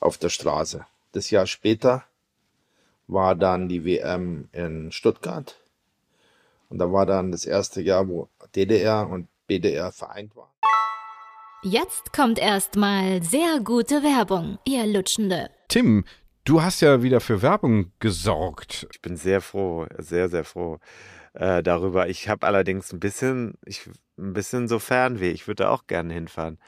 auf 0.00 0.18
der 0.18 0.28
Straße. 0.28 0.84
Das 1.12 1.30
Jahr 1.30 1.46
später 1.46 2.04
war 3.06 3.34
dann 3.34 3.68
die 3.68 3.84
WM 3.84 4.48
in 4.52 4.92
Stuttgart. 4.92 5.58
Und 6.68 6.78
da 6.78 6.92
war 6.92 7.06
dann 7.06 7.32
das 7.32 7.44
erste 7.44 7.82
Jahr, 7.82 8.08
wo 8.08 8.28
DDR 8.54 9.08
und 9.08 9.28
BDR 9.46 9.92
vereint 9.92 10.34
waren. 10.36 10.51
Jetzt 11.64 12.12
kommt 12.12 12.38
erstmal 12.40 13.22
sehr 13.22 13.60
gute 13.62 14.02
Werbung, 14.02 14.58
ihr 14.66 14.84
Lutschende. 14.86 15.48
Tim, 15.68 16.04
du 16.44 16.60
hast 16.60 16.80
ja 16.80 17.02
wieder 17.04 17.20
für 17.20 17.40
Werbung 17.40 17.92
gesorgt. 18.00 18.88
Ich 18.92 19.00
bin 19.00 19.16
sehr 19.16 19.40
froh, 19.40 19.86
sehr, 19.98 20.28
sehr 20.28 20.42
froh 20.44 20.78
äh, 21.34 21.62
darüber. 21.62 22.08
Ich 22.08 22.28
habe 22.28 22.46
allerdings 22.48 22.92
ein 22.92 22.98
bisschen, 22.98 23.54
ich, 23.64 23.88
ein 24.18 24.32
bisschen 24.32 24.66
so 24.66 24.80
Fernweh. 24.80 25.30
Ich 25.30 25.46
würde 25.46 25.70
auch 25.70 25.86
gerne 25.86 26.12
hinfahren 26.12 26.58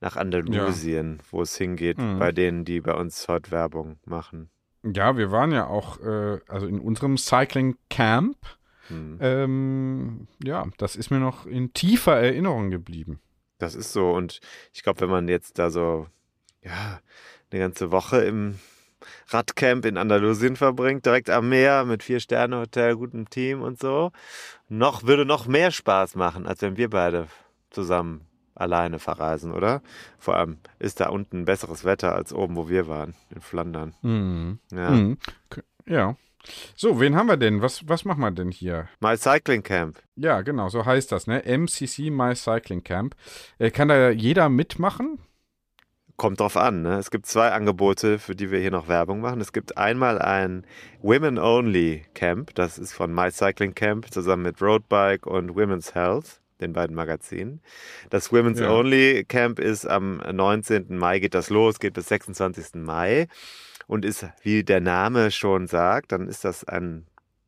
nach 0.00 0.16
Andalusien, 0.16 1.20
wo 1.32 1.42
es 1.42 1.56
hingeht, 1.56 1.98
Mhm. 1.98 2.20
bei 2.20 2.30
denen, 2.30 2.64
die 2.64 2.80
bei 2.80 2.94
uns 2.94 3.26
heute 3.26 3.50
Werbung 3.50 3.98
machen. 4.04 4.50
Ja, 4.84 5.16
wir 5.16 5.32
waren 5.32 5.50
ja 5.50 5.66
auch, 5.66 5.98
äh, 6.00 6.38
also 6.46 6.66
in 6.68 6.78
unserem 6.78 7.16
Cycling 7.16 7.76
Camp. 7.90 8.36
Hm. 8.88 9.18
Ähm, 9.20 10.28
ja, 10.44 10.64
das 10.76 10.94
ist 10.94 11.10
mir 11.10 11.18
noch 11.18 11.46
in 11.46 11.72
tiefer 11.72 12.16
Erinnerung 12.20 12.70
geblieben. 12.70 13.18
Das 13.64 13.74
ist 13.74 13.92
so. 13.92 14.10
Und 14.10 14.40
ich 14.74 14.82
glaube, 14.82 15.00
wenn 15.00 15.08
man 15.08 15.26
jetzt 15.26 15.58
da 15.58 15.70
so, 15.70 16.06
ja, 16.62 17.00
eine 17.50 17.60
ganze 17.60 17.90
Woche 17.90 18.22
im 18.22 18.58
Radcamp 19.28 19.86
in 19.86 19.96
Andalusien 19.96 20.56
verbringt, 20.56 21.06
direkt 21.06 21.30
am 21.30 21.48
Meer 21.48 21.84
mit 21.84 22.02
Vier-Sterne-Hotel, 22.02 22.96
gutem 22.96 23.30
Team 23.30 23.62
und 23.62 23.80
so, 23.80 24.12
noch, 24.68 25.04
würde 25.04 25.24
noch 25.24 25.46
mehr 25.46 25.70
Spaß 25.70 26.14
machen, 26.14 26.46
als 26.46 26.60
wenn 26.60 26.76
wir 26.76 26.90
beide 26.90 27.28
zusammen 27.70 28.26
alleine 28.54 28.98
verreisen, 28.98 29.52
oder? 29.52 29.82
Vor 30.18 30.36
allem 30.36 30.58
ist 30.78 31.00
da 31.00 31.08
unten 31.08 31.46
besseres 31.46 31.84
Wetter 31.84 32.14
als 32.14 32.32
oben, 32.32 32.56
wo 32.56 32.68
wir 32.68 32.86
waren, 32.86 33.14
in 33.34 33.40
Flandern. 33.40 33.94
Mhm. 34.02 34.58
Ja. 34.72 34.90
Mhm. 34.90 35.18
Ja. 35.86 36.16
So, 36.76 37.00
wen 37.00 37.16
haben 37.16 37.26
wir 37.26 37.36
denn? 37.36 37.62
Was, 37.62 37.88
was 37.88 38.04
machen 38.04 38.20
wir 38.20 38.30
denn 38.30 38.50
hier? 38.50 38.88
My 39.00 39.16
Cycling 39.16 39.62
Camp. 39.62 39.98
Ja, 40.16 40.42
genau, 40.42 40.68
so 40.68 40.84
heißt 40.84 41.10
das, 41.12 41.26
ne? 41.26 41.42
MCC 41.44 42.10
My 42.10 42.34
Cycling 42.34 42.84
Camp. 42.84 43.14
Äh, 43.58 43.70
kann 43.70 43.88
da 43.88 44.10
jeder 44.10 44.48
mitmachen? 44.48 45.18
Kommt 46.16 46.38
drauf 46.38 46.56
an. 46.56 46.82
Ne? 46.82 46.96
Es 46.98 47.10
gibt 47.10 47.26
zwei 47.26 47.50
Angebote, 47.50 48.20
für 48.20 48.36
die 48.36 48.52
wir 48.52 48.60
hier 48.60 48.70
noch 48.70 48.86
Werbung 48.86 49.20
machen. 49.20 49.40
Es 49.40 49.52
gibt 49.52 49.76
einmal 49.76 50.20
ein 50.20 50.64
Women 51.02 51.38
Only 51.38 52.04
Camp. 52.14 52.54
Das 52.54 52.78
ist 52.78 52.92
von 52.92 53.12
My 53.12 53.32
Cycling 53.32 53.74
Camp 53.74 54.12
zusammen 54.12 54.44
mit 54.44 54.62
Roadbike 54.62 55.26
und 55.26 55.56
Women's 55.56 55.96
Health, 55.96 56.40
den 56.60 56.72
beiden 56.72 56.94
Magazinen. 56.94 57.60
Das 58.10 58.32
Women's 58.32 58.60
Ja. 58.60 58.70
Only 58.70 59.24
Camp 59.24 59.58
ist 59.58 59.86
am 59.86 60.18
19. 60.18 60.96
Mai 60.96 61.18
geht 61.18 61.34
das 61.34 61.50
los, 61.50 61.80
geht 61.80 61.94
bis 61.94 62.06
26. 62.06 62.74
Mai 62.74 63.26
und 63.86 64.04
ist, 64.04 64.26
wie 64.42 64.64
der 64.64 64.80
Name 64.80 65.30
schon 65.30 65.66
sagt, 65.66 66.12
dann 66.12 66.28
ist 66.28 66.44
das 66.44 66.64
ein 66.64 67.06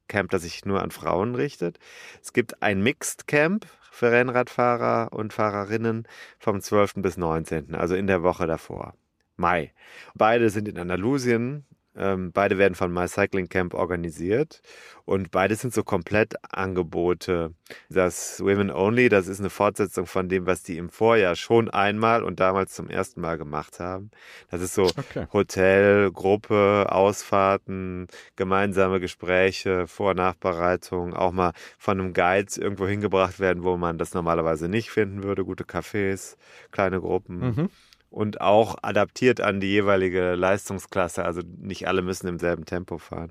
Camp, 0.08 0.30
das 0.30 0.42
sich 0.42 0.64
nur 0.64 0.82
an 0.82 0.90
Frauen 0.90 1.34
richtet. 1.34 1.78
Es 2.22 2.32
gibt 2.32 2.62
ein 2.62 2.82
Mixed 2.82 3.26
Camp 3.26 3.66
für 3.90 4.12
Rennradfahrer 4.12 5.12
und 5.12 5.32
Fahrerinnen 5.32 6.06
vom 6.38 6.60
12. 6.60 6.94
bis 6.96 7.16
19., 7.16 7.74
also 7.74 7.94
in 7.94 8.06
der 8.06 8.22
Woche 8.22 8.46
davor, 8.46 8.94
Mai. 9.36 9.72
Beide 10.14 10.50
sind 10.50 10.68
in 10.68 10.78
Andalusien, 10.78 11.64
ähm, 11.96 12.32
beide 12.32 12.58
werden 12.58 12.74
von 12.74 12.92
My 12.92 13.08
Cycling 13.08 13.48
Camp 13.48 13.74
organisiert 13.74 14.60
und 15.04 15.30
beide 15.30 15.54
sind 15.54 15.72
so 15.72 15.82
komplett 15.84 16.34
Angebote. 16.52 17.54
Das 17.88 18.40
Women 18.40 18.70
Only, 18.70 19.08
das 19.08 19.28
ist 19.28 19.40
eine 19.40 19.50
Fortsetzung 19.50 20.06
von 20.06 20.28
dem, 20.28 20.46
was 20.46 20.62
die 20.62 20.76
im 20.78 20.90
Vorjahr 20.90 21.36
schon 21.36 21.70
einmal 21.70 22.22
und 22.22 22.40
damals 22.40 22.74
zum 22.74 22.88
ersten 22.88 23.20
Mal 23.20 23.38
gemacht 23.38 23.80
haben. 23.80 24.10
Das 24.50 24.60
ist 24.62 24.74
so 24.74 24.92
Okay. 24.98 25.26
Hotel, 25.32 26.10
Gruppe, 26.12 26.86
Ausfahrten, 26.90 28.08
gemeinsame 28.36 29.00
Gespräche, 29.00 29.86
Vor- 29.86 30.10
und 30.10 30.16
Nachbereitung, 30.16 31.14
auch 31.14 31.32
mal 31.32 31.52
von 31.78 32.00
einem 32.00 32.12
Guide 32.12 32.52
irgendwo 32.56 32.86
hingebracht 32.86 33.40
werden, 33.40 33.64
wo 33.64 33.76
man 33.76 33.98
das 33.98 34.14
normalerweise 34.14 34.68
nicht 34.68 34.90
finden 34.90 35.22
würde. 35.22 35.44
Gute 35.44 35.64
Cafés, 35.64 36.36
kleine 36.70 37.00
Gruppen 37.00 37.38
Mhm. 37.40 37.68
Und 38.16 38.40
auch 38.40 38.76
adaptiert 38.80 39.42
an 39.42 39.60
die 39.60 39.66
jeweilige 39.66 40.36
Leistungsklasse. 40.36 41.22
Also 41.22 41.42
nicht 41.58 41.86
alle 41.86 42.00
müssen 42.00 42.26
im 42.28 42.38
selben 42.38 42.64
Tempo 42.64 42.96
fahren. 42.96 43.30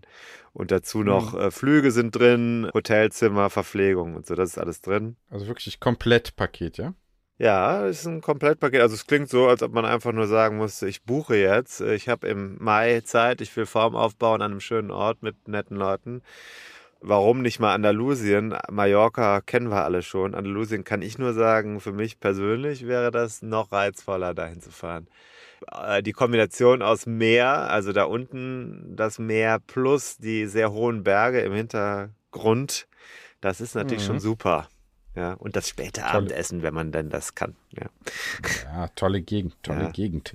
Und 0.53 0.69
dazu 0.69 1.01
noch 1.01 1.33
äh, 1.33 1.49
Flüge 1.49 1.89
sind 1.89 2.15
drin, 2.15 2.69
Hotelzimmer, 2.71 3.49
Verpflegung 3.49 4.15
und 4.15 4.27
so, 4.27 4.35
das 4.35 4.49
ist 4.49 4.57
alles 4.59 4.81
drin. 4.81 5.15
Also 5.31 5.47
wirklich 5.47 5.79
komplett 5.79 6.35
Paket, 6.35 6.77
ja? 6.77 6.93
Ja, 7.39 7.87
es 7.87 8.01
ist 8.01 8.05
ein 8.05 8.21
Komplettpaket. 8.21 8.79
Also 8.79 8.93
es 8.93 9.07
klingt 9.07 9.27
so, 9.27 9.47
als 9.47 9.63
ob 9.63 9.73
man 9.73 9.85
einfach 9.85 10.13
nur 10.13 10.27
sagen 10.27 10.57
muss, 10.57 10.83
ich 10.83 11.03
buche 11.03 11.35
jetzt. 11.35 11.81
Ich 11.81 12.07
habe 12.07 12.27
im 12.27 12.55
Mai 12.59 13.01
Zeit, 13.01 13.41
ich 13.41 13.53
will 13.57 13.65
Form 13.65 13.95
aufbauen 13.95 14.43
an 14.43 14.51
einem 14.51 14.61
schönen 14.61 14.91
Ort 14.91 15.23
mit 15.23 15.47
netten 15.47 15.75
Leuten. 15.77 16.21
Warum 17.07 17.41
nicht 17.43 17.59
mal 17.59 17.73
Andalusien? 17.75 18.55
Mallorca 18.71 19.41
kennen 19.41 19.69
wir 19.69 19.83
alle 19.83 20.01
schon. 20.01 20.33
Andalusien 20.33 20.83
kann 20.83 21.03
ich 21.03 21.19
nur 21.19 21.33
sagen, 21.33 21.79
für 21.79 21.91
mich 21.91 22.19
persönlich 22.19 22.87
wäre 22.87 23.11
das 23.11 23.43
noch 23.43 23.71
reizvoller, 23.71 24.33
dahin 24.33 24.59
zu 24.59 24.71
fahren. 24.71 25.07
Äh, 25.71 26.01
Die 26.01 26.13
Kombination 26.13 26.81
aus 26.81 27.05
Meer, 27.05 27.69
also 27.69 27.93
da 27.93 28.05
unten 28.05 28.95
das 28.95 29.19
Meer 29.19 29.59
plus 29.59 30.17
die 30.17 30.47
sehr 30.47 30.71
hohen 30.71 31.03
Berge 31.03 31.41
im 31.41 31.53
Hintergrund, 31.53 32.87
das 33.39 33.61
ist 33.61 33.75
natürlich 33.75 34.01
Mhm. 34.03 34.07
schon 34.07 34.19
super. 34.19 34.67
Ja, 35.15 35.33
und 35.33 35.55
das 35.55 35.69
späte 35.69 36.01
Tolle- 36.01 36.05
Abendessen, 36.13 36.63
wenn 36.63 36.73
man 36.73 36.91
denn 36.91 37.09
das 37.11 37.35
kann. 37.35 37.55
Ja. 37.71 37.85
Ja, 38.65 38.87
tolle 38.95 39.21
Gegend, 39.21 39.55
tolle 39.63 39.83
Ja. 39.83 39.89
Gegend. 39.91 40.33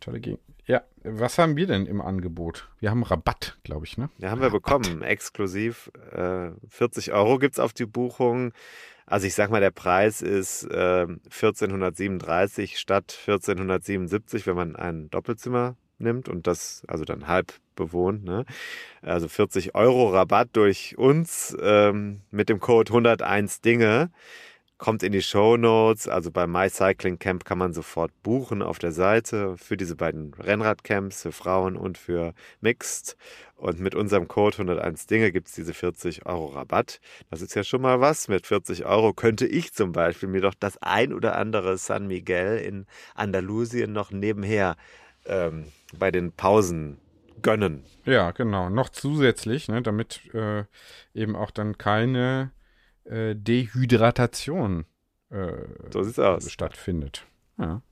Tolle 0.00 0.20
Gegend. 0.20 0.40
Ja, 0.68 0.82
was 1.02 1.38
haben 1.38 1.56
wir 1.56 1.66
denn 1.66 1.86
im 1.86 2.02
Angebot? 2.02 2.68
Wir 2.78 2.90
haben 2.90 3.02
Rabatt, 3.02 3.56
glaube 3.64 3.86
ich, 3.86 3.96
ne? 3.96 4.10
Ja, 4.18 4.30
haben 4.30 4.42
wir 4.42 4.50
bekommen. 4.50 5.00
Exklusiv. 5.02 5.90
Äh, 6.12 6.50
40 6.68 7.12
Euro 7.12 7.38
gibt's 7.38 7.58
auf 7.58 7.72
die 7.72 7.86
Buchung. 7.86 8.52
Also 9.06 9.26
ich 9.26 9.34
sag 9.34 9.50
mal, 9.50 9.62
der 9.62 9.70
Preis 9.70 10.20
ist 10.20 10.64
äh, 10.64 11.06
1437 11.06 12.78
statt 12.78 13.16
1477, 13.26 14.46
wenn 14.46 14.56
man 14.56 14.76
ein 14.76 15.08
Doppelzimmer 15.08 15.76
nimmt 15.96 16.28
und 16.28 16.46
das 16.46 16.84
also 16.86 17.06
dann 17.06 17.26
halb 17.26 17.54
bewohnt. 17.74 18.24
Ne? 18.24 18.44
Also 19.00 19.26
40 19.26 19.74
Euro 19.74 20.10
Rabatt 20.10 20.50
durch 20.52 20.98
uns 20.98 21.56
ähm, 21.62 22.20
mit 22.30 22.50
dem 22.50 22.60
Code 22.60 22.92
101 22.92 23.62
Dinge. 23.62 24.10
Kommt 24.78 25.02
in 25.02 25.10
die 25.10 25.22
Show 25.22 25.56
Notes, 25.56 26.06
also 26.06 26.30
bei 26.30 26.46
My 26.46 26.68
Cycling 26.70 27.18
Camp 27.18 27.44
kann 27.44 27.58
man 27.58 27.72
sofort 27.72 28.12
buchen 28.22 28.62
auf 28.62 28.78
der 28.78 28.92
Seite 28.92 29.56
für 29.56 29.76
diese 29.76 29.96
beiden 29.96 30.32
Rennradcamps, 30.34 31.22
für 31.22 31.32
Frauen 31.32 31.76
und 31.76 31.98
für 31.98 32.32
Mixed. 32.60 33.16
Und 33.56 33.80
mit 33.80 33.96
unserem 33.96 34.28
Code 34.28 34.54
101 34.58 35.08
Dinge 35.08 35.32
gibt 35.32 35.48
es 35.48 35.54
diese 35.54 35.74
40 35.74 36.26
Euro 36.26 36.46
Rabatt. 36.46 37.00
Das 37.28 37.42
ist 37.42 37.56
ja 37.56 37.64
schon 37.64 37.82
mal 37.82 38.00
was. 38.00 38.28
Mit 38.28 38.46
40 38.46 38.86
Euro 38.86 39.12
könnte 39.14 39.48
ich 39.48 39.74
zum 39.74 39.90
Beispiel 39.90 40.28
mir 40.28 40.42
doch 40.42 40.54
das 40.54 40.80
ein 40.80 41.12
oder 41.12 41.36
andere 41.36 41.76
San 41.76 42.06
Miguel 42.06 42.58
in 42.58 42.86
Andalusien 43.16 43.92
noch 43.92 44.12
nebenher 44.12 44.76
ähm, 45.26 45.64
bei 45.98 46.12
den 46.12 46.30
Pausen 46.30 46.98
gönnen. 47.42 47.82
Ja, 48.04 48.30
genau. 48.30 48.70
Noch 48.70 48.90
zusätzlich, 48.90 49.66
ne, 49.66 49.82
damit 49.82 50.20
äh, 50.34 50.64
eben 51.14 51.34
auch 51.34 51.50
dann 51.50 51.78
keine 51.78 52.52
äh, 53.08 53.34
Dehydratation 53.34 54.84
äh, 55.30 55.52
So 55.92 56.04
stattfindet. 56.48 57.26
Ja. 57.58 57.82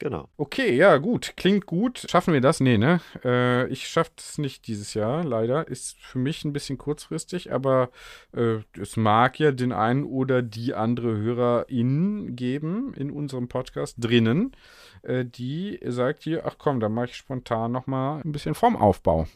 Genau. 0.00 0.30
Okay, 0.38 0.74
ja, 0.74 0.96
gut. 0.96 1.34
Klingt 1.36 1.66
gut. 1.66 2.06
Schaffen 2.08 2.32
wir 2.32 2.40
das? 2.40 2.60
Nee, 2.60 2.78
ne? 2.78 3.02
Äh, 3.22 3.68
ich 3.68 3.86
schaffe 3.86 4.12
es 4.16 4.38
nicht 4.38 4.66
dieses 4.66 4.94
Jahr, 4.94 5.24
leider. 5.24 5.68
Ist 5.68 5.98
für 5.98 6.18
mich 6.18 6.42
ein 6.42 6.54
bisschen 6.54 6.78
kurzfristig, 6.78 7.52
aber 7.52 7.90
äh, 8.34 8.60
es 8.80 8.96
mag 8.96 9.38
ja 9.38 9.52
den 9.52 9.72
einen 9.72 10.04
oder 10.04 10.40
die 10.40 10.72
andere 10.72 11.18
HörerInnen 11.18 12.34
geben 12.34 12.94
in 12.94 13.10
unserem 13.10 13.48
Podcast 13.48 13.96
drinnen, 13.98 14.56
äh, 15.02 15.26
die 15.26 15.78
sagt 15.84 16.22
hier, 16.22 16.46
ach 16.46 16.56
komm, 16.56 16.80
dann 16.80 16.94
mache 16.94 17.06
ich 17.06 17.16
spontan 17.16 17.70
nochmal 17.70 18.22
ein 18.24 18.32
bisschen 18.32 18.54
Formaufbau. 18.54 19.26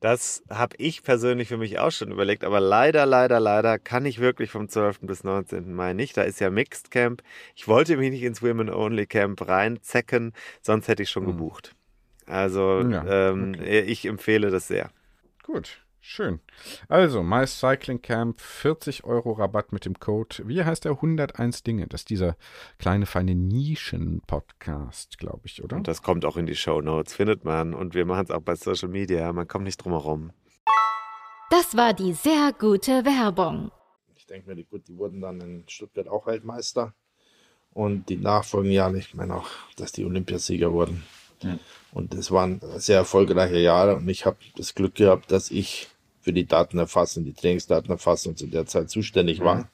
Das 0.00 0.42
habe 0.50 0.76
ich 0.78 1.02
persönlich 1.02 1.48
für 1.48 1.56
mich 1.56 1.78
auch 1.78 1.90
schon 1.90 2.12
überlegt, 2.12 2.44
aber 2.44 2.60
leider, 2.60 3.06
leider, 3.06 3.40
leider 3.40 3.78
kann 3.78 4.04
ich 4.04 4.18
wirklich 4.20 4.50
vom 4.50 4.68
12. 4.68 5.06
bis 5.06 5.24
19. 5.24 5.72
Mai 5.74 5.94
nicht. 5.94 6.16
Da 6.16 6.22
ist 6.22 6.38
ja 6.38 6.50
Mixed 6.50 6.90
Camp. 6.90 7.22
Ich 7.54 7.66
wollte 7.66 7.96
mich 7.96 8.10
nicht 8.10 8.22
ins 8.22 8.42
Women 8.42 8.68
Only 8.68 9.06
Camp 9.06 9.48
reinzecken, 9.48 10.32
sonst 10.60 10.88
hätte 10.88 11.02
ich 11.02 11.10
schon 11.10 11.22
Mhm. 11.24 11.28
gebucht. 11.28 11.74
Also 12.26 12.82
Ja, 12.82 13.30
ähm, 13.30 13.54
ich 13.64 14.04
empfehle 14.04 14.50
das 14.50 14.68
sehr. 14.68 14.90
Gut, 15.42 15.82
schön. 16.06 16.40
Also, 16.88 17.22
My 17.22 17.46
Cycling 17.46 18.00
Camp, 18.00 18.40
40 18.40 19.04
Euro 19.04 19.32
Rabatt 19.32 19.72
mit 19.72 19.84
dem 19.84 19.98
Code. 19.98 20.36
Wie 20.44 20.64
heißt 20.64 20.84
der 20.84 20.92
101 20.92 21.62
Dinge? 21.62 21.86
Das 21.86 22.02
ist 22.02 22.10
dieser 22.10 22.36
kleine, 22.78 23.06
feine 23.06 23.34
Nischen-Podcast, 23.34 25.18
glaube 25.18 25.42
ich, 25.44 25.62
oder? 25.62 25.76
Und 25.76 25.88
das 25.88 26.02
kommt 26.02 26.24
auch 26.24 26.36
in 26.36 26.46
die 26.46 26.54
Show 26.54 26.80
Notes, 26.80 27.14
findet 27.14 27.44
man. 27.44 27.74
Und 27.74 27.94
wir 27.94 28.06
machen 28.06 28.24
es 28.24 28.30
auch 28.30 28.40
bei 28.40 28.54
Social 28.54 28.88
Media. 28.88 29.32
Man 29.32 29.48
kommt 29.48 29.64
nicht 29.64 29.78
drum 29.78 29.92
herum. 29.92 30.32
Das 31.50 31.76
war 31.76 31.92
die 31.92 32.12
sehr 32.12 32.52
gute 32.58 33.04
Werbung. 33.04 33.70
Ich 34.16 34.26
denke 34.26 34.48
mir, 34.48 34.56
die, 34.56 34.64
gut, 34.64 34.88
die 34.88 34.96
wurden 34.96 35.20
dann 35.20 35.40
in 35.40 35.64
Stuttgart 35.68 36.08
auch 36.08 36.26
Weltmeister. 36.26 36.94
Und 37.72 38.08
die 38.08 38.16
nachfolgenden 38.16 38.74
Jahre, 38.74 38.98
ich 38.98 39.14
meine 39.14 39.34
auch, 39.34 39.48
dass 39.76 39.92
die 39.92 40.04
Olympiasieger 40.04 40.72
wurden. 40.72 41.04
Und 41.92 42.14
es 42.14 42.30
waren 42.30 42.60
sehr 42.76 42.98
erfolgreiche 42.98 43.58
Jahre. 43.58 43.96
Und 43.96 44.08
ich 44.08 44.24
habe 44.24 44.38
das 44.56 44.74
Glück 44.74 44.94
gehabt, 44.94 45.30
dass 45.30 45.50
ich 45.50 45.88
für 46.26 46.32
die 46.32 46.44
Datenerfassung, 46.44 47.24
die 47.24 47.34
Trainingsdatenerfassung 47.34 48.36
zu 48.36 48.48
der 48.48 48.66
Zeit 48.66 48.90
zuständig 48.90 49.44
war. 49.44 49.68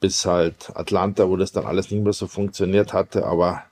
Bis 0.00 0.26
halt 0.26 0.72
Atlanta, 0.74 1.28
wo 1.28 1.36
das 1.36 1.52
dann 1.52 1.64
alles 1.64 1.92
nicht 1.92 2.02
mehr 2.02 2.12
so 2.12 2.26
funktioniert 2.26 2.92
hatte. 2.92 3.24
Aber 3.24 3.62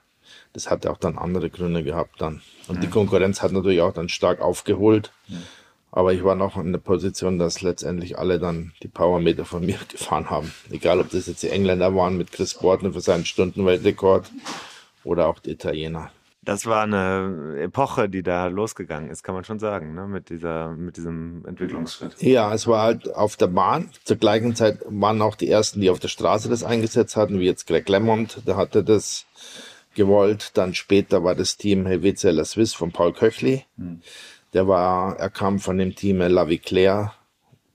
das 0.53 0.71
hatte 0.71 0.93
auch 0.93 0.97
dann 0.97 1.19
andere 1.19 1.51
Gründe 1.51 1.83
gehabt 1.83 2.21
dann. 2.21 2.41
Und 2.69 2.85
die 2.85 2.87
Konkurrenz 2.87 3.43
hat 3.43 3.51
natürlich 3.51 3.81
auch 3.81 3.93
dann 3.93 4.09
stark 4.09 4.41
aufgeholt. 4.41 5.11
Aber 5.91 6.13
ich 6.13 6.23
war 6.23 6.37
noch 6.37 6.57
in 6.57 6.71
der 6.71 6.79
Position, 6.79 7.41
dass 7.41 7.63
letztendlich 7.63 8.17
alle 8.17 8.39
dann 8.39 8.71
die 8.85 8.89
Powermeter 8.89 9.45
von 9.45 9.67
mir 9.67 9.79
gefahren 9.89 10.31
haben. 10.31 10.53
Egal, 10.71 11.01
ob 11.01 11.11
das 11.11 11.27
jetzt 11.27 11.43
die 11.43 11.51
Engländer 11.51 11.97
waren 11.97 12.17
mit 12.17 12.31
Chris 12.31 12.55
Bortner 12.55 12.93
für 12.93 13.01
seinen 13.01 13.27
Stundenweltrekord 13.27 14.31
oder 15.03 15.27
auch 15.27 15.41
die 15.41 15.51
Italiener. 15.51 16.13
Das 16.45 16.67
war 16.67 16.83
eine 16.83 17.57
Epoche, 17.61 18.09
die 18.09 18.25
da 18.25 18.49
losgegangen 18.49 19.11
ist, 19.11 19.23
kann 19.23 19.37
man 19.37 19.45
schon 19.45 19.61
sagen, 19.61 19.95
ne? 19.95 20.09
mit, 20.09 20.29
dieser, 20.29 20.73
mit 20.73 20.97
diesem 20.97 21.45
Entwicklungsschritt. 21.47 22.21
Ja, 22.21 22.53
es 22.53 22.67
war 22.67 22.83
halt 22.83 23.15
auf 23.15 23.37
der 23.37 23.47
Bahn. 23.47 23.91
Zur 24.03 24.17
gleichen 24.17 24.57
Zeit 24.57 24.81
waren 24.89 25.23
auch 25.23 25.37
die 25.37 25.49
ersten, 25.49 25.81
die 25.81 25.89
auf 25.89 26.01
der 26.01 26.09
Straße 26.09 26.49
das 26.49 26.65
eingesetzt 26.65 27.15
hatten, 27.15 27.39
wie 27.39 27.45
jetzt 27.45 27.69
Greg 27.69 27.89
LeMond, 27.89 28.43
der 28.45 28.57
hatte 28.57 28.83
das 28.83 29.25
gewollt. 29.95 30.51
Dann 30.55 30.75
später 30.75 31.23
war 31.23 31.37
das 31.37 31.57
Team 31.57 31.87
Helvetia 31.87 32.33
La 32.33 32.45
Suisse 32.45 32.77
von 32.77 32.91
Paul 32.91 33.13
Köchli. 33.13 33.65
Der 34.53 34.67
war, 34.67 35.17
er 35.19 35.31
kam 35.31 35.61
von 35.61 35.79
dem 35.79 35.95
Team 35.95 36.19
La 36.19 36.49
Viclair, 36.49 37.15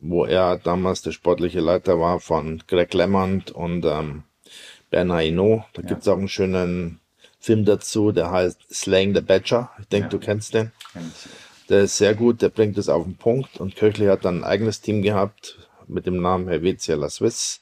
wo 0.01 0.25
er 0.25 0.57
damals 0.57 1.01
der 1.01 1.11
sportliche 1.11 1.61
Leiter 1.61 2.01
war 2.01 2.19
von 2.19 2.61
Greg 2.67 2.93
LeMond 2.93 3.51
und 3.51 3.85
ähm, 3.85 4.23
Bernard 4.89 5.23
Hinault. 5.23 5.63
Da 5.71 5.83
gibt's 5.83 6.07
auch 6.09 6.17
einen 6.17 6.27
schönen 6.27 6.99
Film 7.47 7.63
dazu, 7.63 8.11
der 8.11 8.29
heißt 8.29 8.59
Slaying 8.69 9.15
the 9.15 9.21
Badger. 9.21 9.71
Ich 9.79 9.87
denke, 9.87 10.09
du 10.09 10.19
kennst 10.19 10.53
den. 10.53 10.73
Der 11.69 11.83
ist 11.83 11.95
sehr 11.95 12.13
gut, 12.13 12.41
der 12.41 12.49
bringt 12.49 12.77
es 12.77 12.89
auf 12.89 13.05
den 13.05 13.15
Punkt. 13.15 13.57
Und 13.61 13.77
Köchli 13.77 14.07
hat 14.07 14.25
dann 14.25 14.39
ein 14.39 14.43
eigenes 14.43 14.81
Team 14.81 15.01
gehabt 15.01 15.57
mit 15.87 16.05
dem 16.05 16.21
Namen 16.21 16.49
Helvetia 16.49 16.95
La 16.95 17.09
Suisse. 17.09 17.59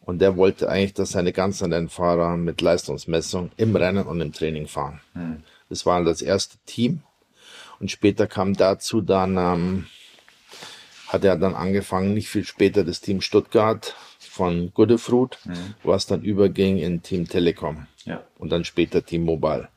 Und 0.00 0.18
der 0.18 0.36
wollte 0.36 0.68
eigentlich, 0.68 0.94
dass 0.94 1.10
seine 1.10 1.32
ganzen 1.32 1.72
Rennfahrer 1.72 2.36
mit 2.36 2.60
Leistungsmessung 2.60 3.52
im 3.56 3.76
Rennen 3.76 4.04
und 4.04 4.20
im 4.20 4.32
Training 4.32 4.66
fahren. 4.66 5.00
Das 5.68 5.86
war 5.86 6.02
das 6.02 6.22
erste 6.22 6.56
Team. 6.66 7.02
Und 7.78 7.92
später 7.92 8.26
kam 8.26 8.54
dazu 8.54 9.00
dann, 9.00 9.36
ähm, 9.36 9.86
hat 11.06 11.22
er 11.22 11.36
dann 11.36 11.54
angefangen, 11.54 12.14
nicht 12.14 12.28
viel 12.28 12.44
später 12.44 12.82
das 12.82 13.00
Team 13.00 13.20
Stuttgart 13.20 13.94
von 14.40 14.72
Godefroot, 14.72 15.38
was 15.84 16.06
dann 16.06 16.22
überging 16.22 16.78
in 16.78 17.02
Team 17.02 17.28
Telekom. 17.28 17.86
Ja. 18.06 18.22
Und 18.38 18.50
dann 18.50 18.64
später 18.64 19.04
Team 19.04 19.24
Mobile. 19.26 19.68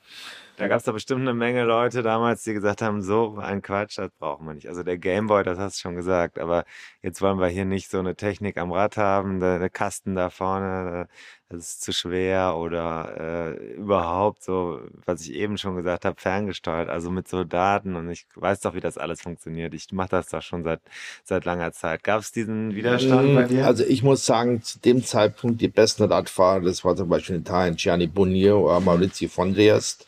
Da 0.56 0.70
gab 0.70 0.78
es 0.78 0.86
da 0.86 0.94
bestimmt 0.94 1.20
eine 1.20 1.34
Menge 1.34 1.66
Leute 1.66 2.02
damals, 2.02 2.44
die 2.44 2.54
gesagt 2.54 2.82
haben, 2.82 3.02
so 3.02 3.40
ein 3.40 3.62
Quatsch, 3.62 3.98
das 3.98 4.10
brauchen 4.18 4.48
wir 4.48 4.54
nicht. 4.54 4.70
Also 4.70 4.84
der 4.84 4.98
Gameboy, 4.98 5.44
das 5.44 5.58
hast 5.58 5.78
du 5.78 5.82
schon 5.82 5.96
gesagt, 5.98 6.40
aber 6.40 6.64
jetzt 7.02 7.22
wollen 7.22 7.40
wir 7.42 7.48
hier 7.48 7.66
nicht 7.66 7.90
so 7.90 8.00
eine 8.00 8.16
Technik 8.16 8.58
am 8.58 8.72
Rad 8.72 8.96
haben, 8.96 9.42
der, 9.42 9.60
der 9.60 9.70
Kasten 9.70 10.16
da 10.16 10.30
vorne, 10.30 11.10
das 11.54 11.70
ist 11.70 11.82
zu 11.84 11.94
schwer 11.94 12.56
oder 12.58 13.56
äh, 13.56 13.74
überhaupt 13.76 14.44
so, 14.44 14.82
was 15.06 15.22
ich 15.22 15.34
eben 15.34 15.58
schon 15.58 15.76
gesagt 15.76 16.04
habe, 16.04 16.20
ferngesteuert, 16.20 16.90
also 16.90 17.12
mit 17.12 17.28
so 17.28 17.44
Daten 17.44 17.96
und 17.96 18.10
ich 18.10 18.26
weiß 18.36 18.62
doch, 18.62 18.74
wie 18.74 18.80
das 18.80 18.98
alles 18.98 19.22
funktioniert. 19.22 19.74
Ich 19.74 19.92
mache 19.92 20.10
das 20.10 20.30
doch 20.30 20.42
schon 20.42 20.64
seit, 20.64 20.82
seit 21.24 21.46
langer 21.46 21.72
Zeit. 21.72 22.04
Gab 22.04 22.22
es 22.22 22.32
diesen 22.32 22.74
Widerstand 22.74 23.36
bei 23.36 23.44
dir? 23.44 23.68
Also 23.68 23.84
ich 23.84 24.02
muss 24.04 24.26
sagen, 24.26 24.64
zu 24.64 24.80
dem 24.80 25.04
Zeitpunkt 25.04 25.62
die 25.62 25.68
besten 25.68 26.04
Radfahrer, 26.04 26.62
das 26.62 26.84
war 26.84 26.96
zum 26.96 27.10
Beispiel 27.10 27.36
in 27.36 27.42
Italien 27.42 27.76
Gianni 27.76 28.08
Bonio 28.08 28.70
oder 28.70 28.80
Maurizio 28.80 29.30
von 29.30 29.54
Driest, 29.54 30.08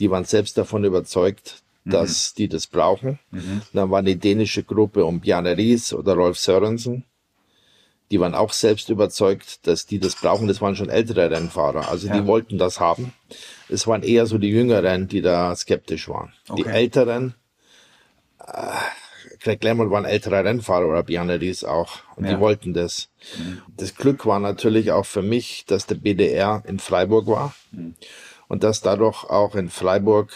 die 0.00 0.10
waren 0.10 0.24
selbst 0.24 0.58
davon 0.58 0.84
überzeugt, 0.84 1.62
dass 1.84 2.34
die 2.34 2.48
das 2.48 2.66
brauchen. 2.66 3.18
Dann 3.72 3.90
war 3.90 4.02
die 4.02 4.16
dänische 4.16 4.62
Gruppe 4.64 5.04
um 5.04 5.20
Bjarne 5.20 5.56
Ries 5.56 5.92
oder 5.92 6.14
Rolf 6.14 6.38
Sörensen. 6.38 7.04
Die 8.10 8.18
waren 8.18 8.34
auch 8.34 8.52
selbst 8.52 8.88
überzeugt, 8.88 9.66
dass 9.66 9.86
die 9.86 10.00
das 10.00 10.16
brauchen. 10.16 10.48
Das 10.48 10.60
waren 10.60 10.74
schon 10.74 10.88
ältere 10.88 11.30
Rennfahrer. 11.30 11.88
Also 11.88 12.08
die 12.08 12.26
wollten 12.26 12.58
das 12.58 12.80
haben. 12.80 13.12
Es 13.68 13.86
waren 13.86 14.02
eher 14.02 14.26
so 14.26 14.38
die 14.38 14.48
Jüngeren, 14.50 15.06
die 15.06 15.22
da 15.22 15.54
skeptisch 15.54 16.08
waren. 16.08 16.32
Die 16.56 16.64
Älteren, 16.66 17.34
äh, 18.44 18.72
Greg 19.42 19.62
LeMond 19.62 19.90
war 19.90 19.98
ein 19.98 20.04
älterer 20.06 20.44
Rennfahrer 20.44 20.88
oder 20.88 21.02
Bjarne 21.04 21.40
Ries 21.40 21.62
auch. 21.64 21.98
Und 22.16 22.24
die 22.26 22.38
wollten 22.40 22.74
das. 22.74 23.08
Das 23.76 23.94
Glück 23.94 24.26
war 24.26 24.40
natürlich 24.40 24.90
auch 24.92 25.06
für 25.06 25.22
mich, 25.22 25.64
dass 25.66 25.86
der 25.86 25.94
BDR 25.94 26.62
in 26.66 26.78
Freiburg 26.78 27.26
war. 27.26 27.54
Und 28.48 28.64
dass 28.64 28.80
dadurch 28.80 29.24
auch 29.24 29.54
in 29.54 29.70
Freiburg 29.70 30.32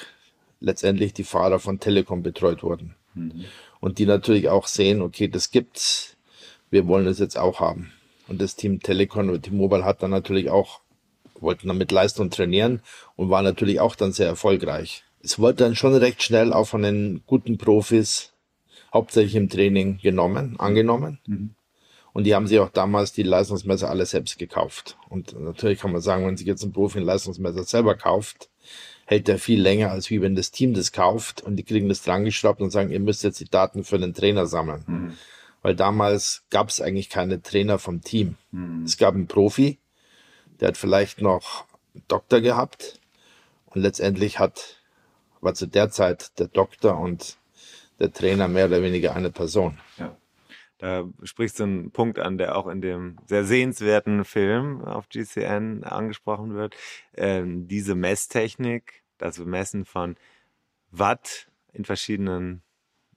letztendlich 0.60 1.12
die 1.12 1.24
Fahrer 1.24 1.58
von 1.58 1.80
Telekom 1.80 2.22
betreut 2.22 2.62
wurden. 2.62 2.94
Und 3.80 3.98
die 3.98 4.06
natürlich 4.06 4.48
auch 4.48 4.66
sehen, 4.68 5.02
okay, 5.02 5.28
das 5.28 5.50
gibt's, 5.50 6.13
wir 6.74 6.88
wollen 6.88 7.06
das 7.06 7.20
jetzt 7.20 7.38
auch 7.38 7.60
haben. 7.60 7.92
Und 8.26 8.42
das 8.42 8.56
Team 8.56 8.80
Telekom 8.80 9.30
und 9.30 9.42
Team 9.44 9.56
Mobile 9.56 9.84
hat 9.84 10.02
dann 10.02 10.10
natürlich 10.10 10.50
auch, 10.50 10.80
wollten 11.38 11.68
dann 11.68 11.78
mit 11.78 11.92
Leistung 11.92 12.30
trainieren 12.30 12.80
und 13.14 13.30
war 13.30 13.42
natürlich 13.42 13.78
auch 13.78 13.94
dann 13.94 14.12
sehr 14.12 14.26
erfolgreich. 14.26 15.04
Es 15.22 15.38
wurde 15.38 15.54
dann 15.54 15.76
schon 15.76 15.94
recht 15.94 16.22
schnell 16.22 16.52
auch 16.52 16.66
von 16.66 16.82
den 16.82 17.22
guten 17.26 17.58
Profis 17.58 18.32
hauptsächlich 18.92 19.36
im 19.36 19.48
Training 19.48 19.98
genommen, 20.02 20.56
angenommen. 20.58 21.20
Und 22.12 22.24
die 22.24 22.34
haben 22.34 22.48
sich 22.48 22.58
auch 22.58 22.70
damals 22.70 23.12
die 23.12 23.22
Leistungsmesser 23.22 23.88
alle 23.88 24.04
selbst 24.04 24.38
gekauft. 24.38 24.96
Und 25.08 25.38
natürlich 25.38 25.78
kann 25.78 25.92
man 25.92 26.00
sagen, 26.00 26.26
wenn 26.26 26.36
sich 26.36 26.46
jetzt 26.46 26.64
ein 26.64 26.72
Profi 26.72 26.98
ein 26.98 27.04
Leistungsmesser 27.04 27.62
selber 27.62 27.94
kauft, 27.94 28.50
hält 29.06 29.28
der 29.28 29.38
viel 29.38 29.60
länger, 29.60 29.92
als 29.92 30.10
wie 30.10 30.20
wenn 30.20 30.34
das 30.34 30.50
Team 30.50 30.74
das 30.74 30.90
kauft 30.90 31.40
und 31.40 31.56
die 31.56 31.62
kriegen 31.62 31.88
das 31.88 32.02
dran 32.02 32.24
geschraubt 32.24 32.60
und 32.60 32.70
sagen, 32.70 32.90
ihr 32.90 33.00
müsst 33.00 33.22
jetzt 33.22 33.38
die 33.38 33.48
Daten 33.48 33.84
für 33.84 33.98
den 33.98 34.14
Trainer 34.14 34.46
sammeln. 34.46 34.84
Weil 35.64 35.74
damals 35.74 36.44
gab 36.50 36.68
es 36.68 36.82
eigentlich 36.82 37.08
keine 37.08 37.40
Trainer 37.40 37.78
vom 37.78 38.02
Team. 38.02 38.36
Es 38.84 38.98
gab 38.98 39.14
einen 39.14 39.28
Profi, 39.28 39.78
der 40.60 40.68
hat 40.68 40.76
vielleicht 40.76 41.22
noch 41.22 41.64
einen 41.94 42.04
Doktor 42.06 42.42
gehabt 42.42 43.00
und 43.70 43.80
letztendlich 43.80 44.38
hat, 44.38 44.82
war 45.40 45.54
zu 45.54 45.66
der 45.66 45.88
Zeit 45.88 46.38
der 46.38 46.48
Doktor 46.48 47.00
und 47.00 47.38
der 47.98 48.12
Trainer 48.12 48.46
mehr 48.46 48.66
oder 48.66 48.82
weniger 48.82 49.16
eine 49.16 49.30
Person. 49.30 49.78
Da 50.76 51.04
sprichst 51.22 51.60
du 51.60 51.62
einen 51.62 51.90
Punkt 51.92 52.18
an, 52.18 52.36
der 52.36 52.56
auch 52.56 52.66
in 52.66 52.82
dem 52.82 53.16
sehr 53.26 53.46
sehenswerten 53.46 54.26
Film 54.26 54.84
auf 54.84 55.08
GCN 55.08 55.82
angesprochen 55.82 56.54
wird. 56.54 56.76
Ähm, 57.14 57.68
diese 57.68 57.94
Messtechnik, 57.94 59.02
das 59.16 59.38
Messen 59.38 59.86
von 59.86 60.16
Watt 60.90 61.48
in 61.72 61.86
verschiedenen 61.86 62.60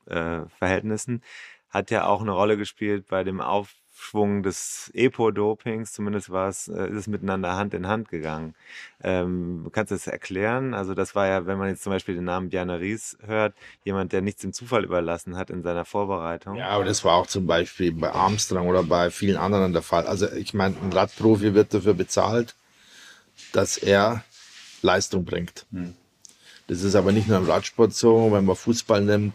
äh, 0.05 0.45
Verhältnissen, 0.59 1.21
hat 1.69 1.91
ja 1.91 2.05
auch 2.05 2.21
eine 2.21 2.31
Rolle 2.31 2.57
gespielt 2.57 3.07
bei 3.07 3.23
dem 3.23 3.41
Aufschwung 3.41 4.43
des 4.43 4.91
Epo-Dopings, 4.93 5.91
zumindest 5.91 6.29
war 6.29 6.49
es, 6.49 6.67
äh, 6.67 6.89
ist 6.89 6.97
es 6.97 7.07
miteinander 7.07 7.55
Hand 7.55 7.73
in 7.73 7.87
Hand 7.87 8.09
gegangen. 8.09 8.55
Ähm, 9.03 9.67
kannst 9.71 9.91
du 9.91 9.95
das 9.95 10.07
erklären? 10.07 10.73
Also 10.73 10.93
das 10.93 11.15
war 11.15 11.27
ja, 11.27 11.45
wenn 11.45 11.57
man 11.57 11.69
jetzt 11.69 11.83
zum 11.83 11.91
Beispiel 11.91 12.15
den 12.15 12.23
Namen 12.23 12.49
Bjarne 12.49 12.79
Ries 12.79 13.17
hört, 13.25 13.53
jemand, 13.83 14.13
der 14.13 14.21
nichts 14.21 14.41
dem 14.41 14.53
Zufall 14.53 14.83
überlassen 14.83 15.35
hat 15.35 15.49
in 15.49 15.63
seiner 15.63 15.85
Vorbereitung. 15.85 16.55
Ja, 16.55 16.69
aber 16.69 16.85
das 16.85 17.03
war 17.03 17.15
auch 17.15 17.27
zum 17.27 17.47
Beispiel 17.47 17.91
bei 17.91 18.11
Armstrong 18.11 18.67
oder 18.67 18.83
bei 18.83 19.11
vielen 19.11 19.37
anderen 19.37 19.73
der 19.73 19.81
Fall. 19.81 20.07
Also 20.07 20.31
ich 20.31 20.53
meine, 20.53 20.75
ein 20.81 20.93
Radprofi 20.93 21.53
wird 21.53 21.73
dafür 21.73 21.93
bezahlt, 21.93 22.55
dass 23.51 23.77
er 23.77 24.23
Leistung 24.81 25.25
bringt. 25.25 25.65
Hm. 25.71 25.93
Das 26.67 26.83
ist 26.83 26.95
aber 26.95 27.11
nicht 27.11 27.27
nur 27.27 27.37
im 27.37 27.45
Radsport 27.49 27.93
so, 27.93 28.31
wenn 28.31 28.45
man 28.45 28.55
Fußball 28.55 29.01
nimmt, 29.01 29.33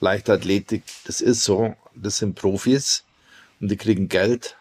Leichtathletik, 0.00 0.84
das 1.04 1.20
ist 1.20 1.42
so. 1.42 1.76
Das 1.94 2.18
sind 2.18 2.34
Profis 2.34 3.04
und 3.60 3.68
die 3.70 3.76
kriegen 3.76 4.08
Geld, 4.08 4.56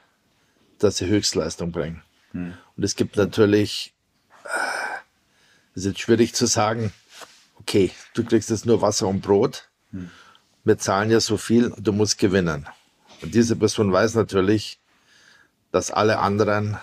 dass 0.80 0.98
sie 0.98 1.08
Höchstleistung 1.08 1.72
bringen. 1.72 2.02
Hm. 2.32 2.54
Und 2.76 2.84
es 2.84 2.96
gibt 2.96 3.16
natürlich, 3.16 3.94
es 5.76 5.84
ist 5.84 5.86
jetzt 5.86 6.00
schwierig 6.00 6.34
zu 6.34 6.48
sagen, 6.48 6.92
okay, 7.60 7.92
du 8.14 8.24
kriegst 8.24 8.50
jetzt 8.50 8.66
nur 8.66 8.82
Wasser 8.82 9.08
und 9.08 9.22
Brot. 9.22 9.70
Hm. 9.92 10.10
Wir 10.64 10.78
zahlen 10.78 11.12
ja 11.12 11.20
so 11.20 11.38
viel, 11.38 11.74
du 11.78 11.94
musst 11.94 12.18
gewinnen. 12.18 12.68
Und 13.22 13.34
diese 13.34 13.56
Person 13.56 13.92
weiß 13.92 14.16
natürlich, 14.16 14.80
dass 15.72 15.92
alle 15.92 16.20
anderen 16.20 16.78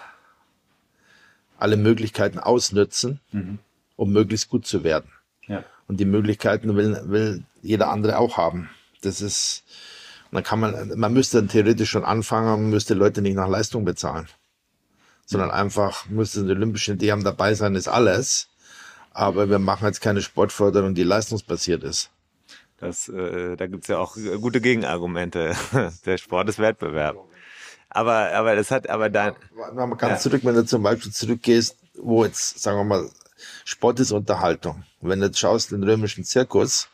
alle 1.58 1.76
Möglichkeiten 1.76 2.38
ausnützen, 2.38 3.20
mhm. 3.32 3.58
um 3.96 4.12
möglichst 4.12 4.48
gut 4.48 4.66
zu 4.66 4.84
werden. 4.84 5.10
Ja. 5.46 5.64
Und 5.86 5.98
die 5.98 6.04
Möglichkeiten 6.04 6.76
will, 6.76 7.00
will 7.04 7.44
jeder 7.64 7.90
andere 7.90 8.18
auch 8.18 8.36
haben. 8.36 8.70
Das 9.02 9.20
ist, 9.20 9.64
dann 10.30 10.42
kann 10.42 10.60
man, 10.60 10.98
man 10.98 11.12
müsste 11.12 11.38
dann 11.38 11.48
theoretisch 11.48 11.90
schon 11.90 12.04
anfangen, 12.04 12.46
man 12.46 12.70
müsste 12.70 12.94
Leute 12.94 13.22
nicht 13.22 13.34
nach 13.34 13.48
Leistung 13.48 13.84
bezahlen, 13.84 14.28
sondern 15.26 15.50
einfach 15.50 16.06
müsste 16.08 16.40
eine 16.40 16.52
olympische 16.52 16.92
Idee 16.92 17.12
haben, 17.12 17.24
dabei 17.24 17.54
sein 17.54 17.74
ist 17.74 17.88
alles. 17.88 18.48
Aber 19.10 19.48
wir 19.48 19.60
machen 19.60 19.86
jetzt 19.86 20.00
keine 20.00 20.22
Sportförderung, 20.22 20.94
die 20.94 21.04
leistungsbasiert 21.04 21.84
ist. 21.84 22.10
Das, 22.78 23.08
äh, 23.08 23.56
da 23.56 23.68
gibt's 23.68 23.86
ja 23.86 23.98
auch 23.98 24.16
gute 24.40 24.60
Gegenargumente. 24.60 25.54
Der 26.04 26.18
Sport 26.18 26.48
ist 26.48 26.58
Wettbewerb. 26.58 27.16
Aber, 27.88 28.32
aber 28.32 28.56
das 28.56 28.72
hat, 28.72 28.90
aber 28.90 29.08
dann. 29.08 29.36
Man 29.72 29.96
kann 29.96 30.10
ja. 30.10 30.18
zurück, 30.18 30.40
wenn 30.42 30.56
du 30.56 30.66
zum 30.66 30.82
Beispiel 30.82 31.12
zurückgehst, 31.12 31.76
wo 31.96 32.24
jetzt, 32.24 32.60
sagen 32.60 32.76
wir 32.78 32.84
mal, 32.84 33.08
Sport 33.64 34.00
ist 34.00 34.12
Unterhaltung. 34.12 34.84
Wenn 35.00 35.20
du 35.20 35.26
jetzt 35.26 35.38
schaust, 35.38 35.72
den 35.72 35.82
römischen 35.82 36.24
Zirkus 36.24 36.88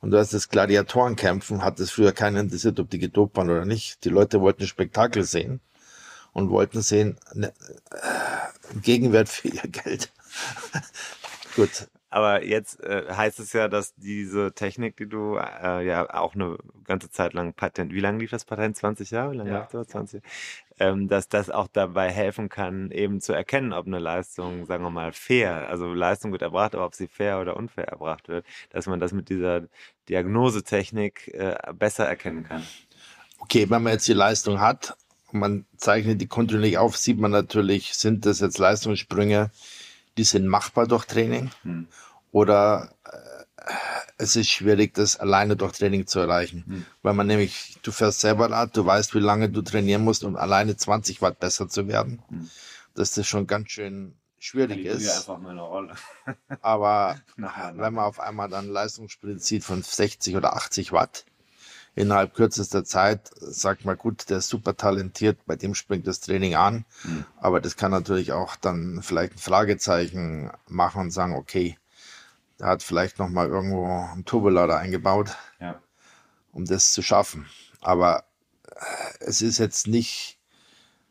und 0.00 0.10
du 0.10 0.18
hast 0.18 0.34
das 0.34 0.48
Gladiatorenkämpfen, 0.48 1.62
hat 1.62 1.80
es 1.80 1.90
früher 1.90 2.12
keinen 2.12 2.36
interessiert, 2.36 2.80
ob 2.80 2.90
die 2.90 2.98
gedopt 2.98 3.36
waren 3.36 3.50
oder 3.50 3.64
nicht. 3.64 4.04
Die 4.04 4.10
Leute 4.10 4.40
wollten 4.40 4.66
Spektakel 4.66 5.24
sehen 5.24 5.60
und 6.32 6.50
wollten 6.50 6.82
sehen, 6.82 7.16
ne, 7.32 7.52
äh, 7.92 8.78
Gegenwert 8.80 9.28
für 9.28 9.48
ihr 9.48 9.62
Geld. 9.62 10.10
Gut. 11.56 11.88
Aber 12.14 12.44
jetzt 12.44 12.80
äh, 12.84 13.12
heißt 13.12 13.40
es 13.40 13.52
ja, 13.52 13.66
dass 13.66 13.92
diese 13.96 14.52
Technik, 14.52 14.96
die 14.96 15.08
du 15.08 15.36
äh, 15.36 15.84
ja 15.84 16.14
auch 16.14 16.36
eine 16.36 16.58
ganze 16.84 17.10
Zeit 17.10 17.32
lang 17.32 17.54
Patent, 17.54 17.92
wie 17.92 17.98
lange 17.98 18.20
lief 18.20 18.30
das 18.30 18.44
Patent? 18.44 18.76
20 18.76 19.10
Jahre? 19.10 19.32
Wie 19.32 19.38
lange 19.38 19.50
ja. 19.50 19.68
das? 19.72 19.88
20? 19.88 20.22
Ähm, 20.78 21.08
dass 21.08 21.28
das 21.28 21.50
auch 21.50 21.66
dabei 21.66 22.12
helfen 22.12 22.48
kann, 22.48 22.92
eben 22.92 23.20
zu 23.20 23.32
erkennen, 23.32 23.72
ob 23.72 23.88
eine 23.88 23.98
Leistung, 23.98 24.64
sagen 24.66 24.84
wir 24.84 24.90
mal, 24.90 25.10
fair, 25.10 25.68
also 25.68 25.92
Leistung 25.92 26.30
wird 26.30 26.42
erbracht, 26.42 26.76
aber 26.76 26.86
ob 26.86 26.94
sie 26.94 27.08
fair 27.08 27.40
oder 27.40 27.56
unfair 27.56 27.88
erbracht 27.88 28.28
wird, 28.28 28.46
dass 28.70 28.86
man 28.86 29.00
das 29.00 29.10
mit 29.10 29.28
dieser 29.28 29.62
Diagnosetechnik 30.08 31.34
äh, 31.34 31.56
besser 31.72 32.06
erkennen 32.06 32.44
kann. 32.44 32.62
Okay, 33.40 33.68
wenn 33.70 33.82
man 33.82 33.94
jetzt 33.94 34.06
die 34.06 34.12
Leistung 34.12 34.60
hat 34.60 34.96
und 35.32 35.40
man 35.40 35.66
zeichnet 35.76 36.20
die 36.20 36.28
kontinuierlich 36.28 36.78
auf, 36.78 36.96
sieht 36.96 37.18
man 37.18 37.32
natürlich, 37.32 37.94
sind 37.94 38.24
das 38.24 38.38
jetzt 38.38 38.58
Leistungssprünge, 38.58 39.50
die 40.16 40.24
sind 40.24 40.46
machbar 40.46 40.86
durch 40.86 41.04
Training 41.06 41.50
hm. 41.62 41.88
oder 42.32 42.94
äh, 43.04 43.70
es 44.16 44.36
ist 44.36 44.50
schwierig, 44.50 44.94
das 44.94 45.18
alleine 45.18 45.56
durch 45.56 45.72
Training 45.72 46.06
zu 46.06 46.20
erreichen. 46.20 46.64
Hm. 46.66 46.86
Weil 47.02 47.14
man 47.14 47.26
nämlich, 47.26 47.76
du 47.82 47.90
fährst 47.90 48.20
selber 48.20 48.50
Rad, 48.50 48.76
du 48.76 48.84
weißt, 48.84 49.14
wie 49.14 49.20
lange 49.20 49.48
du 49.48 49.62
trainieren 49.62 50.04
musst, 50.04 50.24
um 50.24 50.36
alleine 50.36 50.76
20 50.76 51.22
Watt 51.22 51.40
besser 51.40 51.68
zu 51.68 51.88
werden. 51.88 52.22
Hm. 52.28 52.50
Dass 52.94 53.12
das 53.12 53.26
schon 53.26 53.46
ganz 53.46 53.70
schön 53.70 54.14
schwierig 54.38 54.84
ist. 54.84 55.08
einfach 55.08 55.38
mal 55.38 55.50
eine 55.50 55.62
Rolle. 55.62 55.94
Aber 56.60 57.18
wenn 57.36 57.94
man 57.94 58.04
auf 58.04 58.20
einmal 58.20 58.48
dann 58.48 58.68
Leistungssprint 58.68 59.42
sieht 59.42 59.64
von 59.64 59.82
60 59.82 60.36
oder 60.36 60.54
80 60.54 60.92
Watt, 60.92 61.24
innerhalb 61.94 62.34
kürzester 62.34 62.84
Zeit 62.84 63.30
sagt 63.36 63.84
man, 63.84 63.96
gut, 63.96 64.28
der 64.28 64.38
ist 64.38 64.48
super 64.48 64.76
talentiert, 64.76 65.38
bei 65.46 65.56
dem 65.56 65.74
springt 65.74 66.06
das 66.06 66.20
Training 66.20 66.56
an. 66.56 66.84
Mhm. 67.04 67.24
Aber 67.36 67.60
das 67.60 67.76
kann 67.76 67.90
natürlich 67.90 68.32
auch 68.32 68.56
dann 68.56 69.00
vielleicht 69.02 69.34
ein 69.34 69.38
Fragezeichen 69.38 70.50
machen 70.68 71.02
und 71.02 71.10
sagen, 71.10 71.34
okay, 71.34 71.78
der 72.58 72.68
hat 72.68 72.82
vielleicht 72.82 73.18
nochmal 73.18 73.48
irgendwo 73.48 73.86
einen 73.86 74.24
Turbolader 74.24 74.78
eingebaut, 74.78 75.36
ja. 75.60 75.80
um 76.52 76.64
das 76.64 76.92
zu 76.92 77.02
schaffen. 77.02 77.46
Aber 77.80 78.24
äh, 78.66 78.74
es 79.20 79.42
ist 79.42 79.58
jetzt 79.58 79.86
nicht, 79.86 80.38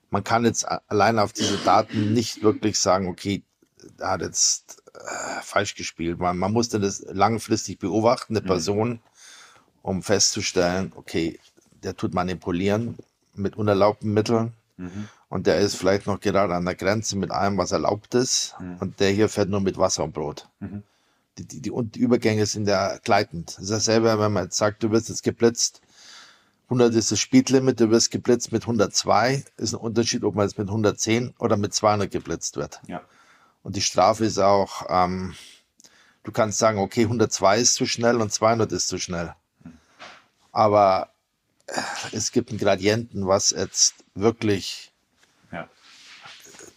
man 0.09 0.23
kann 0.23 0.45
jetzt 0.45 0.65
allein 0.87 1.19
auf 1.19 1.33
diese 1.33 1.57
Daten 1.57 2.13
nicht 2.13 2.43
wirklich 2.43 2.79
sagen, 2.79 3.07
okay, 3.07 3.43
der 3.99 4.09
hat 4.09 4.21
jetzt 4.21 4.83
äh, 4.93 5.41
falsch 5.41 5.75
gespielt. 5.75 6.19
Man, 6.19 6.37
man 6.37 6.51
musste 6.51 6.79
das 6.79 7.03
langfristig 7.07 7.79
beobachten, 7.79 8.35
eine 8.35 8.43
mhm. 8.43 8.47
Person 8.47 9.01
um 9.83 10.01
festzustellen, 10.01 10.91
okay, 10.95 11.39
der 11.83 11.95
tut 11.95 12.15
manipulieren 12.15 12.97
mit 13.35 13.55
unerlaubten 13.55 14.11
Mitteln 14.13 14.53
mhm. 14.77 15.07
und 15.29 15.45
der 15.45 15.59
ist 15.59 15.75
vielleicht 15.75 16.07
noch 16.07 16.19
gerade 16.19 16.55
an 16.55 16.65
der 16.65 16.75
Grenze 16.75 17.15
mit 17.17 17.29
allem, 17.29 17.57
was 17.57 17.71
erlaubt 17.71 18.15
ist 18.15 18.55
mhm. 18.59 18.77
und 18.79 18.99
der 18.99 19.11
hier 19.11 19.29
fährt 19.29 19.49
nur 19.49 19.61
mit 19.61 19.77
Wasser 19.77 20.03
und 20.03 20.13
Brot. 20.13 20.49
Mhm. 20.59 20.81
Die, 21.37 21.45
die, 21.45 21.61
die, 21.61 21.99
Übergänge 21.99 22.45
sind 22.45 22.67
ja 22.67 22.97
gleitend. 23.03 23.55
Das 23.57 23.63
ist 23.63 23.71
dasselbe, 23.71 24.19
wenn 24.19 24.31
man 24.31 24.45
jetzt 24.45 24.57
sagt, 24.57 24.83
du 24.83 24.91
wirst 24.91 25.09
jetzt 25.09 25.23
geblitzt, 25.23 25.81
100 26.65 26.93
ist 26.95 27.11
das 27.11 27.19
Speedlimit, 27.19 27.79
du 27.79 27.89
wirst 27.89 28.11
geblitzt 28.11 28.51
mit 28.51 28.63
102, 28.63 29.43
ist 29.57 29.73
ein 29.73 29.79
Unterschied, 29.79 30.23
ob 30.23 30.35
man 30.35 30.47
jetzt 30.47 30.57
mit 30.57 30.67
110 30.67 31.33
oder 31.39 31.57
mit 31.57 31.73
200 31.73 32.09
geblitzt 32.09 32.55
wird. 32.55 32.81
Ja. 32.87 33.01
Und 33.63 33.75
die 33.75 33.81
Strafe 33.81 34.25
ist 34.25 34.37
auch, 34.39 34.85
ähm, 34.89 35.33
du 36.23 36.31
kannst 36.31 36.59
sagen, 36.59 36.77
okay, 36.79 37.03
102 37.03 37.59
ist 37.59 37.73
zu 37.73 37.85
schnell 37.85 38.21
und 38.21 38.31
200 38.31 38.71
ist 38.71 38.87
zu 38.87 38.97
schnell. 38.99 39.33
Aber 40.53 41.09
äh, 41.67 41.81
es 42.13 42.31
gibt 42.31 42.49
einen 42.49 42.59
Gradienten, 42.59 43.27
was 43.27 43.51
jetzt 43.51 44.05
wirklich 44.15 44.93
ja. 45.51 45.67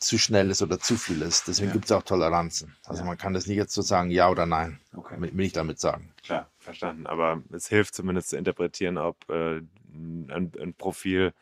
zu 0.01 0.19
schnell 0.19 0.51
ist 0.51 0.63
oder 0.63 0.81
zu 0.81 0.97
viel 0.97 1.23
ist. 1.23 1.47
Deswegen 1.47 1.69
ja. 1.69 1.73
gibt 1.75 1.85
es 1.85 1.93
auch 1.93 2.03
Toleranzen. 2.03 2.75
Also 2.85 3.03
ja. 3.03 3.07
man 3.07 3.19
kann 3.19 3.35
das 3.35 3.47
nicht 3.47 3.59
jetzt 3.59 3.75
so 3.75 3.83
sagen, 3.83 4.11
ja 4.11 4.29
oder 4.29 4.47
nein. 4.47 4.81
Okay. 4.97 5.15
Will 5.21 5.45
ich 5.45 5.53
damit 5.53 5.79
sagen. 5.79 6.13
Klar, 6.25 6.51
verstanden. 6.59 7.07
Aber 7.07 7.43
es 7.53 7.69
hilft 7.69 7.95
zumindest 7.95 8.31
zu 8.31 8.37
interpretieren, 8.37 8.99
ob 8.99 9.17
äh, 9.31 9.59
ein, 9.93 10.53
ein 10.61 10.75
Profil 10.75 11.33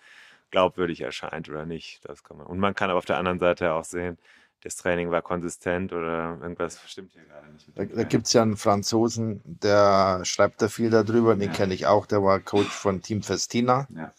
glaubwürdig 0.51 1.01
erscheint 1.01 1.49
oder 1.49 1.65
nicht. 1.67 2.01
Das 2.05 2.23
kann 2.23 2.37
man. 2.37 2.47
Und 2.47 2.59
man 2.59 2.75
kann 2.75 2.91
aber 2.91 2.99
auf 2.99 3.07
der 3.07 3.19
anderen 3.19 3.39
Seite 3.39 3.73
auch 3.73 3.85
sehen, 3.85 4.19
das 4.65 4.77
Training 4.77 5.11
war 5.11 5.21
konsistent 5.21 5.93
oder 5.93 6.39
irgendwas 6.41 6.81
stimmt 6.87 7.13
hier 7.13 7.23
gerade 7.25 7.53
nicht. 7.53 7.69
da 7.75 7.85
da 7.85 8.03
gibt 8.03 8.27
es 8.27 8.33
ja 8.33 8.41
einen 8.41 8.57
Franzosen, 8.57 9.43
der 9.45 10.25
schreibt 10.25 10.63
da 10.63 10.69
viel 10.69 10.89
darüber, 10.89 11.37
den 11.37 11.51
ja. 11.51 11.53
kenne 11.53 11.75
ich 11.75 11.87
auch, 11.87 12.07
der 12.07 12.23
war 12.23 12.41
Coach 12.41 12.71
von 12.71 13.03
Team 13.03 13.23
Festina, 13.23 13.87
ja. 13.95 14.13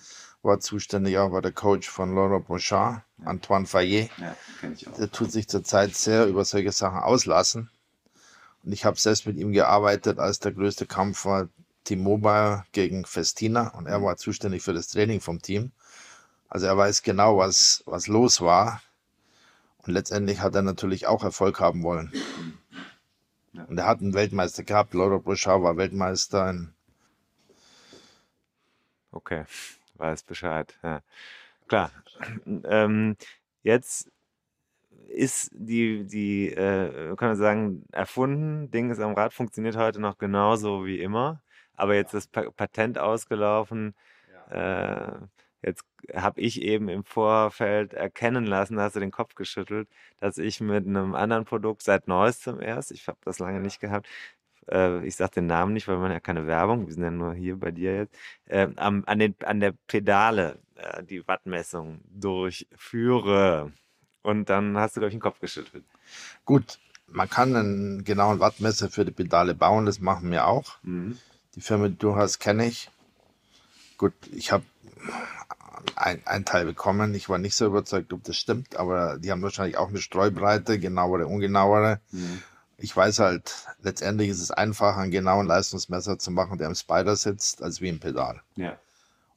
war 0.43 0.59
zuständig 0.59 1.17
auch, 1.17 1.31
war 1.31 1.41
der 1.41 1.51
Coach 1.51 1.89
von 1.89 2.13
Laurent 2.13 2.45
Bouchard, 2.45 3.01
ja. 3.17 3.25
Antoine 3.25 3.65
Fayet. 3.65 4.11
Ja, 4.17 4.35
ich 4.71 4.87
auch. 4.87 4.93
Der 4.93 5.11
tut 5.11 5.31
sich 5.31 5.47
zurzeit 5.47 5.95
sehr 5.95 6.27
über 6.27 6.45
solche 6.45 6.71
Sachen 6.71 6.99
auslassen. 6.99 7.71
Und 8.63 8.71
ich 8.71 8.85
habe 8.85 8.99
selbst 8.99 9.25
mit 9.25 9.37
ihm 9.37 9.51
gearbeitet, 9.51 10.19
als 10.19 10.39
der 10.39 10.51
größte 10.51 10.85
Kampf 10.85 11.25
war 11.25 11.49
T-Mobile 11.85 12.65
gegen 12.71 13.05
Festina 13.05 13.69
und 13.69 13.87
er 13.87 14.01
war 14.03 14.17
zuständig 14.17 14.61
für 14.61 14.73
das 14.73 14.89
Training 14.89 15.21
vom 15.21 15.41
Team. 15.41 15.71
Also 16.49 16.67
er 16.67 16.77
weiß 16.77 17.01
genau, 17.01 17.37
was, 17.37 17.81
was 17.87 18.07
los 18.07 18.41
war 18.41 18.81
und 19.85 19.93
letztendlich 19.93 20.41
hat 20.41 20.55
er 20.55 20.61
natürlich 20.61 21.07
auch 21.07 21.23
Erfolg 21.23 21.59
haben 21.59 21.83
wollen. 21.83 22.11
Und 23.67 23.77
er 23.77 23.85
hat 23.85 24.01
einen 24.01 24.13
Weltmeister 24.13 24.63
gehabt. 24.63 24.93
Laura 24.93 25.17
Bruschau 25.17 25.63
war 25.63 25.77
Weltmeister. 25.77 26.49
In 26.49 26.73
okay, 29.11 29.45
weiß 29.95 30.23
Bescheid. 30.23 30.77
Ja. 30.83 31.01
Klar. 31.67 31.91
Ähm, 32.45 33.15
jetzt 33.63 34.11
ist 35.07 35.51
die, 35.53 36.05
die 36.05 36.49
äh, 36.49 37.15
kann 37.15 37.29
man 37.29 37.37
sagen, 37.37 37.85
erfunden. 37.91 38.71
Ding 38.71 38.89
ist 38.89 38.99
am 38.99 39.13
Rad, 39.13 39.33
funktioniert 39.33 39.77
heute 39.77 40.01
noch 40.01 40.17
genauso 40.17 40.85
wie 40.85 40.99
immer. 40.99 41.41
Aber 41.75 41.95
jetzt 41.95 42.13
ist 42.13 42.35
das 42.35 42.53
Patent 42.53 42.97
ausgelaufen. 42.97 43.95
Ja. 44.49 45.15
Äh, 45.15 45.19
Jetzt 45.65 45.83
habe 46.13 46.41
ich 46.41 46.61
eben 46.61 46.89
im 46.89 47.03
Vorfeld 47.03 47.93
erkennen 47.93 48.45
lassen, 48.45 48.75
da 48.75 48.83
hast 48.83 48.95
du 48.95 48.99
den 48.99 49.09
Kopf 49.09 49.33
geschüttelt, 49.33 49.87
dass 50.19 50.37
ich 50.37 50.61
mit 50.61 50.85
einem 50.85 51.15
anderen 51.15 51.45
Produkt 51.45 51.81
seit 51.81 52.07
neuestem 52.07 52.61
erst, 52.61 52.91
ich 52.91 53.07
habe 53.07 53.17
das 53.25 53.39
lange 53.39 53.59
nicht 53.59 53.79
gehabt, 53.79 54.07
äh, 54.69 55.03
ich 55.03 55.15
sage 55.15 55.31
den 55.35 55.47
Namen 55.47 55.73
nicht, 55.73 55.87
weil 55.87 55.97
wir 55.97 56.11
ja 56.11 56.19
keine 56.19 56.45
Werbung, 56.45 56.85
wir 56.85 56.93
sind 56.93 57.01
ja 57.01 57.09
nur 57.09 57.33
hier 57.33 57.59
bei 57.59 57.71
dir 57.71 57.95
jetzt, 57.95 58.15
äh, 58.45 58.67
am, 58.75 59.03
an, 59.07 59.17
den, 59.17 59.33
an 59.43 59.59
der 59.59 59.73
Pedale 59.87 60.59
äh, 60.75 61.01
die 61.03 61.27
Wattmessung 61.27 61.99
durchführe. 62.13 63.71
Und 64.21 64.51
dann 64.51 64.77
hast 64.77 64.95
du, 64.95 64.99
glaube 64.99 65.09
ich, 65.09 65.15
den 65.15 65.21
Kopf 65.21 65.39
geschüttelt. 65.39 65.83
Gut, 66.45 66.77
man 67.07 67.27
kann 67.27 67.55
einen 67.55 68.03
genauen 68.03 68.39
Wattmesser 68.39 68.89
für 68.89 69.03
die 69.03 69.11
Pedale 69.11 69.55
bauen, 69.55 69.87
das 69.87 69.99
machen 69.99 70.29
wir 70.29 70.45
auch. 70.45 70.77
Mhm. 70.83 71.17
Die 71.55 71.61
Firma, 71.61 71.87
die 71.87 71.97
du 71.97 72.15
hast, 72.15 72.37
kenne 72.37 72.67
ich. 72.67 72.91
Gut, 73.97 74.13
ich 74.31 74.51
habe 74.51 74.63
ein, 75.95 76.21
ein 76.25 76.45
Teil 76.45 76.65
bekommen. 76.65 77.13
Ich 77.13 77.29
war 77.29 77.37
nicht 77.37 77.55
so 77.55 77.65
überzeugt, 77.65 78.13
ob 78.13 78.23
das 78.23 78.37
stimmt, 78.37 78.75
aber 78.75 79.17
die 79.17 79.31
haben 79.31 79.41
wahrscheinlich 79.41 79.77
auch 79.77 79.89
eine 79.89 79.99
Streubreite, 79.99 80.79
genauere, 80.79 81.27
ungenauere. 81.27 81.99
Mhm. 82.11 82.41
Ich 82.77 82.95
weiß 82.95 83.19
halt, 83.19 83.53
letztendlich 83.81 84.29
ist 84.29 84.41
es 84.41 84.51
einfacher, 84.51 84.99
einen 84.99 85.11
genauen 85.11 85.47
Leistungsmesser 85.47 86.19
zu 86.19 86.31
machen, 86.31 86.57
der 86.57 86.67
im 86.67 86.75
Spider 86.75 87.15
sitzt, 87.15 87.63
als 87.63 87.79
wie 87.81 87.89
im 87.89 87.99
Pedal. 87.99 88.41
Ja. 88.55 88.77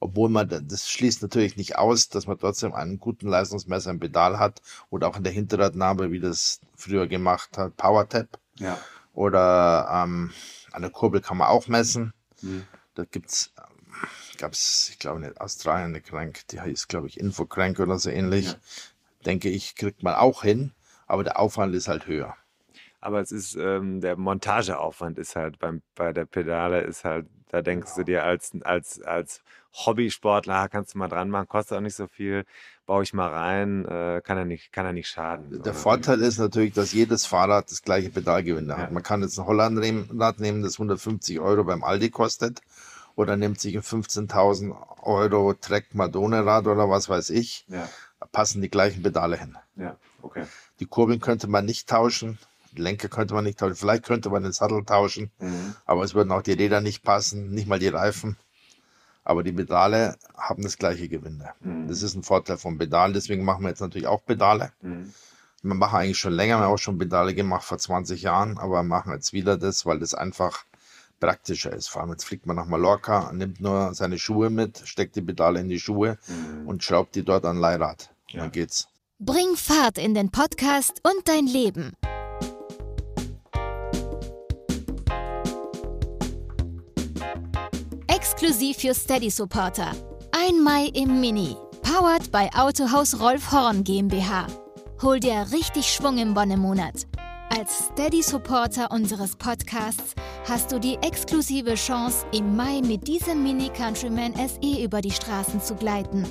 Obwohl 0.00 0.28
man, 0.28 0.48
das 0.48 0.88
schließt 0.88 1.22
natürlich 1.22 1.56
nicht 1.56 1.76
aus, 1.76 2.08
dass 2.08 2.26
man 2.26 2.38
trotzdem 2.38 2.72
einen 2.72 2.98
guten 2.98 3.28
Leistungsmesser 3.28 3.90
im 3.90 4.00
Pedal 4.00 4.38
hat 4.38 4.62
oder 4.90 5.08
auch 5.08 5.16
in 5.16 5.24
der 5.24 5.32
Hinterradnabe, 5.32 6.12
wie 6.12 6.20
das 6.20 6.60
früher 6.76 7.06
gemacht 7.06 7.58
hat, 7.58 7.76
PowerTap. 7.76 8.38
Ja. 8.56 8.78
Oder 9.12 9.88
ähm, 9.92 10.32
an 10.72 10.82
der 10.82 10.90
Kurbel 10.92 11.20
kann 11.20 11.36
man 11.36 11.48
auch 11.48 11.66
messen. 11.66 12.12
Mhm. 12.42 12.64
Da 12.94 13.04
gibt's, 13.04 13.52
ähm, 13.58 13.77
gab's, 14.38 14.88
ich 14.90 14.98
glaube 14.98 15.24
in 15.24 15.36
Australien 15.38 15.88
eine 15.88 16.00
Crank, 16.00 16.46
die 16.50 16.60
heißt, 16.60 16.88
glaube 16.88 17.08
ich, 17.08 17.20
Infocrank 17.20 17.78
oder 17.80 17.98
so 17.98 18.10
ähnlich. 18.10 18.46
Ja. 18.46 18.54
Denke 19.26 19.48
ich, 19.50 19.74
kriegt 19.74 20.02
man 20.02 20.14
auch 20.14 20.42
hin, 20.42 20.72
aber 21.06 21.24
der 21.24 21.38
Aufwand 21.38 21.74
ist 21.74 21.88
halt 21.88 22.06
höher. 22.06 22.34
Aber 23.00 23.20
es 23.20 23.30
ist, 23.30 23.54
ähm, 23.56 24.00
der 24.00 24.16
Montageaufwand 24.16 25.18
ist 25.18 25.36
halt 25.36 25.58
beim, 25.58 25.82
bei 25.94 26.12
der 26.12 26.24
Pedale 26.24 26.80
ist 26.80 27.04
halt, 27.04 27.26
da 27.50 27.62
denkst 27.62 27.94
du 27.96 28.04
dir 28.04 28.24
als, 28.24 28.52
als, 28.62 29.00
als 29.02 29.42
Hobbysportler, 29.72 30.54
ah, 30.54 30.68
kannst 30.68 30.94
du 30.94 30.98
mal 30.98 31.08
dran 31.08 31.30
machen, 31.30 31.48
kostet 31.48 31.78
auch 31.78 31.82
nicht 31.82 31.94
so 31.94 32.06
viel, 32.08 32.44
baue 32.86 33.02
ich 33.04 33.12
mal 33.14 33.28
rein, 33.28 33.84
äh, 33.84 34.20
kann 34.24 34.36
er 34.38 34.44
nicht, 34.44 34.72
kann 34.72 34.84
er 34.86 34.92
nicht 34.92 35.08
schaden. 35.08 35.62
Der 35.62 35.74
So. 35.74 35.80
Vorteil 35.80 36.20
ist 36.20 36.38
natürlich, 36.38 36.72
dass 36.72 36.92
jedes 36.92 37.26
Fahrrad 37.26 37.70
das 37.70 37.82
gleiche 37.82 38.10
Pedalgewinde 38.10 38.74
Ja. 38.74 38.78
hat. 38.80 38.92
Man 38.92 39.02
kann 39.02 39.22
jetzt 39.22 39.38
ein 39.38 39.46
Hollandrad 39.46 40.40
nehmen, 40.40 40.62
das 40.62 40.78
150 40.78 41.38
Euro 41.40 41.64
beim 41.64 41.84
Aldi 41.84 42.10
kostet. 42.10 42.60
Oder 43.18 43.36
nimmt 43.36 43.58
sich 43.60 43.74
ein 43.74 43.82
15.000 43.82 44.76
Euro 45.02 45.52
Trek 45.52 45.92
Madone 45.92 46.46
Rad 46.46 46.68
oder 46.68 46.88
was 46.88 47.08
weiß 47.08 47.30
ich. 47.30 47.64
Ja, 47.68 47.88
Da 48.20 48.26
passen 48.26 48.62
die 48.62 48.70
gleichen 48.70 49.02
Pedale 49.02 49.36
hin. 49.36 49.58
ja, 49.74 49.96
okay. 50.22 50.44
Die 50.78 50.86
Kurbeln 50.86 51.18
könnte 51.18 51.48
man 51.48 51.64
nicht 51.64 51.88
tauschen. 51.88 52.38
Die 52.70 52.80
Lenker 52.80 53.08
könnte 53.08 53.34
man 53.34 53.42
nicht 53.42 53.58
tauschen. 53.58 53.74
Vielleicht 53.74 54.04
könnte 54.04 54.30
man 54.30 54.44
den 54.44 54.52
Sattel 54.52 54.84
tauschen. 54.84 55.32
Mhm. 55.40 55.74
Aber 55.84 56.04
es 56.04 56.14
würden 56.14 56.30
auch 56.30 56.42
die 56.42 56.52
Räder 56.52 56.80
nicht 56.80 57.02
passen, 57.02 57.50
nicht 57.50 57.66
mal 57.66 57.80
die 57.80 57.88
Reifen. 57.88 58.36
Aber 59.24 59.42
die 59.42 59.52
Pedale 59.52 60.16
haben 60.36 60.62
das 60.62 60.78
gleiche 60.78 61.08
Gewinde. 61.08 61.48
Mhm. 61.58 61.88
Das 61.88 62.02
ist 62.04 62.14
ein 62.14 62.22
Vorteil 62.22 62.56
vom 62.56 62.78
Pedal. 62.78 63.12
Deswegen 63.12 63.44
machen 63.44 63.62
wir 63.64 63.70
jetzt 63.70 63.80
natürlich 63.80 64.06
auch 64.06 64.24
Pedale. 64.24 64.70
Mhm. 64.80 65.12
Wir 65.62 65.74
machen 65.74 65.96
eigentlich 65.98 66.18
schon 66.20 66.34
länger, 66.34 66.58
wir 66.60 66.66
haben 66.66 66.72
auch 66.74 66.78
schon 66.78 66.98
Pedale 66.98 67.34
gemacht 67.34 67.64
vor 67.64 67.78
20 67.78 68.22
Jahren, 68.22 68.58
aber 68.58 68.84
machen 68.84 69.12
jetzt 69.12 69.32
wieder 69.32 69.58
das, 69.58 69.84
weil 69.86 69.98
das 69.98 70.14
einfach 70.14 70.64
praktischer 71.20 71.72
ist. 71.72 71.88
Vor 71.88 72.02
allem 72.02 72.10
jetzt 72.12 72.24
fliegt 72.24 72.46
man 72.46 72.56
nach 72.56 72.66
Mallorca, 72.66 73.30
nimmt 73.32 73.60
nur 73.60 73.94
seine 73.94 74.18
Schuhe 74.18 74.50
mit, 74.50 74.82
steckt 74.84 75.16
die 75.16 75.22
Pedale 75.22 75.60
in 75.60 75.68
die 75.68 75.80
Schuhe 75.80 76.18
Mhm. 76.28 76.66
und 76.68 76.82
schraubt 76.84 77.14
die 77.14 77.24
dort 77.24 77.44
an 77.44 77.58
Leihrad. 77.58 78.10
Ja. 78.30 78.40
Dann 78.42 78.52
geht's. 78.52 78.88
Bring 79.18 79.56
Fahrt 79.56 79.98
in 79.98 80.14
den 80.14 80.30
Podcast 80.30 81.00
und 81.02 81.26
dein 81.26 81.46
Leben. 81.46 81.92
Exklusiv 88.08 88.78
für 88.78 88.94
Steady 88.94 89.30
Supporter. 89.30 89.92
Ein 90.32 90.62
Mai 90.62 90.86
im 90.94 91.20
Mini. 91.20 91.56
Powered 91.82 92.30
bei 92.30 92.48
Autohaus 92.54 93.20
Rolf 93.20 93.50
Horn 93.52 93.84
GmbH. 93.84 94.46
Hol 95.02 95.20
dir 95.20 95.46
richtig 95.52 95.86
Schwung 95.86 96.18
im 96.18 96.34
Bonnemonat. 96.34 97.06
Als 97.50 97.86
Steady 97.86 98.22
Supporter 98.22 98.90
unseres 98.90 99.34
Podcasts 99.34 100.14
hast 100.48 100.70
du 100.70 100.78
die 100.78 100.96
exklusive 101.02 101.74
Chance, 101.74 102.26
im 102.32 102.54
Mai 102.56 102.80
mit 102.82 103.08
diesem 103.08 103.42
Mini 103.42 103.70
Countryman 103.70 104.34
SE 104.36 104.84
über 104.84 105.00
die 105.00 105.10
Straßen 105.10 105.60
zu 105.60 105.74
gleiten. 105.74 106.26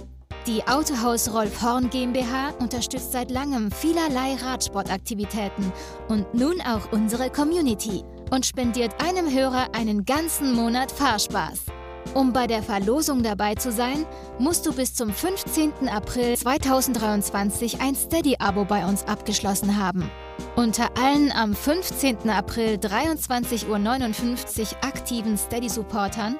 Die 0.46 0.66
Autohaus 0.68 1.34
Rolf 1.34 1.62
Horn 1.62 1.90
GmbH 1.90 2.52
unterstützt 2.60 3.12
seit 3.12 3.32
langem 3.32 3.72
vielerlei 3.72 4.36
Radsportaktivitäten 4.36 5.74
und 6.08 6.32
nun 6.34 6.62
auch 6.62 6.92
unsere 6.92 7.30
Community 7.30 8.04
und 8.30 8.46
spendiert 8.46 9.04
einem 9.04 9.30
Hörer 9.30 9.68
einen 9.76 10.06
ganzen 10.06 10.54
Monat 10.54 10.92
Fahrspaß. 10.92 11.66
Um 12.14 12.34
bei 12.34 12.48
der 12.48 12.64
Verlosung 12.64 13.24
dabei 13.24 13.56
zu 13.56 13.72
sein, 13.72 14.06
musst 14.40 14.66
du 14.66 14.74
bis 14.74 14.94
zum 14.94 15.12
15. 15.12 15.88
April 15.90 16.36
2023 16.38 17.82
ein 17.82 17.96
Steady-Abo 17.96 18.66
bei 18.66 18.86
uns 18.86 19.04
abgeschlossen 19.04 19.78
haben. 19.78 20.10
Unter 20.56 20.90
allen 20.98 21.32
am 21.32 21.56
15. 21.56 22.30
April 22.30 22.76
23.59 22.76 23.68
Uhr 23.70 24.84
aktiven 24.84 25.38
Steady-Supportern 25.38 26.38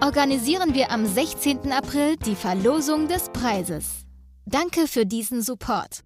organisieren 0.00 0.74
wir 0.74 0.90
am 0.90 1.06
16. 1.06 1.72
April 1.72 2.16
die 2.16 2.36
Verlosung 2.36 3.08
des 3.08 3.30
Preises. 3.30 4.06
Danke 4.44 4.86
für 4.86 5.06
diesen 5.06 5.42
Support. 5.42 6.02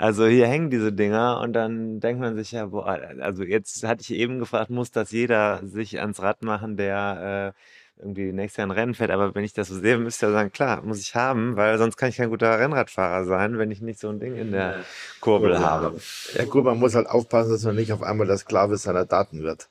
Also 0.00 0.26
hier 0.26 0.46
hängen 0.46 0.70
diese 0.70 0.94
Dinger 0.94 1.40
und 1.42 1.52
dann 1.52 2.00
denkt 2.00 2.22
man 2.22 2.34
sich 2.34 2.52
ja, 2.52 2.64
boah, 2.64 2.86
also 3.20 3.42
jetzt 3.42 3.86
hatte 3.86 4.00
ich 4.00 4.10
eben 4.12 4.38
gefragt, 4.38 4.70
muss 4.70 4.90
das 4.90 5.10
jeder 5.10 5.60
sich 5.62 6.00
ans 6.00 6.22
Rad 6.22 6.42
machen, 6.42 6.78
der 6.78 7.54
äh, 7.54 8.00
irgendwie 8.00 8.32
nächstes 8.32 8.56
Jahr 8.56 8.68
ein 8.68 8.70
Rennen 8.70 8.94
fährt. 8.94 9.10
Aber 9.10 9.34
wenn 9.34 9.44
ich 9.44 9.52
das 9.52 9.68
so 9.68 9.78
sehe, 9.78 9.98
müsste 9.98 10.24
ich 10.24 10.30
ja 10.30 10.38
sagen, 10.38 10.52
klar, 10.52 10.80
muss 10.80 11.02
ich 11.02 11.14
haben, 11.14 11.54
weil 11.56 11.76
sonst 11.76 11.98
kann 11.98 12.08
ich 12.08 12.16
kein 12.16 12.30
guter 12.30 12.58
Rennradfahrer 12.58 13.26
sein, 13.26 13.58
wenn 13.58 13.70
ich 13.70 13.82
nicht 13.82 14.00
so 14.00 14.08
ein 14.08 14.18
Ding 14.20 14.36
in 14.36 14.52
der 14.52 14.76
Kurbel 15.20 15.58
habe. 15.58 16.00
Ja 16.32 16.46
gut, 16.46 16.64
man 16.64 16.78
muss 16.78 16.94
halt 16.94 17.06
aufpassen, 17.06 17.50
dass 17.50 17.64
man 17.64 17.76
nicht 17.76 17.92
auf 17.92 18.02
einmal 18.02 18.26
der 18.26 18.38
Sklave 18.38 18.78
seiner 18.78 19.04
Daten 19.04 19.42
wird. 19.42 19.68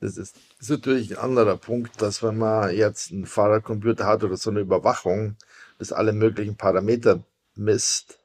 Das 0.00 0.16
ist, 0.16 0.34
das 0.58 0.68
ist 0.68 0.70
natürlich 0.70 1.12
ein 1.12 1.22
anderer 1.22 1.56
Punkt, 1.56 2.02
dass 2.02 2.24
wenn 2.24 2.38
man 2.38 2.74
jetzt 2.74 3.12
einen 3.12 3.24
Fahrradcomputer 3.24 4.04
hat 4.04 4.24
oder 4.24 4.36
so 4.36 4.50
eine 4.50 4.58
Überwachung, 4.58 5.36
das 5.78 5.92
alle 5.92 6.12
möglichen 6.12 6.56
Parameter 6.56 7.20
misst, 7.54 8.17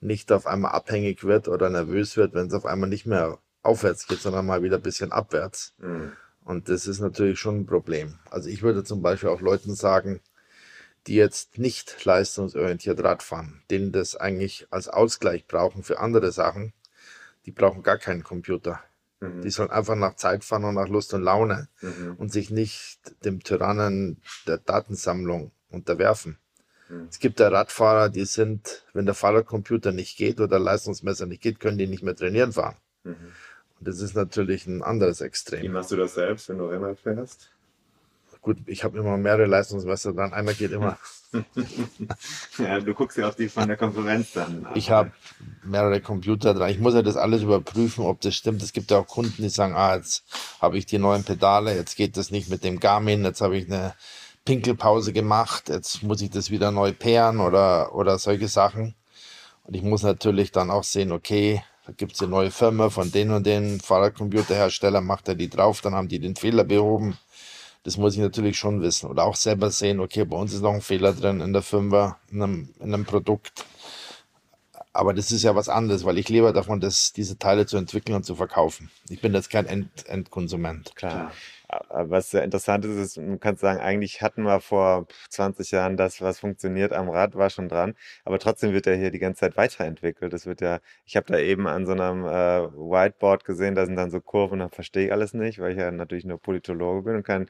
nicht 0.00 0.32
auf 0.32 0.46
einmal 0.46 0.72
abhängig 0.72 1.24
wird 1.24 1.48
oder 1.48 1.70
nervös 1.70 2.16
wird, 2.16 2.34
wenn 2.34 2.46
es 2.46 2.54
auf 2.54 2.66
einmal 2.66 2.88
nicht 2.88 3.06
mehr 3.06 3.38
aufwärts 3.62 4.06
geht, 4.06 4.20
sondern 4.20 4.46
mal 4.46 4.62
wieder 4.62 4.76
ein 4.76 4.82
bisschen 4.82 5.12
abwärts. 5.12 5.74
Mhm. 5.78 6.12
Und 6.42 6.68
das 6.68 6.86
ist 6.86 7.00
natürlich 7.00 7.38
schon 7.38 7.60
ein 7.60 7.66
Problem. 7.66 8.18
Also 8.30 8.48
ich 8.48 8.62
würde 8.62 8.82
zum 8.82 9.02
Beispiel 9.02 9.28
auch 9.28 9.40
Leuten 9.40 9.74
sagen, 9.74 10.20
die 11.06 11.14
jetzt 11.14 11.58
nicht 11.58 12.04
leistungsorientiert 12.04 13.02
Radfahren, 13.02 13.62
denen 13.70 13.92
das 13.92 14.16
eigentlich 14.16 14.66
als 14.70 14.88
Ausgleich 14.88 15.46
brauchen 15.46 15.82
für 15.82 15.98
andere 15.98 16.32
Sachen, 16.32 16.72
die 17.46 17.52
brauchen 17.52 17.82
gar 17.82 17.98
keinen 17.98 18.22
Computer. 18.22 18.80
Mhm. 19.20 19.42
Die 19.42 19.50
sollen 19.50 19.70
einfach 19.70 19.96
nach 19.96 20.16
Zeit 20.16 20.44
fahren 20.44 20.64
und 20.64 20.74
nach 20.74 20.88
Lust 20.88 21.14
und 21.14 21.22
Laune 21.22 21.68
Mhm. 21.82 22.16
und 22.16 22.32
sich 22.32 22.50
nicht 22.50 23.00
dem 23.24 23.42
Tyrannen 23.42 24.20
der 24.46 24.58
Datensammlung 24.58 25.52
unterwerfen. 25.70 26.38
Mhm. 26.90 27.06
Es 27.08 27.18
gibt 27.18 27.40
ja 27.40 27.48
Radfahrer, 27.48 28.08
die 28.08 28.24
sind, 28.24 28.84
wenn 28.92 29.06
der 29.06 29.14
Fahrradcomputer 29.14 29.92
nicht 29.92 30.16
geht 30.16 30.38
oder 30.38 30.48
der 30.48 30.58
Leistungsmesser 30.58 31.26
nicht 31.26 31.42
geht, 31.42 31.60
können 31.60 31.78
die 31.78 31.86
nicht 31.86 32.02
mehr 32.02 32.16
trainieren 32.16 32.52
fahren. 32.52 32.76
Mhm. 33.04 33.14
Und 33.78 33.88
das 33.88 34.00
ist 34.00 34.14
natürlich 34.14 34.66
ein 34.66 34.82
anderes 34.82 35.20
Wie 35.20 35.24
Extrem. 35.24 35.72
machst 35.72 35.90
du 35.90 35.96
das 35.96 36.14
selbst, 36.14 36.48
wenn 36.48 36.58
du 36.58 36.66
Rennrad 36.66 36.98
fährst? 36.98 37.50
Gut, 38.42 38.56
ich 38.64 38.84
habe 38.84 38.98
immer 38.98 39.18
mehrere 39.18 39.44
Leistungsmesser 39.44 40.14
dran. 40.14 40.32
Einer 40.32 40.54
geht 40.54 40.72
immer. 40.72 40.98
Ja, 42.58 42.80
du 42.80 42.92
guckst 42.92 43.16
ja 43.16 43.28
auf 43.28 43.36
die 43.36 43.48
von 43.48 43.68
der 43.68 43.76
Konkurrenz 43.76 44.32
dann. 44.32 44.66
an. 44.66 44.72
Ich 44.74 44.90
habe 44.90 45.12
mehrere 45.62 46.00
Computer 46.00 46.54
dran. 46.54 46.70
Ich 46.70 46.80
muss 46.80 46.94
ja 46.94 47.02
das 47.02 47.16
alles 47.16 47.42
überprüfen, 47.42 48.04
ob 48.04 48.20
das 48.20 48.34
stimmt. 48.34 48.62
Es 48.64 48.72
gibt 48.72 48.90
ja 48.90 48.98
auch 48.98 49.06
Kunden, 49.06 49.40
die 49.40 49.48
sagen, 49.48 49.74
ah, 49.76 49.94
jetzt 49.94 50.24
habe 50.60 50.76
ich 50.76 50.86
die 50.86 50.98
neuen 50.98 51.22
Pedale, 51.22 51.76
jetzt 51.76 51.94
geht 51.94 52.16
das 52.16 52.32
nicht 52.32 52.50
mit 52.50 52.64
dem 52.64 52.80
Garmin, 52.80 53.22
jetzt 53.24 53.42
habe 53.42 53.56
ich 53.56 53.66
eine 53.66 53.94
Pinkelpause 54.44 55.12
gemacht, 55.12 55.68
jetzt 55.68 56.02
muss 56.02 56.22
ich 56.22 56.30
das 56.30 56.50
wieder 56.50 56.70
neu 56.70 56.92
pairen 56.92 57.40
oder, 57.40 57.94
oder 57.94 58.18
solche 58.18 58.48
Sachen. 58.48 58.94
Und 59.64 59.74
ich 59.74 59.82
muss 59.82 60.02
natürlich 60.02 60.50
dann 60.52 60.70
auch 60.70 60.84
sehen, 60.84 61.12
okay, 61.12 61.62
da 61.86 61.92
gibt 61.92 62.12
es 62.14 62.22
eine 62.22 62.30
neue 62.30 62.50
Firma 62.50 62.90
von 62.90 63.10
den 63.10 63.30
und 63.30 63.46
den 63.46 63.80
Fahrradcomputerhersteller, 63.80 65.00
macht 65.00 65.28
er 65.28 65.34
die 65.34 65.48
drauf, 65.48 65.80
dann 65.80 65.94
haben 65.94 66.08
die 66.08 66.18
den 66.18 66.36
Fehler 66.36 66.64
behoben. 66.64 67.18
Das 67.82 67.96
muss 67.96 68.14
ich 68.14 68.20
natürlich 68.20 68.58
schon 68.58 68.82
wissen. 68.82 69.08
Oder 69.08 69.24
auch 69.24 69.36
selber 69.36 69.70
sehen, 69.70 70.00
okay, 70.00 70.24
bei 70.24 70.36
uns 70.36 70.52
ist 70.52 70.60
noch 70.60 70.74
ein 70.74 70.82
Fehler 70.82 71.12
drin 71.12 71.40
in 71.40 71.52
der 71.52 71.62
Firma, 71.62 72.18
in 72.30 72.42
einem, 72.42 72.74
in 72.78 72.94
einem 72.94 73.04
Produkt. 73.04 73.64
Aber 74.92 75.14
das 75.14 75.30
ist 75.30 75.42
ja 75.42 75.54
was 75.54 75.68
anderes, 75.68 76.04
weil 76.04 76.18
ich 76.18 76.28
lebe 76.28 76.52
davon, 76.52 76.80
das, 76.80 77.12
diese 77.12 77.38
Teile 77.38 77.64
zu 77.66 77.76
entwickeln 77.76 78.16
und 78.16 78.24
zu 78.24 78.34
verkaufen. 78.34 78.90
Ich 79.08 79.20
bin 79.20 79.32
jetzt 79.34 79.50
kein 79.50 79.66
End 79.66 80.06
Endkonsument. 80.06 80.94
Klar. 80.96 81.32
Was 81.90 82.30
sehr 82.30 82.44
interessant 82.44 82.84
ist, 82.84 82.96
ist, 82.96 83.16
man 83.18 83.40
kann 83.40 83.56
sagen, 83.56 83.80
eigentlich 83.80 84.22
hatten 84.22 84.42
wir 84.42 84.60
vor 84.60 85.06
20 85.28 85.70
Jahren 85.70 85.96
das, 85.96 86.20
was 86.20 86.40
funktioniert 86.40 86.92
am 86.92 87.08
Rad, 87.08 87.34
war 87.36 87.50
schon 87.50 87.68
dran, 87.68 87.94
aber 88.24 88.38
trotzdem 88.38 88.72
wird 88.72 88.86
er 88.86 88.96
hier 88.96 89.10
die 89.10 89.18
ganze 89.18 89.40
Zeit 89.40 89.56
weiterentwickelt. 89.56 90.32
Das 90.32 90.46
wird 90.46 90.60
ja, 90.60 90.80
ich 91.04 91.16
habe 91.16 91.26
da 91.32 91.38
eben 91.38 91.66
an 91.66 91.86
so 91.86 91.92
einem 91.92 92.24
äh, 92.24 92.28
Whiteboard 92.72 93.44
gesehen, 93.44 93.74
da 93.74 93.86
sind 93.86 93.96
dann 93.96 94.10
so 94.10 94.20
Kurven, 94.20 94.58
da 94.60 94.68
verstehe 94.68 95.06
ich 95.06 95.12
alles 95.12 95.34
nicht, 95.34 95.58
weil 95.58 95.72
ich 95.72 95.78
ja 95.78 95.90
natürlich 95.90 96.24
nur 96.24 96.38
Politologe 96.40 97.02
bin 97.02 97.16
und 97.16 97.22
kein, 97.24 97.48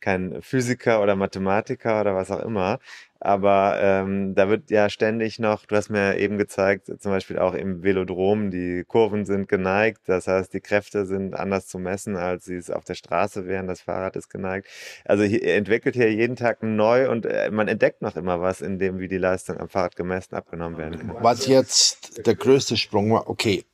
kein 0.00 0.42
Physiker 0.42 1.02
oder 1.02 1.16
Mathematiker 1.16 2.00
oder 2.00 2.14
was 2.14 2.30
auch 2.30 2.40
immer. 2.40 2.78
Aber 3.22 3.78
ähm, 3.82 4.34
da 4.34 4.48
wird 4.48 4.70
ja 4.70 4.88
ständig 4.88 5.38
noch, 5.38 5.66
du 5.66 5.76
hast 5.76 5.90
mir 5.90 6.16
eben 6.16 6.38
gezeigt, 6.38 6.90
zum 7.00 7.12
Beispiel 7.12 7.38
auch 7.38 7.52
im 7.52 7.82
Velodrom, 7.82 8.50
die 8.50 8.82
Kurven 8.88 9.26
sind 9.26 9.46
geneigt. 9.46 10.00
Das 10.06 10.26
heißt, 10.26 10.54
die 10.54 10.60
Kräfte 10.60 11.04
sind 11.04 11.34
anders 11.34 11.66
zu 11.66 11.78
messen, 11.78 12.16
als 12.16 12.46
sie 12.46 12.56
es 12.56 12.70
auf 12.70 12.84
der 12.84 12.94
Straße 12.94 13.46
wären. 13.46 13.66
Das 13.66 13.82
Fahrrad 13.82 14.16
ist 14.16 14.30
geneigt. 14.30 14.68
Also 15.04 15.24
hier, 15.24 15.54
entwickelt 15.54 15.96
hier 15.96 16.10
jeden 16.10 16.36
Tag 16.36 16.62
neu 16.62 17.10
und 17.10 17.26
äh, 17.26 17.50
man 17.50 17.68
entdeckt 17.68 18.00
noch 18.00 18.16
immer 18.16 18.40
was, 18.40 18.62
in 18.62 18.78
dem 18.78 18.98
wie 19.00 19.08
die 19.08 19.18
Leistung 19.18 19.58
am 19.58 19.68
Fahrrad 19.68 19.96
gemessen 19.96 20.34
abgenommen 20.34 20.78
werden 20.78 20.98
kann. 20.98 21.16
Was 21.20 21.46
jetzt 21.46 22.26
der 22.26 22.34
größte 22.34 22.78
Sprung 22.78 23.12
war, 23.12 23.28
okay, 23.28 23.64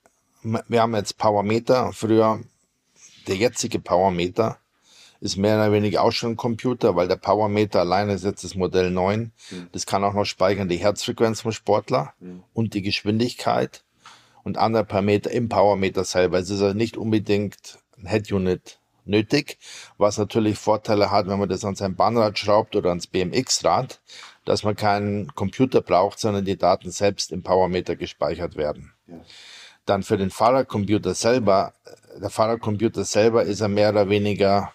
wir 0.43 0.83
haben 0.83 0.95
jetzt 0.97 1.19
Powermeter. 1.19 1.93
Früher 1.93 2.41
der 3.29 3.37
jetzige 3.37 3.79
Powermeter 3.79 4.59
ist 5.27 5.37
mehr 5.37 5.57
oder 5.57 5.73
weniger 5.73 6.03
auch 6.03 6.13
schon 6.13 6.33
ein 6.33 6.37
Computer, 6.37 6.97
weil 6.97 7.09
der 7.09 7.17
Powermeter 7.17 7.81
alleine 7.81 8.15
ist 8.15 8.25
jetzt 8.25 8.45
das 8.45 8.55
Modell 8.55 8.91
9. 8.91 9.33
Mhm. 9.51 9.69
Das 9.73 9.85
kann 9.85 10.05
auch 10.05 10.15
noch 10.15 10.25
speichern 10.25 10.69
die 10.69 10.77
Herzfrequenz 10.77 11.43
vom 11.43 11.53
Sportler 11.53 12.15
mhm. 12.21 12.45
und 12.55 12.75
die 12.75 12.83
Geschwindigkeit 12.83 13.85
und 14.45 14.59
andere 14.59 14.85
Parameter 14.85 15.31
im 15.31 15.49
Powermeter 15.49 16.05
selber. 16.05 16.39
Es 16.39 16.51
ist 16.51 16.63
also 16.63 16.75
nicht 16.75 16.97
unbedingt 16.97 17.79
ein 17.99 18.07
Head-Unit 18.07 18.79
nötig, 19.05 19.59
was 19.99 20.19
natürlich 20.19 20.59
Vorteile 20.59 21.11
hat, 21.11 21.27
wenn 21.29 21.39
man 21.39 21.49
das 21.49 21.65
an 21.65 21.75
sein 21.75 21.97
Bahnrad 21.97 22.39
schraubt 22.39 22.77
oder 22.77 22.91
ans 22.91 23.07
BMX-Rad, 23.07 24.01
dass 24.45 24.63
man 24.63 24.77
keinen 24.77 25.35
Computer 25.35 25.81
braucht, 25.81 26.19
sondern 26.21 26.45
die 26.45 26.57
Daten 26.57 26.91
selbst 26.91 27.33
im 27.33 27.43
Powermeter 27.43 27.97
gespeichert 27.97 28.57
werden. 28.57 28.93
Ja. 29.07 29.21
Dann 29.85 30.03
für 30.03 30.17
den 30.17 30.31
Fahrradcomputer 30.31 31.15
selber, 31.15 31.75
der 32.21 32.31
Fahrradcomputer 32.31 33.05
selber 33.05 33.45
ist 33.45 33.61
er 33.61 33.69
mehr 33.69 33.91
oder 33.91 34.09
weniger 34.09 34.73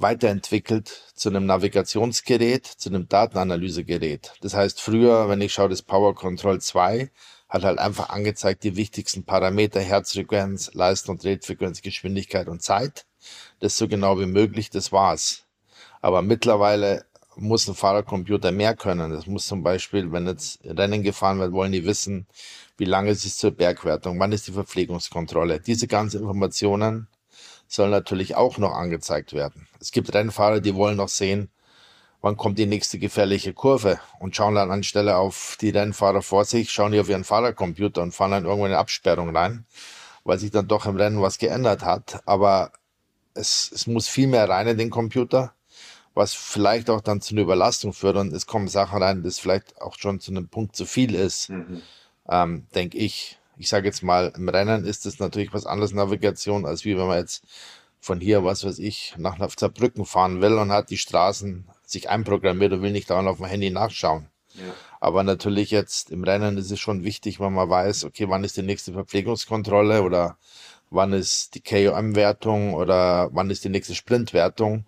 weiterentwickelt 0.00 1.12
zu 1.14 1.28
einem 1.28 1.46
Navigationsgerät, 1.46 2.66
zu 2.66 2.88
einem 2.88 3.08
Datenanalysegerät. 3.08 4.32
Das 4.40 4.54
heißt, 4.54 4.80
früher, 4.80 5.28
wenn 5.28 5.40
ich 5.40 5.52
schaue, 5.52 5.68
das 5.68 5.82
Power 5.82 6.14
Control 6.14 6.60
2 6.60 7.10
hat 7.48 7.64
halt 7.64 7.78
einfach 7.78 8.10
angezeigt 8.10 8.62
die 8.64 8.76
wichtigsten 8.76 9.24
Parameter, 9.24 9.80
Herzfrequenz, 9.80 10.72
Leistung, 10.74 11.18
Drehfrequenz, 11.18 11.82
Geschwindigkeit 11.82 12.48
und 12.48 12.62
Zeit. 12.62 13.06
Das 13.60 13.76
so 13.76 13.88
genau 13.88 14.20
wie 14.20 14.26
möglich, 14.26 14.70
das 14.70 14.92
war's. 14.92 15.44
Aber 16.00 16.22
mittlerweile 16.22 17.04
muss 17.36 17.68
ein 17.68 17.74
Fahrercomputer 17.74 18.52
mehr 18.52 18.76
können. 18.76 19.12
Das 19.12 19.26
muss 19.26 19.46
zum 19.46 19.62
Beispiel, 19.62 20.12
wenn 20.12 20.26
jetzt 20.26 20.60
Rennen 20.64 21.02
gefahren 21.02 21.38
wird, 21.38 21.52
wollen 21.52 21.72
die 21.72 21.84
wissen, 21.84 22.26
wie 22.76 22.84
lange 22.84 23.10
ist 23.10 23.24
es 23.24 23.36
zur 23.36 23.52
Bergwertung, 23.52 24.18
wann 24.18 24.32
ist 24.32 24.46
die 24.46 24.52
Verpflegungskontrolle. 24.52 25.60
Diese 25.60 25.86
ganzen 25.86 26.20
Informationen 26.20 27.08
soll 27.68 27.90
natürlich 27.90 28.34
auch 28.34 28.58
noch 28.58 28.72
angezeigt 28.72 29.34
werden. 29.34 29.68
Es 29.80 29.92
gibt 29.92 30.12
Rennfahrer, 30.12 30.60
die 30.60 30.74
wollen 30.74 30.96
noch 30.96 31.08
sehen, 31.08 31.50
wann 32.20 32.36
kommt 32.36 32.58
die 32.58 32.66
nächste 32.66 32.98
gefährliche 32.98 33.52
Kurve 33.52 34.00
und 34.18 34.34
schauen 34.34 34.56
dann 34.56 34.70
anstelle 34.70 35.16
auf 35.16 35.56
die 35.60 35.70
Rennfahrer 35.70 36.22
vor 36.22 36.44
sich, 36.44 36.72
schauen 36.72 36.92
die 36.92 37.00
auf 37.00 37.08
ihren 37.08 37.24
Fahrercomputer 37.24 38.02
und 38.02 38.12
fahren 38.12 38.32
dann 38.32 38.44
irgendwo 38.44 38.66
in 38.66 38.72
eine 38.72 38.80
Absperrung 38.80 39.36
rein, 39.36 39.66
weil 40.24 40.38
sich 40.38 40.50
dann 40.50 40.66
doch 40.66 40.86
im 40.86 40.96
Rennen 40.96 41.22
was 41.22 41.38
geändert 41.38 41.84
hat. 41.84 42.22
Aber 42.26 42.72
es, 43.34 43.70
es 43.72 43.86
muss 43.86 44.08
viel 44.08 44.26
mehr 44.26 44.48
rein 44.48 44.66
in 44.66 44.78
den 44.78 44.90
Computer, 44.90 45.54
was 46.14 46.34
vielleicht 46.34 46.90
auch 46.90 47.00
dann 47.00 47.20
zu 47.20 47.34
einer 47.34 47.42
Überlastung 47.42 47.92
führt 47.92 48.16
und 48.16 48.32
es 48.32 48.46
kommen 48.46 48.68
Sachen 48.68 49.00
rein, 49.02 49.22
das 49.22 49.38
vielleicht 49.38 49.80
auch 49.80 49.96
schon 49.96 50.18
zu 50.18 50.32
einem 50.32 50.48
Punkt 50.48 50.74
zu 50.74 50.86
viel 50.86 51.14
ist, 51.14 51.50
mhm. 51.50 51.82
ähm, 52.28 52.66
denke 52.74 52.98
ich 52.98 53.37
ich 53.58 53.68
sage 53.68 53.86
jetzt 53.86 54.02
mal, 54.02 54.32
im 54.36 54.48
Rennen 54.48 54.84
ist 54.84 55.06
es 55.06 55.18
natürlich 55.18 55.52
was 55.52 55.66
anderes 55.66 55.92
Navigation, 55.92 56.64
als 56.64 56.84
wie 56.84 56.96
wenn 56.96 57.06
man 57.06 57.18
jetzt 57.18 57.44
von 58.00 58.20
hier, 58.20 58.44
was 58.44 58.64
weiß 58.64 58.78
ich, 58.78 59.14
nach 59.18 59.38
Saarbrücken 59.56 60.04
fahren 60.04 60.40
will 60.40 60.54
und 60.54 60.70
hat 60.70 60.90
die 60.90 60.98
Straßen 60.98 61.68
sich 61.84 62.08
einprogrammiert 62.08 62.72
und 62.72 62.82
will 62.82 62.92
nicht 62.92 63.10
dauernd 63.10 63.28
auf 63.28 63.38
dem 63.38 63.46
Handy 63.46 63.70
nachschauen. 63.70 64.28
Ja. 64.54 64.72
Aber 65.00 65.22
natürlich 65.22 65.70
jetzt 65.70 66.10
im 66.10 66.24
Rennen 66.24 66.58
ist 66.58 66.70
es 66.70 66.80
schon 66.80 67.04
wichtig, 67.04 67.40
wenn 67.40 67.52
man 67.52 67.68
weiß, 67.68 68.04
okay, 68.04 68.28
wann 68.28 68.44
ist 68.44 68.56
die 68.56 68.62
nächste 68.62 68.92
Verpflegungskontrolle 68.92 70.02
oder 70.02 70.38
wann 70.90 71.12
ist 71.12 71.54
die 71.54 71.60
KOM-Wertung 71.60 72.74
oder 72.74 73.28
wann 73.32 73.50
ist 73.50 73.64
die 73.64 73.68
nächste 73.68 73.94
Sprintwertung 73.94 74.84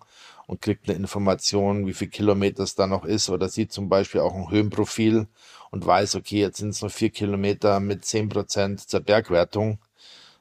und 0.47 0.61
kriegt 0.61 0.89
eine 0.89 0.97
Information, 0.97 1.85
wie 1.87 1.93
viel 1.93 2.09
Kilometer 2.09 2.63
es 2.63 2.75
da 2.75 2.87
noch 2.87 3.05
ist 3.05 3.29
oder 3.29 3.49
sieht 3.49 3.71
zum 3.71 3.87
Beispiel 3.87 4.21
auch 4.21 4.33
ein 4.33 4.49
Höhenprofil 4.49 5.27
und 5.71 5.85
weiß, 5.85 6.15
okay, 6.15 6.39
jetzt 6.39 6.57
sind 6.57 6.69
es 6.69 6.81
noch 6.81 6.91
vier 6.91 7.09
Kilometer 7.09 7.79
mit 7.79 8.05
zehn 8.05 8.29
Prozent 8.29 8.81
zur 8.81 8.99
Bergwertung. 8.99 9.79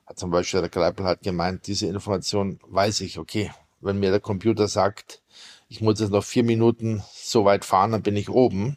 Hat 0.07 0.19
zum 0.19 0.31
Beispiel 0.31 0.61
der 0.61 0.69
Greipel 0.69 1.07
hat 1.07 1.23
gemeint, 1.23 1.67
diese 1.67 1.87
Information 1.87 2.61
weiß 2.67 3.01
ich, 3.01 3.19
okay, 3.19 3.51
wenn 3.81 3.99
mir 3.99 4.11
der 4.11 4.21
Computer 4.21 4.69
sagt, 4.69 5.23
ich 5.69 5.81
muss 5.81 6.01
jetzt 6.01 6.11
noch 6.11 6.25
vier 6.25 6.43
Minuten 6.45 7.03
so 7.15 7.45
weit 7.45 7.65
fahren, 7.65 7.93
dann 7.93 8.03
bin 8.03 8.17
ich 8.17 8.29
oben. 8.29 8.77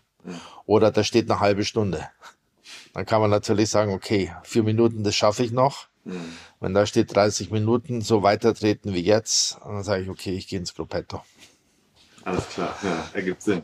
Oder 0.65 0.91
da 0.91 1.03
steht 1.03 1.29
eine 1.29 1.39
halbe 1.39 1.65
Stunde. 1.65 2.07
Dann 2.93 3.05
kann 3.05 3.19
man 3.19 3.31
natürlich 3.31 3.69
sagen, 3.69 3.91
okay, 3.91 4.33
vier 4.43 4.63
Minuten, 4.63 5.03
das 5.03 5.15
schaffe 5.15 5.43
ich 5.43 5.51
noch. 5.51 5.87
Wenn 6.59 6.73
da 6.73 6.85
steht 6.85 7.15
30 7.15 7.49
Minuten, 7.49 8.01
so 8.01 8.23
weitertreten 8.23 8.93
wie 8.93 9.03
jetzt, 9.03 9.57
dann 9.63 9.83
sage 9.83 10.03
ich, 10.03 10.09
okay, 10.09 10.31
ich 10.31 10.47
gehe 10.47 10.59
ins 10.59 10.75
Gruppetto. 10.75 11.23
Alles 12.23 12.47
klar, 12.49 12.77
ja, 12.83 13.09
ergibt 13.13 13.41
Sinn. 13.41 13.63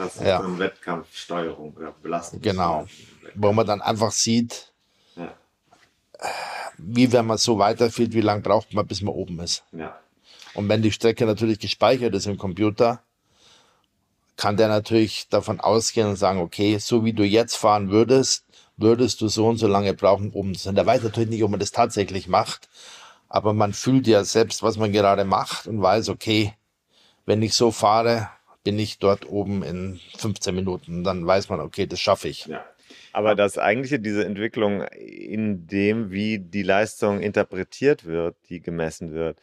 Das 0.00 0.16
ist 0.16 0.24
ja. 0.24 0.42
so 0.42 0.58
Wettkampfsteuerung 0.58 1.74
oder 1.74 1.92
Belastung. 2.02 2.40
Genau. 2.40 2.86
Wo 3.34 3.52
man 3.52 3.66
dann 3.66 3.82
einfach 3.82 4.12
sieht, 4.12 4.72
ja. 5.14 5.34
wie 6.78 7.12
wenn 7.12 7.26
man 7.26 7.36
so 7.36 7.58
weiterfährt, 7.58 8.14
wie 8.14 8.22
lange 8.22 8.40
braucht 8.40 8.72
man, 8.72 8.86
bis 8.86 9.02
man 9.02 9.14
oben 9.14 9.38
ist. 9.40 9.62
Ja. 9.72 9.98
Und 10.54 10.68
wenn 10.68 10.80
die 10.80 10.90
Strecke 10.90 11.26
natürlich 11.26 11.58
gespeichert 11.58 12.14
ist 12.14 12.26
im 12.26 12.38
Computer, 12.38 13.02
kann 14.36 14.56
der 14.56 14.68
natürlich 14.68 15.28
davon 15.28 15.60
ausgehen 15.60 16.08
und 16.08 16.16
sagen, 16.16 16.40
okay, 16.40 16.78
so 16.78 17.04
wie 17.04 17.12
du 17.12 17.24
jetzt 17.24 17.56
fahren 17.56 17.90
würdest, 17.90 18.46
würdest 18.78 19.20
du 19.20 19.28
so 19.28 19.46
und 19.48 19.58
so 19.58 19.66
lange 19.66 19.92
brauchen, 19.92 20.30
um 20.30 20.54
zu 20.54 20.64
sein. 20.64 20.74
Der 20.74 20.86
weiß 20.86 21.02
natürlich 21.02 21.28
nicht, 21.28 21.44
ob 21.44 21.50
man 21.50 21.60
das 21.60 21.72
tatsächlich 21.72 22.26
macht, 22.26 22.70
aber 23.28 23.52
man 23.52 23.74
fühlt 23.74 24.06
ja 24.06 24.24
selbst, 24.24 24.62
was 24.62 24.78
man 24.78 24.92
gerade 24.92 25.24
macht 25.24 25.66
und 25.66 25.82
weiß, 25.82 26.08
okay, 26.08 26.54
wenn 27.26 27.42
ich 27.42 27.52
so 27.52 27.70
fahre, 27.70 28.30
bin 28.64 28.78
ich 28.78 28.98
dort 28.98 29.28
oben 29.28 29.62
in 29.62 30.00
15 30.18 30.54
Minuten. 30.54 31.04
Dann 31.04 31.26
weiß 31.26 31.48
man, 31.48 31.60
okay, 31.60 31.86
das 31.86 32.00
schaffe 32.00 32.28
ich. 32.28 32.46
Ja. 32.46 32.64
Aber 33.12 33.34
das 33.34 33.58
eigentliche, 33.58 34.00
diese 34.00 34.24
Entwicklung 34.24 34.82
in 34.82 35.66
dem, 35.66 36.10
wie 36.10 36.38
die 36.38 36.62
Leistung 36.62 37.20
interpretiert 37.20 38.04
wird, 38.04 38.36
die 38.48 38.60
gemessen 38.60 39.12
wird, 39.12 39.38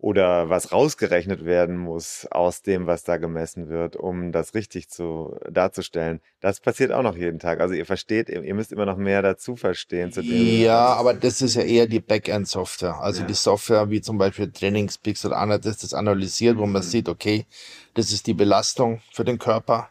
oder 0.00 0.48
was 0.48 0.72
rausgerechnet 0.72 1.44
werden 1.44 1.76
muss 1.76 2.26
aus 2.30 2.62
dem, 2.62 2.86
was 2.86 3.04
da 3.04 3.18
gemessen 3.18 3.68
wird, 3.68 3.96
um 3.96 4.32
das 4.32 4.54
richtig 4.54 4.88
zu 4.88 5.36
darzustellen. 5.50 6.20
Das 6.40 6.60
passiert 6.60 6.90
auch 6.90 7.02
noch 7.02 7.16
jeden 7.16 7.38
Tag. 7.38 7.60
Also 7.60 7.74
ihr 7.74 7.84
versteht, 7.84 8.30
ihr 8.30 8.54
müsst 8.54 8.72
immer 8.72 8.86
noch 8.86 8.96
mehr 8.96 9.20
dazu 9.20 9.56
verstehen. 9.56 10.10
Zu 10.10 10.22
dem, 10.22 10.62
ja, 10.62 10.94
aber 10.94 11.12
das 11.12 11.42
ist 11.42 11.54
ja 11.54 11.62
eher 11.62 11.86
die 11.86 12.00
Backend-Software. 12.00 12.98
Also 12.98 13.20
ja. 13.20 13.26
die 13.26 13.34
Software 13.34 13.90
wie 13.90 14.00
zum 14.00 14.16
Beispiel 14.16 14.50
Trainingspeaks 14.50 15.26
oder 15.26 15.36
anderes, 15.36 15.62
das 15.62 15.78
das 15.78 15.92
analysiert, 15.94 16.56
wo 16.56 16.64
man 16.64 16.82
mhm. 16.82 16.86
sieht, 16.86 17.08
okay, 17.08 17.44
das 17.92 18.10
ist 18.10 18.26
die 18.26 18.34
Belastung 18.34 19.02
für 19.12 19.24
den 19.24 19.38
Körper. 19.38 19.90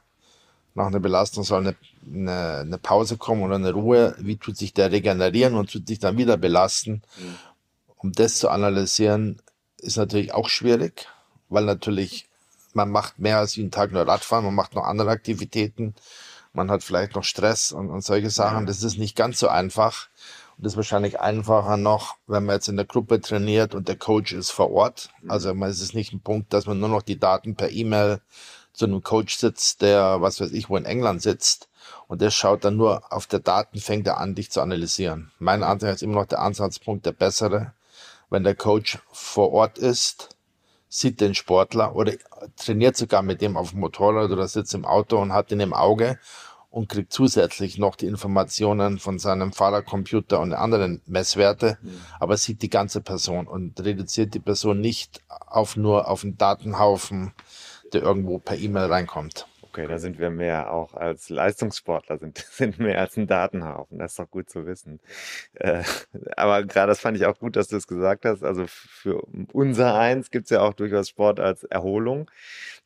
Nach 0.73 0.87
einer 0.87 0.99
Belastung 0.99 1.43
soll 1.43 1.59
eine, 1.59 1.75
eine, 2.11 2.57
eine 2.61 2.77
Pause 2.79 3.17
kommen 3.17 3.43
oder 3.43 3.55
eine 3.55 3.73
Ruhe. 3.73 4.15
Wie 4.17 4.37
tut 4.37 4.57
sich 4.57 4.73
der 4.73 4.91
regenerieren 4.91 5.53
und 5.53 5.71
tut 5.71 5.87
sich 5.87 5.99
dann 5.99 6.17
wieder 6.17 6.37
belasten? 6.37 7.03
Mhm. 7.17 7.35
Um 7.97 8.11
das 8.13 8.39
zu 8.39 8.49
analysieren, 8.49 9.41
ist 9.79 9.97
natürlich 9.97 10.33
auch 10.33 10.49
schwierig, 10.49 11.07
weil 11.49 11.65
natürlich 11.65 12.27
man 12.73 12.91
macht 12.91 13.19
mehr 13.19 13.39
als 13.39 13.55
jeden 13.55 13.71
Tag 13.71 13.91
nur 13.91 14.07
Radfahren, 14.07 14.45
man 14.45 14.55
macht 14.55 14.75
noch 14.75 14.83
andere 14.83 15.09
Aktivitäten, 15.09 15.95
man 16.53 16.71
hat 16.71 16.83
vielleicht 16.83 17.15
noch 17.15 17.23
Stress 17.23 17.71
und, 17.71 17.89
und 17.89 18.03
solche 18.03 18.29
Sachen. 18.29 18.65
Das 18.65 18.83
ist 18.83 18.97
nicht 18.97 19.15
ganz 19.15 19.39
so 19.39 19.47
einfach. 19.47 20.07
Und 20.57 20.65
das 20.65 20.73
ist 20.73 20.77
wahrscheinlich 20.77 21.19
einfacher 21.19 21.77
noch, 21.77 22.15
wenn 22.27 22.45
man 22.45 22.55
jetzt 22.55 22.67
in 22.67 22.75
der 22.75 22.85
Gruppe 22.85 23.21
trainiert 23.21 23.75
und 23.75 23.87
der 23.87 23.95
Coach 23.95 24.33
ist 24.33 24.51
vor 24.51 24.71
Ort. 24.71 25.09
Mhm. 25.21 25.31
Also 25.31 25.53
man 25.53 25.69
ist 25.69 25.81
es 25.81 25.93
nicht 25.93 26.11
ein 26.11 26.21
Punkt, 26.21 26.53
dass 26.53 26.65
man 26.65 26.79
nur 26.79 26.89
noch 26.89 27.01
die 27.01 27.19
Daten 27.19 27.55
per 27.55 27.71
E-Mail 27.71 28.19
zu 28.73 28.85
einem 28.85 29.03
Coach 29.03 29.37
sitzt, 29.37 29.81
der, 29.81 30.21
was 30.21 30.41
weiß 30.41 30.51
ich, 30.51 30.69
wo 30.69 30.77
in 30.77 30.85
England 30.85 31.21
sitzt. 31.21 31.69
Und 32.07 32.21
der 32.21 32.31
schaut 32.31 32.65
dann 32.65 32.75
nur 32.75 33.11
auf 33.11 33.27
der 33.27 33.39
Daten, 33.39 33.79
fängt 33.79 34.07
er 34.07 34.17
an, 34.17 34.35
dich 34.35 34.51
zu 34.51 34.61
analysieren. 34.61 35.31
Mein 35.39 35.63
Ansatz 35.63 35.97
ist 35.97 36.03
immer 36.03 36.15
noch 36.15 36.25
der 36.25 36.39
Ansatzpunkt 36.39 37.05
der 37.05 37.11
bessere 37.11 37.73
wenn 38.29 38.43
der 38.43 38.55
Coach 38.55 38.99
vor 39.11 39.51
Ort 39.51 39.77
ist, 39.77 40.35
sieht 40.87 41.21
den 41.21 41.35
Sportler 41.35 41.95
oder 41.95 42.13
trainiert 42.57 42.97
sogar 42.97 43.21
mit 43.21 43.41
dem 43.41 43.57
auf 43.57 43.71
dem 43.71 43.79
Motorrad 43.79 44.31
oder 44.31 44.47
sitzt 44.47 44.73
im 44.73 44.85
Auto 44.85 45.17
und 45.17 45.33
hat 45.33 45.51
ihn 45.51 45.59
im 45.59 45.73
Auge 45.73 46.19
und 46.71 46.89
kriegt 46.89 47.11
zusätzlich 47.11 47.77
noch 47.77 47.95
die 47.95 48.05
Informationen 48.05 48.99
von 48.99 49.17
seinem 49.17 49.53
Fahrercomputer 49.53 50.39
und 50.39 50.53
anderen 50.53 51.01
Messwerte, 51.05 51.77
mhm. 51.81 52.01
aber 52.19 52.37
sieht 52.37 52.61
die 52.61 52.69
ganze 52.69 53.01
Person 53.01 53.47
und 53.47 53.79
reduziert 53.79 54.33
die 54.33 54.39
Person 54.39 54.79
nicht 54.79 55.21
auf 55.27 55.75
nur 55.75 56.07
auf 56.07 56.23
einen 56.23 56.37
Datenhaufen, 56.37 57.33
der 57.93 58.03
irgendwo 58.03 58.37
per 58.37 58.57
E-Mail 58.57 58.85
reinkommt. 58.85 59.47
Okay, 59.71 59.87
da 59.87 59.99
sind 59.99 60.17
wir 60.17 60.31
mehr 60.31 60.71
auch 60.71 60.95
als 60.95 61.29
Leistungssportler, 61.29 62.17
sind, 62.17 62.37
sind 62.51 62.79
mehr 62.79 62.99
als 62.99 63.17
ein 63.17 63.27
Datenhaufen. 63.27 63.99
Das 63.99 64.11
ist 64.13 64.19
doch 64.19 64.29
gut 64.29 64.49
zu 64.49 64.65
wissen. 64.65 64.99
Äh, 65.53 65.83
aber 66.35 66.63
gerade 66.63 66.87
das 66.87 66.99
fand 66.99 67.17
ich 67.17 67.25
auch 67.25 67.37
gut, 67.37 67.55
dass 67.55 67.67
du 67.67 67.77
es 67.77 67.87
gesagt 67.87 68.25
hast. 68.25 68.43
Also 68.43 68.65
für 68.67 69.21
unser 69.53 69.97
Eins 69.97 70.31
gibt 70.31 70.45
es 70.45 70.49
ja 70.49 70.61
auch 70.61 70.73
durchaus 70.73 71.09
Sport 71.09 71.39
als 71.39 71.63
Erholung 71.65 72.29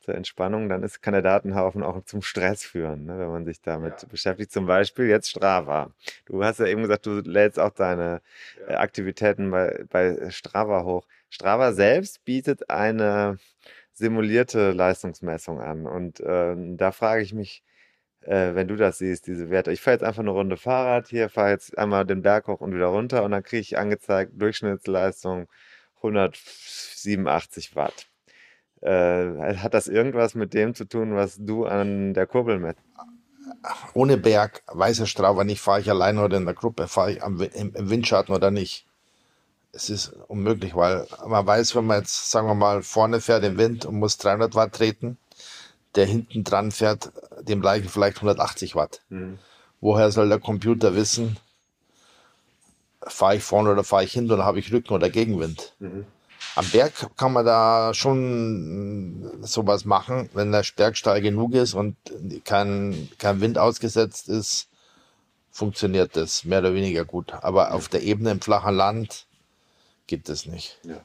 zur 0.03 0.15
Entspannung, 0.15 0.67
dann 0.67 0.83
ist, 0.83 1.01
kann 1.01 1.13
der 1.13 1.21
Datenhaufen 1.21 1.81
auch 1.81 2.03
zum 2.03 2.21
Stress 2.21 2.63
führen, 2.63 3.05
ne, 3.05 3.17
wenn 3.19 3.29
man 3.29 3.45
sich 3.45 3.61
damit 3.61 4.01
ja. 4.01 4.07
beschäftigt. 4.09 4.51
Zum 4.51 4.65
Beispiel 4.65 5.05
jetzt 5.05 5.29
Strava. 5.29 5.91
Du 6.25 6.43
hast 6.43 6.59
ja 6.59 6.65
eben 6.65 6.81
gesagt, 6.81 7.05
du 7.05 7.21
lädst 7.21 7.59
auch 7.59 7.71
deine 7.71 8.21
ja. 8.67 8.73
Äh, 8.73 8.75
Aktivitäten 8.75 9.49
bei, 9.51 9.85
bei 9.89 10.29
Strava 10.29 10.83
hoch. 10.83 11.07
Strava 11.29 11.71
selbst 11.71 12.25
bietet 12.25 12.69
eine 12.69 13.37
simulierte 13.93 14.71
Leistungsmessung 14.71 15.61
an. 15.61 15.85
Und 15.85 16.19
äh, 16.19 16.55
da 16.75 16.91
frage 16.91 17.21
ich 17.21 17.33
mich, 17.33 17.63
äh, 18.21 18.55
wenn 18.55 18.67
du 18.67 18.75
das 18.75 18.97
siehst, 18.97 19.27
diese 19.27 19.49
Werte. 19.49 19.71
Ich 19.71 19.81
fahre 19.81 19.95
jetzt 19.95 20.03
einfach 20.03 20.21
eine 20.21 20.31
Runde 20.31 20.57
Fahrrad 20.57 21.07
hier, 21.07 21.29
fahre 21.29 21.51
jetzt 21.51 21.77
einmal 21.77 22.05
den 22.05 22.21
Berg 22.21 22.47
hoch 22.47 22.61
und 22.61 22.73
wieder 22.73 22.87
runter 22.87 23.23
und 23.23 23.31
dann 23.31 23.43
kriege 23.43 23.61
ich 23.61 23.77
angezeigt 23.77 24.33
Durchschnittsleistung 24.35 25.47
187 25.97 27.75
Watt. 27.75 28.07
Äh, 28.81 29.55
hat 29.57 29.73
das 29.73 29.87
irgendwas 29.87 30.35
mit 30.35 30.53
dem 30.53 30.73
zu 30.73 30.85
tun, 30.85 31.15
was 31.15 31.37
du 31.39 31.65
an 31.65 32.13
der 32.13 32.27
Kurbel 32.27 32.59
misst? 32.59 32.79
Ohne 33.93 34.17
Berg, 34.17 34.63
weißer 34.67 35.05
Strava 35.05 35.43
nicht, 35.43 35.61
fahre 35.61 35.81
ich 35.81 35.89
alleine 35.89 36.23
oder 36.23 36.37
in 36.37 36.45
der 36.45 36.53
Gruppe, 36.53 36.87
fahre 36.87 37.13
ich 37.13 37.23
am, 37.23 37.39
im 37.41 37.89
Windschatten 37.89 38.33
oder 38.33 38.51
nicht. 38.51 38.85
Es 39.75 39.89
ist 39.89 40.13
unmöglich, 40.27 40.75
weil 40.75 41.07
man 41.27 41.47
weiß, 41.47 41.75
wenn 41.75 41.85
man 41.85 41.99
jetzt, 41.99 42.29
sagen 42.29 42.47
wir 42.47 42.53
mal, 42.53 42.83
vorne 42.83 43.19
fährt 43.19 43.43
im 43.43 43.57
Wind 43.57 43.85
und 43.85 43.97
muss 43.97 44.17
300 44.17 44.53
Watt 44.53 44.73
treten, 44.73 45.17
der 45.95 46.05
hinten 46.05 46.43
dran 46.43 46.71
fährt 46.71 47.11
dem 47.41 47.59
gleichen 47.59 47.89
vielleicht 47.89 48.17
180 48.17 48.75
Watt. 48.75 49.01
Mhm. 49.09 49.39
Woher 49.81 50.11
soll 50.11 50.29
der 50.29 50.39
Computer 50.39 50.95
wissen, 50.95 51.37
fahre 53.01 53.37
ich 53.37 53.43
vorne 53.43 53.71
oder 53.71 53.83
fahre 53.83 54.03
ich 54.03 54.13
hinten 54.13 54.31
oder 54.31 54.45
habe 54.45 54.59
ich 54.59 54.71
Rücken 54.71 54.93
oder 54.93 55.09
Gegenwind? 55.09 55.73
Mhm. 55.79 56.05
Am 56.55 56.69
Berg 56.69 57.09
kann 57.17 57.33
man 57.33 57.45
da 57.45 57.93
schon 57.95 59.41
sowas 59.41 59.85
machen, 59.85 60.29
wenn 60.33 60.51
der 60.51 60.63
Berg 60.75 60.97
steil 60.97 61.21
genug 61.21 61.53
ist 61.55 61.73
und 61.73 61.95
kein, 62.45 63.09
kein 63.17 63.41
Wind 63.41 63.57
ausgesetzt 63.57 64.29
ist, 64.29 64.67
funktioniert 65.51 66.15
das 66.15 66.43
mehr 66.43 66.59
oder 66.59 66.75
weniger 66.75 67.05
gut. 67.05 67.33
Aber 67.41 67.73
auf 67.73 67.87
der 67.87 68.03
Ebene 68.03 68.31
im 68.31 68.41
flachen 68.41 68.75
Land 68.75 69.25
geht 70.07 70.29
das 70.29 70.45
nicht. 70.45 70.79
Ja. 70.83 70.97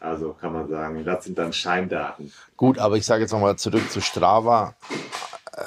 Also 0.00 0.32
kann 0.34 0.52
man 0.52 0.68
sagen, 0.68 1.04
das 1.04 1.24
sind 1.24 1.38
dann 1.38 1.52
Scheindaten. 1.52 2.32
Gut, 2.56 2.78
aber 2.78 2.96
ich 2.96 3.06
sage 3.06 3.22
jetzt 3.22 3.32
nochmal 3.32 3.56
zurück 3.56 3.90
zu 3.90 4.00
Strava. 4.00 4.74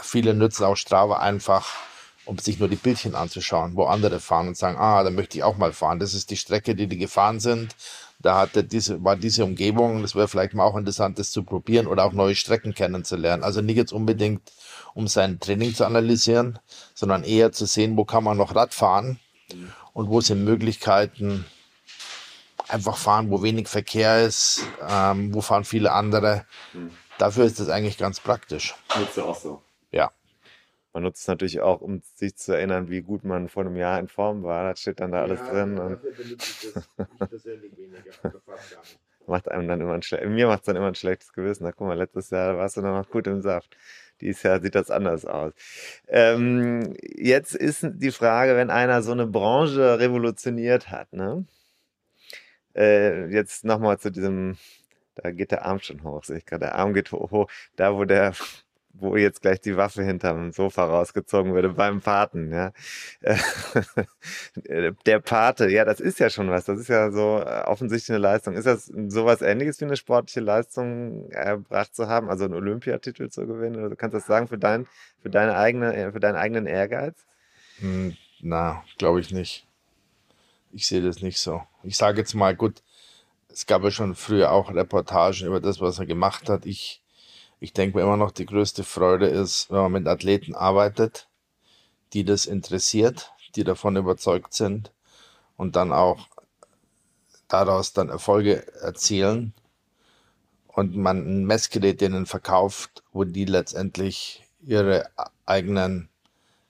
Viele 0.01 0.33
nutzen 0.33 0.65
auch 0.65 0.75
Strava 0.75 1.17
einfach, 1.17 1.67
um 2.25 2.37
sich 2.37 2.59
nur 2.59 2.67
die 2.67 2.75
Bildchen 2.75 3.15
anzuschauen, 3.15 3.75
wo 3.75 3.85
andere 3.85 4.19
fahren 4.19 4.49
und 4.49 4.57
sagen, 4.57 4.77
ah, 4.77 5.03
da 5.03 5.09
möchte 5.09 5.37
ich 5.37 5.43
auch 5.43 5.57
mal 5.57 5.73
fahren. 5.73 5.99
Das 5.99 6.13
ist 6.13 6.29
die 6.29 6.37
Strecke, 6.37 6.75
die 6.75 6.87
die 6.87 6.97
gefahren 6.97 7.39
sind 7.39 7.75
da 8.19 8.39
hatte 8.39 8.63
diese, 8.63 9.03
war 9.03 9.15
diese 9.15 9.43
Umgebung, 9.43 10.01
das 10.01 10.15
wäre 10.15 10.27
vielleicht 10.27 10.53
mal 10.53 10.63
auch 10.63 10.75
interessant, 10.75 11.19
das 11.19 11.31
zu 11.31 11.43
probieren 11.43 11.87
oder 11.87 12.03
auch 12.03 12.13
neue 12.13 12.35
Strecken 12.35 12.73
kennenzulernen. 12.73 13.43
Also 13.43 13.61
nicht 13.61 13.77
jetzt 13.77 13.93
unbedingt, 13.93 14.41
um 14.95 15.07
sein 15.07 15.39
Training 15.39 15.75
zu 15.75 15.85
analysieren, 15.85 16.57
sondern 16.95 17.23
eher 17.23 17.51
zu 17.51 17.65
sehen, 17.65 17.95
wo 17.95 18.05
kann 18.05 18.23
man 18.23 18.37
noch 18.37 18.55
Rad 18.55 18.73
fahren 18.73 19.19
und 19.93 20.09
wo 20.09 20.19
sind 20.21 20.43
Möglichkeiten, 20.43 21.45
einfach 22.69 22.97
fahren, 22.97 23.29
wo 23.29 23.41
wenig 23.43 23.67
Verkehr 23.67 24.25
ist, 24.25 24.65
ähm, 24.87 25.33
wo 25.33 25.41
fahren 25.41 25.63
viele 25.63 25.91
andere. 25.91 26.45
Dafür 27.17 27.45
ist 27.45 27.59
das 27.59 27.69
eigentlich 27.69 27.97
ganz 27.97 28.19
praktisch. 28.19 28.75
Nutzt 28.97 29.17
du 29.17 29.23
auch 29.23 29.35
so? 29.35 29.61
Ja. 29.91 30.11
Man 30.93 31.03
nutzt 31.03 31.21
es 31.21 31.27
natürlich 31.27 31.61
auch, 31.61 31.81
um 31.81 32.01
sich 32.15 32.35
zu 32.35 32.53
erinnern, 32.53 32.89
wie 32.89 33.01
gut 33.01 33.23
man 33.23 33.49
vor 33.49 33.63
einem 33.63 33.75
Jahr 33.75 33.99
in 33.99 34.07
Form 34.07 34.43
war. 34.43 34.69
Das 34.69 34.81
steht 34.81 34.99
dann 34.99 35.11
da 35.11 35.21
alles 35.21 35.39
ja, 35.39 35.51
drin. 35.51 35.77
Und 35.77 35.99
macht 39.27 39.49
einem 39.49 39.67
dann 39.67 39.81
immer 39.81 39.93
ein 39.93 40.01
schlechtes, 40.01 40.29
mir 40.29 40.47
macht 40.47 40.61
es 40.61 40.65
dann 40.65 40.75
immer 40.75 40.87
ein 40.87 40.95
schlechtes 40.95 41.33
Gewissen. 41.33 41.63
Na, 41.65 41.71
guck 41.71 41.87
mal, 41.87 41.97
letztes 41.97 42.29
Jahr 42.29 42.57
warst 42.57 42.77
du 42.77 42.81
noch 42.81 43.09
gut 43.09 43.27
im 43.27 43.41
Saft. 43.41 43.75
Dieses 44.21 44.41
Jahr 44.43 44.59
sieht 44.61 44.73
das 44.73 44.89
anders 44.89 45.25
aus. 45.25 45.53
Ähm, 46.07 46.95
jetzt 47.01 47.53
ist 47.53 47.85
die 47.93 48.11
Frage, 48.11 48.55
wenn 48.55 48.71
einer 48.71 49.03
so 49.03 49.11
eine 49.11 49.27
Branche 49.27 49.99
revolutioniert 49.99 50.89
hat, 50.89 51.13
ne? 51.13 51.45
Äh, 52.77 53.27
jetzt 53.29 53.65
nochmal 53.65 53.97
zu 53.99 54.11
diesem, 54.11 54.57
da 55.15 55.31
geht 55.31 55.51
der 55.51 55.65
Arm 55.65 55.79
schon 55.79 56.03
hoch, 56.03 56.23
sehe 56.23 56.37
ich 56.37 56.45
gerade. 56.45 56.65
Der 56.67 56.75
Arm 56.75 56.93
geht 56.93 57.11
hoch, 57.11 57.49
da 57.75 57.95
wo 57.95 58.05
der 58.05 58.33
wo 58.99 59.15
jetzt 59.15 59.41
gleich 59.41 59.61
die 59.61 59.77
Waffe 59.77 60.03
hinterm 60.03 60.51
Sofa 60.51 60.85
rausgezogen 60.85 61.53
würde 61.53 61.69
beim 61.69 62.01
Paten, 62.01 62.51
ja. 62.51 62.71
Der 65.05 65.19
Pate, 65.19 65.69
ja, 65.69 65.85
das 65.85 65.99
ist 65.99 66.19
ja 66.19 66.29
schon 66.29 66.49
was. 66.49 66.65
Das 66.65 66.79
ist 66.79 66.87
ja 66.87 67.11
so 67.11 67.39
äh, 67.39 67.63
offensichtlich 67.65 68.09
eine 68.09 68.19
Leistung. 68.19 68.55
Ist 68.55 68.65
das 68.65 68.85
sowas 68.85 69.41
ähnliches 69.41 69.79
wie 69.81 69.85
eine 69.85 69.97
sportliche 69.97 70.39
Leistung 70.39 71.29
erbracht 71.31 71.95
zu 71.95 72.07
haben, 72.07 72.29
also 72.29 72.45
einen 72.45 72.55
Olympiatitel 72.55 73.29
zu 73.29 73.45
gewinnen? 73.45 73.75
Oder 73.75 73.95
du 73.95 74.07
das 74.09 74.25
sagen 74.25 74.47
für 74.47 74.57
dein, 74.57 74.87
für 75.21 75.29
deine 75.29 75.55
eigene, 75.57 75.95
äh, 75.95 76.11
für 76.11 76.19
deinen 76.19 76.35
eigenen 76.35 76.65
Ehrgeiz? 76.65 77.25
Hm, 77.79 78.15
na, 78.41 78.83
glaube 78.97 79.19
ich 79.19 79.31
nicht. 79.31 79.66
Ich 80.77 80.85
sehe 80.85 81.01
das 81.01 81.23
nicht 81.23 81.39
so. 81.39 81.63
Ich 81.81 81.97
sage 81.97 82.19
jetzt 82.19 82.35
mal, 82.35 82.55
gut, 82.55 82.83
es 83.49 83.65
gab 83.65 83.83
ja 83.83 83.89
schon 83.89 84.13
früher 84.13 84.51
auch 84.51 84.69
Reportagen 84.69 85.47
über 85.47 85.59
das, 85.59 85.81
was 85.81 85.97
er 85.97 86.05
gemacht 86.05 86.49
hat. 86.49 86.67
Ich 86.67 87.01
ich 87.59 87.73
denke 87.73 87.97
mir 87.97 88.03
immer 88.03 88.17
noch, 88.17 88.29
die 88.29 88.45
größte 88.45 88.83
Freude 88.83 89.25
ist, 89.25 89.71
wenn 89.71 89.79
man 89.79 89.91
mit 89.91 90.07
Athleten 90.07 90.53
arbeitet, 90.53 91.27
die 92.13 92.23
das 92.23 92.45
interessiert, 92.45 93.31
die 93.55 93.63
davon 93.63 93.95
überzeugt 93.95 94.53
sind 94.53 94.91
und 95.55 95.75
dann 95.75 95.91
auch 95.91 96.27
daraus 97.47 97.93
dann 97.93 98.09
Erfolge 98.09 98.71
erzielen 98.83 99.55
und 100.67 100.95
man 100.95 101.25
ein 101.25 101.45
Messgerät 101.45 102.01
denen 102.01 102.27
verkauft, 102.27 103.03
wo 103.11 103.23
die 103.23 103.45
letztendlich 103.45 104.43
ihre 104.61 105.09
eigenen 105.47 106.09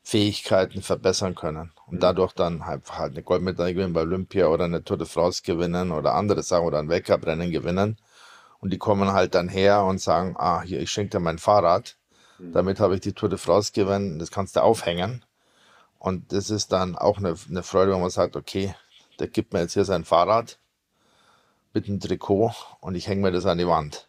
Fähigkeiten 0.08 0.82
verbessern 0.82 1.36
können 1.36 1.74
und 1.86 1.96
mhm. 1.96 2.00
dadurch 2.00 2.32
dann 2.32 2.62
einfach 2.62 2.98
halt 2.98 3.12
eine 3.12 3.24
Goldmedaille 3.24 3.74
gewinnen 3.74 3.92
bei 3.92 4.04
Olympia 4.04 4.48
oder 4.48 4.64
eine 4.64 4.82
Tour 4.82 4.98
de 4.98 5.06
France 5.06 5.42
gewinnen 5.44 5.92
oder 5.92 6.16
andere 6.16 6.44
Sachen 6.44 6.66
oder 6.66 6.80
ein 6.80 6.88
Weltcuprennen 6.88 7.52
gewinnen 7.52 7.98
und 8.62 8.72
die 8.72 8.78
kommen 8.78 9.12
halt 9.12 9.36
dann 9.36 9.50
her 9.50 9.84
und 9.84 10.00
sagen, 10.00 10.36
ah, 10.38 10.62
hier, 10.62 10.80
ich 10.80 10.92
schenke 10.92 11.18
dir 11.18 11.20
mein 11.20 11.40
Fahrrad. 11.40 11.98
Mhm. 12.40 12.54
Damit 12.54 12.80
habe 12.80 12.96
ich 12.96 13.02
die 13.02 13.12
Tour 13.12 13.28
de 13.28 13.38
France 13.38 13.74
gewonnen. 13.74 14.18
Das 14.18 14.32
kannst 14.32 14.56
du 14.56 14.62
aufhängen. 14.62 15.26
Und 16.00 16.32
das 16.32 16.52
ist 16.52 16.72
dann 16.72 16.96
auch 16.96 17.18
eine, 17.18 17.36
eine 17.50 17.64
Freude, 17.64 17.92
wenn 17.92 18.00
man 18.00 18.10
sagt, 18.10 18.38
okay, 18.38 18.74
der 19.20 19.28
gibt 19.28 19.52
mir 19.52 19.60
jetzt 19.60 19.74
hier 19.74 19.84
sein 19.84 20.06
Fahrrad 20.06 20.58
mit 21.74 21.90
einem 21.90 22.00
Trikot 22.00 22.54
und 22.80 22.96
ich 22.96 23.10
hänge 23.10 23.24
mir 23.24 23.32
das 23.34 23.46
an 23.46 23.58
die 23.58 23.68
Wand. 23.68 24.08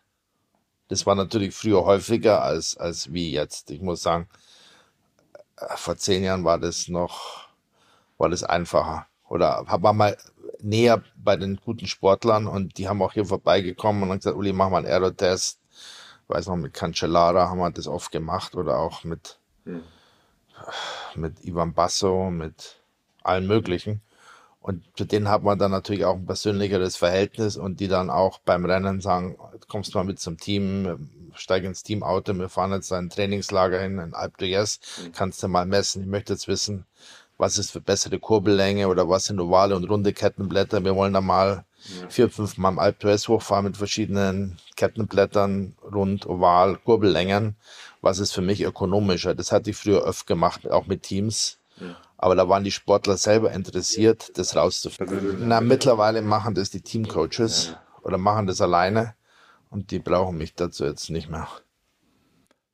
Das 0.86 1.07
war 1.07 1.16
natürlich 1.16 1.57
früher 1.57 1.84
häufiger 1.84 2.44
als, 2.44 2.76
als 2.76 3.12
wie 3.12 3.32
jetzt. 3.32 3.72
Ich 3.72 3.80
muss 3.80 4.01
sagen, 4.01 4.28
vor 5.76 5.96
zehn 5.96 6.24
Jahren 6.24 6.44
war 6.44 6.59
das 6.59 6.88
noch, 6.88 7.48
war 8.18 8.28
das 8.28 8.44
einfacher. 8.44 9.06
Oder 9.28 9.64
war 9.66 9.92
mal 9.92 10.16
näher 10.61 11.02
bei 11.16 11.36
den 11.36 11.56
guten 11.56 11.86
Sportlern 11.86 12.46
und 12.46 12.78
die 12.78 12.88
haben 12.88 13.02
auch 13.02 13.12
hier 13.12 13.26
vorbeigekommen 13.26 14.02
und 14.02 14.11
haben 14.11 14.18
gesagt, 14.18 14.36
Uli, 14.36 14.52
mach 14.52 14.70
mal 14.70 14.78
einen 14.78 14.86
Aerotest. 14.86 15.61
Ich 16.22 16.34
weiß 16.34 16.48
noch, 16.48 16.56
mit 16.56 16.74
Cancellara 16.74 17.48
haben 17.48 17.59
wir 17.59 17.70
das 17.70 17.86
oft 17.86 18.11
gemacht 18.11 18.54
oder 18.54 18.78
auch 18.78 19.04
mit, 19.04 19.38
hm. 19.64 19.82
mit 21.14 21.44
Ivan 21.44 21.74
Basso, 21.74 22.30
mit 22.30 22.80
allen 23.22 23.46
möglichen. 23.46 24.02
Und 24.61 24.84
zu 24.96 25.04
denen 25.04 25.28
hat 25.28 25.42
man 25.42 25.59
dann 25.59 25.70
natürlich 25.70 26.04
auch 26.04 26.16
ein 26.16 26.26
persönlicheres 26.26 26.96
Verhältnis 26.96 27.56
und 27.56 27.80
die 27.80 27.88
dann 27.88 28.11
auch 28.11 28.38
beim 28.40 28.64
Rennen 28.64 29.00
sagen, 29.00 29.38
kommst 29.68 29.94
du 29.94 29.98
mal 29.98 30.04
mit 30.04 30.18
zum 30.18 30.36
Team, 30.36 31.09
steig 31.41 31.64
ins 31.64 31.82
Teamauto, 31.82 32.34
wir 32.34 32.49
fahren 32.49 32.72
jetzt 32.72 32.93
ein 32.93 33.11
Trainingslager 33.11 33.80
hin 33.80 33.99
in 33.99 34.14
Alp 34.14 34.39
d'Huez, 34.39 34.78
hm. 35.03 35.12
kannst 35.12 35.43
du 35.43 35.49
mal 35.49 35.66
messen. 35.66 36.03
Ich 36.03 36.09
möchte 36.09 36.32
jetzt 36.32 36.49
wissen, 36.49 36.86
was 37.39 37.57
ist 37.57 37.70
für 37.70 37.80
bessere 37.80 38.18
Kurbellänge 38.18 38.89
oder 38.89 39.09
was 39.09 39.26
sind 39.26 39.41
ovale 39.41 39.76
und 39.76 39.89
runde 39.89 40.12
Kettenblätter. 40.12 40.84
Wir 40.84 40.97
wollen 40.97 41.12
da 41.12 41.20
mal 41.20 41.64
ja. 42.01 42.09
vier, 42.09 42.28
fünf 42.28 42.59
Mal 42.59 42.70
im 42.70 42.78
Alp 42.78 43.03
hochfahren 43.05 43.64
mit 43.64 43.76
verschiedenen 43.76 44.59
Kettenblättern, 44.76 45.76
rund, 45.82 46.26
oval, 46.26 46.76
Kurbellängen. 46.84 47.57
Was 48.01 48.18
ist 48.18 48.32
für 48.32 48.43
mich 48.43 48.62
ökonomischer? 48.62 49.34
Das 49.34 49.53
hatte 49.53 49.70
ich 49.70 49.76
früher 49.76 50.03
öfter 50.03 50.34
gemacht, 50.34 50.68
auch 50.68 50.86
mit 50.86 51.05
Teams. 51.05 51.59
Ja. 51.80 51.97
Aber 52.16 52.34
da 52.34 52.49
waren 52.49 52.64
die 52.64 52.72
Sportler 52.72 53.16
selber 53.16 53.53
interessiert, 53.53 54.36
das 54.36 54.57
rauszufinden. 54.57 55.47
Na, 55.47 55.61
mittlerweile 55.61 56.20
machen 56.22 56.55
das 56.55 56.70
die 56.70 56.80
Teamcoaches 56.80 57.68
ja. 57.68 57.82
oder 58.03 58.18
machen 58.18 58.49
das 58.49 58.61
alleine 58.61 59.14
und 59.70 59.90
die 59.90 59.98
brauchen 59.98 60.38
mich 60.38 60.54
dazu 60.54 60.84
jetzt 60.84 61.10
nicht 61.10 61.28
mehr. 61.28 61.48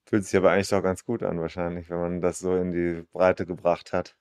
Fühlt 0.06 0.24
sich 0.24 0.36
aber 0.36 0.52
eigentlich 0.52 0.68
doch 0.68 0.82
ganz 0.82 1.04
gut 1.04 1.22
an, 1.22 1.40
wahrscheinlich, 1.40 1.90
wenn 1.90 2.00
man 2.00 2.20
das 2.20 2.38
so 2.38 2.56
in 2.56 2.72
die 2.72 3.04
Breite 3.12 3.46
gebracht 3.46 3.92
hat. 3.92 4.14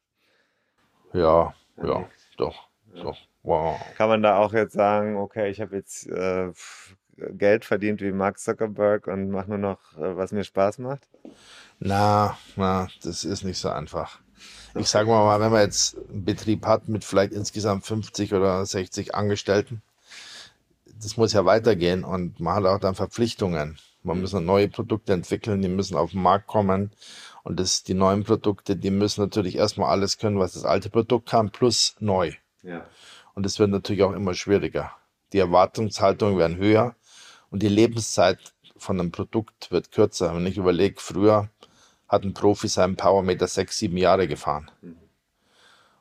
Ja, 1.14 1.54
ja, 1.78 2.10
doch, 2.38 2.68
doch. 2.96 3.18
Wow. 3.44 3.80
Kann 3.98 4.10
man 4.10 4.24
da 4.24 4.38
auch 4.38 4.54
jetzt 4.54 4.74
sagen, 4.74 5.18
okay, 5.18 5.50
ich 5.50 5.60
habe 5.60 5.76
jetzt 5.76 6.08
äh, 6.08 6.52
Geld 7.18 7.66
verdient 7.66 8.02
wie 8.02 8.12
Mark 8.12 8.40
Zuckerberg 8.40 9.08
und 9.08 9.30
mache 9.30 9.50
nur 9.50 9.58
noch, 9.58 9.98
äh, 9.98 10.16
was 10.16 10.32
mir 10.32 10.44
Spaß 10.44 10.80
macht? 10.80 11.08
Na, 11.80 12.38
na, 12.56 12.88
das 13.04 13.26
ist 13.26 13.44
nicht 13.44 13.60
so 13.60 13.70
einfach. 13.70 14.20
Ich 14.76 14.88
sage 14.88 15.10
mal, 15.10 15.40
wenn 15.40 15.52
man 15.52 15.62
jetzt 15.62 15.98
einen 16.10 16.26
Betrieb 16.26 16.66
hat 16.66 16.88
mit 16.88 17.04
vielleicht 17.04 17.34
insgesamt 17.34 17.86
50 17.86 18.34
oder 18.34 18.66
60 18.66 19.14
Angestellten, 19.14 19.84
das 21.04 21.18
muss 21.18 21.34
ja 21.34 21.46
weitergehen 21.46 22.04
und 22.04 22.40
man 22.40 22.56
hat 22.56 22.66
auch 22.66 22.80
dann 22.80 22.96
Verpflichtungen. 22.96 23.78
Man 24.04 24.20
muss 24.20 24.34
neue 24.34 24.68
Produkte 24.68 25.14
entwickeln, 25.14 25.62
die 25.62 25.70
müssen 25.70 25.96
auf 25.96 26.12
den 26.12 26.22
Markt 26.22 26.48
kommen. 26.48 26.92
Und 27.44 27.60
das, 27.60 27.84
die 27.84 27.94
neuen 27.94 28.24
Produkte, 28.24 28.76
die 28.76 28.90
müssen 28.90 29.22
natürlich 29.22 29.56
erstmal 29.56 29.90
alles 29.90 30.18
können, 30.18 30.40
was 30.40 30.54
das 30.54 30.66
alte 30.66 30.90
Produkt 30.90 31.30
kann, 31.30 31.52
plus 31.52 31.96
neu. 32.00 32.34
Ja. 32.64 32.86
Und 33.34 33.46
es 33.46 33.60
wird 33.60 33.70
natürlich 33.70 34.04
auch 34.04 34.14
immer 34.14 34.34
schwieriger. 34.34 34.92
Die 35.32 35.40
Erwartungshaltungen 35.40 36.38
werden 36.38 36.58
höher 36.58 36.96
und 37.50 37.64
die 37.64 37.70
Lebenszeit 37.70 38.54
von 38.78 39.00
einem 39.00 39.12
Produkt 39.12 39.72
wird 39.72 39.92
kürzer. 39.92 40.36
Wenn 40.36 40.46
ich 40.46 40.58
überlege, 40.58 41.00
früher 41.00 41.50
hat 42.08 42.24
ein 42.24 42.34
Profi 42.34 42.68
seinen 42.68 42.96
Powermeter 42.96 43.48
sechs, 43.48 43.78
sieben 43.78 43.98
Jahre 43.98 44.28
gefahren. 44.28 44.70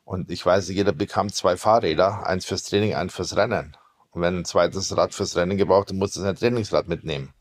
Und 0.04 0.30
ich 0.30 0.44
weiß, 0.44 0.68
jeder 0.68 0.92
bekam 0.92 1.32
zwei 1.32 1.56
Fahrräder, 1.56 2.26
eins 2.26 2.44
fürs 2.44 2.64
Training, 2.64 2.94
eins 2.94 3.14
fürs 3.14 3.36
Rennen. 3.36 3.76
Und 4.12 4.22
wenn 4.22 4.38
ein 4.38 4.44
zweites 4.44 4.96
Rad 4.96 5.14
fürs 5.14 5.36
Rennen 5.36 5.56
gebraucht, 5.56 5.90
dann 5.90 5.98
musste 5.98 6.20
er 6.20 6.24
sein 6.24 6.36
Trainingsrad 6.36 6.88
mitnehmen. 6.88 7.32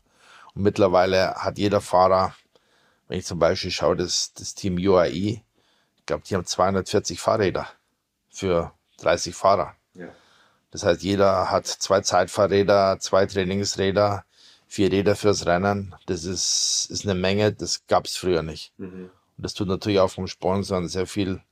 Und 0.54 0.62
mittlerweile 0.62 1.34
hat 1.34 1.58
jeder 1.58 1.80
Fahrer, 1.80 2.34
wenn 3.08 3.18
ich 3.18 3.26
zum 3.26 3.38
Beispiel 3.38 3.70
schaue, 3.70 3.96
das, 3.96 4.32
das 4.34 4.54
Team 4.54 4.76
UAE, 4.76 5.42
ich 5.96 6.06
glaube, 6.06 6.24
die 6.26 6.34
haben 6.34 6.44
240 6.44 7.20
Fahrräder 7.20 7.68
für 8.30 8.72
30 8.98 9.34
Fahrer. 9.34 9.74
Ja. 9.94 10.08
Das 10.70 10.84
heißt, 10.84 11.02
jeder 11.02 11.50
hat 11.50 11.66
zwei 11.66 12.00
Zeitfahrräder, 12.00 12.98
zwei 12.98 13.26
Trainingsräder, 13.26 14.24
vier 14.66 14.90
Räder 14.90 15.14
fürs 15.14 15.44
Rennen. 15.44 15.94
Das 16.06 16.24
ist, 16.24 16.88
ist 16.90 17.04
eine 17.04 17.14
Menge, 17.14 17.52
das 17.52 17.86
gab 17.86 18.06
es 18.06 18.16
früher 18.16 18.42
nicht. 18.42 18.72
Mhm. 18.78 19.10
Und 19.36 19.44
das 19.44 19.54
tut 19.54 19.68
natürlich 19.68 20.00
auch 20.00 20.10
vom 20.10 20.26
Sponsoren 20.26 20.88
sehr 20.88 21.06
viel. 21.06 21.42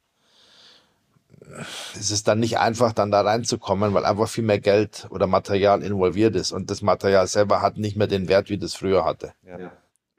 Es 1.95 2.11
ist 2.11 2.29
dann 2.29 2.39
nicht 2.39 2.59
einfach, 2.59 2.93
dann 2.93 3.11
da 3.11 3.23
reinzukommen, 3.23 3.95
weil 3.95 4.05
einfach 4.05 4.29
viel 4.29 4.45
mehr 4.45 4.61
Geld 4.61 5.07
oder 5.11 5.27
Material 5.27 5.83
involviert 5.83 6.37
ist. 6.37 6.53
Und 6.53 6.71
das 6.71 6.83
Material 6.83 7.27
selber 7.27 7.63
hat 7.63 7.79
nicht 7.79 7.97
mehr 7.97 8.07
den 8.07 8.29
Wert, 8.29 8.51
wie 8.51 8.59
das 8.59 8.75
früher 8.75 9.05
hatte. 9.05 9.33
Ja. 9.43 9.73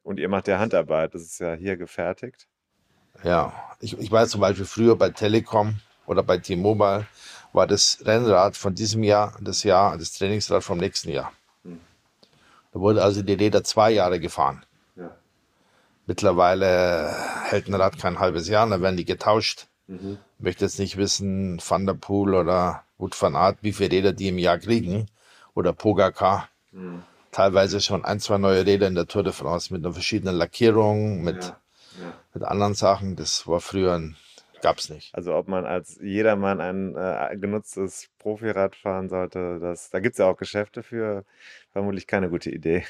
Und 0.04 0.20
ihr 0.20 0.30
macht 0.30 0.48
ja 0.48 0.58
Handarbeit, 0.58 1.14
das 1.14 1.22
ist 1.22 1.40
ja 1.40 1.54
hier 1.54 1.78
gefertigt. 1.78 2.48
Ja, 3.24 3.54
ich, 3.80 3.98
ich 4.00 4.12
weiß 4.12 4.32
zum 4.32 4.42
Beispiel 4.42 4.66
früher 4.66 4.96
bei 4.96 5.10
Telekom 5.10 5.76
oder 6.08 6.24
bei 6.24 6.38
T-Mobile 6.38 7.06
war 7.54 7.68
das 7.68 8.00
Rennrad 8.04 8.58
von 8.58 8.74
diesem 8.74 9.04
Jahr 9.04 9.38
das 9.42 9.64
Jahr, 9.64 9.98
das 9.98 10.14
Trainingsrad 10.14 10.64
vom 10.64 10.80
nächsten 10.80 11.10
Jahr. 11.10 11.32
Da 12.74 12.80
wurde 12.80 13.04
also 13.04 13.22
die 13.22 13.34
Räder 13.34 13.64
zwei 13.64 13.92
Jahre 13.92 14.20
gefahren. 14.20 14.66
Ja. 14.96 15.12
Mittlerweile 16.06 17.14
hält 17.44 17.68
ein 17.68 17.76
Rad 17.76 18.00
kein 18.00 18.20
halbes 18.20 18.48
Jahr, 18.48 18.68
dann 18.68 18.82
werden 18.82 18.98
die 18.98 19.06
getauscht. 19.06 19.68
Ich 19.88 20.00
möchte 20.42 20.66
jetzt 20.66 20.80
nicht 20.80 20.98
wissen, 20.98 21.60
Van 21.68 21.86
der 21.86 21.94
Poel 21.94 22.34
oder 22.36 22.84
Wout 22.98 23.12
van 23.20 23.36
Aert, 23.36 23.58
wie 23.62 23.74
viele 23.74 23.92
Räder 23.92 24.14
die 24.14 24.28
im 24.30 24.38
Jahr 24.38 24.58
kriegen. 24.60 25.08
Oder 25.54 25.74
Pogacar. 25.74 26.50
Teilweise 27.32 27.82
schon 27.82 28.06
ein, 28.06 28.20
zwei 28.20 28.38
neue 28.38 28.66
Räder 28.66 28.88
in 28.88 28.96
der 28.96 29.08
Tour 29.08 29.24
de 29.24 29.34
France 29.34 29.74
mit 29.74 29.84
einer 29.86 29.94
verschiedenen 29.94 30.36
Lackierung, 30.36 31.22
mit, 31.22 31.44
Ja. 31.44 31.58
Ja. 32.02 32.14
mit 32.34 32.44
anderen 32.44 32.74
Sachen. 32.74 33.16
Das 33.16 33.48
war 33.48 33.60
früher, 33.62 33.94
ein- 33.94 34.16
gab's 34.62 34.90
nicht. 34.90 35.14
Also 35.16 35.34
ob 35.36 35.48
man 35.48 35.66
als 35.66 35.98
jedermann 36.02 36.62
ein 36.62 36.96
äh, 36.96 37.36
genutztes 37.38 38.10
Profirad 38.20 38.76
fahren 38.76 39.10
sollte, 39.10 39.60
das, 39.60 39.90
da 39.90 40.00
gibt 40.00 40.14
es 40.14 40.20
ja 40.20 40.28
auch 40.28 40.38
Geschäfte 40.38 40.84
für. 40.84 41.26
Vermutlich 41.74 42.06
keine 42.08 42.30
gute 42.30 42.50
Idee. 42.52 42.84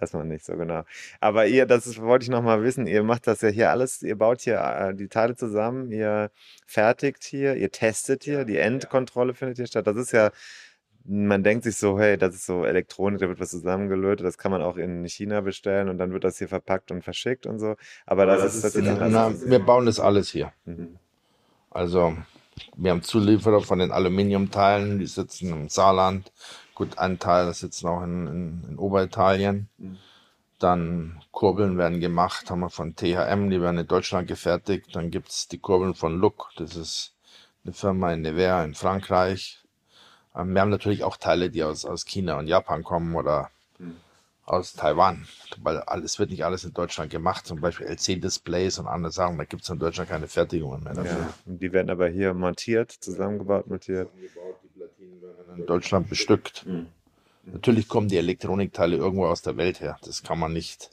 Weiß 0.00 0.12
man 0.12 0.28
nicht 0.28 0.44
so 0.44 0.56
genau. 0.56 0.82
Aber 1.20 1.46
ihr, 1.46 1.66
das 1.66 1.86
ist, 1.86 2.00
wollte 2.00 2.24
ich 2.24 2.30
noch 2.30 2.42
mal 2.42 2.62
wissen, 2.62 2.86
ihr 2.86 3.02
macht 3.02 3.26
das 3.26 3.40
ja 3.40 3.48
hier 3.48 3.70
alles, 3.70 4.02
ihr 4.02 4.16
baut 4.16 4.40
hier 4.40 4.58
äh, 4.58 4.94
die 4.94 5.08
Teile 5.08 5.36
zusammen, 5.36 5.90
ihr 5.92 6.30
fertigt 6.66 7.24
hier, 7.24 7.56
ihr 7.56 7.70
testet 7.70 8.24
hier, 8.24 8.44
die 8.44 8.58
Endkontrolle 8.58 9.34
findet 9.34 9.56
hier 9.56 9.66
statt. 9.66 9.86
Das 9.86 9.96
ist 9.96 10.12
ja, 10.12 10.30
man 11.04 11.42
denkt 11.42 11.64
sich 11.64 11.76
so, 11.76 11.98
hey, 11.98 12.18
das 12.18 12.34
ist 12.34 12.46
so 12.46 12.64
Elektronik, 12.64 13.20
da 13.20 13.28
wird 13.28 13.40
was 13.40 13.50
zusammengelötet, 13.50 14.26
das 14.26 14.38
kann 14.38 14.50
man 14.50 14.62
auch 14.62 14.76
in 14.76 15.04
China 15.04 15.40
bestellen 15.40 15.88
und 15.88 15.98
dann 15.98 16.12
wird 16.12 16.24
das 16.24 16.38
hier 16.38 16.48
verpackt 16.48 16.90
und 16.90 17.02
verschickt 17.02 17.46
und 17.46 17.58
so. 17.58 17.76
Aber 18.06 18.26
das, 18.26 18.44
ist, 18.44 18.64
das 18.64 18.74
ist 18.74 18.84
Na, 18.84 19.32
wir 19.32 19.58
bauen 19.60 19.86
das 19.86 20.00
alles 20.00 20.30
hier. 20.30 20.52
Mhm. 20.64 20.98
Also, 21.70 22.16
wir 22.76 22.90
haben 22.90 23.02
Zulieferer 23.02 23.60
von 23.60 23.78
den 23.78 23.92
Aluminiumteilen, 23.92 24.98
die 24.98 25.06
sitzen 25.06 25.52
im 25.52 25.68
Saarland. 25.68 26.32
Gut, 26.76 26.98
ein 26.98 27.18
Teil 27.18 27.46
das 27.46 27.60
sitzen 27.60 27.88
auch 27.88 28.02
in, 28.02 28.26
in, 28.26 28.64
in 28.68 28.78
Oberitalien. 28.78 29.68
Dann 30.58 31.22
Kurbeln 31.32 31.78
werden 31.78 32.00
gemacht, 32.00 32.50
haben 32.50 32.60
wir 32.60 32.70
von 32.70 32.94
THM, 32.94 33.50
die 33.50 33.62
werden 33.62 33.78
in 33.78 33.86
Deutschland 33.86 34.28
gefertigt. 34.28 34.94
Dann 34.94 35.10
gibt's 35.10 35.48
die 35.48 35.58
Kurbeln 35.58 35.94
von 35.94 36.18
Look, 36.20 36.50
das 36.56 36.76
ist 36.76 37.14
eine 37.64 37.72
Firma 37.72 38.12
in 38.12 38.20
Nevers 38.20 38.66
in 38.66 38.74
Frankreich. 38.74 39.64
Ähm, 40.34 40.52
Wir 40.52 40.60
haben 40.60 40.70
natürlich 40.70 41.02
auch 41.02 41.16
Teile, 41.16 41.48
die 41.48 41.64
aus, 41.64 41.86
aus 41.86 42.04
China 42.04 42.38
und 42.38 42.46
Japan 42.46 42.84
kommen 42.84 43.16
oder 43.16 43.50
aus 44.44 44.74
Taiwan, 44.74 45.26
weil 45.62 45.78
alles 45.78 46.18
wird 46.18 46.30
nicht 46.30 46.44
alles 46.44 46.64
in 46.64 46.74
Deutschland 46.74 47.10
gemacht, 47.10 47.46
zum 47.46 47.60
Beispiel 47.60 47.86
LC-Displays 47.86 48.78
und 48.78 48.86
andere 48.86 49.12
Sachen, 49.12 49.38
da 49.38 49.44
gibt's 49.44 49.68
in 49.70 49.78
Deutschland 49.78 50.08
keine 50.08 50.28
Fertigungen 50.28 50.84
mehr 50.84 50.94
dafür. 50.94 51.18
Ja, 51.20 51.34
die 51.46 51.72
werden 51.72 51.90
aber 51.90 52.08
hier 52.08 52.32
montiert, 52.32 52.92
zusammengebaut, 52.92 53.66
montiert. 53.66 54.08
In 55.56 55.66
Deutschland 55.66 56.08
bestückt. 56.08 56.66
Natürlich 57.44 57.88
kommen 57.88 58.08
die 58.08 58.16
Elektronikteile 58.16 58.96
irgendwo 58.96 59.26
aus 59.26 59.42
der 59.42 59.56
Welt 59.56 59.80
her. 59.80 59.98
Das 60.04 60.22
kann 60.22 60.38
man 60.38 60.52
nicht. 60.52 60.90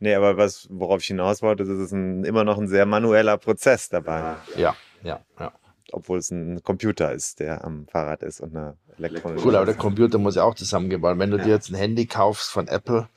Nee, 0.00 0.14
aber 0.14 0.36
was, 0.36 0.66
worauf 0.70 1.02
ich 1.02 1.08
hinaus 1.08 1.42
wollte, 1.42 1.62
ist, 1.62 1.68
es 1.68 1.78
ist 1.78 1.92
ein, 1.92 2.24
immer 2.24 2.42
noch 2.42 2.58
ein 2.58 2.68
sehr 2.68 2.86
manueller 2.86 3.36
Prozess 3.36 3.90
dabei. 3.90 4.36
Ja, 4.56 4.74
ja, 5.02 5.20
ja. 5.38 5.52
Obwohl 5.92 6.18
es 6.18 6.30
ein 6.30 6.62
Computer 6.62 7.12
ist, 7.12 7.40
der 7.40 7.64
am 7.64 7.86
Fahrrad 7.86 8.22
ist 8.22 8.40
und 8.40 8.56
eine 8.56 8.76
elektronische. 8.96 9.46
Cool, 9.46 9.56
aber 9.56 9.66
der 9.66 9.74
Computer 9.74 10.18
muss 10.18 10.36
ja 10.36 10.44
auch 10.44 10.54
zusammengebaut. 10.54 11.18
Wenn 11.18 11.30
du 11.30 11.36
dir 11.36 11.48
jetzt 11.48 11.70
ein 11.70 11.74
Handy 11.74 12.06
kaufst 12.06 12.50
von 12.50 12.68
Apple, 12.68 13.08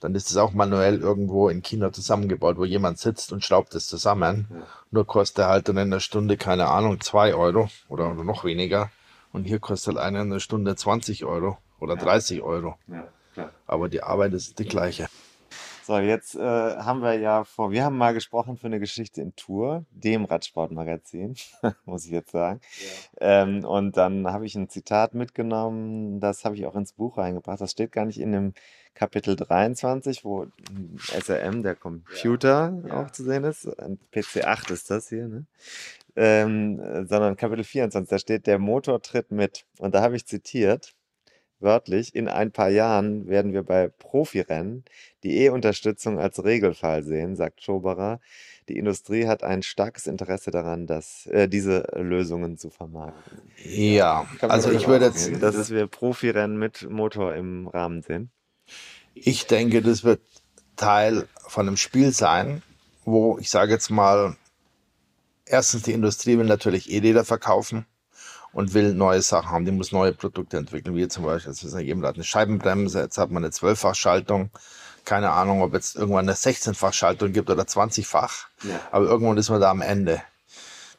dann 0.00 0.14
ist 0.16 0.30
es 0.30 0.36
auch 0.36 0.52
manuell 0.52 0.98
irgendwo 0.98 1.48
in 1.48 1.62
China 1.62 1.92
zusammengebaut, 1.92 2.58
wo 2.58 2.64
jemand 2.64 2.98
sitzt 2.98 3.32
und 3.32 3.44
schraubt 3.44 3.74
es 3.76 3.86
zusammen. 3.86 4.46
Nur 4.90 5.06
kostet 5.06 5.44
er 5.44 5.48
halt 5.48 5.68
dann 5.68 5.76
in 5.76 5.90
der 5.90 6.00
Stunde, 6.00 6.36
keine 6.36 6.68
Ahnung, 6.68 7.00
zwei 7.00 7.34
Euro 7.34 7.68
oder, 7.88 8.10
oder 8.10 8.24
noch 8.24 8.44
weniger. 8.44 8.90
Und 9.32 9.44
hier 9.44 9.58
kostet 9.58 9.96
halt 9.96 10.06
einer 10.06 10.22
in 10.22 10.30
der 10.30 10.40
Stunde 10.40 10.76
20 10.76 11.24
Euro 11.24 11.58
oder 11.80 11.96
30 11.96 12.42
Euro. 12.42 12.76
Ja, 12.86 13.08
klar. 13.32 13.50
Aber 13.66 13.88
die 13.88 14.02
Arbeit 14.02 14.34
ist 14.34 14.58
die 14.58 14.64
gleiche. 14.64 15.08
So, 15.84 15.98
jetzt 15.98 16.36
äh, 16.36 16.40
haben 16.40 17.00
wir 17.00 17.18
ja 17.18 17.42
vor, 17.42 17.72
wir 17.72 17.84
haben 17.84 17.98
mal 17.98 18.14
gesprochen 18.14 18.56
für 18.56 18.68
eine 18.68 18.78
Geschichte 18.78 19.20
in 19.20 19.34
Tour, 19.34 19.84
dem 19.90 20.24
Radsportmagazin, 20.24 21.34
muss 21.84 22.04
ich 22.04 22.12
jetzt 22.12 22.30
sagen. 22.30 22.60
Ähm, 23.20 23.64
und 23.64 23.96
dann 23.96 24.28
habe 24.28 24.46
ich 24.46 24.54
ein 24.54 24.68
Zitat 24.68 25.14
mitgenommen, 25.14 26.20
das 26.20 26.44
habe 26.44 26.54
ich 26.54 26.66
auch 26.66 26.76
ins 26.76 26.92
Buch 26.92 27.18
reingebracht. 27.18 27.60
Das 27.60 27.72
steht 27.72 27.90
gar 27.90 28.04
nicht 28.04 28.20
in 28.20 28.30
dem 28.30 28.54
Kapitel 28.94 29.36
23, 29.36 30.24
wo 30.24 30.46
SRM, 30.98 31.62
der 31.62 31.74
Computer, 31.74 32.82
auch 32.90 33.10
zu 33.10 33.24
sehen 33.24 33.44
ist. 33.44 33.66
Ein 33.78 33.98
PC 34.10 34.44
8 34.44 34.70
ist 34.70 34.90
das 34.90 35.08
hier, 35.08 35.28
ne? 35.28 35.46
Ähm, 36.14 36.78
äh, 36.78 37.06
sondern 37.06 37.36
Kapitel 37.36 37.64
24, 37.64 38.10
da 38.10 38.18
steht, 38.18 38.46
der 38.46 38.58
Motor 38.58 39.00
tritt 39.00 39.30
mit. 39.30 39.64
Und 39.78 39.94
da 39.94 40.02
habe 40.02 40.14
ich 40.16 40.26
zitiert, 40.26 40.92
wörtlich, 41.58 42.14
in 42.14 42.28
ein 42.28 42.52
paar 42.52 42.68
Jahren 42.68 43.28
werden 43.28 43.52
wir 43.54 43.62
bei 43.62 43.88
Profirennen 43.88 44.84
die 45.22 45.38
E-Unterstützung 45.38 46.18
als 46.18 46.44
Regelfall 46.44 47.02
sehen, 47.02 47.34
sagt 47.36 47.62
Schoberer. 47.62 48.20
Die 48.68 48.76
Industrie 48.76 49.26
hat 49.26 49.42
ein 49.42 49.62
starkes 49.62 50.06
Interesse 50.06 50.50
daran, 50.50 50.86
dass, 50.86 51.26
äh, 51.26 51.48
diese 51.48 51.86
Lösungen 51.94 52.58
zu 52.58 52.68
vermarkten. 52.68 53.40
Ja, 53.64 54.26
also 54.42 54.70
ich 54.70 54.86
würde 54.86 55.06
jetzt, 55.06 55.42
Dass 55.42 55.70
wir 55.70 55.86
Profirennen 55.86 56.58
mit 56.58 56.88
Motor 56.90 57.34
im 57.34 57.68
Rahmen 57.68 58.02
sehen. 58.02 58.30
Ich 59.14 59.46
denke, 59.46 59.82
das 59.82 60.04
wird 60.04 60.20
Teil 60.76 61.28
von 61.46 61.66
einem 61.66 61.76
Spiel 61.76 62.12
sein, 62.12 62.62
wo 63.04 63.38
ich 63.38 63.50
sage 63.50 63.72
jetzt 63.72 63.90
mal, 63.90 64.36
erstens 65.44 65.82
die 65.82 65.92
Industrie 65.92 66.38
will 66.38 66.46
natürlich 66.46 66.90
E-Räder 66.90 67.24
verkaufen 67.24 67.86
und 68.52 68.74
will 68.74 68.94
neue 68.94 69.22
Sachen 69.22 69.50
haben. 69.50 69.64
Die 69.64 69.72
muss 69.72 69.92
neue 69.92 70.12
Produkte 70.12 70.56
entwickeln, 70.56 70.96
wie 70.96 71.08
zum 71.08 71.24
Beispiel, 71.24 71.52
jetzt 71.52 71.62
jemand 71.62 72.06
hat 72.06 72.14
eine 72.16 72.24
Scheibenbremse, 72.24 73.00
jetzt 73.00 73.18
hat 73.18 73.30
man 73.30 73.44
eine 73.44 73.50
Zwölffachschaltung. 73.50 74.50
Keine 75.04 75.30
Ahnung, 75.30 75.62
ob 75.62 75.74
jetzt 75.74 75.96
irgendwann 75.96 76.28
eine 76.28 76.36
16-fach-Schaltung 76.36 77.32
gibt 77.32 77.50
oder 77.50 77.64
20-fach. 77.64 78.46
Aber 78.92 79.06
irgendwann 79.06 79.36
ist 79.36 79.50
man 79.50 79.60
da 79.60 79.70
am 79.70 79.82
Ende. 79.82 80.22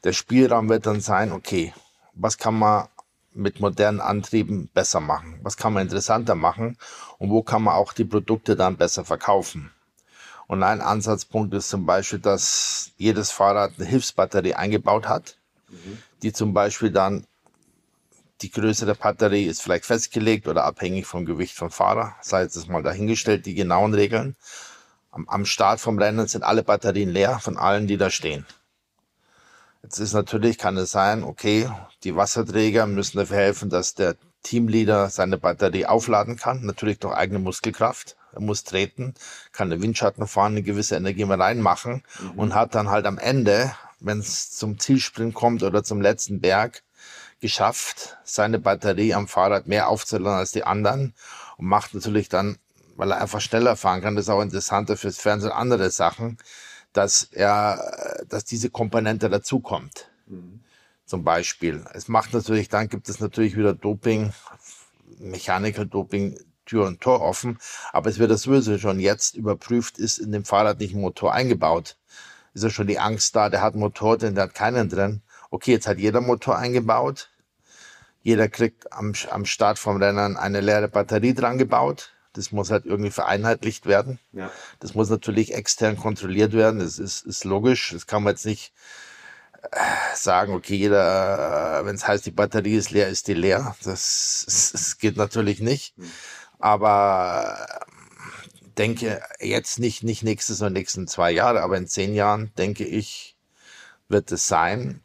Der 0.03 0.11
Spielraum 0.11 0.67
wird 0.67 0.85
dann 0.85 0.99
sein, 0.99 1.31
okay, 1.31 1.73
was 2.13 2.37
kann 2.37 2.59
man 2.59 2.89
mit 3.35 3.59
modernen 3.59 4.01
Antrieben 4.01 4.69
besser 4.73 4.99
machen? 4.99 5.39
Was 5.43 5.57
kann 5.57 5.73
man 5.73 5.83
interessanter 5.83 6.35
machen? 6.35 6.77
Und 7.17 7.29
wo 7.29 7.43
kann 7.43 7.63
man 7.63 7.75
auch 7.75 7.93
die 7.93 8.05
Produkte 8.05 8.55
dann 8.55 8.77
besser 8.77 9.05
verkaufen? 9.05 9.71
Und 10.47 10.61
ein 10.63 10.81
Ansatzpunkt 10.81 11.53
ist 11.53 11.69
zum 11.69 11.85
Beispiel, 11.85 12.19
dass 12.19 12.91
jedes 12.97 13.31
Fahrrad 13.31 13.73
eine 13.77 13.87
Hilfsbatterie 13.87 14.53
eingebaut 14.53 15.07
hat, 15.07 15.37
die 16.21 16.33
zum 16.33 16.53
Beispiel 16.53 16.91
dann 16.91 17.25
die 18.41 18.51
Größe 18.51 18.85
der 18.85 18.95
Batterie 18.95 19.45
ist 19.45 19.61
vielleicht 19.61 19.85
festgelegt 19.85 20.47
oder 20.47 20.65
abhängig 20.65 21.05
vom 21.05 21.25
Gewicht 21.25 21.55
vom 21.55 21.71
Fahrer. 21.71 22.15
Sei 22.21 22.41
es 22.41 22.67
mal 22.67 22.83
dahingestellt, 22.83 23.45
die 23.45 23.55
genauen 23.55 23.93
Regeln. 23.93 24.35
Am, 25.11 25.27
am 25.29 25.45
Start 25.45 25.79
vom 25.79 25.97
Rennen 25.97 26.27
sind 26.27 26.43
alle 26.43 26.63
Batterien 26.63 27.09
leer 27.09 27.39
von 27.39 27.57
allen, 27.57 27.87
die 27.87 27.97
da 27.97 28.09
stehen. 28.09 28.45
Jetzt 29.83 29.99
ist 29.99 30.13
natürlich, 30.13 30.57
kann 30.57 30.77
es 30.77 30.91
sein, 30.91 31.23
okay, 31.23 31.69
die 32.03 32.15
Wasserträger 32.15 32.87
müssen 32.87 33.17
dafür 33.17 33.37
helfen, 33.37 33.69
dass 33.69 33.93
der 33.93 34.15
Teamleader 34.41 35.09
seine 35.09 35.37
Batterie 35.37 35.85
aufladen 35.85 36.37
kann. 36.37 36.65
Natürlich 36.65 36.99
durch 36.99 37.13
eigene 37.13 37.39
Muskelkraft. 37.39 38.15
Er 38.31 38.41
muss 38.41 38.63
treten, 38.63 39.13
kann 39.51 39.69
den 39.69 39.81
Windschatten 39.81 40.25
fahren, 40.25 40.53
eine 40.53 40.63
gewisse 40.63 40.95
Energie 40.95 41.25
mal 41.25 41.39
reinmachen 41.39 42.03
mhm. 42.19 42.39
und 42.39 42.55
hat 42.55 42.75
dann 42.75 42.89
halt 42.89 43.05
am 43.05 43.17
Ende, 43.17 43.75
wenn 43.99 44.19
es 44.19 44.51
zum 44.51 44.79
Zielsprint 44.79 45.35
kommt 45.35 45.63
oder 45.63 45.83
zum 45.83 46.01
letzten 46.01 46.41
Berg, 46.41 46.81
geschafft, 47.41 48.17
seine 48.23 48.57
Batterie 48.57 49.13
am 49.13 49.27
Fahrrad 49.27 49.67
mehr 49.67 49.89
aufzuladen 49.89 50.39
als 50.39 50.51
die 50.51 50.63
anderen 50.63 51.13
und 51.57 51.65
macht 51.65 51.93
natürlich 51.93 52.29
dann, 52.29 52.57
weil 52.95 53.11
er 53.11 53.21
einfach 53.21 53.41
schneller 53.41 53.75
fahren 53.75 54.01
kann, 54.01 54.15
das 54.15 54.25
ist 54.25 54.29
auch 54.29 54.41
interessanter 54.41 54.95
fürs 54.95 55.17
Fernsehen, 55.17 55.51
andere 55.51 55.89
Sachen, 55.89 56.37
dass 56.93 57.23
er, 57.31 58.23
dass 58.29 58.45
diese 58.45 58.69
Komponente 58.69 59.29
dazukommt. 59.29 60.09
Mhm. 60.27 60.61
Zum 61.05 61.23
Beispiel. 61.23 61.83
Es 61.93 62.07
macht 62.07 62.33
natürlich, 62.33 62.69
dann 62.69 62.87
gibt 62.87 63.09
es 63.09 63.19
natürlich 63.19 63.57
wieder 63.57 63.73
Doping, 63.73 64.31
Mechanical 65.19 65.85
Doping, 65.85 66.39
Tür 66.65 66.87
und 66.87 67.01
Tor 67.01 67.21
offen, 67.21 67.59
aber 67.91 68.09
es 68.09 68.19
wird 68.19 68.31
das 68.31 68.43
sowieso 68.43 68.77
schon 68.77 68.99
jetzt 68.99 69.35
überprüft, 69.35 69.97
ist 69.97 70.17
in 70.17 70.31
dem 70.31 70.45
Fahrrad 70.45 70.79
nicht 70.79 70.95
ein 70.95 71.01
Motor 71.01 71.33
eingebaut. 71.33 71.97
Ist 72.53 72.63
ja 72.63 72.69
schon 72.69 72.87
die 72.87 72.99
Angst 72.99 73.35
da, 73.35 73.49
der 73.49 73.61
hat 73.61 73.73
einen 73.73 73.81
Motor 73.81 74.17
drin, 74.17 74.35
der 74.35 74.45
hat 74.45 74.55
keinen 74.55 74.87
drin. 74.87 75.21
Okay, 75.49 75.71
jetzt 75.71 75.87
hat 75.87 75.99
jeder 75.99 76.21
Motor 76.21 76.57
eingebaut. 76.57 77.29
Jeder 78.21 78.47
kriegt 78.47 78.93
am, 78.93 79.13
am 79.31 79.45
Start 79.45 79.77
vom 79.77 79.97
Rennen 80.01 80.37
eine 80.37 80.61
leere 80.61 80.87
Batterie 80.87 81.33
dran 81.33 81.57
gebaut. 81.57 82.12
Das 82.33 82.51
muss 82.51 82.71
halt 82.71 82.85
irgendwie 82.85 83.11
vereinheitlicht 83.11 83.85
werden. 83.85 84.19
Ja. 84.31 84.51
Das 84.79 84.95
muss 84.95 85.09
natürlich 85.09 85.53
extern 85.53 85.97
kontrolliert 85.97 86.53
werden. 86.53 86.79
Das 86.79 86.99
ist, 86.99 87.25
ist 87.25 87.43
logisch. 87.43 87.91
Das 87.93 88.07
kann 88.07 88.23
man 88.23 88.33
jetzt 88.33 88.45
nicht 88.45 88.73
äh, 89.71 90.15
sagen, 90.15 90.53
okay, 90.53 90.75
jeder, 90.75 91.79
äh, 91.79 91.85
wenn 91.85 91.95
es 91.95 92.07
heißt, 92.07 92.25
die 92.25 92.31
Batterie 92.31 92.75
ist 92.75 92.91
leer, 92.91 93.07
ist 93.07 93.27
die 93.27 93.33
leer. 93.33 93.75
Das, 93.83 94.45
das, 94.73 94.97
geht 94.97 95.15
natürlich 95.15 95.61
nicht. 95.61 95.97
Mhm. 95.97 96.11
Aber 96.59 97.67
äh, 97.69 98.69
denke 98.77 99.21
jetzt 99.39 99.79
nicht, 99.79 100.03
nicht 100.03 100.23
nächstes 100.23 100.61
oder 100.61 100.71
nächsten 100.71 101.07
zwei 101.07 101.31
Jahre, 101.31 101.61
aber 101.61 101.77
in 101.77 101.87
zehn 101.87 102.13
Jahren, 102.13 102.51
denke 102.57 102.83
ich, 102.83 103.37
wird 104.09 104.31
es 104.31 104.47
sein, 104.47 105.01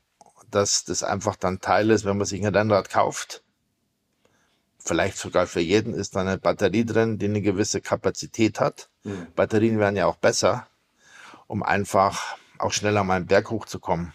dass 0.50 0.84
das 0.84 1.02
einfach 1.02 1.36
dann 1.36 1.60
Teil 1.60 1.90
ist, 1.90 2.04
wenn 2.04 2.16
man 2.16 2.26
sich 2.26 2.40
ein 2.40 2.54
Rennrad 2.54 2.88
kauft 2.88 3.42
vielleicht 4.88 5.18
sogar 5.18 5.46
für 5.46 5.60
jeden 5.60 5.94
ist 5.94 6.16
da 6.16 6.20
eine 6.20 6.38
Batterie 6.38 6.84
drin, 6.84 7.18
die 7.18 7.26
eine 7.26 7.42
gewisse 7.42 7.80
Kapazität 7.80 8.58
hat. 8.58 8.88
Mhm. 9.04 9.28
Batterien 9.36 9.78
werden 9.78 9.96
ja 9.96 10.06
auch 10.06 10.16
besser, 10.16 10.66
um 11.46 11.62
einfach 11.62 12.36
auch 12.58 12.72
schneller 12.72 13.04
mal 13.04 13.16
einen 13.16 13.26
Berg 13.26 13.50
hochzukommen. 13.50 14.12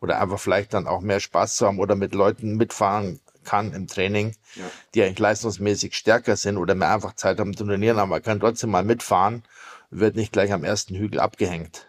Oder 0.00 0.20
einfach 0.20 0.38
vielleicht 0.38 0.74
dann 0.74 0.86
auch 0.86 1.00
mehr 1.00 1.20
Spaß 1.20 1.56
zu 1.56 1.66
haben 1.66 1.80
oder 1.80 1.96
mit 1.96 2.14
Leuten 2.14 2.56
mitfahren 2.56 3.20
kann 3.44 3.72
im 3.72 3.86
Training, 3.86 4.36
ja. 4.54 4.64
die 4.94 5.02
eigentlich 5.02 5.18
leistungsmäßig 5.18 5.94
stärker 5.94 6.36
sind 6.36 6.56
oder 6.56 6.74
mehr 6.74 6.94
einfach 6.94 7.14
Zeit 7.14 7.40
haben 7.40 7.56
zu 7.56 7.64
trainieren, 7.64 7.98
aber 7.98 8.06
man 8.06 8.22
kann 8.22 8.40
trotzdem 8.40 8.70
mal 8.70 8.84
mitfahren, 8.84 9.42
wird 9.90 10.16
nicht 10.16 10.32
gleich 10.32 10.52
am 10.52 10.64
ersten 10.64 10.94
Hügel 10.94 11.18
abgehängt. 11.18 11.86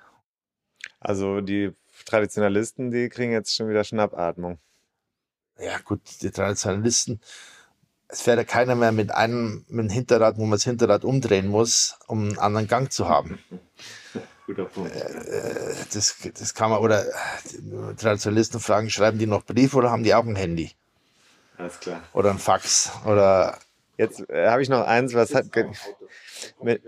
Also 0.99 1.41
die 1.41 1.73
Traditionalisten, 2.06 2.91
die 2.91 3.10
kriegen 3.10 3.31
jetzt 3.31 3.56
schon 3.56 3.69
wieder 3.69 3.84
Schnappatmung. 3.84 4.57
Ja 5.60 5.77
gut, 5.80 6.02
die 6.22 6.31
Traditionalisten, 6.31 7.19
es 8.10 8.22
fährt 8.22 8.38
ja 8.38 8.44
keiner 8.44 8.76
mehr 8.76 8.91
mit 8.91 9.11
einem 9.11 9.65
mit 9.69 9.80
einem 9.80 9.90
Hinterrad, 9.90 10.38
wo 10.38 10.41
man 10.41 10.52
das 10.52 10.64
Hinterrad 10.64 11.06
umdrehen 11.06 11.48
muss, 11.48 11.98
um 12.07 12.30
einen 12.30 12.40
anderen 12.40 12.68
Gang 12.68 12.91
zu 12.91 13.07
haben. 13.07 13.40
Guter 14.48 14.65
Punkt. 14.65 14.95
Äh, 14.95 15.76
das, 15.94 16.18
das 16.34 16.56
kann 16.56 16.72
man, 16.72 16.80
oder 16.80 17.06
Traditionalisten 17.98 18.60
fragen, 18.60 18.90
schreiben 18.90 19.19
die 19.19 19.27
noch 19.27 19.45
Brief 19.45 19.76
oder 19.76 19.91
haben 19.91 20.03
die 20.03 20.15
auch 20.15 20.26
ein 20.26 20.36
Handy? 20.36 20.72
Alles 21.57 21.80
klar. 21.80 22.02
Oder 22.14 22.31
ein 22.31 22.40
Fax? 22.40 22.91
Oder. 23.06 23.60
Jetzt 23.98 24.27
äh, 24.30 24.48
habe 24.48 24.64
ich 24.64 24.69
noch 24.69 24.88
eins, 24.88 25.14
was 25.14 25.36
hat. 25.36 25.45
Mit, 26.64 26.81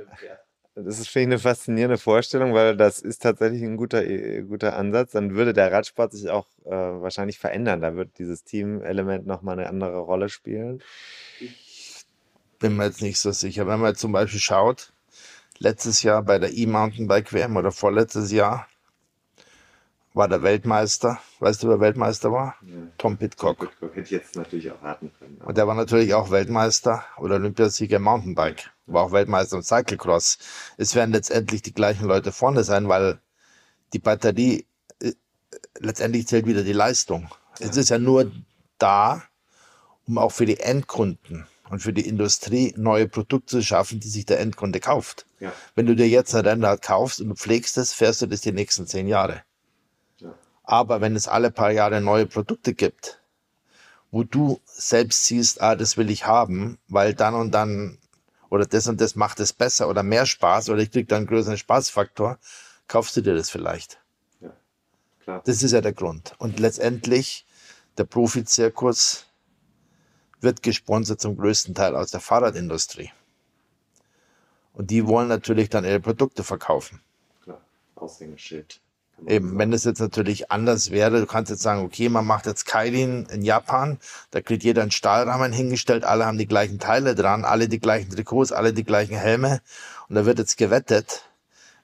das 0.76 0.99
ist, 0.99 1.10
finde 1.10 1.22
ich, 1.22 1.27
eine 1.27 1.39
faszinierende 1.39 1.98
Vorstellung, 1.98 2.53
weil 2.53 2.77
das 2.77 2.99
ist 2.99 3.22
tatsächlich 3.22 3.61
ein 3.61 3.76
guter, 3.76 4.03
äh, 4.06 4.41
guter 4.43 4.77
Ansatz. 4.77 5.11
Dann 5.11 5.35
würde 5.35 5.53
der 5.53 5.72
Radsport 5.72 6.14
sich 6.14 6.30
auch 6.30 6.48
äh, 6.65 6.72
wahrscheinlich 6.72 7.39
verändern. 7.39 7.81
Da 7.81 7.95
wird 7.95 8.18
dieses 8.18 8.43
Team-Element 8.43 9.27
nochmal 9.27 9.60
eine 9.60 9.68
andere 9.68 9.99
Rolle 9.99 10.30
spielen. 10.30 10.81
Ich 11.39 12.06
bin 12.60 12.77
mir 12.77 12.85
jetzt 12.85 13.02
nicht 13.02 13.19
so 13.19 13.31
sicher. 13.31 13.68
Wenn 13.68 13.80
man 13.81 13.95
zum 13.95 14.14
Beispiel 14.14 14.39
schaut, 14.39 14.93
letztes 15.60 16.03
Jahr 16.03 16.23
bei 16.23 16.39
der 16.39 16.53
E-Mountainbike-WM 16.53 17.57
oder 17.57 17.72
vorletztes 17.72 18.31
Jahr, 18.31 18.68
war 20.14 20.27
der 20.27 20.43
Weltmeister. 20.43 21.19
Weißt 21.39 21.64
du, 21.64 21.69
wer 21.69 21.80
Weltmeister 21.80 22.31
war? 22.31 22.56
Ja. 22.61 22.76
Tom 22.98 23.18
Pitcock. 23.18 23.57
Tom 23.57 23.68
Pitcock 23.68 23.89
hätte 23.91 24.02
ich 24.02 24.11
jetzt 24.11 24.35
natürlich 24.35 24.72
auch 24.72 24.81
raten 24.81 25.11
können. 25.18 25.38
Und 25.43 25.57
der 25.57 25.68
war 25.68 25.76
natürlich 25.76 26.14
auch 26.14 26.31
Weltmeister 26.31 27.06
oder 27.18 27.35
Olympiasieger 27.35 27.98
im 27.98 28.03
Mountainbike. 28.03 28.72
War 28.94 29.04
auch 29.04 29.12
Weltmeister 29.12 29.58
im 29.58 29.64
Cyclecross. 29.64 30.38
Es 30.78 30.96
werden 30.96 31.12
letztendlich 31.12 31.62
die 31.62 31.74
gleichen 31.74 32.06
Leute 32.06 32.32
vorne 32.32 32.64
sein, 32.64 32.88
weil 32.88 33.20
die 33.94 34.00
Batterie 34.00 34.66
äh, 35.00 35.14
letztendlich 35.80 36.28
zählt 36.28 36.46
wieder 36.46 36.64
die 36.64 36.74
Leistung. 36.74 37.30
Ja. 37.60 37.68
Es 37.70 37.78
ist 37.78 37.90
ja 37.90 38.00
nur 38.00 38.32
da, 38.78 39.24
um 40.08 40.18
auch 40.18 40.32
für 40.32 40.46
die 40.46 40.60
Endkunden 40.60 41.48
und 41.70 41.80
für 41.80 41.94
die 41.94 42.08
Industrie 42.08 42.74
neue 42.78 43.08
Produkte 43.08 43.58
zu 43.58 43.64
schaffen, 43.64 44.00
die 44.00 44.10
sich 44.10 44.26
der 44.26 44.40
Endkunde 44.40 44.80
kauft. 44.80 45.26
Ja. 45.40 45.54
Wenn 45.76 45.86
du 45.86 45.96
dir 45.96 46.08
jetzt 46.08 46.36
ein 46.36 46.46
Rennrad 46.46 46.82
kaufst 46.82 47.22
und 47.22 47.30
du 47.30 47.36
pflegst 47.36 47.78
es, 47.78 47.94
fährst 47.94 48.22
du 48.22 48.28
das 48.28 48.42
die 48.42 48.52
nächsten 48.52 48.88
zehn 48.88 49.08
Jahre. 49.08 49.44
Aber 50.64 51.02
wenn 51.02 51.16
es 51.16 51.28
alle 51.28 51.52
paar 51.52 51.72
Jahre 51.72 52.02
neue 52.02 52.26
Produkte 52.26 52.74
gibt, 52.74 53.22
wo 54.12 54.24
du 54.24 54.62
selbst 54.66 55.26
siehst, 55.26 55.62
ah, 55.62 55.76
das 55.76 55.98
will 55.98 56.10
ich 56.10 56.26
haben, 56.26 56.78
weil 56.88 57.14
dann 57.14 57.34
und 57.34 57.52
dann 57.52 57.98
oder 58.52 58.65
das 58.65 58.88
und 58.88 59.02
das 59.02 59.15
macht 59.15 59.40
es 59.40 59.53
besser 59.53 59.90
oder 59.90 60.03
mehr 60.03 60.28
Spaß 60.28 60.69
oder 60.69 60.82
ich 60.82 60.91
krieg 60.91 61.07
dann 61.07 61.19
einen 61.19 61.28
größeren 61.28 61.57
Spaßfaktor, 61.57 62.38
kaufst 62.88 63.15
du 63.15 63.22
dir 63.22 63.34
das 63.34 63.49
vielleicht. 63.49 63.99
Ja, 64.41 64.52
klar. 65.23 65.41
Das 65.45 65.64
ist 65.64 65.72
ja 65.72 65.80
der 65.80 65.94
Grund. 65.94 66.36
Und 66.38 66.60
letztendlich, 66.60 67.45
der 67.98 68.03
Profizirkus 68.03 69.26
wird 70.41 70.61
gesponsert 70.61 71.22
zum 71.22 71.38
größten 71.38 71.73
Teil 71.73 71.95
aus 71.95 72.11
der 72.11 72.19
Fahrradindustrie. 72.19 73.11
Und 74.73 74.91
die 74.91 75.07
wollen 75.07 75.30
natürlich 75.30 75.69
dann 75.69 75.86
ihre 75.86 76.02
Produkte 76.02 76.44
verkaufen. 76.44 77.02
Klar, 77.44 77.61
Aushängeschild. 77.95 78.82
Eben, 79.27 79.57
wenn 79.60 79.72
es 79.72 79.84
jetzt 79.84 79.99
natürlich 79.99 80.52
anders 80.52 80.89
wäre, 80.89 81.19
du 81.19 81.27
kannst 81.27 81.52
jetzt 81.52 81.61
sagen, 81.61 81.84
okay, 81.84 82.10
man 82.10 82.26
macht 82.26 82.48
jetzt 82.48 82.65
Kairin 82.65 83.27
in 83.31 83.43
Japan, 83.43 83.99
da 84.31 84.41
kriegt 84.41 84.64
jeder 84.64 84.81
einen 84.81 84.91
Stahlrahmen 84.91 85.53
hingestellt, 85.53 86.03
alle 86.03 86.26
haben 86.26 86.39
die 86.39 86.48
gleichen 86.48 86.80
Teile 86.80 87.14
dran, 87.14 87.45
alle 87.45 87.68
die 87.68 87.80
gleichen 87.80 88.10
Trikots, 88.10 88.52
alle 88.52 88.73
die 88.73 88.84
gleichen 88.84 89.15
Helme 89.15 89.61
und 90.10 90.15
da 90.15 90.26
wird 90.26 90.39
jetzt 90.39 90.57
gewettet, 90.57 91.30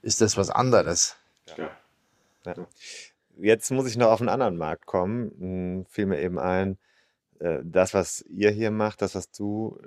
ist 0.02 0.22
das 0.22 0.36
was 0.36 0.50
anderes. 0.50 1.16
Ja. 1.58 1.70
ja. 2.46 2.56
Jetzt 3.40 3.70
muss 3.70 3.88
ich 3.88 3.98
noch 3.98 4.08
auf 4.10 4.20
einen 4.20 4.30
anderen 4.30 4.58
Markt 4.58 4.88
kommen, 4.88 5.32
hm, 5.38 5.86
fiel 5.90 6.08
mir 6.08 6.20
eben 6.20 6.40
ein, 6.40 6.80
äh, 7.40 7.60
das, 7.64 7.94
was 7.94 8.22
ihr 8.30 8.50
hier 8.50 8.72
macht, 8.72 9.04
das, 9.04 9.14
was 9.14 9.30
du 9.30 9.80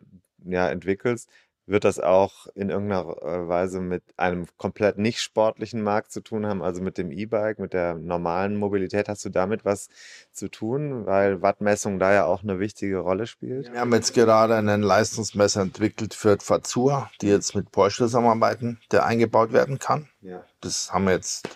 ja 0.45 0.69
entwickelst, 0.71 1.29
wird 1.71 1.85
das 1.85 2.01
auch 2.01 2.49
in 2.55 2.69
irgendeiner 2.69 3.23
äh, 3.23 3.49
Weise 3.49 3.81
mit 3.81 4.03
einem 4.17 4.47
komplett 4.59 4.99
nicht 4.99 5.21
sportlichen 5.21 5.83
Markt 5.83 6.11
zu 6.11 6.21
tun 6.21 6.45
haben, 6.45 6.63
also 6.63 6.83
mit 6.83 6.99
dem 6.99 7.13
E-Bike, 7.13 7.61
mit 7.61 7.73
der 7.73 7.95
normalen 7.95 8.57
Mobilität? 8.57 9.09
Hast 9.09 9.25
du 9.25 9.29
damit 9.29 9.65
was 9.65 9.89
zu 10.33 10.49
tun, 10.49 11.07
weil 11.07 11.43
Wattmessung 11.43 12.01
da 12.01 12.13
ja 12.13 12.25
auch 12.25 12.43
eine 12.43 12.59
wichtige 12.59 12.99
Rolle 12.99 13.27
spielt? 13.27 13.73
Wir 13.73 13.81
haben 13.81 13.95
jetzt 13.95 14.15
gerade 14.15 14.57
einen 14.57 14.83
Leistungsmesser 14.83 15.63
entwickelt 15.63 16.13
für 16.13 16.37
Fazur, 16.41 17.09
die 17.21 17.29
jetzt 17.29 17.55
mit 17.55 17.71
Porsche 17.71 18.05
zusammenarbeiten, 18.05 18.81
der 18.91 19.07
eingebaut 19.07 19.53
werden 19.53 19.79
kann. 19.79 20.09
Ja. 20.23 20.45
Das 20.61 20.93
haben 20.93 21.05
wir 21.05 21.13
jetzt, 21.13 21.49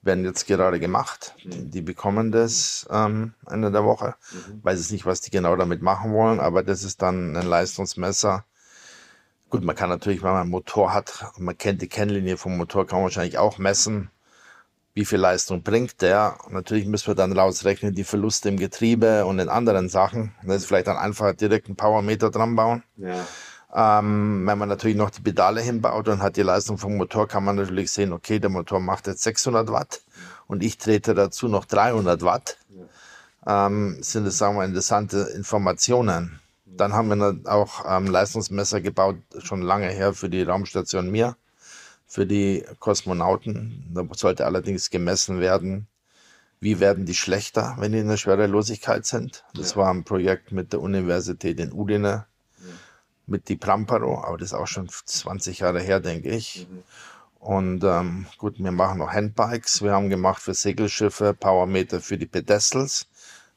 werden 0.00 0.24
jetzt 0.24 0.46
gerade 0.46 0.80
gemacht. 0.80 1.34
Mhm. 1.44 1.50
Die, 1.50 1.64
die, 1.70 1.82
bekommen 1.82 2.32
das 2.32 2.86
ähm, 2.90 3.34
Ende 3.46 3.70
der 3.70 3.84
Woche. 3.84 4.14
Mhm. 4.32 4.64
Weiß 4.64 4.78
jetzt 4.78 4.90
nicht, 4.92 5.04
was 5.04 5.20
die 5.20 5.30
genau 5.30 5.54
damit 5.56 5.82
machen 5.82 6.14
wollen, 6.14 6.40
aber 6.40 6.62
das 6.62 6.82
ist 6.82 7.02
dann 7.02 7.36
ein 7.36 7.46
Leistungsmesser, 7.46 8.46
Gut, 9.54 9.62
man 9.62 9.76
kann 9.76 9.88
natürlich, 9.88 10.20
wenn 10.20 10.32
man 10.32 10.40
einen 10.40 10.50
Motor 10.50 10.92
hat 10.92 11.26
und 11.36 11.44
man 11.44 11.56
kennt 11.56 11.80
die 11.80 11.86
Kennlinie 11.86 12.36
vom 12.36 12.56
Motor, 12.56 12.88
kann 12.88 12.96
man 12.96 13.04
wahrscheinlich 13.04 13.38
auch 13.38 13.56
messen. 13.58 14.10
wie 14.94 15.04
viel 15.04 15.20
Leistung 15.20 15.62
bringt 15.62 16.02
der. 16.02 16.38
natürlich 16.50 16.86
müssen 16.86 17.06
wir 17.06 17.14
dann 17.14 17.38
rausrechnen, 17.38 17.94
die 17.94 18.02
Verluste 18.02 18.48
im 18.48 18.56
Getriebe 18.56 19.24
und 19.26 19.38
in 19.38 19.48
anderen 19.48 19.88
Sachen. 19.88 20.34
Das 20.42 20.56
ist 20.56 20.66
vielleicht 20.66 20.88
dann 20.88 20.96
einfach 20.96 21.36
direkt 21.36 21.68
einen 21.68 21.76
Powermeter 21.76 22.32
dran 22.32 22.56
bauen. 22.56 22.82
Ja. 22.96 24.00
Ähm, 24.00 24.44
wenn 24.44 24.58
man 24.58 24.68
natürlich 24.68 24.96
noch 24.96 25.10
die 25.10 25.20
Pedale 25.20 25.60
hinbaut 25.60 26.08
und 26.08 26.20
hat 26.20 26.36
die 26.36 26.42
Leistung 26.42 26.76
vom 26.76 26.96
Motor, 26.96 27.28
kann 27.28 27.44
man 27.44 27.54
natürlich 27.54 27.92
sehen, 27.92 28.12
okay, 28.12 28.40
der 28.40 28.50
Motor 28.50 28.80
macht 28.80 29.06
jetzt 29.06 29.22
600 29.22 29.70
Watt 29.70 30.02
und 30.48 30.64
ich 30.64 30.78
trete 30.78 31.14
dazu 31.14 31.46
noch 31.46 31.64
300 31.64 32.22
Watt. 32.22 32.58
Ja. 33.46 33.66
Ähm, 33.68 33.98
sind 34.00 34.26
das, 34.26 34.36
sagen 34.36 34.56
wir, 34.56 34.64
interessante 34.64 35.30
Informationen. 35.36 36.40
Dann 36.76 36.92
haben 36.92 37.08
wir 37.08 37.40
auch 37.50 37.84
ähm, 37.88 38.06
Leistungsmesser 38.06 38.80
gebaut, 38.80 39.16
schon 39.38 39.62
lange 39.62 39.88
her 39.88 40.12
für 40.12 40.28
die 40.28 40.42
Raumstation 40.42 41.10
Mir 41.10 41.36
für 42.06 42.26
die 42.26 42.64
Kosmonauten. 42.78 43.90
Da 43.92 44.06
sollte 44.14 44.46
allerdings 44.46 44.90
gemessen 44.90 45.40
werden, 45.40 45.88
wie 46.60 46.78
werden 46.78 47.06
die 47.06 47.14
schlechter, 47.14 47.74
wenn 47.78 47.90
die 47.90 47.98
in 47.98 48.08
der 48.08 48.16
Schwerelosigkeit 48.16 49.04
sind. 49.04 49.44
Das 49.54 49.72
ja. 49.72 49.76
war 49.78 49.90
ein 49.90 50.04
Projekt 50.04 50.52
mit 50.52 50.72
der 50.72 50.80
Universität 50.80 51.58
in 51.58 51.72
Udine, 51.72 52.26
ja. 52.58 52.64
mit 53.26 53.48
die 53.48 53.56
Pramparo, 53.56 54.22
aber 54.22 54.38
das 54.38 54.50
ist 54.50 54.54
auch 54.54 54.68
schon 54.68 54.88
20 54.88 55.58
Jahre 55.58 55.80
her, 55.80 55.98
denke 55.98 56.28
ich. 56.28 56.68
Mhm. 56.70 56.82
Und 57.40 57.84
ähm, 57.84 58.26
gut, 58.38 58.58
wir 58.58 58.72
machen 58.72 58.98
noch 58.98 59.10
Handbikes. 59.10 59.82
Wir 59.82 59.92
haben 59.92 60.08
gemacht 60.08 60.40
für 60.40 60.54
Segelschiffe 60.54 61.34
Powermeter 61.34 62.00
für 62.00 62.16
die 62.16 62.26
Pedestals. 62.26 63.06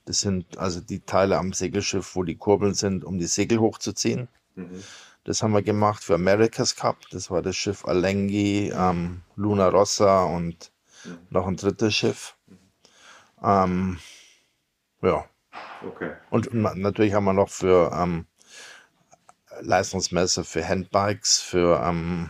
Das 0.08 0.22
sind 0.22 0.58
also 0.58 0.80
die 0.80 1.02
Teile 1.02 1.38
am 1.38 1.52
Segelschiff, 1.52 2.16
wo 2.16 2.24
die 2.24 2.38
Kurbeln 2.38 2.74
sind, 2.74 3.04
um 3.04 3.20
die 3.20 3.28
Segel 3.28 3.60
hochzuziehen. 3.60 4.30
Mhm. 4.56 4.82
Das 5.26 5.44
haben 5.44 5.52
wir 5.52 5.62
gemacht 5.62 6.02
für 6.02 6.16
America's 6.16 6.78
Cup. 6.78 6.98
Das 7.12 7.30
war 7.30 7.42
das 7.42 7.58
Schiff 7.58 7.86
Alengi, 7.86 8.72
ähm, 8.74 9.22
Luna 9.36 9.68
Rossa 9.68 10.24
und 10.24 10.72
mhm. 11.04 11.18
noch 11.30 11.46
ein 11.46 11.58
drittes 11.58 11.94
Schiff. 11.94 12.38
Ähm, 13.44 14.00
ja. 15.02 15.26
Okay. 15.86 16.14
Und 16.30 16.54
natürlich 16.54 17.14
haben 17.14 17.26
wir 17.26 17.34
noch 17.34 17.50
für 17.50 17.92
ähm, 17.94 18.26
Leistungsmesser 19.60 20.46
für 20.46 20.66
Handbikes, 20.66 21.42
für 21.42 21.82
ähm, 21.84 22.30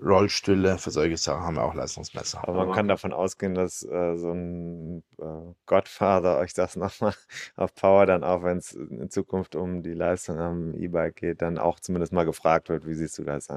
Rollstühle, 0.00 0.78
für 0.78 0.90
solche 0.90 1.16
Sachen 1.18 1.42
haben 1.42 1.56
wir 1.56 1.64
auch 1.64 1.74
Leistungsmesser. 1.74 2.46
Aber 2.48 2.64
man 2.64 2.74
kann 2.74 2.88
davon 2.88 3.12
ausgehen, 3.12 3.54
dass 3.54 3.82
äh, 3.84 4.16
so 4.16 4.32
ein 4.32 5.02
äh, 5.18 5.54
Godfather 5.66 6.38
euch 6.38 6.54
das 6.54 6.76
nochmal 6.76 7.14
auf 7.56 7.74
Power 7.74 8.06
dann 8.06 8.24
auch, 8.24 8.42
wenn 8.42 8.58
es 8.58 8.72
in 8.72 9.10
Zukunft 9.10 9.54
um 9.54 9.82
die 9.82 9.92
Leistung 9.92 10.38
am 10.38 10.74
E-Bike 10.74 11.16
geht, 11.16 11.42
dann 11.42 11.58
auch 11.58 11.78
zumindest 11.78 12.12
mal 12.12 12.24
gefragt 12.24 12.70
wird, 12.70 12.86
wie 12.86 12.94
siehst 12.94 13.18
du 13.18 13.24
das? 13.24 13.48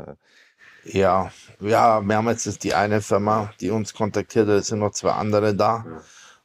Ja, 0.84 1.32
ja, 1.62 2.02
wir 2.08 2.18
haben 2.18 2.28
jetzt 2.28 2.64
die 2.64 2.74
eine 2.74 3.02
Firma, 3.02 3.54
die 3.62 3.70
uns 3.70 3.94
kontaktiert 3.94 4.48
hat, 4.48 4.56
es 4.56 4.68
sind 4.68 4.80
noch 4.80 4.92
zwei 4.92 5.12
andere 5.12 5.56
da. 5.56 5.86
Ja. 5.88 6.02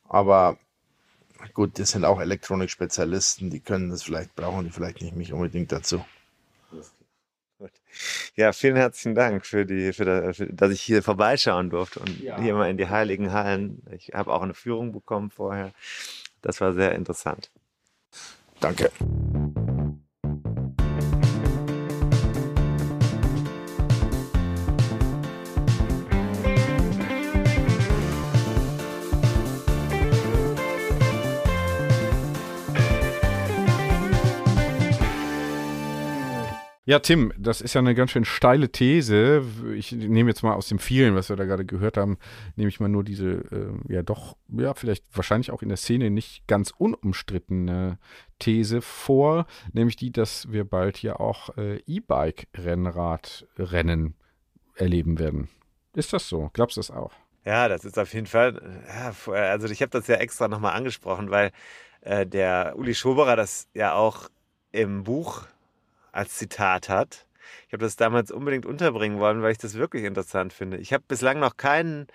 Aber 0.09 0.57
gut, 1.53 1.79
das 1.79 1.91
sind 1.91 2.05
auch 2.05 2.21
Elektronik-Spezialisten, 2.21 3.51
die 3.51 3.61
können 3.61 3.91
das 3.91 4.03
vielleicht, 4.03 4.35
brauchen 4.37 4.65
die 4.65 4.71
vielleicht 4.71 5.03
nicht 5.03 5.17
mich 5.17 5.33
unbedingt 5.33 5.73
dazu. 5.73 6.05
Ja, 8.37 8.53
vielen 8.53 8.77
herzlichen 8.77 9.15
Dank 9.15 9.45
für 9.45 9.67
die, 9.67 9.93
für, 9.93 10.05
da, 10.05 10.33
für 10.33 10.47
dass 10.47 10.71
ich 10.73 10.83
hier 10.83 11.03
vorbeischauen 11.03 11.71
durfte 11.71 12.01
und 12.01 12.21
ja. 12.21 12.41
hier 12.41 12.55
mal 12.55 12.71
in 12.71 12.77
die 12.77 12.89
heiligen 12.89 13.33
Hallen. 13.33 13.83
Ich 13.93 14.13
habe 14.15 14.33
auch 14.33 14.43
eine 14.43 14.55
Führung 14.55 14.93
bekommen 14.93 15.31
vorher. 15.31 15.73
Das 16.43 16.61
war 16.61 16.73
sehr 16.73 16.95
interessant. 16.95 17.51
Danke. 18.61 18.91
Ja, 36.91 36.99
Tim, 36.99 37.33
das 37.39 37.61
ist 37.61 37.75
ja 37.75 37.79
eine 37.79 37.95
ganz 37.95 38.11
schön 38.11 38.25
steile 38.25 38.73
These. 38.73 39.45
Ich 39.77 39.93
nehme 39.93 40.29
jetzt 40.29 40.43
mal 40.43 40.55
aus 40.55 40.67
dem 40.67 40.81
vielen, 40.81 41.15
was 41.15 41.29
wir 41.29 41.37
da 41.37 41.45
gerade 41.45 41.65
gehört 41.65 41.97
haben, 41.97 42.19
nehme 42.57 42.69
ich 42.69 42.81
mal 42.81 42.89
nur 42.89 43.05
diese, 43.05 43.31
äh, 43.31 43.71
ja 43.87 44.03
doch, 44.03 44.37
ja, 44.49 44.75
vielleicht 44.75 45.05
wahrscheinlich 45.15 45.53
auch 45.53 45.63
in 45.63 45.69
der 45.69 45.77
Szene 45.77 46.11
nicht 46.11 46.49
ganz 46.49 46.73
unumstrittene 46.77 48.01
These 48.41 48.83
vor, 48.83 49.47
nämlich 49.73 49.95
die, 49.95 50.11
dass 50.11 50.51
wir 50.51 50.65
bald 50.65 50.97
hier 50.97 51.21
auch 51.21 51.57
äh, 51.57 51.77
E-Bike-Rennradrennen 51.87 54.17
erleben 54.75 55.21
werden. 55.21 55.49
Ist 55.95 56.13
das 56.13 56.29
so? 56.29 56.51
Glaubst 56.55 56.77
du 56.77 56.81
das 56.81 56.91
auch? 56.91 57.13
Ja, 57.45 57.69
das 57.69 57.85
ist 57.85 58.01
auf 58.01 58.13
jeden 58.13 58.27
Fall, 58.27 58.83
ja, 58.89 59.15
also 59.33 59.69
ich 59.69 59.81
habe 59.81 59.91
das 59.91 60.09
ja 60.09 60.17
extra 60.17 60.49
nochmal 60.49 60.75
angesprochen, 60.75 61.31
weil 61.31 61.53
äh, 62.01 62.27
der 62.27 62.75
Uli 62.77 62.97
Schoberer 62.97 63.37
das 63.37 63.69
ja 63.75 63.95
auch 63.95 64.29
im 64.73 65.05
Buch 65.05 65.47
als 66.13 66.37
Zitat 66.37 66.89
hat. 66.89 67.27
Ich 67.67 67.73
habe 67.73 67.85
das 67.85 67.97
damals 67.97 68.31
unbedingt 68.31 68.67
unterbringen 68.67 69.19
wollen, 69.19 69.43
weil 69.43 69.53
ich 69.53 69.59
das 69.59 69.75
wirklich 69.75 70.05
interessant 70.05 70.53
finde. 70.53 70.77
Ich 70.79 70.93
habe 70.93 71.05
bislang 71.07 71.41
noch 71.41 71.57
keinen 71.57 72.07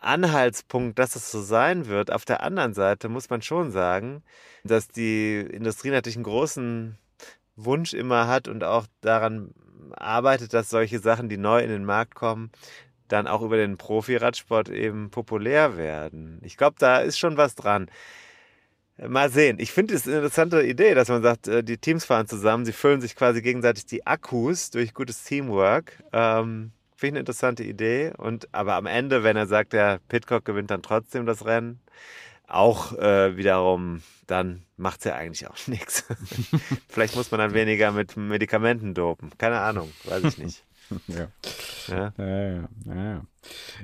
Anhaltspunkt, 0.00 0.98
dass 0.98 1.16
es 1.16 1.30
so 1.30 1.42
sein 1.42 1.86
wird. 1.86 2.12
Auf 2.12 2.24
der 2.24 2.42
anderen 2.42 2.74
Seite 2.74 3.08
muss 3.08 3.30
man 3.30 3.42
schon 3.42 3.70
sagen, 3.70 4.22
dass 4.64 4.88
die 4.88 5.40
Industrie 5.40 5.90
natürlich 5.90 6.16
einen 6.16 6.24
großen 6.24 6.98
Wunsch 7.56 7.92
immer 7.92 8.26
hat 8.26 8.48
und 8.48 8.64
auch 8.64 8.86
daran 9.00 9.52
arbeitet, 9.92 10.54
dass 10.54 10.70
solche 10.70 10.98
Sachen, 11.00 11.28
die 11.28 11.36
neu 11.36 11.60
in 11.60 11.70
den 11.70 11.84
Markt 11.84 12.14
kommen, 12.14 12.50
dann 13.08 13.26
auch 13.26 13.42
über 13.42 13.56
den 13.56 13.76
Profi-Radsport 13.76 14.68
eben 14.68 15.10
populär 15.10 15.76
werden. 15.76 16.40
Ich 16.42 16.56
glaube, 16.56 16.76
da 16.78 16.98
ist 16.98 17.18
schon 17.18 17.36
was 17.36 17.54
dran. 17.54 17.90
Mal 19.08 19.30
sehen. 19.30 19.58
Ich 19.58 19.72
finde 19.72 19.94
es 19.94 20.06
eine 20.06 20.16
interessante 20.16 20.62
Idee, 20.62 20.94
dass 20.94 21.08
man 21.08 21.22
sagt, 21.22 21.48
äh, 21.48 21.64
die 21.64 21.78
Teams 21.78 22.04
fahren 22.04 22.26
zusammen, 22.26 22.66
sie 22.66 22.72
füllen 22.72 23.00
sich 23.00 23.16
quasi 23.16 23.40
gegenseitig 23.40 23.86
die 23.86 24.06
Akkus 24.06 24.70
durch 24.70 24.92
gutes 24.92 25.24
Teamwork. 25.24 26.02
Ähm, 26.12 26.72
finde 26.96 27.06
ich 27.06 27.12
eine 27.12 27.20
interessante 27.20 27.64
Idee. 27.64 28.12
Und 28.16 28.48
aber 28.52 28.74
am 28.74 28.86
Ende, 28.86 29.22
wenn 29.22 29.36
er 29.36 29.46
sagt, 29.46 29.72
der 29.72 30.00
Pitcock 30.08 30.44
gewinnt 30.44 30.70
dann 30.70 30.82
trotzdem 30.82 31.24
das 31.24 31.46
Rennen, 31.46 31.80
auch 32.46 32.92
äh, 32.98 33.36
wiederum, 33.36 34.02
dann 34.26 34.62
macht 34.76 35.00
es 35.00 35.04
ja 35.04 35.14
eigentlich 35.14 35.48
auch 35.48 35.56
nichts. 35.66 36.04
Vielleicht 36.88 37.16
muss 37.16 37.30
man 37.30 37.40
dann 37.40 37.54
weniger 37.54 37.92
mit 37.92 38.16
Medikamenten 38.16 38.92
dopen. 38.92 39.30
Keine 39.38 39.60
Ahnung, 39.60 39.90
weiß 40.04 40.24
ich 40.24 40.38
nicht. 40.38 40.64
Ja. 41.08 41.28
Ja. 41.88 42.12
Ja, 42.16 42.68
ja. 42.86 43.22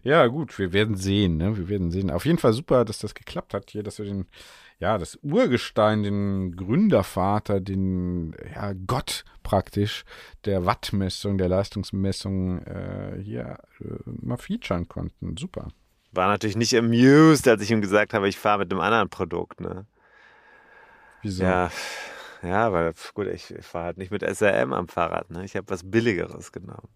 ja, 0.02 0.26
gut, 0.26 0.58
wir 0.58 0.72
werden 0.72 0.96
sehen. 0.96 1.38
Ne? 1.38 1.56
Wir 1.56 1.68
werden 1.68 1.90
sehen. 1.90 2.10
Auf 2.10 2.26
jeden 2.26 2.38
Fall 2.38 2.52
super, 2.52 2.84
dass 2.84 2.98
das 2.98 3.14
geklappt 3.14 3.54
hat 3.54 3.70
hier, 3.70 3.82
dass 3.82 3.98
wir 3.98 4.04
den 4.04 4.26
ja, 4.78 4.98
das 4.98 5.18
Urgestein, 5.22 6.02
den 6.02 6.54
Gründervater, 6.54 7.60
den 7.60 8.36
ja, 8.54 8.74
Gott 8.86 9.24
praktisch 9.42 10.04
der 10.44 10.66
Wattmessung, 10.66 11.38
der 11.38 11.48
Leistungsmessung 11.48 12.62
äh, 12.62 13.18
hier 13.22 13.58
äh, 13.80 13.84
mal 14.04 14.36
featuren 14.36 14.86
konnten. 14.88 15.36
Super. 15.36 15.68
War 16.12 16.28
natürlich 16.28 16.56
nicht 16.56 16.74
amused, 16.74 17.48
als 17.48 17.62
ich 17.62 17.70
ihm 17.70 17.80
gesagt 17.80 18.12
habe, 18.12 18.28
ich 18.28 18.38
fahre 18.38 18.60
mit 18.60 18.70
einem 18.70 18.80
anderen 18.80 19.08
Produkt. 19.08 19.60
Ne? 19.60 19.86
Wieso? 21.22 21.44
Ja, 21.44 21.70
ja, 22.46 22.72
weil 22.72 22.92
gut, 23.14 23.26
ich, 23.26 23.50
ich 23.50 23.64
fahre 23.64 23.86
halt 23.86 23.98
nicht 23.98 24.10
mit 24.10 24.22
SRM 24.22 24.72
am 24.72 24.88
Fahrrad. 24.88 25.30
Ne? 25.30 25.44
Ich 25.44 25.56
habe 25.56 25.68
was 25.68 25.88
Billigeres 25.88 26.52
genommen. 26.52 26.88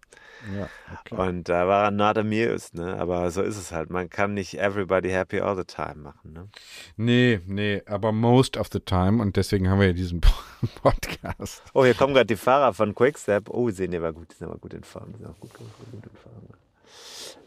Ja, 0.57 0.69
okay. 0.99 1.15
Und 1.15 1.49
da 1.49 1.67
war 1.67 1.85
er 1.85 1.91
not 1.91 2.17
amused, 2.17 2.73
ne? 2.73 2.97
Aber 2.97 3.29
so 3.29 3.41
ist 3.43 3.57
es 3.57 3.71
halt. 3.71 3.89
Man 3.89 4.09
kann 4.09 4.33
nicht 4.33 4.57
everybody 4.59 5.09
happy 5.09 5.39
all 5.39 5.55
the 5.55 5.63
time 5.63 5.95
machen, 5.95 6.33
ne? 6.33 6.49
Nee, 6.97 7.41
nee, 7.45 7.83
aber 7.85 8.11
most 8.11 8.57
of 8.57 8.67
the 8.71 8.79
time 8.79 9.21
und 9.21 9.35
deswegen 9.35 9.69
haben 9.69 9.79
wir 9.79 9.87
ja 9.87 9.93
diesen 9.93 10.21
Podcast. 10.81 11.61
Oh, 11.73 11.83
hier 11.85 11.93
kommen 11.93 12.13
gerade 12.13 12.25
die 12.25 12.35
Fahrer 12.35 12.73
von 12.73 12.95
Quickstep. 12.95 13.49
Oh, 13.49 13.69
sehen 13.69 13.91
die 13.91 13.97
aber 13.97 14.13
gut, 14.13 14.31
die 14.31 14.35
sind 14.37 14.47
aber 14.47 14.57
gut 14.57 14.73
in 14.73 14.83
Form. 14.83 15.11
Die 15.11 15.19
sind 15.19 15.27
auch 15.27 15.39
gut, 15.39 15.53
gut, 15.53 15.67
gut 15.91 16.03
in 16.05 16.17
Form. 16.17 16.60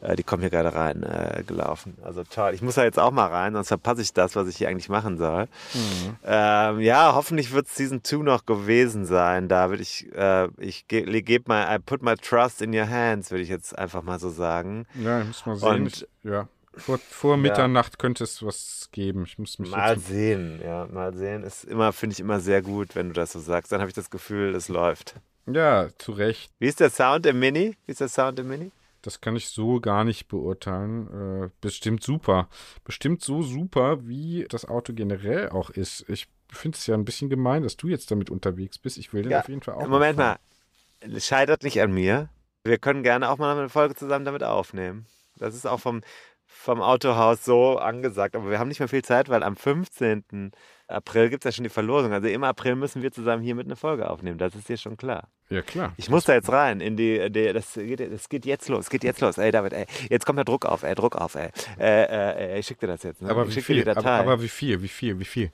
Äh, 0.04 0.16
die 0.16 0.22
kommen 0.22 0.42
hier 0.42 0.50
gerade 0.50 0.74
rein 0.74 1.02
äh, 1.02 1.42
gelaufen. 1.46 1.96
Also 2.02 2.24
toll. 2.24 2.52
Ich 2.54 2.62
muss 2.62 2.74
da 2.74 2.84
jetzt 2.84 2.98
auch 2.98 3.10
mal 3.10 3.26
rein, 3.26 3.54
sonst 3.54 3.68
verpasse 3.68 4.02
ich 4.02 4.12
das, 4.12 4.36
was 4.36 4.48
ich 4.48 4.56
hier 4.56 4.68
eigentlich 4.68 4.88
machen 4.88 5.16
soll. 5.16 5.44
Mhm. 5.72 6.16
Ähm, 6.24 6.80
ja, 6.80 7.14
hoffentlich 7.14 7.52
wird 7.52 7.66
es 7.66 7.76
Season 7.76 8.04
2 8.04 8.18
noch 8.18 8.44
gewesen 8.44 9.06
sein, 9.06 9.48
David. 9.48 9.80
Ich, 9.80 10.12
äh, 10.14 10.48
ich 10.58 10.86
gebe 10.88 11.22
ge 11.22 11.40
mal, 11.46 11.74
I 11.74 11.78
put 11.78 12.02
my 12.02 12.16
trust 12.16 12.60
in 12.60 12.74
your 12.74 12.88
hands, 12.88 13.30
würde 13.30 13.42
ich 13.42 13.48
jetzt 13.48 13.76
einfach 13.78 14.02
mal 14.02 14.18
so 14.18 14.28
sagen. 14.28 14.86
Ja, 15.02 15.22
ich 15.22 15.26
muss 15.26 15.46
mal 15.46 15.56
sehen. 15.56 15.84
Und, 15.84 16.08
ja. 16.22 16.48
Vor, 16.76 16.98
vor 16.98 17.36
Mitternacht 17.36 17.92
ja. 17.92 17.96
könnte 17.98 18.24
es 18.24 18.44
was 18.44 18.88
geben. 18.90 19.24
Ich 19.26 19.38
muss 19.38 19.58
mich 19.60 19.70
mal 19.70 19.96
sehen, 19.98 20.60
ja, 20.62 20.86
mal 20.86 21.14
sehen. 21.14 21.44
Ist 21.44 21.64
immer, 21.64 21.92
finde 21.92 22.14
ich 22.14 22.20
immer 22.20 22.40
sehr 22.40 22.62
gut, 22.62 22.96
wenn 22.96 23.08
du 23.08 23.14
das 23.14 23.32
so 23.32 23.38
sagst. 23.38 23.70
Dann 23.70 23.80
habe 23.80 23.88
ich 23.88 23.94
das 23.94 24.10
Gefühl, 24.10 24.54
es 24.54 24.68
läuft. 24.68 25.14
Ja, 25.46 25.88
zu 25.98 26.12
Recht. 26.12 26.50
Wie 26.58 26.66
ist 26.66 26.80
der 26.80 26.90
Sound 26.90 27.26
im 27.26 27.38
Mini? 27.38 27.76
Wie 27.86 27.92
ist 27.92 28.00
der 28.00 28.08
Sound 28.08 28.38
im 28.40 28.48
Mini? 28.48 28.72
Das 29.04 29.20
kann 29.20 29.36
ich 29.36 29.48
so 29.48 29.80
gar 29.80 30.04
nicht 30.04 30.28
beurteilen. 30.28 31.44
Äh, 31.44 31.50
bestimmt 31.60 32.02
super. 32.02 32.48
Bestimmt 32.84 33.22
so 33.22 33.42
super, 33.42 34.06
wie 34.06 34.46
das 34.48 34.64
Auto 34.64 34.94
generell 34.94 35.50
auch 35.50 35.70
ist. 35.70 36.08
Ich 36.08 36.26
finde 36.50 36.76
es 36.76 36.86
ja 36.86 36.94
ein 36.94 37.04
bisschen 37.04 37.28
gemein, 37.28 37.62
dass 37.62 37.76
du 37.76 37.88
jetzt 37.88 38.10
damit 38.10 38.30
unterwegs 38.30 38.78
bist. 38.78 38.96
Ich 38.96 39.12
will 39.12 39.22
den 39.22 39.32
ja, 39.32 39.40
auf 39.40 39.48
jeden 39.48 39.60
Fall 39.60 39.74
auch. 39.74 39.86
Moment 39.86 40.16
mal. 40.16 40.38
Scheitert 41.18 41.64
nicht 41.64 41.82
an 41.82 41.92
mir. 41.92 42.30
Wir 42.64 42.78
können 42.78 43.02
gerne 43.02 43.28
auch 43.28 43.36
mal 43.36 43.56
eine 43.56 43.68
Folge 43.68 43.94
zusammen 43.94 44.24
damit 44.24 44.42
aufnehmen. 44.42 45.04
Das 45.36 45.54
ist 45.54 45.66
auch 45.66 45.80
vom, 45.80 46.00
vom 46.54 46.80
Autohaus 46.80 47.44
so 47.44 47.78
angesagt. 47.78 48.36
Aber 48.36 48.50
wir 48.50 48.58
haben 48.58 48.68
nicht 48.68 48.78
mehr 48.78 48.88
viel 48.88 49.02
Zeit, 49.02 49.28
weil 49.28 49.42
am 49.42 49.56
15. 49.56 50.52
April 50.86 51.28
gibt 51.28 51.44
es 51.44 51.48
ja 51.48 51.52
schon 51.52 51.64
die 51.64 51.70
Verlosung. 51.70 52.12
Also 52.12 52.28
im 52.28 52.44
April 52.44 52.76
müssen 52.76 53.02
wir 53.02 53.10
zusammen 53.10 53.42
hier 53.42 53.54
mit 53.54 53.66
eine 53.66 53.76
Folge 53.76 54.08
aufnehmen. 54.08 54.38
Das 54.38 54.54
ist 54.54 54.68
dir 54.68 54.76
schon 54.76 54.96
klar. 54.96 55.28
Ja, 55.50 55.62
klar. 55.62 55.92
Ich 55.96 56.08
muss 56.08 56.24
da 56.24 56.34
jetzt 56.34 56.50
rein 56.50 56.80
in 56.80 56.96
die, 56.96 57.30
die 57.30 57.52
das, 57.52 57.74
geht, 57.74 58.00
das 58.00 58.28
geht 58.28 58.46
jetzt 58.46 58.68
los, 58.68 58.88
geht 58.88 59.04
jetzt 59.04 59.20
los. 59.20 59.36
Ey, 59.36 59.50
David, 59.50 59.72
ey, 59.72 59.86
jetzt 60.08 60.24
kommt 60.24 60.38
der 60.38 60.44
Druck 60.44 60.64
auf, 60.64 60.82
ey, 60.84 60.94
Druck 60.94 61.16
auf, 61.16 61.34
ey. 61.34 61.50
Äh, 61.78 62.54
äh, 62.54 62.58
ich 62.58 62.66
schick 62.66 62.78
dir 62.78 62.86
das 62.86 63.02
jetzt. 63.02 63.20
Ne? 63.20 63.30
aber 63.30 63.42
ich 63.42 63.50
wie 63.50 63.54
dir 63.54 63.62
viel? 63.62 63.84
Datei. 63.84 64.00
Aber, 64.00 64.32
aber 64.32 64.42
wie 64.42 64.48
viel? 64.48 64.80
Wie 64.80 64.88
viel? 64.88 65.18
Wie 65.18 65.24
viel? 65.24 65.50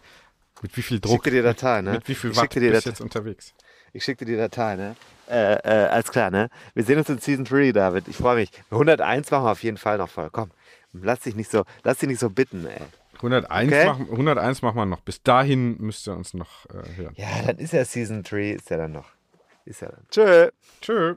Mit 0.62 0.76
wie 0.76 0.82
viel 0.82 0.96
ich 0.96 1.00
Druck? 1.00 1.12
schick 1.12 1.24
dir 1.24 1.30
die 1.30 1.42
Datei, 1.42 1.80
ne? 1.80 1.92
Mit 1.92 2.08
wie 2.08 2.14
viel 2.14 2.30
ich 2.30 2.36
Watt 2.36 2.54
dir 2.54 2.70
bist 2.70 2.86
du 2.86 2.90
jetzt 2.90 3.00
unterwegs? 3.00 3.54
Ich 3.92 4.04
schicke 4.04 4.24
dir 4.24 4.32
die 4.32 4.38
Datei, 4.38 4.76
ne? 4.76 4.96
Äh, 5.28 5.54
äh, 5.54 5.88
alles 5.88 6.10
klar, 6.10 6.30
ne? 6.30 6.48
Wir 6.74 6.84
sehen 6.84 6.98
uns 6.98 7.08
in 7.08 7.18
Season 7.18 7.44
3, 7.44 7.72
David. 7.72 8.08
Ich 8.08 8.16
freue 8.16 8.36
mich. 8.36 8.50
101 8.70 9.30
machen 9.30 9.44
wir 9.44 9.52
auf 9.52 9.62
jeden 9.62 9.78
Fall 9.78 9.98
noch 9.98 10.08
voll. 10.08 10.28
Komm, 10.30 10.50
lass 10.92 11.20
dich 11.20 11.34
nicht 11.36 11.50
so, 11.50 11.64
lass 11.84 11.98
dich 11.98 12.08
nicht 12.08 12.20
so 12.20 12.30
bitten, 12.30 12.66
ey. 12.66 12.80
101, 13.16 13.68
Okay. 13.70 13.86
machen, 13.86 14.08
101 14.10 14.62
machen 14.62 14.76
wir 14.76 14.86
noch. 14.86 15.00
Bis 15.02 15.22
dahin 15.22 15.76
müsst 15.78 16.08
ihr 16.08 16.14
uns 16.14 16.32
noch 16.32 16.66
äh, 16.70 16.96
hören. 16.96 17.14
Ja, 17.16 17.28
dann 17.46 17.58
ist 17.58 17.72
ja 17.72 17.84
Season 17.84 18.22
3, 18.22 18.52
ist 18.52 18.70
ja 18.70 18.78
dann 18.78 18.92
noch. 18.92 19.08
Ist 19.66 19.82
ja 19.82 19.88
dann. 19.90 20.06
Tschö. 20.10 20.48
Tschö. 20.80 21.16